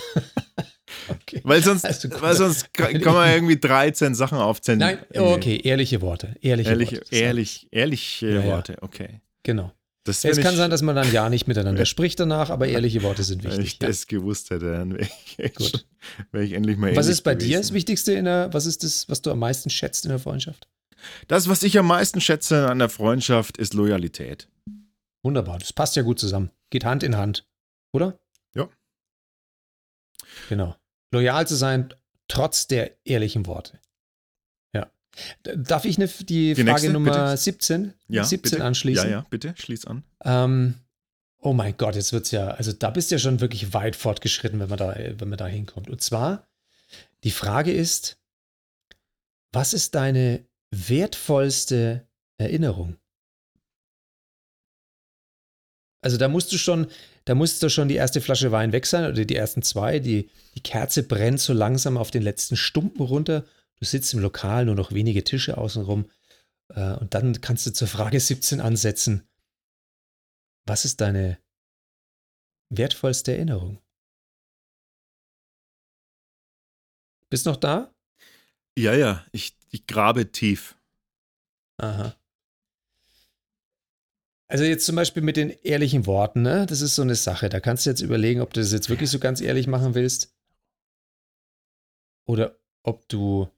okay. 1.09 1.41
Weil 1.45 1.63
sonst, 1.63 1.85
Also 1.85 2.09
gut. 2.09 2.23
weil 2.23 2.35
sonst 2.37 2.73
kann 2.75 3.01
kann 3.01 3.15
man 3.15 3.31
irgendwie 3.33 3.59
13 3.59 4.15
Sachen 4.15 4.39
aufzählen. 4.39 4.79
Nein, 4.79 4.99
okay, 5.17 5.61
ehrliche 5.63 6.01
Worte. 6.01 6.37
Ehrliche 6.41 6.71
Ehrlich, 6.71 6.93
Worte. 6.93 7.15
ehrlich, 7.15 7.69
ehrliche 7.71 8.29
Ja. 8.31 8.45
Worte, 8.45 8.77
okay. 8.83 9.21
Genau. 9.43 9.73
Das 10.05 10.25
es 10.25 10.37
wenn 10.37 10.43
kann 10.43 10.57
sein, 10.57 10.71
dass 10.71 10.83
man 10.83 10.97
dann 10.97 11.13
ja 11.13 11.29
nicht 11.29 11.47
miteinander 11.47 11.85
spricht 11.87 12.19
danach, 12.19 12.51
aber 12.51 12.67
ehrliche 12.67 13.03
Worte 13.05 13.23
sind 13.23 13.45
Wenn 13.45 13.53
wichtig. 13.53 13.67
ich 13.75 13.79
Ja. 13.83 13.87
das 13.89 14.07
gewusst 14.09 14.51
hätte, 14.51 14.73
dann 14.73 14.95
wäre 14.95 15.09
ich, 15.37 15.37
Gut. 15.55 15.69
schon- 15.71 15.81
wär 16.33 16.43
ich 16.43 16.53
endlich 16.53 16.77
mal 16.77 16.91
Was 16.91 17.07
ehrlich 17.07 17.11
ist 17.11 17.23
bei 17.23 17.35
dir 17.37 17.47
gewesen. 17.47 17.61
das 17.63 17.73
Wichtigste 17.73 18.13
in 18.13 18.25
der, 18.25 18.53
was 18.53 18.67
ist 18.67 18.83
das, 18.83 19.09
was 19.09 19.23
du 19.23 19.31
am 19.31 19.39
meisten 19.39 19.71
schätzt 19.71 20.05
in 20.05 20.09
der 20.11 20.19
Freundschaft? 20.19 20.67
Das, 21.29 21.49
was 21.49 21.63
ich 21.63 21.79
am 21.79 21.87
meisten 21.87 22.21
schätze 22.21 22.69
an 22.69 22.79
der 22.79 22.89
Freundschaft, 22.89 23.57
ist 23.59 23.75
Loyalität. 23.75 24.49
Wunderbar, 25.23 25.59
das 25.59 25.73
passt 25.73 25.97
ja 25.97 26.03
gut 26.03 26.19
zusammen. 26.19 26.51
Geht 26.71 26.85
Hand 26.85 27.03
in 27.03 27.17
Hand, 27.17 27.47
oder? 27.93 28.19
Ja. 28.55 28.69
Genau. 30.49 30.77
Loyal 31.13 31.47
zu 31.47 31.55
sein, 31.55 31.93
trotz 32.29 32.67
der 32.67 32.97
ehrlichen 33.05 33.47
Worte. 33.47 33.79
Ja. 34.75 34.91
Darf 35.43 35.85
ich 35.85 35.99
eine, 35.99 36.09
die, 36.09 36.55
Die 36.55 36.55
Frage 36.55 36.65
nächste, 36.65 36.93
Nummer 36.93 37.11
bitte. 37.27 37.37
17, 37.37 37.95
Ja, 38.09 38.25
17 38.25 38.51
bitte. 38.51 38.65
anschließen? 38.65 39.05
Ja, 39.11 39.17
ja, 39.19 39.27
bitte, 39.29 39.55
schließ 39.57 39.87
an. 39.87 40.03
Ähm, 40.25 40.75
oh 41.39 41.53
mein 41.53 41.77
Gott, 41.77 41.95
jetzt 41.95 42.13
wird's 42.13 42.31
ja, 42.31 42.49
also 42.49 42.73
da 42.73 42.91
bist 42.91 43.11
du 43.11 43.17
ja 43.17 43.19
schon 43.19 43.41
wirklich 43.41 43.75
weit 43.75 43.97
fortgeschritten, 43.97 44.59
wenn 44.61 44.69
man 44.71 44.79
da, 44.79 44.97
wenn 44.97 45.29
man 45.29 45.39
da 45.39 45.47
hinkommt. 45.47 45.91
Und 45.91 46.01
zwar, 46.01 46.49
die 47.25 47.31
Frage 47.31 47.73
ist, 47.73 48.19
was 49.53 49.75
ist 49.75 49.95
deine 49.95 50.45
wertvollste 50.73 52.09
Erinnerung? 52.39 52.97
Also 56.05 56.17
da 56.17 56.27
musst 56.27 56.53
du 56.53 56.59
schon, 56.59 56.89
da 57.27 57.37
musst 57.37 57.63
du 57.63 57.69
schon 57.69 57.89
die 57.89 57.95
erste 57.95 58.21
Flasche 58.21 58.51
Wein 58.51 58.73
weg 58.73 58.87
sein 58.87 59.05
oder 59.05 59.25
die 59.25 59.37
ersten 59.37 59.63
zwei. 59.63 60.01
Die, 60.01 60.31
die 60.57 60.63
Kerze 60.63 61.05
brennt 61.05 61.41
so 61.41 61.53
langsam 61.53 61.97
auf 61.97 62.11
den 62.11 62.23
letzten 62.23 62.57
Stumpen 62.57 63.03
runter. 63.03 63.45
Du 63.77 63.85
sitzt 63.85 64.13
im 64.13 64.21
Lokal, 64.21 64.65
nur 64.65 64.75
noch 64.75 64.93
wenige 64.93 65.23
Tische 65.23 65.59
außenrum. 65.59 66.11
Äh, 66.71 66.95
und 66.95 67.15
dann 67.15 67.41
kannst 67.41 67.67
du 67.67 67.73
zur 67.73 67.87
Frage 67.87 68.19
17 68.19 68.61
ansetzen. 68.61 69.29
Was 70.67 70.85
ist 70.85 71.01
deine 71.01 71.39
wertvollste 72.71 73.33
Erinnerung? 73.33 73.79
Bist 77.31 77.47
noch 77.47 77.57
da? 77.57 77.95
Ja, 78.77 78.95
ja, 78.95 79.25
ich, 79.33 79.57
ich 79.73 79.87
grabe 79.87 80.31
tief. 80.31 80.77
Aha. 81.79 82.15
Also 84.47 84.65
jetzt 84.65 84.85
zum 84.85 84.97
Beispiel 84.97 85.23
mit 85.23 85.39
den 85.39 85.49
ehrlichen 85.49 86.07
Worten, 86.07 86.43
ne? 86.43 86.67
Das 86.67 86.83
ist 86.83 86.95
so 86.95 87.03
eine 87.03 87.15
Sache. 87.15 87.49
Da 87.49 87.59
kannst 87.59 87.87
du 87.87 87.91
jetzt 87.91 88.03
überlegen, 88.03 88.43
ob 88.43 88.53
du 88.53 88.61
das 88.61 88.71
jetzt 88.71 88.91
wirklich 88.91 89.11
so 89.11 89.19
ganz 89.19 89.41
ehrlich 89.41 89.67
machen 89.67 89.95
willst. 89.95 90.37
Oder 92.27 92.59
ob 92.83 93.09
du. 93.09 93.49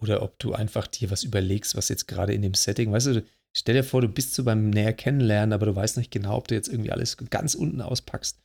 Oder 0.00 0.22
ob 0.22 0.38
du 0.38 0.54
einfach 0.54 0.86
dir 0.86 1.10
was 1.10 1.22
überlegst, 1.22 1.76
was 1.76 1.90
jetzt 1.90 2.08
gerade 2.08 2.32
in 2.32 2.40
dem 2.40 2.54
Setting, 2.54 2.90
weißt 2.90 3.08
du, 3.08 3.26
stell 3.56 3.74
dir 3.76 3.84
vor, 3.84 4.00
du 4.02 4.08
bist 4.08 4.34
so 4.34 4.44
beim 4.44 4.68
näher 4.70 4.92
kennenlernen, 4.92 5.52
aber 5.52 5.66
du 5.66 5.74
weißt 5.74 5.96
nicht 5.96 6.10
genau, 6.10 6.36
ob 6.36 6.48
du 6.48 6.54
jetzt 6.54 6.68
irgendwie 6.68 6.92
alles 6.92 7.16
ganz 7.30 7.54
unten 7.54 7.80
auspackst. 7.80 8.38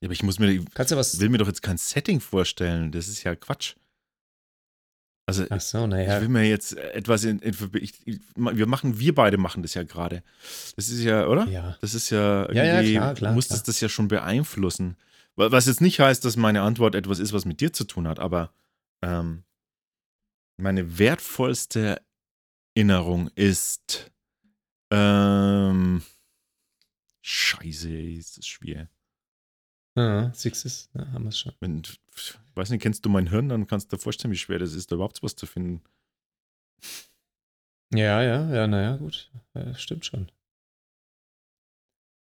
Ja, 0.00 0.06
aber 0.06 0.12
ich 0.12 0.22
muss 0.22 0.38
mir, 0.38 0.64
Kannst 0.74 0.92
du 0.92 0.96
was. 0.96 1.18
will 1.20 1.28
mir 1.28 1.38
doch 1.38 1.46
jetzt 1.46 1.62
kein 1.62 1.78
Setting 1.78 2.20
vorstellen. 2.20 2.92
Das 2.92 3.08
ist 3.08 3.22
ja 3.22 3.34
Quatsch. 3.36 3.74
Also, 5.28 5.44
Ach 5.50 5.60
so, 5.60 5.82
ich 5.84 5.90
naja. 5.90 6.20
will 6.20 6.28
mir 6.28 6.44
jetzt 6.48 6.76
etwas 6.76 7.24
in, 7.24 7.40
in 7.40 7.52
ich, 7.74 7.94
ich, 8.06 8.20
wir 8.36 8.66
machen, 8.66 9.00
wir 9.00 9.12
beide 9.14 9.38
machen 9.38 9.62
das 9.62 9.74
ja 9.74 9.82
gerade. 9.82 10.22
Das 10.76 10.88
ist 10.88 11.00
ja, 11.02 11.26
oder? 11.26 11.46
Ja. 11.48 11.76
Das 11.80 11.94
ist 11.94 12.10
ja 12.10 12.42
irgendwie, 12.42 12.56
Ja, 12.58 12.80
ja, 12.80 13.00
klar, 13.00 13.14
klar, 13.14 13.32
muss 13.32 13.48
klar. 13.48 13.60
das 13.66 13.80
ja 13.80 13.88
schon 13.88 14.06
beeinflussen. 14.06 14.96
Wa- 15.34 15.50
Was 15.50 15.66
jetzt 15.66 15.80
nicht 15.80 15.98
heißt, 15.98 16.24
dass 16.24 16.36
meine 16.36 16.62
Antwort 16.62 16.94
etwas 16.94 17.18
ist, 17.18 17.32
was 17.32 17.44
mit 17.44 17.60
dir 17.60 17.72
zu 17.72 17.82
tun 17.84 18.06
hat, 18.06 18.20
aber 18.20 18.52
ähm, 19.02 19.42
meine 20.58 20.96
wertvollste 20.98 22.00
Erinnerung 22.76 23.28
ist 23.34 24.12
ähm, 24.90 26.02
Scheiße, 27.22 27.90
ist 27.90 28.38
das 28.38 28.46
schwer. 28.46 28.88
Ja, 29.96 30.32
Sixes, 30.34 30.90
ja, 30.94 31.10
haben 31.12 31.24
wir 31.24 31.30
es 31.30 31.38
schon. 31.38 31.54
Wenn, 31.60 31.82
ich 32.14 32.38
weiß 32.54 32.70
nicht, 32.70 32.82
kennst 32.82 33.04
du 33.04 33.08
mein 33.08 33.28
Hirn, 33.28 33.48
dann 33.48 33.66
kannst 33.66 33.90
du 33.90 33.96
dir 33.96 34.02
vorstellen, 34.02 34.32
wie 34.32 34.38
schwer 34.38 34.58
das 34.58 34.74
ist, 34.74 34.90
da 34.90 34.96
überhaupt 34.96 35.22
was 35.22 35.36
zu 35.36 35.46
finden. 35.46 35.82
Ja, 37.94 38.22
ja, 38.22 38.52
ja, 38.54 38.66
naja, 38.66 38.96
gut. 38.96 39.30
Ja, 39.54 39.74
stimmt 39.74 40.04
schon. 40.04 40.30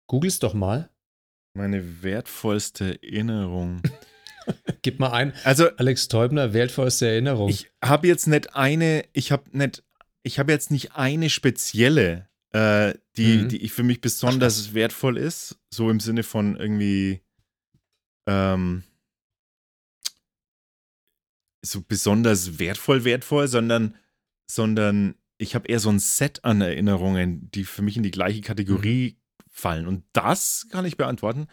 Googles 0.09 0.41
doch 0.41 0.55
mal. 0.55 0.91
Meine 1.55 2.03
wertvollste 2.03 3.03
Erinnerung. 3.03 3.83
Gib 4.83 4.99
mal 4.99 5.13
ein. 5.13 5.33
Also, 5.45 5.69
Alex 5.77 6.09
Teubner, 6.09 6.53
wertvollste 6.53 7.09
Erinnerung. 7.09 7.49
Ich 7.49 7.71
habe 7.85 8.09
jetzt 8.09 8.27
nicht 8.27 8.57
eine, 8.57 9.05
ich 9.13 9.31
habe 9.31 9.57
nicht, 9.57 9.85
ich 10.23 10.39
habe 10.39 10.51
jetzt 10.53 10.71
nicht 10.71 10.97
eine 10.97 11.31
spezielle, 11.31 12.29
äh, 12.53 12.95
die, 13.17 13.39
Mhm. 13.39 13.49
die 13.49 13.69
für 13.69 13.83
mich 13.83 14.01
besonders 14.01 14.75
wertvoll 14.75 15.17
ist, 15.19 15.59
so 15.73 15.91
im 15.91 16.01
Sinne 16.01 16.23
von 16.23 16.57
irgendwie 16.57 17.21
ähm, 18.29 18.83
so 21.65 21.83
besonders 21.83 22.59
wertvoll, 22.59 23.05
wertvoll, 23.05 23.47
sondern, 23.49 23.97
sondern 24.51 25.15
ich 25.39 25.55
habe 25.55 25.69
eher 25.69 25.81
so 25.81 25.91
ein 25.91 25.99
Set 25.99 26.45
an 26.45 26.61
Erinnerungen, 26.61 27.51
die 27.51 27.65
für 27.65 27.83
mich 27.83 27.97
in 27.97 28.03
die 28.03 28.11
gleiche 28.11 28.41
Kategorie 28.41 29.19
fallen. 29.49 29.87
Und 29.87 30.05
das 30.13 30.69
kann 30.71 30.85
ich 30.85 30.97
beantworten. 30.97 31.47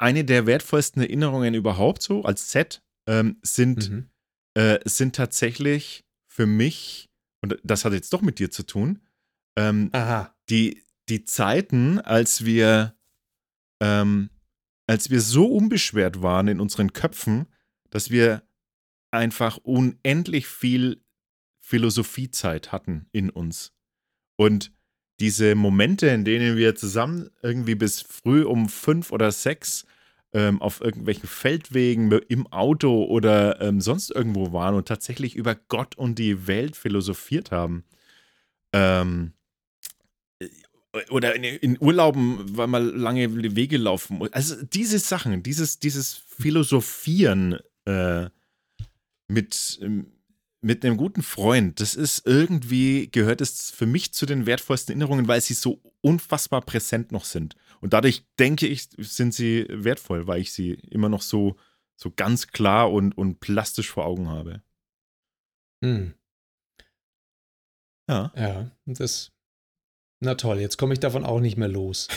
Eine 0.00 0.24
der 0.24 0.46
wertvollsten 0.46 1.02
Erinnerungen 1.02 1.54
überhaupt 1.54 2.02
so 2.02 2.24
als 2.24 2.50
Set 2.50 2.82
ähm, 3.06 3.38
sind 3.42 3.90
Mhm. 3.90 4.10
äh, 4.54 4.80
sind 4.84 5.14
tatsächlich 5.16 6.04
für 6.26 6.46
mich, 6.46 7.08
und 7.42 7.58
das 7.62 7.84
hat 7.84 7.92
jetzt 7.92 8.12
doch 8.12 8.22
mit 8.22 8.38
dir 8.38 8.50
zu 8.50 8.64
tun, 8.64 9.00
ähm, 9.58 9.90
Aha. 9.92 10.34
die, 10.48 10.82
die 11.08 11.24
Zeiten, 11.24 11.98
als 11.98 12.44
wir, 12.44 12.94
ähm, 13.80 14.30
als 14.86 15.10
wir 15.10 15.20
so 15.20 15.46
unbeschwert 15.46 16.22
waren 16.22 16.48
in 16.48 16.60
unseren 16.60 16.92
Köpfen, 16.92 17.46
dass 17.90 18.10
wir 18.10 18.42
einfach 19.10 19.58
unendlich 19.58 20.46
viel 20.46 21.02
Philosophiezeit 21.60 22.72
hatten 22.72 23.06
in 23.12 23.30
uns. 23.30 23.72
Und 24.36 24.72
diese 25.20 25.54
Momente, 25.56 26.06
in 26.08 26.24
denen 26.24 26.56
wir 26.56 26.76
zusammen 26.76 27.28
irgendwie 27.42 27.74
bis 27.74 28.00
früh 28.00 28.44
um 28.44 28.68
fünf 28.68 29.10
oder 29.10 29.32
sechs 29.32 29.84
ähm, 30.32 30.62
auf 30.62 30.80
irgendwelchen 30.80 31.28
Feldwegen 31.28 32.12
im 32.12 32.46
Auto 32.48 33.04
oder 33.04 33.60
ähm, 33.60 33.80
sonst 33.80 34.10
irgendwo 34.10 34.52
waren 34.52 34.76
und 34.76 34.86
tatsächlich 34.86 35.34
über 35.34 35.56
Gott 35.56 35.96
und 35.96 36.18
die 36.18 36.46
Welt 36.46 36.76
philosophiert 36.76 37.50
haben. 37.50 37.84
Ähm, 38.72 39.32
äh, 39.32 39.37
oder 41.10 41.34
in, 41.34 41.44
in 41.44 41.80
Urlauben, 41.80 42.56
weil 42.56 42.66
man 42.66 42.96
lange 42.96 43.56
Wege 43.56 43.76
laufen 43.76 44.18
muss. 44.18 44.32
Also 44.32 44.56
diese 44.62 44.98
Sachen, 44.98 45.42
dieses, 45.42 45.78
dieses 45.78 46.14
Philosophieren 46.14 47.58
äh, 47.84 48.30
mit, 49.28 49.78
ähm, 49.82 50.12
mit 50.60 50.84
einem 50.84 50.96
guten 50.96 51.22
Freund, 51.22 51.80
das 51.80 51.94
ist 51.94 52.26
irgendwie, 52.26 53.08
gehört 53.10 53.40
es 53.40 53.70
für 53.70 53.86
mich 53.86 54.12
zu 54.12 54.26
den 54.26 54.46
wertvollsten 54.46 54.92
Erinnerungen, 54.92 55.28
weil 55.28 55.40
sie 55.40 55.54
so 55.54 55.80
unfassbar 56.00 56.62
präsent 56.62 57.12
noch 57.12 57.24
sind. 57.24 57.54
Und 57.80 57.92
dadurch 57.92 58.24
denke 58.38 58.66
ich, 58.66 58.88
sind 58.98 59.34
sie 59.34 59.66
wertvoll, 59.68 60.26
weil 60.26 60.40
ich 60.40 60.52
sie 60.52 60.72
immer 60.90 61.08
noch 61.08 61.22
so, 61.22 61.56
so 61.96 62.10
ganz 62.14 62.48
klar 62.48 62.90
und, 62.90 63.16
und 63.16 63.40
plastisch 63.40 63.90
vor 63.90 64.06
Augen 64.06 64.28
habe. 64.28 64.62
Hm. 65.84 66.14
Ja. 68.08 68.32
Ja, 68.34 68.70
das. 68.86 69.30
Na 70.20 70.34
toll, 70.34 70.60
jetzt 70.60 70.76
komme 70.78 70.94
ich 70.94 71.00
davon 71.00 71.24
auch 71.24 71.40
nicht 71.40 71.56
mehr 71.56 71.68
los. 71.68 72.08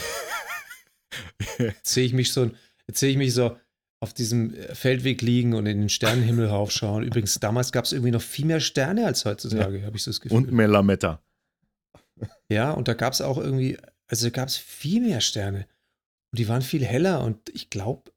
Jetzt 1.57 1.93
sehe 1.93 2.05
ich 2.05 2.13
mich 2.13 2.31
so, 2.31 2.51
jetzt 2.87 2.99
sehe 2.99 3.11
ich 3.11 3.17
mich 3.17 3.33
so 3.33 3.57
auf 3.99 4.13
diesem 4.13 4.53
Feldweg 4.73 5.21
liegen 5.21 5.53
und 5.53 5.67
in 5.67 5.79
den 5.79 5.89
Sternenhimmel 5.89 6.47
raufschauen. 6.47 7.03
Übrigens, 7.03 7.39
damals 7.39 7.71
gab 7.71 7.85
es 7.85 7.91
irgendwie 7.91 8.11
noch 8.11 8.21
viel 8.21 8.45
mehr 8.45 8.59
Sterne 8.59 9.05
als 9.05 9.25
heutzutage, 9.25 9.85
habe 9.85 9.95
ich 9.95 10.03
so 10.03 10.11
das 10.11 10.21
Gefühl. 10.21 10.37
Und 10.37 10.51
Melametta. 10.51 11.21
Ja, 12.49 12.71
und 12.71 12.87
da 12.87 12.93
gab 12.93 13.13
es 13.13 13.21
auch 13.21 13.37
irgendwie, 13.37 13.77
also 14.07 14.27
da 14.27 14.31
gab 14.31 14.47
es 14.47 14.57
viel 14.57 15.01
mehr 15.01 15.21
Sterne. 15.21 15.67
Und 16.31 16.39
die 16.39 16.47
waren 16.47 16.61
viel 16.61 16.83
heller 16.83 17.23
und 17.23 17.49
ich 17.49 17.69
glaube, 17.69 18.11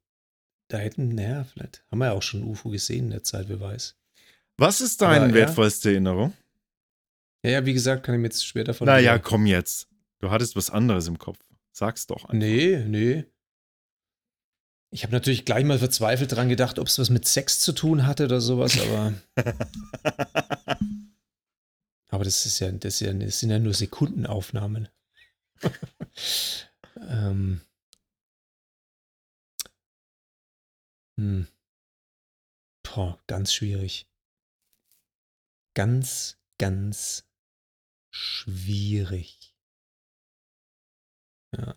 da 0.69 0.79
hätten, 0.79 1.15
naja, 1.15 1.45
vielleicht 1.45 1.85
haben 1.91 1.99
wir 1.99 2.07
ja 2.07 2.13
auch 2.13 2.23
schon 2.23 2.45
UFO 2.45 2.71
gesehen 2.71 3.07
in 3.07 3.11
der 3.11 3.25
Zeit, 3.25 3.49
wer 3.49 3.61
weiß. 3.61 3.97
Was 4.57 4.81
ist 4.81 5.03
deine 5.03 5.29
ja. 5.29 5.35
wertvollste 5.35 5.91
Erinnerung? 5.91 6.33
Ja, 7.45 7.51
ja, 7.51 7.67
wie 7.67 7.75
gesagt, 7.75 8.05
kann 8.05 8.15
ich 8.15 8.21
mir 8.23 8.29
jetzt 8.29 8.47
schwer 8.47 8.65
davon 8.65 8.87
Naja, 8.87 9.19
komm 9.19 9.45
jetzt. 9.45 9.87
Du 10.19 10.31
hattest 10.31 10.57
was 10.57 10.71
anderes 10.71 11.09
im 11.09 11.19
Kopf. 11.19 11.39
Sag's 11.73 12.07
doch. 12.07 12.25
einfach. 12.25 12.33
Nee, 12.33 12.83
nee. 12.87 13.27
Ich 14.91 15.03
habe 15.03 15.13
natürlich 15.13 15.45
gleich 15.45 15.63
mal 15.65 15.79
verzweifelt 15.79 16.33
dran 16.33 16.49
gedacht, 16.49 16.79
ob 16.79 16.87
es 16.87 16.99
was 16.99 17.11
mit 17.11 17.27
Sex 17.27 17.61
zu 17.61 17.73
tun 17.73 18.07
hatte 18.07 18.25
oder 18.25 18.41
sowas, 18.41 18.81
aber, 18.81 19.13
aber 22.09 22.25
das 22.25 22.47
ist 22.47 22.61
ja, 22.61 22.73
das, 22.73 22.95
ist 22.95 23.01
ja, 23.01 23.13
das 23.13 23.41
sind 23.41 23.51
ja 23.51 23.59
nur 23.59 23.75
Sekundenaufnahmen. 23.75 24.89
ähm. 26.97 27.61
Hm. 31.19 31.47
Boah, 32.85 33.19
ganz 33.27 33.53
schwierig. 33.53 34.09
Ganz, 35.75 36.39
ganz 36.59 37.27
schwierig. 38.15 39.55
Ja. 41.57 41.75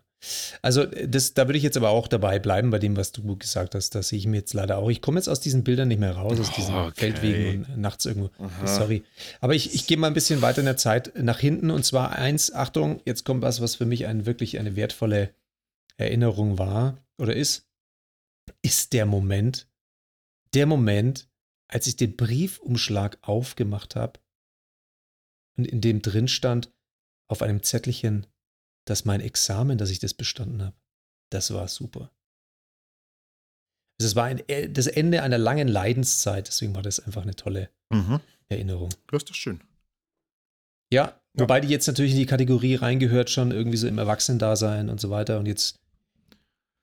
Also, 0.61 0.85
das, 0.85 1.33
da 1.35 1.47
würde 1.47 1.57
ich 1.57 1.63
jetzt 1.63 1.77
aber 1.77 1.89
auch 1.89 2.07
dabei 2.07 2.39
bleiben 2.39 2.69
bei 2.71 2.79
dem, 2.79 2.97
was 2.97 3.11
du 3.11 3.37
gesagt 3.37 3.75
hast. 3.75 3.93
Da 3.95 4.01
sehe 4.01 4.17
ich 4.17 4.25
mir 4.25 4.37
jetzt 4.37 4.53
leider 4.53 4.77
auch. 4.77 4.89
Ich 4.89 5.01
komme 5.01 5.19
jetzt 5.19 5.27
aus 5.27 5.39
diesen 5.39 5.63
Bildern 5.63 5.87
nicht 5.87 5.99
mehr 5.99 6.15
raus, 6.15 6.39
aus 6.39 6.51
diesen 6.51 6.75
Okay. 6.75 7.11
Feldwegen 7.11 7.65
und 7.65 7.77
nachts 7.77 8.05
irgendwo. 8.05 8.31
Aha. 8.39 8.67
Sorry. 8.67 9.03
Aber 9.41 9.53
ich, 9.55 9.73
ich 9.73 9.87
gehe 9.87 9.97
mal 9.97 10.07
ein 10.07 10.13
bisschen 10.13 10.41
weiter 10.41 10.59
in 10.59 10.65
der 10.65 10.77
Zeit 10.77 11.13
nach 11.15 11.39
hinten. 11.39 11.69
Und 11.69 11.83
zwar 11.85 12.13
eins, 12.13 12.53
Achtung, 12.53 13.01
jetzt 13.05 13.25
kommt 13.25 13.41
was, 13.43 13.61
was 13.61 13.75
für 13.75 13.85
mich 13.85 14.07
ein, 14.07 14.25
wirklich 14.25 14.59
eine 14.59 14.75
wertvolle 14.75 15.33
Erinnerung 15.97 16.57
war 16.57 16.97
oder 17.17 17.35
ist. 17.35 17.67
Ist 18.61 18.93
der 18.93 19.05
Moment, 19.05 19.67
der 20.53 20.65
Moment, 20.65 21.27
als 21.67 21.87
ich 21.87 21.95
den 21.95 22.15
Briefumschlag 22.15 23.17
aufgemacht 23.21 23.95
habe 23.95 24.19
und 25.57 25.65
in 25.65 25.81
dem 25.81 26.01
drin 26.01 26.27
stand, 26.27 26.71
auf 27.29 27.41
einem 27.41 27.63
Zettelchen, 27.63 28.25
dass 28.85 29.05
mein 29.05 29.21
Examen, 29.21 29.77
dass 29.77 29.89
ich 29.89 29.99
das 29.99 30.13
bestanden 30.13 30.63
habe. 30.63 30.77
Das 31.31 31.53
war 31.53 31.67
super. 31.67 32.11
Es 33.99 34.15
war 34.15 34.25
ein, 34.25 34.47
äh, 34.47 34.69
das 34.69 34.87
Ende 34.87 35.23
einer 35.23 35.37
langen 35.37 35.67
Leidenszeit, 35.67 36.47
deswegen 36.47 36.75
war 36.75 36.83
das 36.83 36.99
einfach 36.99 37.23
eine 37.23 37.35
tolle 37.35 37.69
Mhm. 37.89 38.19
Erinnerung. 38.49 38.89
Das 39.07 39.23
ist 39.23 39.29
doch 39.29 39.35
schön. 39.35 39.61
Ja, 40.91 41.19
wobei 41.33 41.59
die 41.59 41.67
jetzt 41.67 41.87
natürlich 41.87 42.11
in 42.13 42.17
die 42.19 42.25
Kategorie 42.25 42.75
reingehört, 42.75 43.29
schon 43.29 43.51
irgendwie 43.51 43.77
so 43.77 43.87
im 43.87 43.97
Erwachsenendasein 43.97 44.89
und 44.89 45.01
so 45.01 45.09
weiter 45.09 45.39
und 45.39 45.47
jetzt 45.47 45.79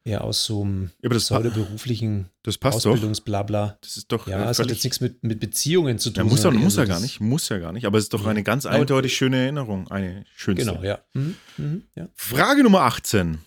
eher 0.06 0.22
aus 0.22 0.44
so 0.44 0.62
einem 0.62 0.90
Ja, 1.00 1.06
aber 1.08 1.14
das, 1.14 1.24
pseudo-beruflichen 1.24 2.30
das 2.42 2.58
passt 2.58 2.84
doch. 2.84 2.92
Ausbildungsblabla. 2.92 3.78
Das 3.80 3.96
ist 3.96 4.12
doch 4.12 4.26
Ja, 4.26 4.50
es 4.50 4.58
hat 4.58 4.68
jetzt 4.68 4.84
nichts 4.84 5.00
mit, 5.00 5.22
mit 5.24 5.40
Beziehungen 5.40 5.98
zu 5.98 6.10
tun. 6.10 6.24
Ja, 6.26 6.30
muss, 6.30 6.42
ja, 6.42 6.50
eher 6.52 6.58
muss 6.58 6.76
ja 6.76 6.84
gar 6.84 7.00
nicht, 7.00 7.20
muss 7.20 7.48
ja 7.48 7.58
gar 7.58 7.72
nicht, 7.72 7.86
aber 7.86 7.98
es 7.98 8.04
ist 8.04 8.12
doch 8.12 8.24
Ja. 8.24 8.30
eine 8.30 8.42
ganz 8.42 8.64
Nein. 8.64 8.82
eindeutig 8.82 9.16
schöne 9.16 9.38
Erinnerung. 9.38 9.88
Eine 9.90 10.24
schönste. 10.34 10.66
Genau, 10.66 10.82
ja. 10.82 11.02
Mhm. 11.14 11.36
Mhm. 11.56 11.88
ja. 11.94 12.08
Frage 12.14 12.62
Nummer 12.62 12.82
18. 12.82 13.38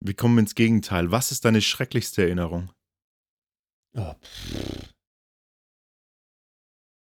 Wir 0.00 0.14
kommen 0.14 0.38
ins 0.38 0.54
Gegenteil. 0.54 1.10
Was 1.10 1.32
ist 1.32 1.44
deine 1.44 1.60
schrecklichste 1.60 2.22
Erinnerung? 2.22 2.70
Oh. 3.94 4.14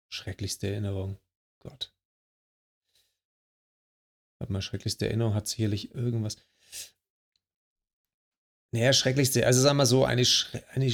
Schrecklichste 0.09 0.69
Erinnerung. 0.69 1.19
Gott. 1.59 1.93
Warte 4.39 4.53
mal, 4.53 4.61
schrecklichste 4.61 5.07
Erinnerung 5.07 5.33
hat 5.33 5.47
sicherlich 5.47 5.93
irgendwas. 5.95 6.37
Naja, 8.77 8.93
schrecklichste, 8.93 9.43
also 9.43 9.59
sagen 9.59 9.77
wir 9.77 9.87
so, 9.87 10.05
Schre- 10.05 10.63
eine 10.69 10.93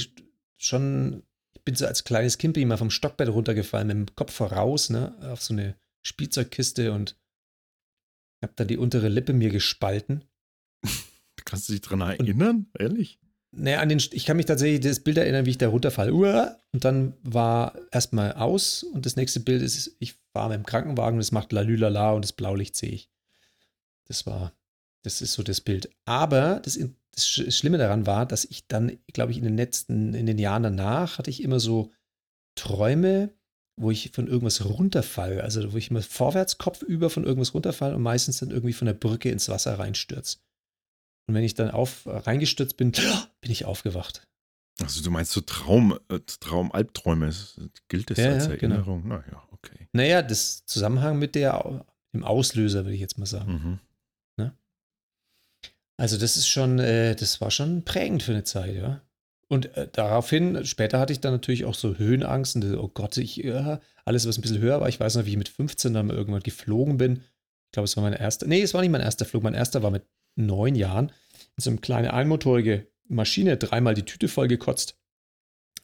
schon, 0.56 1.22
ich 1.52 1.62
bin 1.64 1.74
so 1.74 1.86
als 1.86 2.04
kleines 2.04 2.38
Kind 2.38 2.54
bin 2.54 2.62
ich 2.62 2.66
mal 2.66 2.78
vom 2.78 2.90
Stockbett 2.90 3.28
runtergefallen, 3.28 3.88
mit 3.88 3.96
dem 3.96 4.16
Kopf 4.16 4.32
voraus, 4.32 4.88
ne, 4.88 5.14
auf 5.30 5.42
so 5.42 5.52
eine 5.52 5.76
Spielzeugkiste 6.02 6.92
und 6.92 7.14
hab 8.42 8.56
dann 8.56 8.68
die 8.68 8.78
untere 8.78 9.08
Lippe 9.08 9.34
mir 9.34 9.50
gespalten. 9.50 10.24
Kannst 11.44 11.68
du 11.68 11.74
dich 11.74 11.82
dran 11.82 12.00
erinnern? 12.00 12.68
Ehrlich? 12.78 13.18
Naja, 13.50 13.80
an 13.80 13.90
den, 13.90 14.02
ich 14.12 14.24
kann 14.24 14.38
mich 14.38 14.46
tatsächlich 14.46 14.80
das 14.80 15.00
Bild 15.00 15.18
erinnern, 15.18 15.44
wie 15.44 15.50
ich 15.50 15.58
da 15.58 15.68
runterfalle. 15.68 16.14
Uah! 16.14 16.58
Und 16.72 16.86
dann 16.86 17.12
war 17.22 17.78
erstmal 17.92 18.32
aus 18.32 18.82
und 18.82 19.04
das 19.04 19.16
nächste 19.16 19.40
Bild 19.40 19.60
ist, 19.60 19.94
ich 19.98 20.14
fahre 20.32 20.48
mit 20.48 20.56
dem 20.56 20.66
Krankenwagen 20.66 21.18
und 21.18 21.20
es 21.20 21.32
macht 21.32 21.52
lalülala 21.52 22.12
und 22.12 22.24
das 22.24 22.32
Blaulicht 22.32 22.76
sehe 22.76 22.92
ich. 22.92 23.10
Das 24.06 24.24
war, 24.24 24.54
das 25.04 25.22
ist 25.22 25.34
so 25.34 25.42
das 25.42 25.60
Bild. 25.60 25.88
Aber 26.06 26.60
das, 26.60 26.78
das 27.12 27.26
Sch- 27.26 27.50
Schlimme 27.56 27.78
daran 27.78 28.06
war, 28.06 28.26
dass 28.26 28.44
ich 28.44 28.66
dann, 28.66 28.98
glaube 29.12 29.32
ich, 29.32 29.38
in 29.38 29.44
den 29.44 29.56
letzten, 29.56 30.14
in 30.14 30.26
den 30.26 30.38
Jahren 30.38 30.62
danach 30.64 31.18
hatte 31.18 31.30
ich 31.30 31.42
immer 31.42 31.60
so 31.60 31.92
Träume, 32.56 33.34
wo 33.80 33.90
ich 33.90 34.12
von 34.12 34.26
irgendwas 34.28 34.64
runterfalle. 34.64 35.42
Also 35.42 35.72
wo 35.72 35.76
ich 35.76 35.90
immer 35.90 36.02
vorwärts 36.02 36.58
kopfüber 36.58 37.10
von 37.10 37.24
irgendwas 37.24 37.54
runterfalle 37.54 37.96
und 37.96 38.02
meistens 38.02 38.38
dann 38.38 38.50
irgendwie 38.50 38.72
von 38.72 38.86
der 38.86 38.94
Brücke 38.94 39.30
ins 39.30 39.48
Wasser 39.48 39.78
reinstürze. 39.78 40.38
Und 41.28 41.34
wenn 41.34 41.44
ich 41.44 41.54
dann 41.54 41.70
auf, 41.70 42.02
reingestürzt 42.06 42.76
bin, 42.76 42.92
bin 43.40 43.50
ich 43.50 43.64
aufgewacht. 43.64 44.22
Also 44.80 45.02
du 45.02 45.10
meinst 45.10 45.32
so 45.32 45.40
Traum, 45.40 45.98
äh, 46.08 46.18
Traum, 46.40 46.72
Albträume. 46.72 47.32
Gilt 47.88 48.10
das 48.10 48.18
Ja, 48.18 48.32
als 48.32 48.46
ja, 48.48 48.56
genau. 48.56 48.74
Erinnerung? 48.76 49.06
Naja, 49.08 49.42
okay. 49.52 49.88
Naja, 49.92 50.22
das 50.22 50.64
Zusammenhang 50.66 51.18
mit 51.18 51.34
der, 51.36 51.84
dem 52.12 52.24
Auslöser, 52.24 52.84
würde 52.84 52.94
ich 52.94 53.00
jetzt 53.00 53.18
mal 53.18 53.26
sagen. 53.26 53.52
Mhm. 53.52 53.80
Also 55.96 56.16
das 56.16 56.36
ist 56.36 56.48
schon, 56.48 56.78
äh, 56.78 57.14
das 57.14 57.40
war 57.40 57.50
schon 57.50 57.84
prägend 57.84 58.22
für 58.22 58.32
eine 58.32 58.44
Zeit, 58.44 58.74
ja. 58.74 59.00
Und 59.48 59.76
äh, 59.76 59.88
daraufhin, 59.92 60.64
später 60.64 60.98
hatte 60.98 61.12
ich 61.12 61.20
dann 61.20 61.32
natürlich 61.32 61.64
auch 61.64 61.74
so 61.74 61.96
Höhenangst 61.96 62.56
und 62.56 62.76
oh 62.76 62.88
Gott, 62.88 63.16
ich, 63.18 63.44
äh, 63.44 63.78
alles, 64.04 64.26
was 64.26 64.38
ein 64.38 64.42
bisschen 64.42 64.58
höher 64.58 64.80
war. 64.80 64.88
Ich 64.88 64.98
weiß 64.98 65.16
noch, 65.16 65.26
wie 65.26 65.30
ich 65.30 65.36
mit 65.36 65.48
15 65.48 65.94
dann 65.94 66.10
irgendwann 66.10 66.42
geflogen 66.42 66.96
bin. 66.96 67.22
Ich 67.66 67.72
glaube, 67.72 67.84
es 67.84 67.96
war 67.96 68.02
mein 68.02 68.14
erster, 68.14 68.46
nee, 68.46 68.62
es 68.62 68.74
war 68.74 68.80
nicht 68.80 68.90
mein 68.90 69.00
erster 69.00 69.24
Flug. 69.24 69.42
Mein 69.42 69.54
erster 69.54 69.82
war 69.82 69.90
mit 69.90 70.04
neun 70.36 70.74
Jahren 70.74 71.10
in 71.56 71.62
so 71.62 71.70
eine 71.70 71.78
kleine 71.78 72.12
einmotorige 72.12 72.88
Maschine, 73.06 73.56
dreimal 73.56 73.94
die 73.94 74.04
Tüte 74.04 74.28
voll 74.28 74.48
gekotzt. 74.48 74.96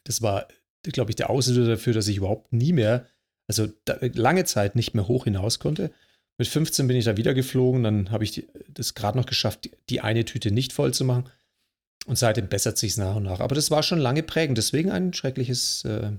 Das 0.04 0.22
war, 0.22 0.48
glaube 0.82 1.10
ich, 1.10 1.16
der 1.16 1.30
Auslöser 1.30 1.68
dafür, 1.68 1.92
dass 1.92 2.08
ich 2.08 2.16
überhaupt 2.16 2.52
nie 2.52 2.72
mehr, 2.72 3.06
also 3.46 3.68
da, 3.84 3.98
lange 4.00 4.44
Zeit 4.44 4.74
nicht 4.74 4.94
mehr 4.94 5.06
hoch 5.06 5.24
hinaus 5.24 5.58
konnte. 5.58 5.92
Mit 6.40 6.48
15 6.48 6.88
bin 6.88 6.96
ich 6.96 7.04
da 7.04 7.18
wieder 7.18 7.34
geflogen, 7.34 7.82
dann 7.82 8.10
habe 8.10 8.24
ich 8.24 8.30
die, 8.30 8.46
das 8.72 8.94
gerade 8.94 9.18
noch 9.18 9.26
geschafft, 9.26 9.66
die, 9.66 9.72
die 9.90 10.00
eine 10.00 10.24
Tüte 10.24 10.50
nicht 10.50 10.72
voll 10.72 10.94
zu 10.94 11.04
machen. 11.04 11.24
Und 12.06 12.16
seitdem 12.16 12.48
bessert 12.48 12.78
sich 12.78 12.96
nach 12.96 13.16
und 13.16 13.24
nach. 13.24 13.40
Aber 13.40 13.54
das 13.54 13.70
war 13.70 13.82
schon 13.82 13.98
lange 13.98 14.22
prägend, 14.22 14.56
deswegen 14.56 14.90
ein 14.90 15.12
schreckliches, 15.12 15.84
äh, 15.84 16.12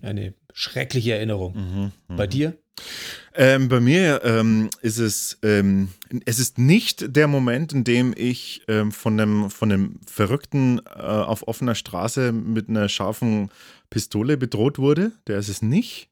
eine 0.00 0.32
schreckliche 0.54 1.12
Erinnerung. 1.12 1.54
Mhm. 1.54 1.92
Bei 2.16 2.24
mhm. 2.24 2.30
dir? 2.30 2.56
Ähm, 3.34 3.68
bei 3.68 3.80
mir 3.80 4.22
ähm, 4.24 4.70
ist 4.80 4.96
es, 4.96 5.36
ähm, 5.42 5.90
es 6.24 6.38
ist 6.38 6.56
nicht 6.56 7.14
der 7.14 7.28
Moment, 7.28 7.74
in 7.74 7.84
dem 7.84 8.14
ich 8.16 8.62
ähm, 8.68 8.90
von, 8.90 9.20
einem, 9.20 9.50
von 9.50 9.70
einem 9.70 10.00
Verrückten 10.06 10.78
äh, 10.78 10.98
auf 10.98 11.46
offener 11.46 11.74
Straße 11.74 12.32
mit 12.32 12.70
einer 12.70 12.88
scharfen 12.88 13.50
Pistole 13.90 14.38
bedroht 14.38 14.78
wurde. 14.78 15.12
Der 15.26 15.38
ist 15.38 15.50
es 15.50 15.60
nicht. 15.60 16.08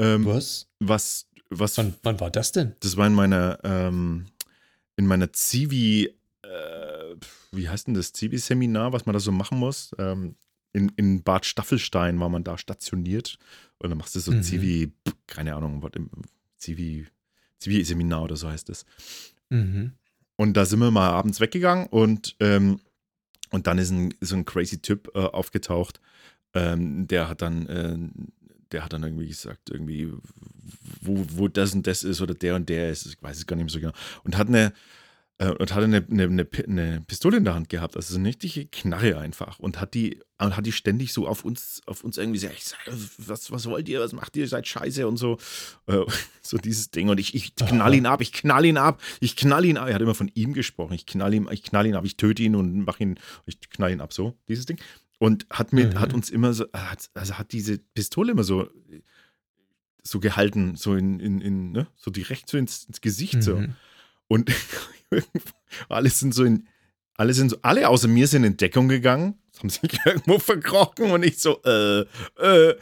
Ähm, 0.00 0.26
Was? 0.26 0.66
was, 0.80 1.26
was, 1.50 1.78
Wann, 1.78 1.94
wann 2.02 2.20
war 2.20 2.30
das 2.30 2.52
denn? 2.52 2.74
das 2.80 2.96
war 2.96 3.06
in 3.06 3.14
meiner, 3.14 3.58
ähm, 3.64 4.26
in 4.96 5.06
meiner 5.06 5.32
Zivi, 5.32 6.12
äh, 6.42 7.14
wie 7.52 7.68
heißt 7.68 7.86
denn 7.86 7.94
das, 7.94 8.12
Zivi-Seminar, 8.12 8.92
was 8.92 9.06
man 9.06 9.12
da 9.12 9.20
so 9.20 9.32
machen 9.32 9.58
muss. 9.58 9.94
Ähm, 9.98 10.36
in, 10.72 10.90
in 10.96 11.22
Bad 11.22 11.46
Staffelstein 11.46 12.18
war 12.20 12.28
man 12.28 12.44
da 12.44 12.58
stationiert. 12.58 13.38
Und 13.78 13.90
dann 13.90 13.98
machst 13.98 14.14
du 14.14 14.20
so 14.20 14.32
Mhm. 14.32 14.42
Zivi, 14.42 14.92
keine 15.26 15.54
Ahnung, 15.54 15.82
was 15.82 15.92
im 15.94 16.10
Zivi, 16.58 17.06
Zivi-Seminar 17.58 18.22
oder 18.24 18.36
so 18.36 18.48
heißt 18.48 18.68
es. 18.70 18.84
Mhm. 19.48 19.92
Und 20.36 20.54
da 20.54 20.64
sind 20.66 20.80
wir 20.80 20.90
mal 20.90 21.08
abends 21.08 21.40
weggegangen 21.40 21.86
und, 21.86 22.36
ähm, 22.40 22.80
und 23.50 23.66
dann 23.66 23.78
ist 23.78 23.90
ein, 23.90 24.12
so 24.20 24.36
ein 24.36 24.44
crazy 24.44 24.82
Typ 24.82 25.10
äh, 25.14 25.20
aufgetaucht. 25.20 26.00
Ähm, 26.52 27.06
der 27.06 27.28
hat 27.28 27.40
dann, 27.42 27.66
äh, 27.66 27.96
der 28.72 28.84
hat 28.84 28.92
dann 28.92 29.02
irgendwie 29.02 29.28
gesagt, 29.28 29.70
irgendwie, 29.70 30.12
wo, 31.00 31.24
wo 31.32 31.48
das 31.48 31.74
und 31.74 31.86
das 31.86 32.04
ist 32.04 32.20
oder 32.20 32.34
der 32.34 32.56
und 32.56 32.68
der 32.68 32.90
ist, 32.90 33.06
ich 33.06 33.22
weiß 33.22 33.36
es 33.36 33.46
gar 33.46 33.56
nicht 33.56 33.64
mehr 33.66 33.72
so 33.72 33.80
genau. 33.80 33.92
Und 34.24 34.36
hat 34.36 34.48
eine, 34.48 34.72
äh, 35.38 35.50
und 35.50 35.74
hatte 35.74 35.84
eine, 35.84 36.04
eine, 36.10 36.24
eine, 36.24 36.48
eine 36.66 37.00
Pistole 37.02 37.36
in 37.36 37.44
der 37.44 37.54
Hand 37.54 37.68
gehabt, 37.68 37.96
also 37.96 38.14
so 38.14 38.18
eine 38.18 38.28
richtige 38.28 38.66
Knarre 38.66 39.18
einfach 39.18 39.58
und 39.58 39.80
hat 39.80 39.94
die, 39.94 40.20
und 40.38 40.56
hat 40.56 40.66
die 40.66 40.72
ständig 40.72 41.12
so 41.12 41.26
auf 41.26 41.44
uns, 41.44 41.82
auf 41.86 42.04
uns 42.04 42.16
irgendwie 42.16 42.40
gesagt, 42.40 42.76
was, 43.18 43.50
was 43.50 43.66
wollt 43.66 43.88
ihr, 43.88 44.00
was 44.00 44.12
macht 44.12 44.36
ihr, 44.36 44.44
ihr 44.44 44.48
seid 44.48 44.66
scheiße 44.66 45.06
und 45.06 45.18
so, 45.18 45.38
äh, 45.86 46.04
so 46.42 46.56
dieses 46.58 46.90
Ding 46.90 47.08
und 47.08 47.20
ich, 47.20 47.34
ich 47.34 47.54
knall 47.54 47.94
ihn 47.94 48.06
ab, 48.06 48.20
ich 48.22 48.32
knall 48.32 48.64
ihn 48.64 48.78
ab, 48.78 49.00
ich 49.20 49.36
knall 49.36 49.64
ihn 49.64 49.76
ab, 49.76 49.88
er 49.88 49.94
hat 49.94 50.02
immer 50.02 50.14
von 50.14 50.30
ihm 50.34 50.54
gesprochen, 50.54 50.94
ich 50.94 51.06
knall 51.06 51.34
ihn, 51.34 51.48
ich 51.50 51.62
knall 51.62 51.86
ihn 51.86 51.96
ab, 51.96 52.04
ich 52.04 52.16
töte 52.16 52.42
ihn 52.42 52.56
und 52.56 52.84
mach 52.84 52.98
ihn, 53.00 53.18
ich 53.44 53.60
knall 53.70 53.92
ihn 53.92 54.00
ab, 54.00 54.12
so, 54.12 54.38
dieses 54.48 54.66
Ding. 54.66 54.78
Und 55.18 55.46
hat 55.50 55.72
mit, 55.72 55.94
Mhm. 55.94 56.00
hat 56.00 56.12
uns 56.12 56.28
immer 56.30 56.52
so, 56.52 56.66
hat, 56.72 57.08
also 57.14 57.34
hat 57.38 57.52
diese 57.52 57.78
Pistole 57.78 58.32
immer 58.32 58.44
so, 58.44 58.68
so 60.02 60.20
gehalten, 60.20 60.76
so 60.76 60.94
in, 60.94 61.18
in, 61.20 61.40
in 61.40 61.72
ne? 61.72 61.86
so 61.96 62.10
direkt 62.10 62.48
so 62.50 62.58
ins, 62.58 62.84
ins 62.84 63.00
Gesicht 63.00 63.42
so. 63.42 63.56
Mhm. 63.56 63.74
Und 64.28 64.52
alle 65.88 66.10
sind 66.10 66.34
so 66.34 66.44
in, 66.44 66.66
alle 67.14 67.32
sind 67.32 67.50
so, 67.50 67.56
alle 67.62 67.88
außer 67.88 68.08
mir 68.08 68.26
sind 68.28 68.44
in 68.44 68.56
Deckung 68.56 68.88
gegangen, 68.88 69.38
haben 69.58 69.70
sich 69.70 69.82
irgendwo 70.04 70.38
verkrochen 70.38 71.10
und 71.10 71.24
ich 71.24 71.38
so, 71.38 71.62
äh, 71.64 72.00
äh, 72.38 72.76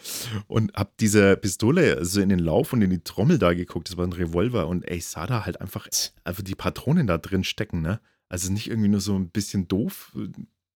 und 0.48 0.73
hab 0.74 0.97
diese 0.98 1.36
Pistole 1.36 2.05
so 2.05 2.20
in 2.20 2.31
den 2.31 2.40
Lauf 2.40 2.73
und 2.73 2.82
in 2.82 2.90
die 2.90 3.05
Trommel 3.05 3.39
da 3.39 3.55
geguckt, 3.55 3.89
das 3.89 3.97
war 3.97 4.06
ein 4.06 4.12
Revolver 4.12 4.66
und 4.66 4.82
ey, 4.82 4.97
ich 4.97 5.06
sah 5.06 5.27
da 5.27 5.47
halt 5.47 5.61
einfach, 5.61 5.86
einfach 6.24 6.43
die 6.43 6.56
Patronen 6.56 7.06
da 7.06 7.16
drin 7.19 7.44
stecken, 7.44 7.81
ne? 7.81 8.01
Also 8.28 8.52
nicht 8.52 8.69
irgendwie 8.69 8.89
nur 8.89 9.01
so 9.01 9.15
ein 9.15 9.28
bisschen 9.31 9.69
doof, 9.69 10.16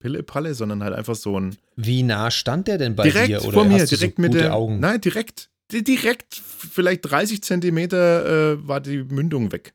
Pille-Palle, 0.01 0.55
sondern 0.55 0.83
halt 0.83 0.95
einfach 0.95 1.15
so 1.17 1.39
ein. 1.39 1.57
Wie 1.77 2.03
nah 2.03 2.31
stand 2.31 2.69
der 2.69 2.79
denn 2.79 2.95
bei 2.97 3.05
direkt 3.05 3.29
dir? 3.29 3.43
Oder 3.43 3.53
vor 3.53 3.65
mir, 3.65 3.85
direkt 3.85 4.17
so 4.17 4.23
mit 4.23 4.35
der. 4.35 4.55
Augen? 4.55 4.79
Nein, 4.81 5.01
direkt. 5.01 5.51
di- 5.73 5.83
Direkt, 5.85 6.35
vielleicht 6.35 7.03
30 7.11 7.43
Zentimeter 7.43 8.53
äh, 8.55 8.69
war 8.69 8.81
die 8.81 9.03
Mündung 9.05 9.53
weg. 9.53 9.75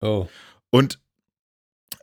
Oh. 0.00 0.26
Und, 0.70 0.98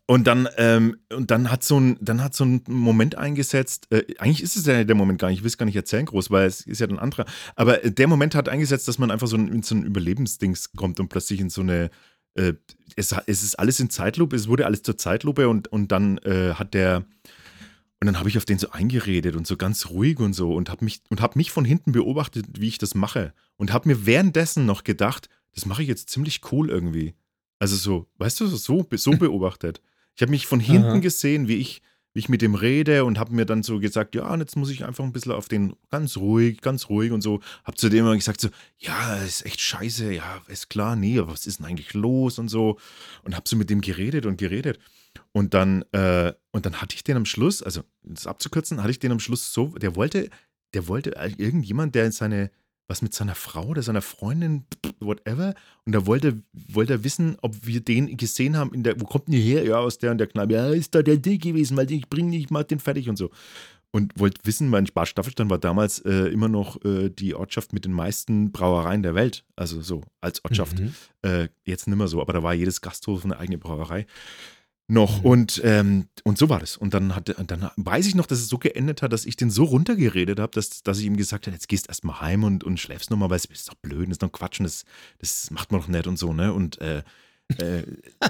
und 0.06 0.27
dann, 0.27 0.48
ähm, 0.57 0.98
und 1.11 1.31
dann 1.31 1.49
hat 1.49 1.64
so 1.64 1.80
ein, 1.80 1.98
dann 1.99 2.23
hat 2.23 2.35
so 2.35 2.45
ein 2.45 2.61
Moment 2.68 3.15
eingesetzt, 3.15 3.88
äh, 3.91 4.03
eigentlich 4.19 4.44
ist 4.44 4.56
es 4.56 4.65
ja 4.65 4.84
der 4.84 4.95
Moment 4.95 5.19
gar 5.19 5.30
nicht, 5.30 5.39
ich 5.39 5.44
will 5.44 5.48
es 5.49 5.57
gar 5.57 5.65
nicht 5.65 5.76
erzählen 5.76 6.06
groß, 6.06 6.30
weil 6.30 6.45
es 6.48 6.61
ist 6.61 6.80
ja 6.80 6.88
ein 6.88 6.99
anderer, 6.99 7.26
aber 7.56 7.84
äh, 7.84 7.91
der 7.91 8.07
Moment 8.07 8.35
hat 8.35 8.49
eingesetzt, 8.49 8.88
dass 8.88 8.99
man 8.99 9.10
einfach 9.10 9.27
so 9.27 9.35
ein, 9.35 9.48
in 9.48 9.64
so 9.64 9.73
ein 9.73 9.84
Überlebensdings 9.84 10.73
kommt 10.73 10.99
und 10.99 11.10
plötzlich 11.10 11.39
in 11.39 11.49
so 11.49 11.61
eine, 11.61 11.89
äh, 12.38 12.53
es, 12.95 13.14
es 13.26 13.43
ist 13.43 13.59
alles 13.59 13.80
in 13.80 13.89
Zeitlupe, 13.89 14.35
es 14.35 14.47
wurde 14.47 14.65
alles 14.65 14.84
zur 14.84 14.97
Zeitlupe 14.97 15.49
und, 15.49 15.68
und 15.68 15.91
dann 15.91 16.18
äh, 16.19 16.53
hat 16.53 16.73
der, 16.73 17.05
und 17.99 18.05
dann 18.05 18.18
habe 18.18 18.30
ich 18.30 18.38
auf 18.38 18.45
den 18.45 18.59
so 18.59 18.72
eingeredet 18.72 19.35
und 19.35 19.45
so 19.45 19.57
ganz 19.57 19.88
ruhig 19.88 20.19
und 20.19 20.34
so 20.34 20.53
und 20.53 20.69
habe 20.69 20.85
mich, 20.85 21.01
und 21.09 21.22
hab 21.22 21.35
mich 21.35 21.51
von 21.51 21.65
hinten 21.65 21.91
beobachtet, 21.91 22.45
wie 22.59 22.68
ich 22.68 22.77
das 22.77 22.95
mache 22.95 23.34
und 23.57 23.73
habe 23.73 23.89
mir 23.89 24.05
währenddessen 24.05 24.65
noch 24.65 24.84
gedacht, 24.84 25.30
das 25.53 25.65
mache 25.65 25.81
ich 25.81 25.88
jetzt 25.88 26.09
ziemlich 26.09 26.41
cool 26.51 26.69
irgendwie. 26.69 27.15
Also 27.59 27.76
so, 27.76 28.07
weißt 28.18 28.39
du, 28.39 28.47
so, 28.47 28.88
so 28.89 29.11
beobachtet. 29.18 29.81
Ich 30.15 30.22
habe 30.22 30.31
mich 30.31 30.47
von 30.47 30.59
hinten 30.59 30.89
Aha. 30.89 30.99
gesehen, 30.99 31.47
wie 31.47 31.55
ich, 31.55 31.81
ich 32.19 32.30
mit 32.30 32.41
dem 32.41 32.56
rede 32.56 33.06
und 33.06 33.19
habe 33.19 33.34
mir 33.34 33.45
dann 33.45 33.64
so 33.64 33.80
gesagt, 33.80 34.15
ja, 34.15 34.35
jetzt 34.35 34.56
muss 34.56 34.69
ich 34.69 34.85
einfach 34.85 35.03
ein 35.03 35.11
bisschen 35.11 35.31
auf 35.31 35.48
den 35.48 35.76
ganz 35.89 36.18
ruhig, 36.18 36.61
ganz 36.61 36.89
ruhig 36.89 37.11
und 37.11 37.22
so. 37.22 37.41
Hab 37.64 37.77
zu 37.77 37.89
dem 37.89 38.06
immer 38.06 38.15
gesagt 38.15 38.41
so, 38.41 38.49
ja, 38.77 39.15
ist 39.18 39.45
echt 39.45 39.60
scheiße, 39.60 40.11
ja, 40.14 40.41
ist 40.48 40.69
klar, 40.69 40.95
nee, 40.95 41.19
aber 41.19 41.31
was 41.31 41.48
ist 41.48 41.60
denn 41.60 41.65
eigentlich 41.65 41.94
los 41.94 42.39
und 42.39 42.49
so. 42.49 42.77
Und 43.23 43.35
habe 43.35 43.48
so 43.48 43.56
mit 43.56 43.69
dem 43.69 43.81
geredet 43.81 44.26
und 44.26 44.38
geredet. 44.38 44.80
Und 45.31 45.53
dann, 45.53 45.84
äh, 45.91 46.34
und 46.52 46.65
dann 46.65 46.81
hatte 46.81 46.95
ich 46.95 47.03
den 47.03 47.18
am 47.18 47.26
Schluss, 47.26 47.64
also 47.64 47.81
das 48.03 48.27
abzukürzen, 48.27 48.81
hatte 48.81 48.91
ich 48.91 48.99
den 48.99 49.11
am 49.11 49.19
Schluss 49.19 49.53
so, 49.53 49.68
der 49.77 49.95
wollte, 49.95 50.30
der 50.73 50.88
wollte 50.88 51.11
irgendjemand, 51.38 51.95
der 51.95 52.11
seine, 52.11 52.52
was 52.88 53.01
mit 53.01 53.14
seiner 53.14 53.35
Frau 53.35 53.65
oder 53.68 53.81
seiner 53.81 54.01
Freundin, 54.01 54.64
whatever, 54.99 55.53
und 55.85 55.93
da 55.93 56.05
wollte, 56.05 56.41
wollte 56.53 56.93
er 56.93 57.03
wissen, 57.03 57.38
ob 57.41 57.65
wir 57.65 57.81
den 57.81 58.18
gesehen 58.18 58.57
haben, 58.57 58.73
in 58.73 58.84
der, 58.84 58.99
wo 58.99 59.05
kommt 59.05 59.27
denn 59.27 59.35
her? 59.35 59.65
Ja, 59.65 59.80
aus 59.80 59.97
der 59.97 60.11
und 60.11 60.18
der 60.18 60.27
Kneipe. 60.27 60.53
Ja, 60.53 60.69
ist 60.69 60.95
da 60.95 61.01
der 61.01 61.18
Dick 61.18 61.43
gewesen, 61.43 61.77
weil 61.77 61.91
ich 61.91 62.09
bringe 62.09 62.30
nicht, 62.30 62.51
mach 62.51 62.64
den 62.64 62.80
fertig 62.80 63.09
und 63.09 63.18
so. 63.18 63.30
Und 63.91 64.19
wollte 64.19 64.41
wissen, 64.43 64.69
mein 64.69 64.85
Bad 64.93 65.07
Staffelstein 65.07 65.49
war 65.49 65.57
damals 65.57 65.99
äh, 65.99 66.27
immer 66.27 66.49
noch 66.49 66.84
äh, 66.84 67.09
die 67.09 67.35
Ortschaft 67.35 67.72
mit 67.72 67.85
den 67.85 67.93
meisten 67.93 68.51
Brauereien 68.51 69.01
der 69.01 69.15
Welt. 69.15 69.45
Also 69.55 69.81
so 69.81 70.01
als 70.19 70.43
Ortschaft. 70.43 70.80
Mhm. 70.80 70.93
Äh, 71.22 71.47
jetzt 71.64 71.88
nicht 71.88 71.97
mehr 71.97 72.07
so, 72.07 72.22
aber 72.22 72.34
da 72.34 72.43
war 72.43 72.53
jedes 72.53 72.81
Gasthof 72.81 73.23
eine 73.23 73.39
eigene 73.39 73.57
Brauerei 73.57 74.05
noch. 74.88 75.19
Mhm. 75.19 75.26
Und, 75.26 75.61
ähm, 75.64 76.07
und 76.23 76.38
so 76.38 76.49
war 76.49 76.59
das. 76.59 76.77
Und 76.77 76.93
dann, 76.93 77.15
hat, 77.15 77.30
und 77.30 77.51
dann 77.51 77.69
weiß 77.76 78.07
ich 78.07 78.15
noch, 78.15 78.26
dass 78.26 78.39
es 78.39 78.47
so 78.47 78.57
geendet 78.57 79.01
hat, 79.01 79.11
dass 79.14 79.26
ich 79.26 79.35
den 79.35 79.49
so 79.49 79.65
runtergeredet 79.65 80.39
habe, 80.39 80.51
dass, 80.53 80.84
dass 80.84 80.99
ich 80.99 81.05
ihm 81.05 81.18
gesagt 81.18 81.47
habe, 81.47 81.55
jetzt 81.55 81.68
gehst 81.68 81.88
erst 81.89 82.03
mal 82.03 82.22
heim 82.22 82.43
und, 82.43 82.64
und 82.64 82.80
schläfst 82.80 83.11
nochmal, 83.11 83.30
weil 83.30 83.38
es 83.38 83.45
ist 83.45 83.69
doch 83.69 83.76
blöd, 83.76 84.07
das 84.07 84.14
ist 84.14 84.23
doch 84.23 84.31
Quatschen, 84.31 84.65
das, 84.65 84.85
das 85.19 85.51
macht 85.51 85.72
man 85.72 85.81
doch 85.81 85.88
nicht 85.88 86.07
und 86.07 86.18
so, 86.18 86.34
ne? 86.34 86.53
Und 86.53 86.80
äh, 86.81 87.03
äh, 87.57 87.84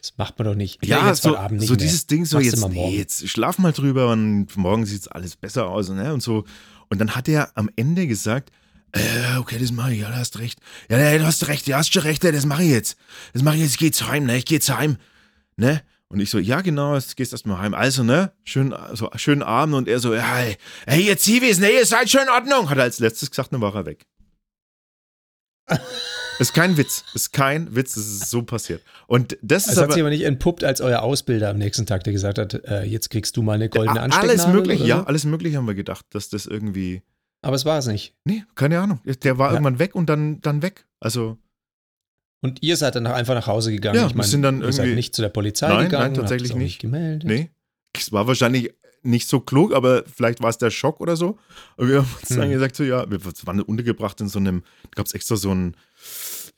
Das 0.00 0.14
macht 0.16 0.38
man 0.38 0.46
doch 0.46 0.54
nicht. 0.54 0.84
ja, 0.84 1.08
jetzt 1.08 1.22
so, 1.22 1.36
Abend 1.36 1.60
nicht 1.60 1.68
so 1.68 1.74
mehr. 1.74 1.84
dieses 1.84 2.06
Ding, 2.06 2.24
so 2.24 2.38
Machst 2.38 2.52
jetzt, 2.52 2.68
nee, 2.68 2.96
jetzt 2.96 3.28
schlaf 3.28 3.58
mal 3.58 3.72
drüber 3.72 4.12
und 4.12 4.56
morgen 4.56 4.86
sieht 4.86 5.02
es 5.02 5.08
alles 5.08 5.36
besser 5.36 5.68
aus, 5.68 5.88
ne? 5.88 6.12
Und 6.12 6.22
so. 6.22 6.44
Und 6.88 7.00
dann 7.00 7.14
hat 7.14 7.28
er 7.28 7.56
am 7.56 7.70
Ende 7.76 8.06
gesagt, 8.06 8.50
äh, 8.92 9.36
okay, 9.38 9.58
das 9.58 9.72
mache 9.72 9.92
ich, 9.92 10.00
ja, 10.00 10.08
du 10.08 10.16
hast 10.16 10.38
recht. 10.38 10.60
Ja, 10.88 10.98
ja, 10.98 11.18
du 11.18 11.26
hast 11.26 11.46
recht, 11.48 11.68
du 11.68 11.74
hast 11.74 11.92
schon 11.92 12.02
recht, 12.02 12.24
ja, 12.24 12.32
das 12.32 12.46
mache 12.46 12.62
ich 12.62 12.70
jetzt. 12.70 12.96
Das 13.32 13.42
mache 13.42 13.56
ich 13.56 13.62
jetzt, 13.62 13.72
ich 13.72 13.78
geh 13.78 13.86
jetzt 13.86 14.06
heim, 14.08 14.24
ne? 14.24 14.36
Ich 14.36 14.44
geh 14.44 14.54
jetzt 14.54 14.70
heim. 14.70 14.96
Ne? 15.58 15.82
Und 16.08 16.20
ich 16.20 16.30
so, 16.30 16.38
ja, 16.38 16.62
genau, 16.62 16.94
jetzt 16.94 17.16
gehst 17.16 17.32
erstmal 17.32 17.58
heim. 17.58 17.74
Also, 17.74 18.02
ne? 18.02 18.32
Schön, 18.44 18.74
so, 18.94 19.10
schönen 19.16 19.42
Abend. 19.42 19.74
Und 19.74 19.88
er 19.88 19.98
so, 19.98 20.14
ja, 20.14 20.22
hey, 20.22 20.56
hey 20.86 21.06
ihr 21.06 21.18
Zivis, 21.18 21.58
ne, 21.58 21.70
ihr 21.70 21.84
seid 21.84 22.08
schon 22.08 22.22
in 22.22 22.28
Ordnung. 22.30 22.70
Hat 22.70 22.78
er 22.78 22.84
als 22.84 22.98
letztes 22.98 23.30
gesagt, 23.30 23.52
dann 23.52 23.60
war 23.60 23.74
er 23.74 23.84
weg. 23.84 24.06
ist 26.38 26.54
kein 26.54 26.76
Witz. 26.76 27.04
Ist 27.12 27.32
kein 27.32 27.74
Witz, 27.74 27.94
das 27.94 28.06
ist 28.06 28.30
so 28.30 28.42
passiert. 28.42 28.82
Und 29.06 29.36
das 29.42 29.66
ist 29.66 29.76
hat 29.76 29.84
aber. 29.84 29.92
sich 29.92 30.02
aber 30.02 30.10
nicht 30.10 30.22
entpuppt 30.22 30.64
als 30.64 30.80
euer 30.80 31.00
Ausbilder 31.02 31.50
am 31.50 31.58
nächsten 31.58 31.84
Tag, 31.84 32.04
der 32.04 32.12
gesagt 32.12 32.38
hat, 32.38 32.54
äh, 32.54 32.84
jetzt 32.84 33.10
kriegst 33.10 33.36
du 33.36 33.42
mal 33.42 33.54
eine 33.54 33.68
goldene 33.68 34.00
Anstecknadel. 34.00 34.40
Alles 34.40 34.54
möglich, 34.54 34.80
ja, 34.80 35.00
so. 35.00 35.04
alles 35.06 35.24
möglich 35.24 35.56
haben 35.56 35.66
wir 35.66 35.74
gedacht, 35.74 36.06
dass 36.10 36.30
das 36.30 36.46
irgendwie. 36.46 37.02
Aber 37.42 37.56
es 37.56 37.64
war 37.64 37.78
es 37.78 37.86
nicht. 37.86 38.14
Nee, 38.24 38.44
keine 38.54 38.80
Ahnung. 38.80 39.00
Der 39.04 39.38
war 39.38 39.48
Ja. 39.48 39.54
irgendwann 39.54 39.78
weg 39.78 39.94
und 39.94 40.06
dann, 40.08 40.40
dann 40.40 40.62
weg. 40.62 40.86
Also, 41.00 41.36
Und 42.40 42.62
ihr 42.62 42.76
seid 42.76 42.94
dann 42.94 43.06
einfach 43.06 43.34
nach 43.34 43.46
Hause 43.48 43.72
gegangen. 43.72 43.96
Ja, 43.98 44.06
ich 44.06 44.12
wir 44.12 44.18
meine, 44.18 44.28
sind 44.28 44.42
dann 44.42 44.60
ihr 44.62 44.72
seid 44.72 44.86
irgendwie- 44.86 44.96
nicht 44.96 45.14
zu 45.14 45.22
der 45.22 45.28
Polizei 45.30 45.68
Nein, 45.68 45.84
gegangen. 45.86 46.12
nein, 46.12 46.14
tatsächlich 46.14 46.52
auch 46.52 46.56
nicht. 46.56 46.78
gemeldet. 46.80 47.28
nee. 47.28 47.50
Es 47.96 48.12
war 48.12 48.26
wahrscheinlich 48.28 48.72
nicht 49.02 49.26
so 49.28 49.40
klug, 49.40 49.72
aber 49.72 50.04
vielleicht 50.06 50.40
war 50.42 50.50
es 50.50 50.58
der 50.58 50.70
Schock 50.70 51.00
oder 51.00 51.16
so. 51.16 51.38
Und 51.76 51.88
wir 51.88 51.98
haben 51.98 52.08
uns 52.20 52.28
dann 52.28 52.42
Hm. 52.42 52.50
gesagt, 52.50 52.76
so, 52.76 52.84
ja, 52.84 53.10
wir 53.10 53.24
waren 53.24 53.60
untergebracht 53.62 54.20
in 54.20 54.28
so 54.28 54.38
einem, 54.38 54.62
gab 54.94 55.06
es 55.06 55.14
extra 55.14 55.36
so 55.36 55.52
ein, 55.52 55.74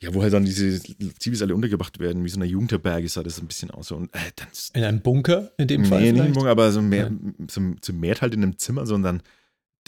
ja, 0.01 0.13
wo 0.13 0.21
halt 0.21 0.33
dann 0.33 0.45
diese 0.45 0.79
Zivis 1.19 1.41
alle 1.41 1.55
untergebracht 1.55 1.99
werden, 1.99 2.23
wie 2.25 2.29
so 2.29 2.35
eine 2.37 2.45
Jugendherberge 2.45 3.07
sah 3.07 3.23
das 3.23 3.39
ein 3.39 3.47
bisschen 3.47 3.71
aus. 3.71 3.87
So. 3.87 3.95
Und 3.95 4.13
äh, 4.13 4.19
dann 4.35 4.47
In 4.73 4.83
einem 4.83 5.01
Bunker 5.01 5.51
in 5.57 5.67
dem 5.67 5.85
Fall 5.85 6.01
nee, 6.01 6.11
nicht 6.11 6.25
im 6.25 6.33
Bunker, 6.33 6.49
aber 6.51 6.71
so 6.71 6.81
mehr, 6.81 7.09
so, 7.49 7.61
so 7.81 7.93
mehr 7.93 8.15
halt 8.19 8.33
in 8.33 8.43
einem 8.43 8.57
Zimmer, 8.57 8.85
sondern 8.85 9.23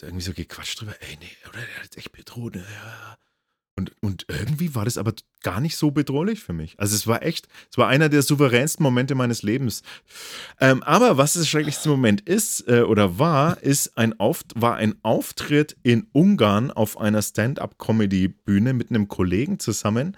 irgendwie 0.01 0.23
so 0.23 0.33
gequatscht 0.33 0.79
drüber, 0.81 0.93
ey, 1.01 1.17
nee, 1.19 1.27
oder 1.49 1.59
der 1.59 1.83
hat 1.83 1.97
echt 1.97 2.11
bedroht, 2.13 2.55
ne, 2.55 2.61
ja. 2.61 3.17
Und, 3.75 3.91
und 4.01 4.25
irgendwie 4.27 4.75
war 4.75 4.85
das 4.85 4.99
aber 4.99 5.13
gar 5.41 5.59
nicht 5.59 5.77
so 5.77 5.89
bedrohlich 5.89 6.43
für 6.43 6.53
mich. 6.53 6.75
Also 6.77 6.95
es 6.95 7.07
war 7.07 7.23
echt, 7.23 7.47
es 7.71 7.77
war 7.77 7.87
einer 7.87 8.07
der 8.07 8.21
souveränsten 8.21 8.83
Momente 8.83 9.15
meines 9.15 9.41
Lebens. 9.41 9.81
Ähm, 10.59 10.83
aber 10.83 11.17
was 11.17 11.33
das 11.33 11.47
schrecklichste 11.47 11.89
Moment 11.89 12.21
ist 12.21 12.67
äh, 12.67 12.81
oder 12.81 13.17
war, 13.17 13.61
ist 13.63 13.97
ein 13.97 14.19
Auf, 14.19 14.43
war 14.53 14.75
ein 14.75 14.93
Auftritt 15.01 15.75
in 15.81 16.05
Ungarn 16.11 16.69
auf 16.69 16.99
einer 16.99 17.23
Stand-up-Comedy-Bühne 17.23 18.73
mit 18.73 18.91
einem 18.91 19.07
Kollegen 19.07 19.57
zusammen. 19.59 20.17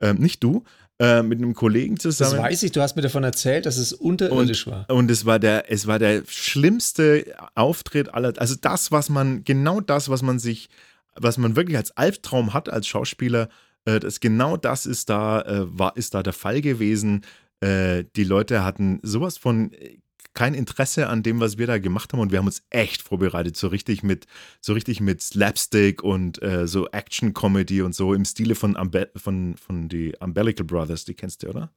Ähm, 0.00 0.16
nicht 0.16 0.42
du, 0.42 0.64
äh, 0.98 1.22
mit 1.22 1.38
einem 1.38 1.54
Kollegen 1.54 1.96
Das 1.96 2.02
zusammen. 2.02 2.38
weiß 2.38 2.62
ich, 2.62 2.72
du 2.72 2.80
hast 2.80 2.96
mir 2.96 3.02
davon 3.02 3.24
erzählt, 3.24 3.66
dass 3.66 3.76
es 3.76 3.92
unterirdisch 3.92 4.66
war. 4.66 4.88
Und 4.88 5.10
es 5.10 5.26
war 5.26 5.38
der, 5.38 5.70
es 5.70 5.86
war 5.86 5.98
der 5.98 6.22
schlimmste 6.26 7.34
Auftritt 7.54 8.14
aller, 8.14 8.32
also 8.38 8.54
das, 8.58 8.92
was 8.92 9.10
man, 9.10 9.44
genau 9.44 9.80
das, 9.80 10.08
was 10.08 10.22
man 10.22 10.38
sich, 10.38 10.68
was 11.16 11.38
man 11.38 11.56
wirklich 11.56 11.76
als 11.76 11.96
Albtraum 11.96 12.54
hat 12.54 12.68
als 12.68 12.86
Schauspieler, 12.86 13.48
äh, 13.84 14.00
das, 14.00 14.20
genau 14.20 14.56
das 14.56 14.86
ist 14.86 15.10
da, 15.10 15.42
äh, 15.42 15.78
war, 15.78 15.96
ist 15.96 16.14
da 16.14 16.22
der 16.22 16.32
Fall 16.32 16.60
gewesen. 16.60 17.24
Äh, 17.60 18.04
die 18.16 18.24
Leute 18.24 18.64
hatten 18.64 19.00
sowas 19.02 19.38
von 19.38 19.72
äh, 19.72 19.98
kein 20.34 20.54
Interesse 20.54 21.08
an 21.08 21.22
dem, 21.22 21.40
was 21.40 21.58
wir 21.58 21.66
da 21.66 21.78
gemacht 21.78 22.12
haben 22.12 22.20
und 22.20 22.32
wir 22.32 22.38
haben 22.38 22.46
uns 22.46 22.64
echt 22.70 23.02
vorbereitet, 23.02 23.56
so 23.56 23.68
richtig 23.68 24.02
mit, 24.02 24.26
so 24.60 24.72
richtig 24.72 25.00
mit 25.00 25.22
Slapstick 25.22 26.02
und 26.02 26.42
äh, 26.42 26.66
so 26.66 26.88
Action-Comedy 26.88 27.82
und 27.82 27.94
so 27.94 28.14
im 28.14 28.24
Stile 28.24 28.56
von, 28.56 28.74
Umbe 28.74 29.10
von, 29.16 29.56
von 29.56 29.88
die 29.88 30.12
Umbilical 30.18 30.66
Brothers, 30.66 31.04
die 31.04 31.14
kennst 31.14 31.44
du, 31.44 31.50
oder? 31.50 31.70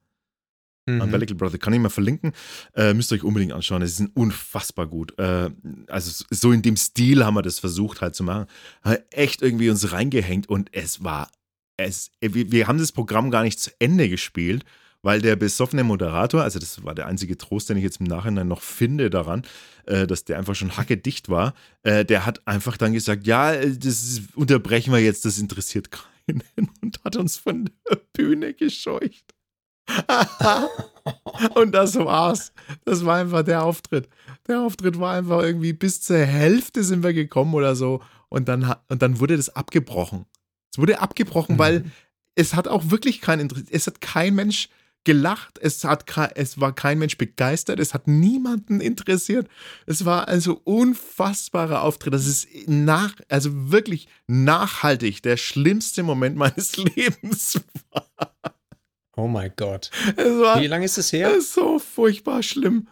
Mhm. 0.88 1.02
Umbilical 1.02 1.36
Brother, 1.36 1.58
kann 1.58 1.72
ich 1.72 1.80
mal 1.80 1.90
verlinken. 1.90 2.32
Äh, 2.74 2.94
müsst 2.94 3.12
ihr 3.12 3.16
euch 3.16 3.24
unbedingt 3.24 3.52
anschauen. 3.52 3.82
Es 3.82 4.00
ist 4.00 4.10
unfassbar 4.14 4.86
gut. 4.86 5.18
Äh, 5.18 5.50
also 5.88 6.24
so 6.30 6.52
in 6.52 6.62
dem 6.62 6.76
Stil 6.76 7.24
haben 7.24 7.34
wir 7.34 7.42
das 7.42 7.58
versucht 7.58 8.00
halt 8.00 8.14
zu 8.14 8.24
machen. 8.24 8.46
Haben 8.82 8.98
echt 9.10 9.42
irgendwie 9.42 9.70
uns 9.70 9.92
reingehängt 9.92 10.48
und 10.48 10.70
es 10.72 11.04
war, 11.04 11.30
es, 11.76 12.10
wir, 12.20 12.50
wir 12.50 12.66
haben 12.66 12.78
das 12.78 12.92
Programm 12.92 13.30
gar 13.30 13.42
nicht 13.42 13.60
zu 13.60 13.70
Ende 13.78 14.08
gespielt, 14.08 14.64
weil 15.02 15.20
der 15.20 15.36
besoffene 15.36 15.84
Moderator, 15.84 16.42
also 16.42 16.58
das 16.58 16.82
war 16.82 16.94
der 16.94 17.06
einzige 17.06 17.36
Trost, 17.38 17.68
den 17.68 17.76
ich 17.76 17.84
jetzt 17.84 18.00
im 18.00 18.06
Nachhinein 18.06 18.48
noch 18.48 18.62
finde 18.62 19.10
daran, 19.10 19.42
äh, 19.86 20.06
dass 20.06 20.24
der 20.24 20.38
einfach 20.38 20.54
schon 20.54 20.76
hackedicht 20.76 21.28
war, 21.28 21.54
äh, 21.82 22.04
der 22.04 22.26
hat 22.26 22.46
einfach 22.46 22.76
dann 22.76 22.92
gesagt, 22.92 23.26
ja, 23.26 23.54
das 23.54 24.22
unterbrechen 24.34 24.92
wir 24.92 25.00
jetzt, 25.00 25.24
das 25.24 25.38
interessiert 25.38 25.90
keinen 26.26 26.42
und 26.82 27.04
hat 27.04 27.16
uns 27.16 27.36
von 27.36 27.70
der 27.88 28.00
Bühne 28.12 28.54
gescheucht. 28.54 29.34
Und 31.54 31.72
das 31.72 31.94
war's. 31.96 32.52
Das 32.84 33.04
war 33.04 33.16
einfach 33.16 33.42
der 33.42 33.62
Auftritt. 33.64 34.08
Der 34.46 34.60
Auftritt 34.60 34.98
war 34.98 35.14
einfach 35.14 35.42
irgendwie 35.42 35.72
bis 35.72 36.00
zur 36.02 36.18
Hälfte 36.18 36.82
sind 36.84 37.02
wir 37.02 37.12
gekommen 37.12 37.54
oder 37.54 37.74
so. 37.74 38.02
Und 38.28 38.48
dann, 38.48 38.74
und 38.88 39.00
dann 39.02 39.20
wurde 39.20 39.36
das 39.36 39.48
abgebrochen. 39.48 40.26
Es 40.72 40.78
wurde 40.78 41.00
abgebrochen, 41.00 41.54
Mhm. 41.54 41.58
weil 41.58 41.84
es 42.34 42.54
hat 42.54 42.68
auch 42.68 42.90
wirklich 42.90 43.20
kein 43.20 43.40
Interesse. 43.40 43.66
Es 43.70 43.86
hat 43.86 44.00
kein 44.00 44.34
Mensch 44.34 44.68
gelacht. 45.04 45.58
Es, 45.62 45.82
hat, 45.84 46.04
es 46.34 46.60
war 46.60 46.74
kein 46.74 46.98
Mensch 46.98 47.16
begeistert. 47.16 47.80
Es 47.80 47.94
hat 47.94 48.06
niemanden 48.06 48.80
interessiert. 48.82 49.48
Es 49.86 50.04
war 50.04 50.28
also 50.28 50.60
unfassbarer 50.64 51.82
Auftritt. 51.82 52.12
Das 52.12 52.26
ist 52.26 52.46
nach, 52.66 53.14
also 53.30 53.70
wirklich 53.70 54.08
nachhaltig 54.26 55.22
der 55.22 55.38
schlimmste 55.38 56.02
Moment 56.02 56.36
meines 56.36 56.76
Lebens. 56.96 57.58
Oh 59.18 59.26
mein 59.26 59.52
Gott. 59.56 59.90
Es 60.16 60.38
war, 60.38 60.60
Wie 60.60 60.68
lange 60.68 60.84
ist 60.84 60.92
es 60.96 61.06
das 61.06 61.12
her? 61.12 61.34
ist 61.34 61.52
so 61.52 61.78
furchtbar 61.80 62.42
schlimm. 62.42 62.86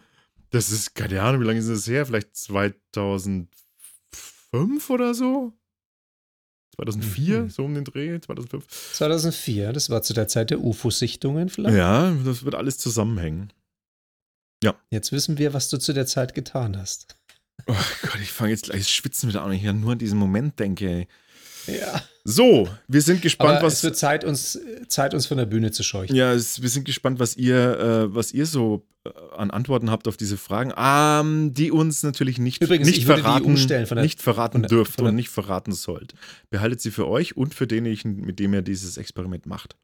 Das 0.49 0.71
ist, 0.71 0.93
keine 0.93 1.21
Ahnung, 1.21 1.41
wie 1.41 1.45
lange 1.45 1.59
ist 1.59 1.69
das 1.69 1.87
her? 1.87 2.05
Vielleicht 2.05 2.35
2005 2.35 3.49
oder 4.89 5.13
so? 5.13 5.53
2004, 6.75 7.43
Mhm. 7.43 7.49
so 7.49 7.63
um 7.65 7.73
den 7.73 7.85
Dreh, 7.85 8.19
2005. 8.19 8.65
2004, 8.93 9.71
das 9.73 9.89
war 9.89 10.01
zu 10.03 10.13
der 10.13 10.27
Zeit 10.27 10.49
der 10.51 10.59
UFO-Sichtungen 10.61 11.49
vielleicht. 11.49 11.75
Ja, 11.77 12.11
das 12.23 12.43
wird 12.43 12.55
alles 12.55 12.77
zusammenhängen. 12.77 13.51
Jetzt 14.89 15.11
wissen 15.11 15.37
wir, 15.37 15.53
was 15.53 15.69
du 15.69 15.77
zu 15.77 15.93
der 15.93 16.05
Zeit 16.07 16.33
getan 16.33 16.77
hast. 16.77 17.15
Oh 17.67 17.73
Gott, 18.03 18.19
ich 18.21 18.31
fange 18.31 18.51
jetzt 18.51 18.63
gleich 18.65 18.79
das 18.81 18.89
schwitzen 18.91 19.29
wieder 19.29 19.41
an, 19.43 19.49
wenn 19.51 19.57
ich 19.57 19.63
ja 19.63 19.73
nur 19.73 19.91
an 19.93 19.97
diesen 19.99 20.17
Moment 20.19 20.59
denke. 20.59 20.89
Ey. 20.89 21.07
Ja. 21.67 22.01
So, 22.23 22.67
wir 22.87 23.01
sind 23.01 23.21
gespannt, 23.21 23.57
Aber 23.59 23.67
was. 23.67 23.75
es 23.75 23.83
wird 23.83 23.95
Zeit 23.97 24.23
uns, 24.25 24.59
Zeit, 24.87 25.13
uns 25.13 25.25
von 25.27 25.37
der 25.37 25.45
Bühne 25.45 25.71
zu 25.71 25.83
scheuchen. 25.83 26.15
Ja, 26.15 26.33
es, 26.33 26.61
wir 26.61 26.69
sind 26.69 26.83
gespannt, 26.85 27.19
was 27.19 27.37
ihr, 27.37 27.79
äh, 27.79 28.15
was 28.15 28.33
ihr 28.33 28.45
so 28.45 28.85
äh, 29.05 29.09
an 29.37 29.49
Antworten 29.51 29.89
habt 29.89 30.07
auf 30.09 30.17
diese 30.17 30.35
Fragen, 30.37 30.73
ähm, 30.77 31.53
die 31.53 31.71
uns 31.71 32.03
natürlich 32.03 32.37
nicht, 32.37 32.61
Übrigens, 32.61 32.87
nicht 32.87 33.05
verraten, 33.05 33.55
der- 33.67 34.01
nicht 34.01 34.21
verraten 34.21 34.61
der- 34.63 34.69
dürft 34.69 34.99
der- 34.99 35.05
und 35.07 35.15
nicht 35.15 35.29
verraten 35.29 35.71
sollt. 35.71 36.13
Behaltet 36.49 36.81
sie 36.81 36.91
für 36.91 37.07
euch 37.07 37.37
und 37.37 37.53
für 37.55 37.65
denjenigen, 37.67 38.21
mit 38.25 38.39
dem 38.39 38.53
ihr 38.53 38.61
dieses 38.61 38.97
Experiment 38.97 39.45
macht. 39.45 39.75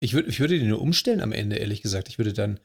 Ich, 0.00 0.14
würd, 0.14 0.28
ich 0.28 0.38
würde 0.38 0.56
die 0.60 0.64
nur 0.66 0.80
umstellen 0.80 1.20
am 1.20 1.32
Ende, 1.32 1.56
ehrlich 1.56 1.82
gesagt. 1.82 2.08
Ich 2.08 2.18
würde 2.18 2.32
dann, 2.32 2.60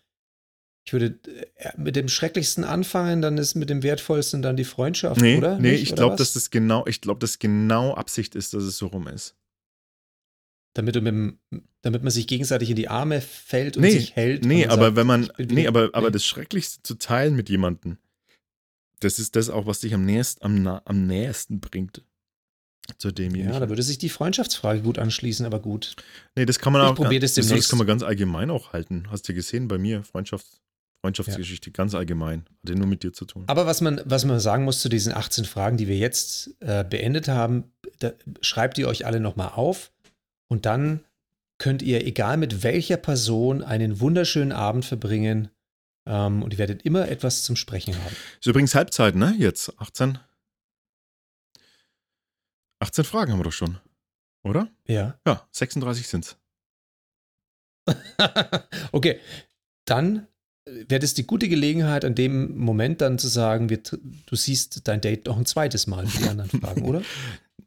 ich 0.86 0.92
würde 0.94 1.18
äh, 1.56 1.72
mit 1.78 1.96
dem 1.96 2.10
Schrecklichsten 2.10 2.64
anfangen, 2.64 3.22
dann 3.22 3.38
ist 3.38 3.56
mit 3.56 3.70
dem 3.70 3.84
Wertvollsten 3.84 4.42
dann 4.42 4.58
die 4.58 4.66
Freundschaft, 4.66 5.22
Nee, 5.22 5.38
oder? 5.38 5.58
nee, 5.58 5.72
Nicht, 5.72 5.84
ich 5.84 5.96
glaube, 5.96 6.16
dass 6.18 6.34
das 6.34 6.50
genau, 6.50 6.86
ich 6.88 7.02
glaube, 7.02 7.20
dass 7.20 7.40
genau 7.40 7.94
Absicht 7.94 8.36
ist, 8.36 8.54
dass 8.54 8.64
es 8.64 8.78
so 8.78 8.88
rum 8.88 9.08
ist. 9.08 9.36
Damit, 10.76 10.96
dem, 10.96 11.38
damit 11.82 12.02
man 12.02 12.12
sich 12.12 12.26
gegenseitig 12.26 12.70
in 12.72 12.76
die 12.76 12.88
Arme 12.90 13.22
fällt 13.22 13.78
und 13.78 13.84
Nee, 13.84 13.92
sich 13.92 14.16
hält. 14.16 14.44
Nee, 14.44 14.66
aber 14.66 14.86
sagt, 14.86 14.96
wenn 14.96 15.08
man, 15.08 15.32
nee, 15.38 15.68
aber, 15.68 15.92
aber 15.94 16.08
nee. 16.08 16.14
das 16.14 16.26
Schrecklichste 16.26 16.82
zu 16.82 16.96
teilen 16.96 17.36
mit 17.36 17.48
jemandem, 17.50 17.98
das 19.00 19.20
ist 19.20 19.36
das 19.36 19.50
auch, 19.50 19.66
was 19.68 19.82
dich 19.82 19.94
am 19.94 20.04
nächsten, 20.04 20.44
am, 20.44 20.68
am 20.68 21.08
nächsten 21.08 21.60
bringt. 21.60 22.04
Zu 22.98 23.14
demjenigen. 23.14 23.54
Ja, 23.54 23.60
da 23.62 23.70
würde 23.70 23.82
sich 23.82 23.98
die 23.98 24.10
Freundschaftsfrage 24.10 24.82
gut 24.82 25.00
anschließen, 25.00 25.46
aber 25.46 25.62
gut. 25.62 25.96
Nee, 26.36 26.46
das 26.46 26.60
kann 26.60 26.74
man 26.74 26.82
Ich 26.82 26.90
auch. 26.92 26.96
probier 26.96 27.22
das 27.22 27.34
das, 27.36 27.70
kann 27.70 27.78
man 27.78 27.88
ganz 27.88 28.04
allgemein 28.04 28.50
auch 28.50 28.74
halten. 28.74 29.06
Hast 29.10 29.30
du 29.30 29.34
gesehen 29.34 29.70
bei 29.70 29.78
mir, 29.78 30.04
Freundschafts, 30.04 30.62
Freundschaftsgeschichte, 31.04 31.72
ganz 31.72 31.96
allgemein. 31.96 32.46
Hat 32.62 32.70
ja 32.70 32.76
nur 32.76 32.88
mit 32.88 33.04
dir 33.04 33.12
zu 33.12 33.26
tun. 33.26 33.44
Aber 33.48 33.66
was 33.66 33.82
man, 33.82 34.00
was 34.06 34.24
man 34.24 34.40
sagen 34.40 34.64
muss 34.64 34.80
zu 34.80 34.88
diesen 34.88 35.14
18 35.14 35.44
Fragen, 35.44 35.76
die 35.76 35.90
wir 35.90 35.98
jetzt 35.98 36.56
äh, 36.62 36.86
beendet 36.86 37.28
haben, 37.28 37.74
schreibt 38.40 38.78
ihr 38.78 38.88
euch 38.88 39.06
alle 39.06 39.20
nochmal 39.20 39.50
auf 39.50 39.92
und 40.48 40.66
dann 40.66 41.04
könnt 41.58 41.82
ihr, 41.82 42.08
egal 42.08 42.38
mit 42.38 42.64
welcher 42.64 42.96
Person, 42.96 43.64
einen 43.64 44.00
wunderschönen 44.00 44.54
Abend 44.54 44.86
verbringen 44.86 45.50
ähm, 46.08 46.42
und 46.42 46.54
ihr 46.54 46.58
werdet 46.58 46.84
immer 46.84 47.10
etwas 47.10 47.44
zum 47.44 47.58
Sprechen 47.58 47.96
haben. 48.02 48.16
Ist 48.40 48.48
übrigens 48.48 48.74
Halbzeit, 48.74 49.16
ne? 49.16 49.36
Jetzt 49.38 49.78
18. 49.82 50.20
18 52.80 53.04
Fragen 53.04 53.34
haben 53.34 53.40
wir 53.40 53.44
doch 53.44 53.52
schon. 53.52 53.78
Oder? 54.44 54.70
Ja. 54.88 55.20
Ja, 55.28 55.46
36 55.52 56.08
sind's. 56.08 56.38
okay, 58.94 59.20
dann 59.86 60.28
wäre 60.66 61.00
das 61.00 61.14
die 61.14 61.28
gute 61.28 61.50
Gelegenheit, 61.50 62.06
an 62.06 62.16
dem 62.16 62.58
Moment 62.58 63.02
dann 63.02 63.18
zu 63.20 63.28
sagen, 63.28 63.70
wir, 63.70 63.80
du 63.80 64.36
siehst 64.36 64.88
dein 64.88 65.02
Date 65.02 65.26
noch 65.28 65.38
ein 65.38 65.46
zweites 65.46 65.88
Mal 65.88 66.06
die 66.06 66.28
anderen 66.28 66.50
Fragen, 66.62 66.84
oder? 66.86 67.02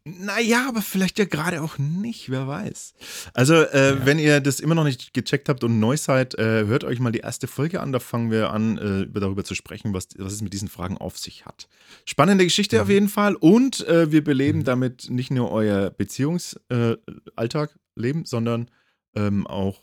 Naja, 0.09 0.67
aber 0.69 0.83
vielleicht 0.83 1.19
ja 1.19 1.25
gerade 1.25 1.61
auch 1.61 1.79
nicht, 1.79 2.31
wer 2.31 2.47
weiß. 2.47 2.95
Also, 3.35 3.55
äh, 3.55 3.91
Ja. 3.91 4.07
wenn 4.07 4.21
ihr 4.21 4.41
das 4.41 4.61
immer 4.61 4.77
noch 4.77 4.85
nicht 4.85 5.13
gecheckt 5.15 5.49
habt 5.49 5.65
und 5.65 5.81
neu 5.81 5.97
seid, 5.97 6.37
äh, 6.39 6.65
hört 6.67 6.85
euch 6.85 7.01
mal 7.01 7.11
die 7.11 7.19
erste 7.19 7.49
Folge 7.49 7.81
an. 7.81 7.91
Da 7.91 7.99
fangen 7.99 8.31
wir 8.31 8.51
an, 8.51 8.79
äh, 8.79 9.01
über- 9.03 9.19
darüber 9.19 9.43
zu 9.43 9.57
sprechen, 9.57 9.93
was, 9.95 10.07
was 10.17 10.33
es 10.35 10.43
mit 10.43 10.53
diesen 10.53 10.69
Fragen 10.69 10.97
auf 10.97 11.19
sich 11.19 11.45
hat. 11.45 11.67
Spannende 12.05 12.45
Geschichte 12.45 12.77
Mhm. 12.77 12.83
auf 12.83 12.89
jeden 12.89 13.09
Fall. 13.09 13.35
Und 13.35 13.85
äh, 13.89 14.13
wir 14.13 14.23
beleben 14.23 14.61
Mhm. 14.61 14.65
damit 14.65 15.11
nicht 15.11 15.33
nur 15.33 15.51
euer 15.51 15.91
Beziehungsalltag, 15.91 17.71
äh, 17.71 18.01
leben, 18.01 18.25
sondern 18.27 18.71
ähm, 19.17 19.45
auch, 19.49 19.81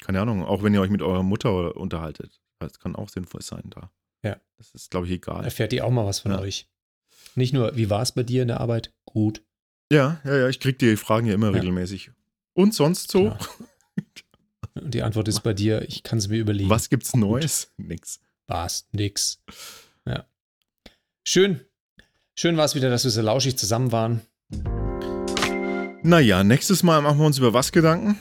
keine 0.00 0.20
Ahnung, 0.22 0.44
auch 0.44 0.62
wenn 0.62 0.72
ihr 0.72 0.80
euch 0.80 0.90
mit 0.90 1.02
eurer 1.02 1.22
Mutter 1.22 1.76
unterhaltet. 1.76 2.40
Das 2.60 2.78
kann 2.78 2.96
auch 2.96 3.08
sinnvoll 3.08 3.42
sein 3.42 3.70
da. 3.70 3.90
Ja. 4.22 4.36
Das 4.56 4.72
ist, 4.74 4.90
glaube 4.90 5.06
ich, 5.06 5.12
egal. 5.12 5.44
Erfährt 5.44 5.72
ihr 5.72 5.84
auch 5.84 5.90
mal 5.90 6.04
was 6.06 6.20
von 6.20 6.32
Ja. 6.32 6.40
euch. 6.40 6.68
Nicht 7.34 7.52
nur, 7.52 7.76
wie 7.76 7.88
war 7.90 8.02
es 8.02 8.12
bei 8.12 8.22
dir 8.24 8.42
in 8.42 8.48
der 8.48 8.60
Arbeit? 8.60 8.92
Gut. 9.04 9.42
Ja, 9.92 10.20
ja, 10.24 10.36
ja, 10.36 10.48
ich 10.48 10.58
kriege 10.60 10.76
die 10.76 10.96
Fragen 10.96 11.26
ja 11.26 11.34
immer 11.34 11.48
Ja. 11.48 11.54
regelmäßig. 11.54 12.10
Und 12.54 12.74
sonst 12.74 13.10
so? 13.12 13.36
Und 14.74 14.94
die 14.94 15.02
Antwort 15.02 15.28
ist 15.28 15.40
bei 15.44 15.54
dir, 15.54 15.82
ich 15.88 16.02
kann 16.02 16.18
es 16.18 16.28
mir 16.28 16.38
überlegen. 16.38 16.68
Was 16.70 16.88
gibt's 16.88 17.14
Neues? 17.14 17.72
Nix. 17.76 18.20
War's 18.46 18.88
nix. 18.92 19.40
Ja. 20.04 20.26
Schön. 21.26 21.60
Schön 22.34 22.56
war 22.56 22.64
es 22.64 22.74
wieder, 22.74 22.90
dass 22.90 23.04
wir 23.04 23.10
so 23.10 23.20
lauschig 23.22 23.56
zusammen 23.56 23.92
waren. 23.92 24.22
Naja, 26.02 26.42
nächstes 26.44 26.82
Mal 26.82 27.02
machen 27.02 27.18
wir 27.18 27.26
uns 27.26 27.38
über 27.38 27.52
was 27.52 27.72
Gedanken? 27.72 28.18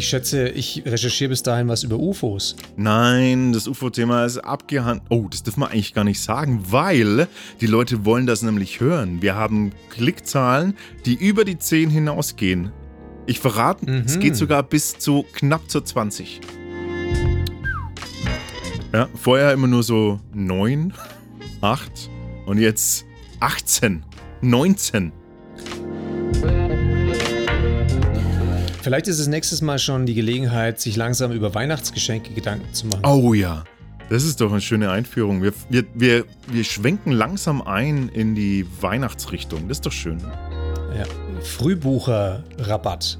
Ich 0.00 0.08
schätze, 0.08 0.48
ich 0.48 0.82
recherchiere 0.86 1.28
bis 1.28 1.42
dahin 1.42 1.68
was 1.68 1.82
über 1.82 1.98
UFOs. 1.98 2.56
Nein, 2.74 3.52
das 3.52 3.68
UFO-Thema 3.68 4.24
ist 4.24 4.38
abgehandelt. 4.38 5.04
Oh, 5.10 5.26
das 5.30 5.42
dürfen 5.42 5.60
wir 5.60 5.68
eigentlich 5.68 5.92
gar 5.92 6.04
nicht 6.04 6.22
sagen, 6.22 6.62
weil 6.70 7.28
die 7.60 7.66
Leute 7.66 8.06
wollen 8.06 8.26
das 8.26 8.40
nämlich 8.40 8.80
hören. 8.80 9.20
Wir 9.20 9.34
haben 9.34 9.72
Klickzahlen, 9.90 10.74
die 11.04 11.16
über 11.16 11.44
die 11.44 11.58
10 11.58 11.90
hinausgehen. 11.90 12.72
Ich 13.26 13.40
verrate, 13.40 13.84
es 14.06 14.16
Mhm. 14.16 14.20
geht 14.20 14.36
sogar 14.36 14.62
bis 14.62 14.96
zu 14.98 15.26
knapp 15.34 15.70
zur 15.70 15.84
20. 15.84 16.40
Ja, 18.94 19.06
vorher 19.14 19.52
immer 19.52 19.66
nur 19.66 19.82
so 19.82 20.18
9, 20.32 20.94
8 21.60 22.08
und 22.46 22.56
jetzt 22.56 23.04
18, 23.40 24.02
19. 24.40 25.12
Vielleicht 28.82 29.08
ist 29.08 29.18
es 29.18 29.26
nächstes 29.26 29.60
Mal 29.60 29.78
schon 29.78 30.06
die 30.06 30.14
Gelegenheit, 30.14 30.80
sich 30.80 30.96
langsam 30.96 31.32
über 31.32 31.54
Weihnachtsgeschenke 31.54 32.32
Gedanken 32.32 32.72
zu 32.72 32.86
machen. 32.86 33.04
Oh 33.04 33.34
ja, 33.34 33.64
das 34.08 34.24
ist 34.24 34.40
doch 34.40 34.50
eine 34.50 34.62
schöne 34.62 34.90
Einführung. 34.90 35.42
Wir, 35.42 35.52
wir, 35.68 35.84
wir, 35.94 36.24
wir 36.48 36.64
schwenken 36.64 37.12
langsam 37.12 37.60
ein 37.60 38.08
in 38.08 38.34
die 38.34 38.66
Weihnachtsrichtung. 38.80 39.68
Das 39.68 39.78
ist 39.78 39.86
doch 39.86 39.92
schön. 39.92 40.18
Ja. 40.96 41.04
Frühbucher-Rabatt. 41.42 43.18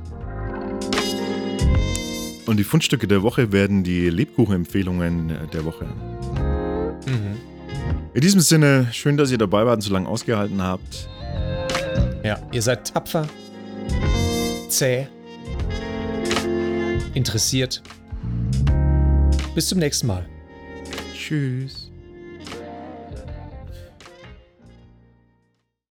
Und 2.46 2.56
die 2.56 2.64
Fundstücke 2.64 3.06
der 3.06 3.22
Woche 3.22 3.52
werden 3.52 3.84
die 3.84 4.08
Lebkuchenempfehlungen 4.08 5.32
der 5.52 5.64
Woche. 5.66 5.84
Mhm. 7.06 7.36
In 8.14 8.20
diesem 8.22 8.40
Sinne, 8.40 8.88
schön, 8.92 9.18
dass 9.18 9.30
ihr 9.30 9.38
dabei 9.38 9.66
wart 9.66 9.76
und 9.76 9.82
so 9.82 9.92
lange 9.92 10.08
ausgehalten 10.08 10.62
habt. 10.62 11.08
Ja, 12.24 12.38
ihr 12.50 12.62
seid 12.62 12.92
tapfer, 12.92 13.28
zäh, 14.68 15.06
interessiert. 17.14 17.82
Bis 19.54 19.68
zum 19.68 19.78
nächsten 19.78 20.06
Mal. 20.06 20.26
Tschüss. 21.14 21.89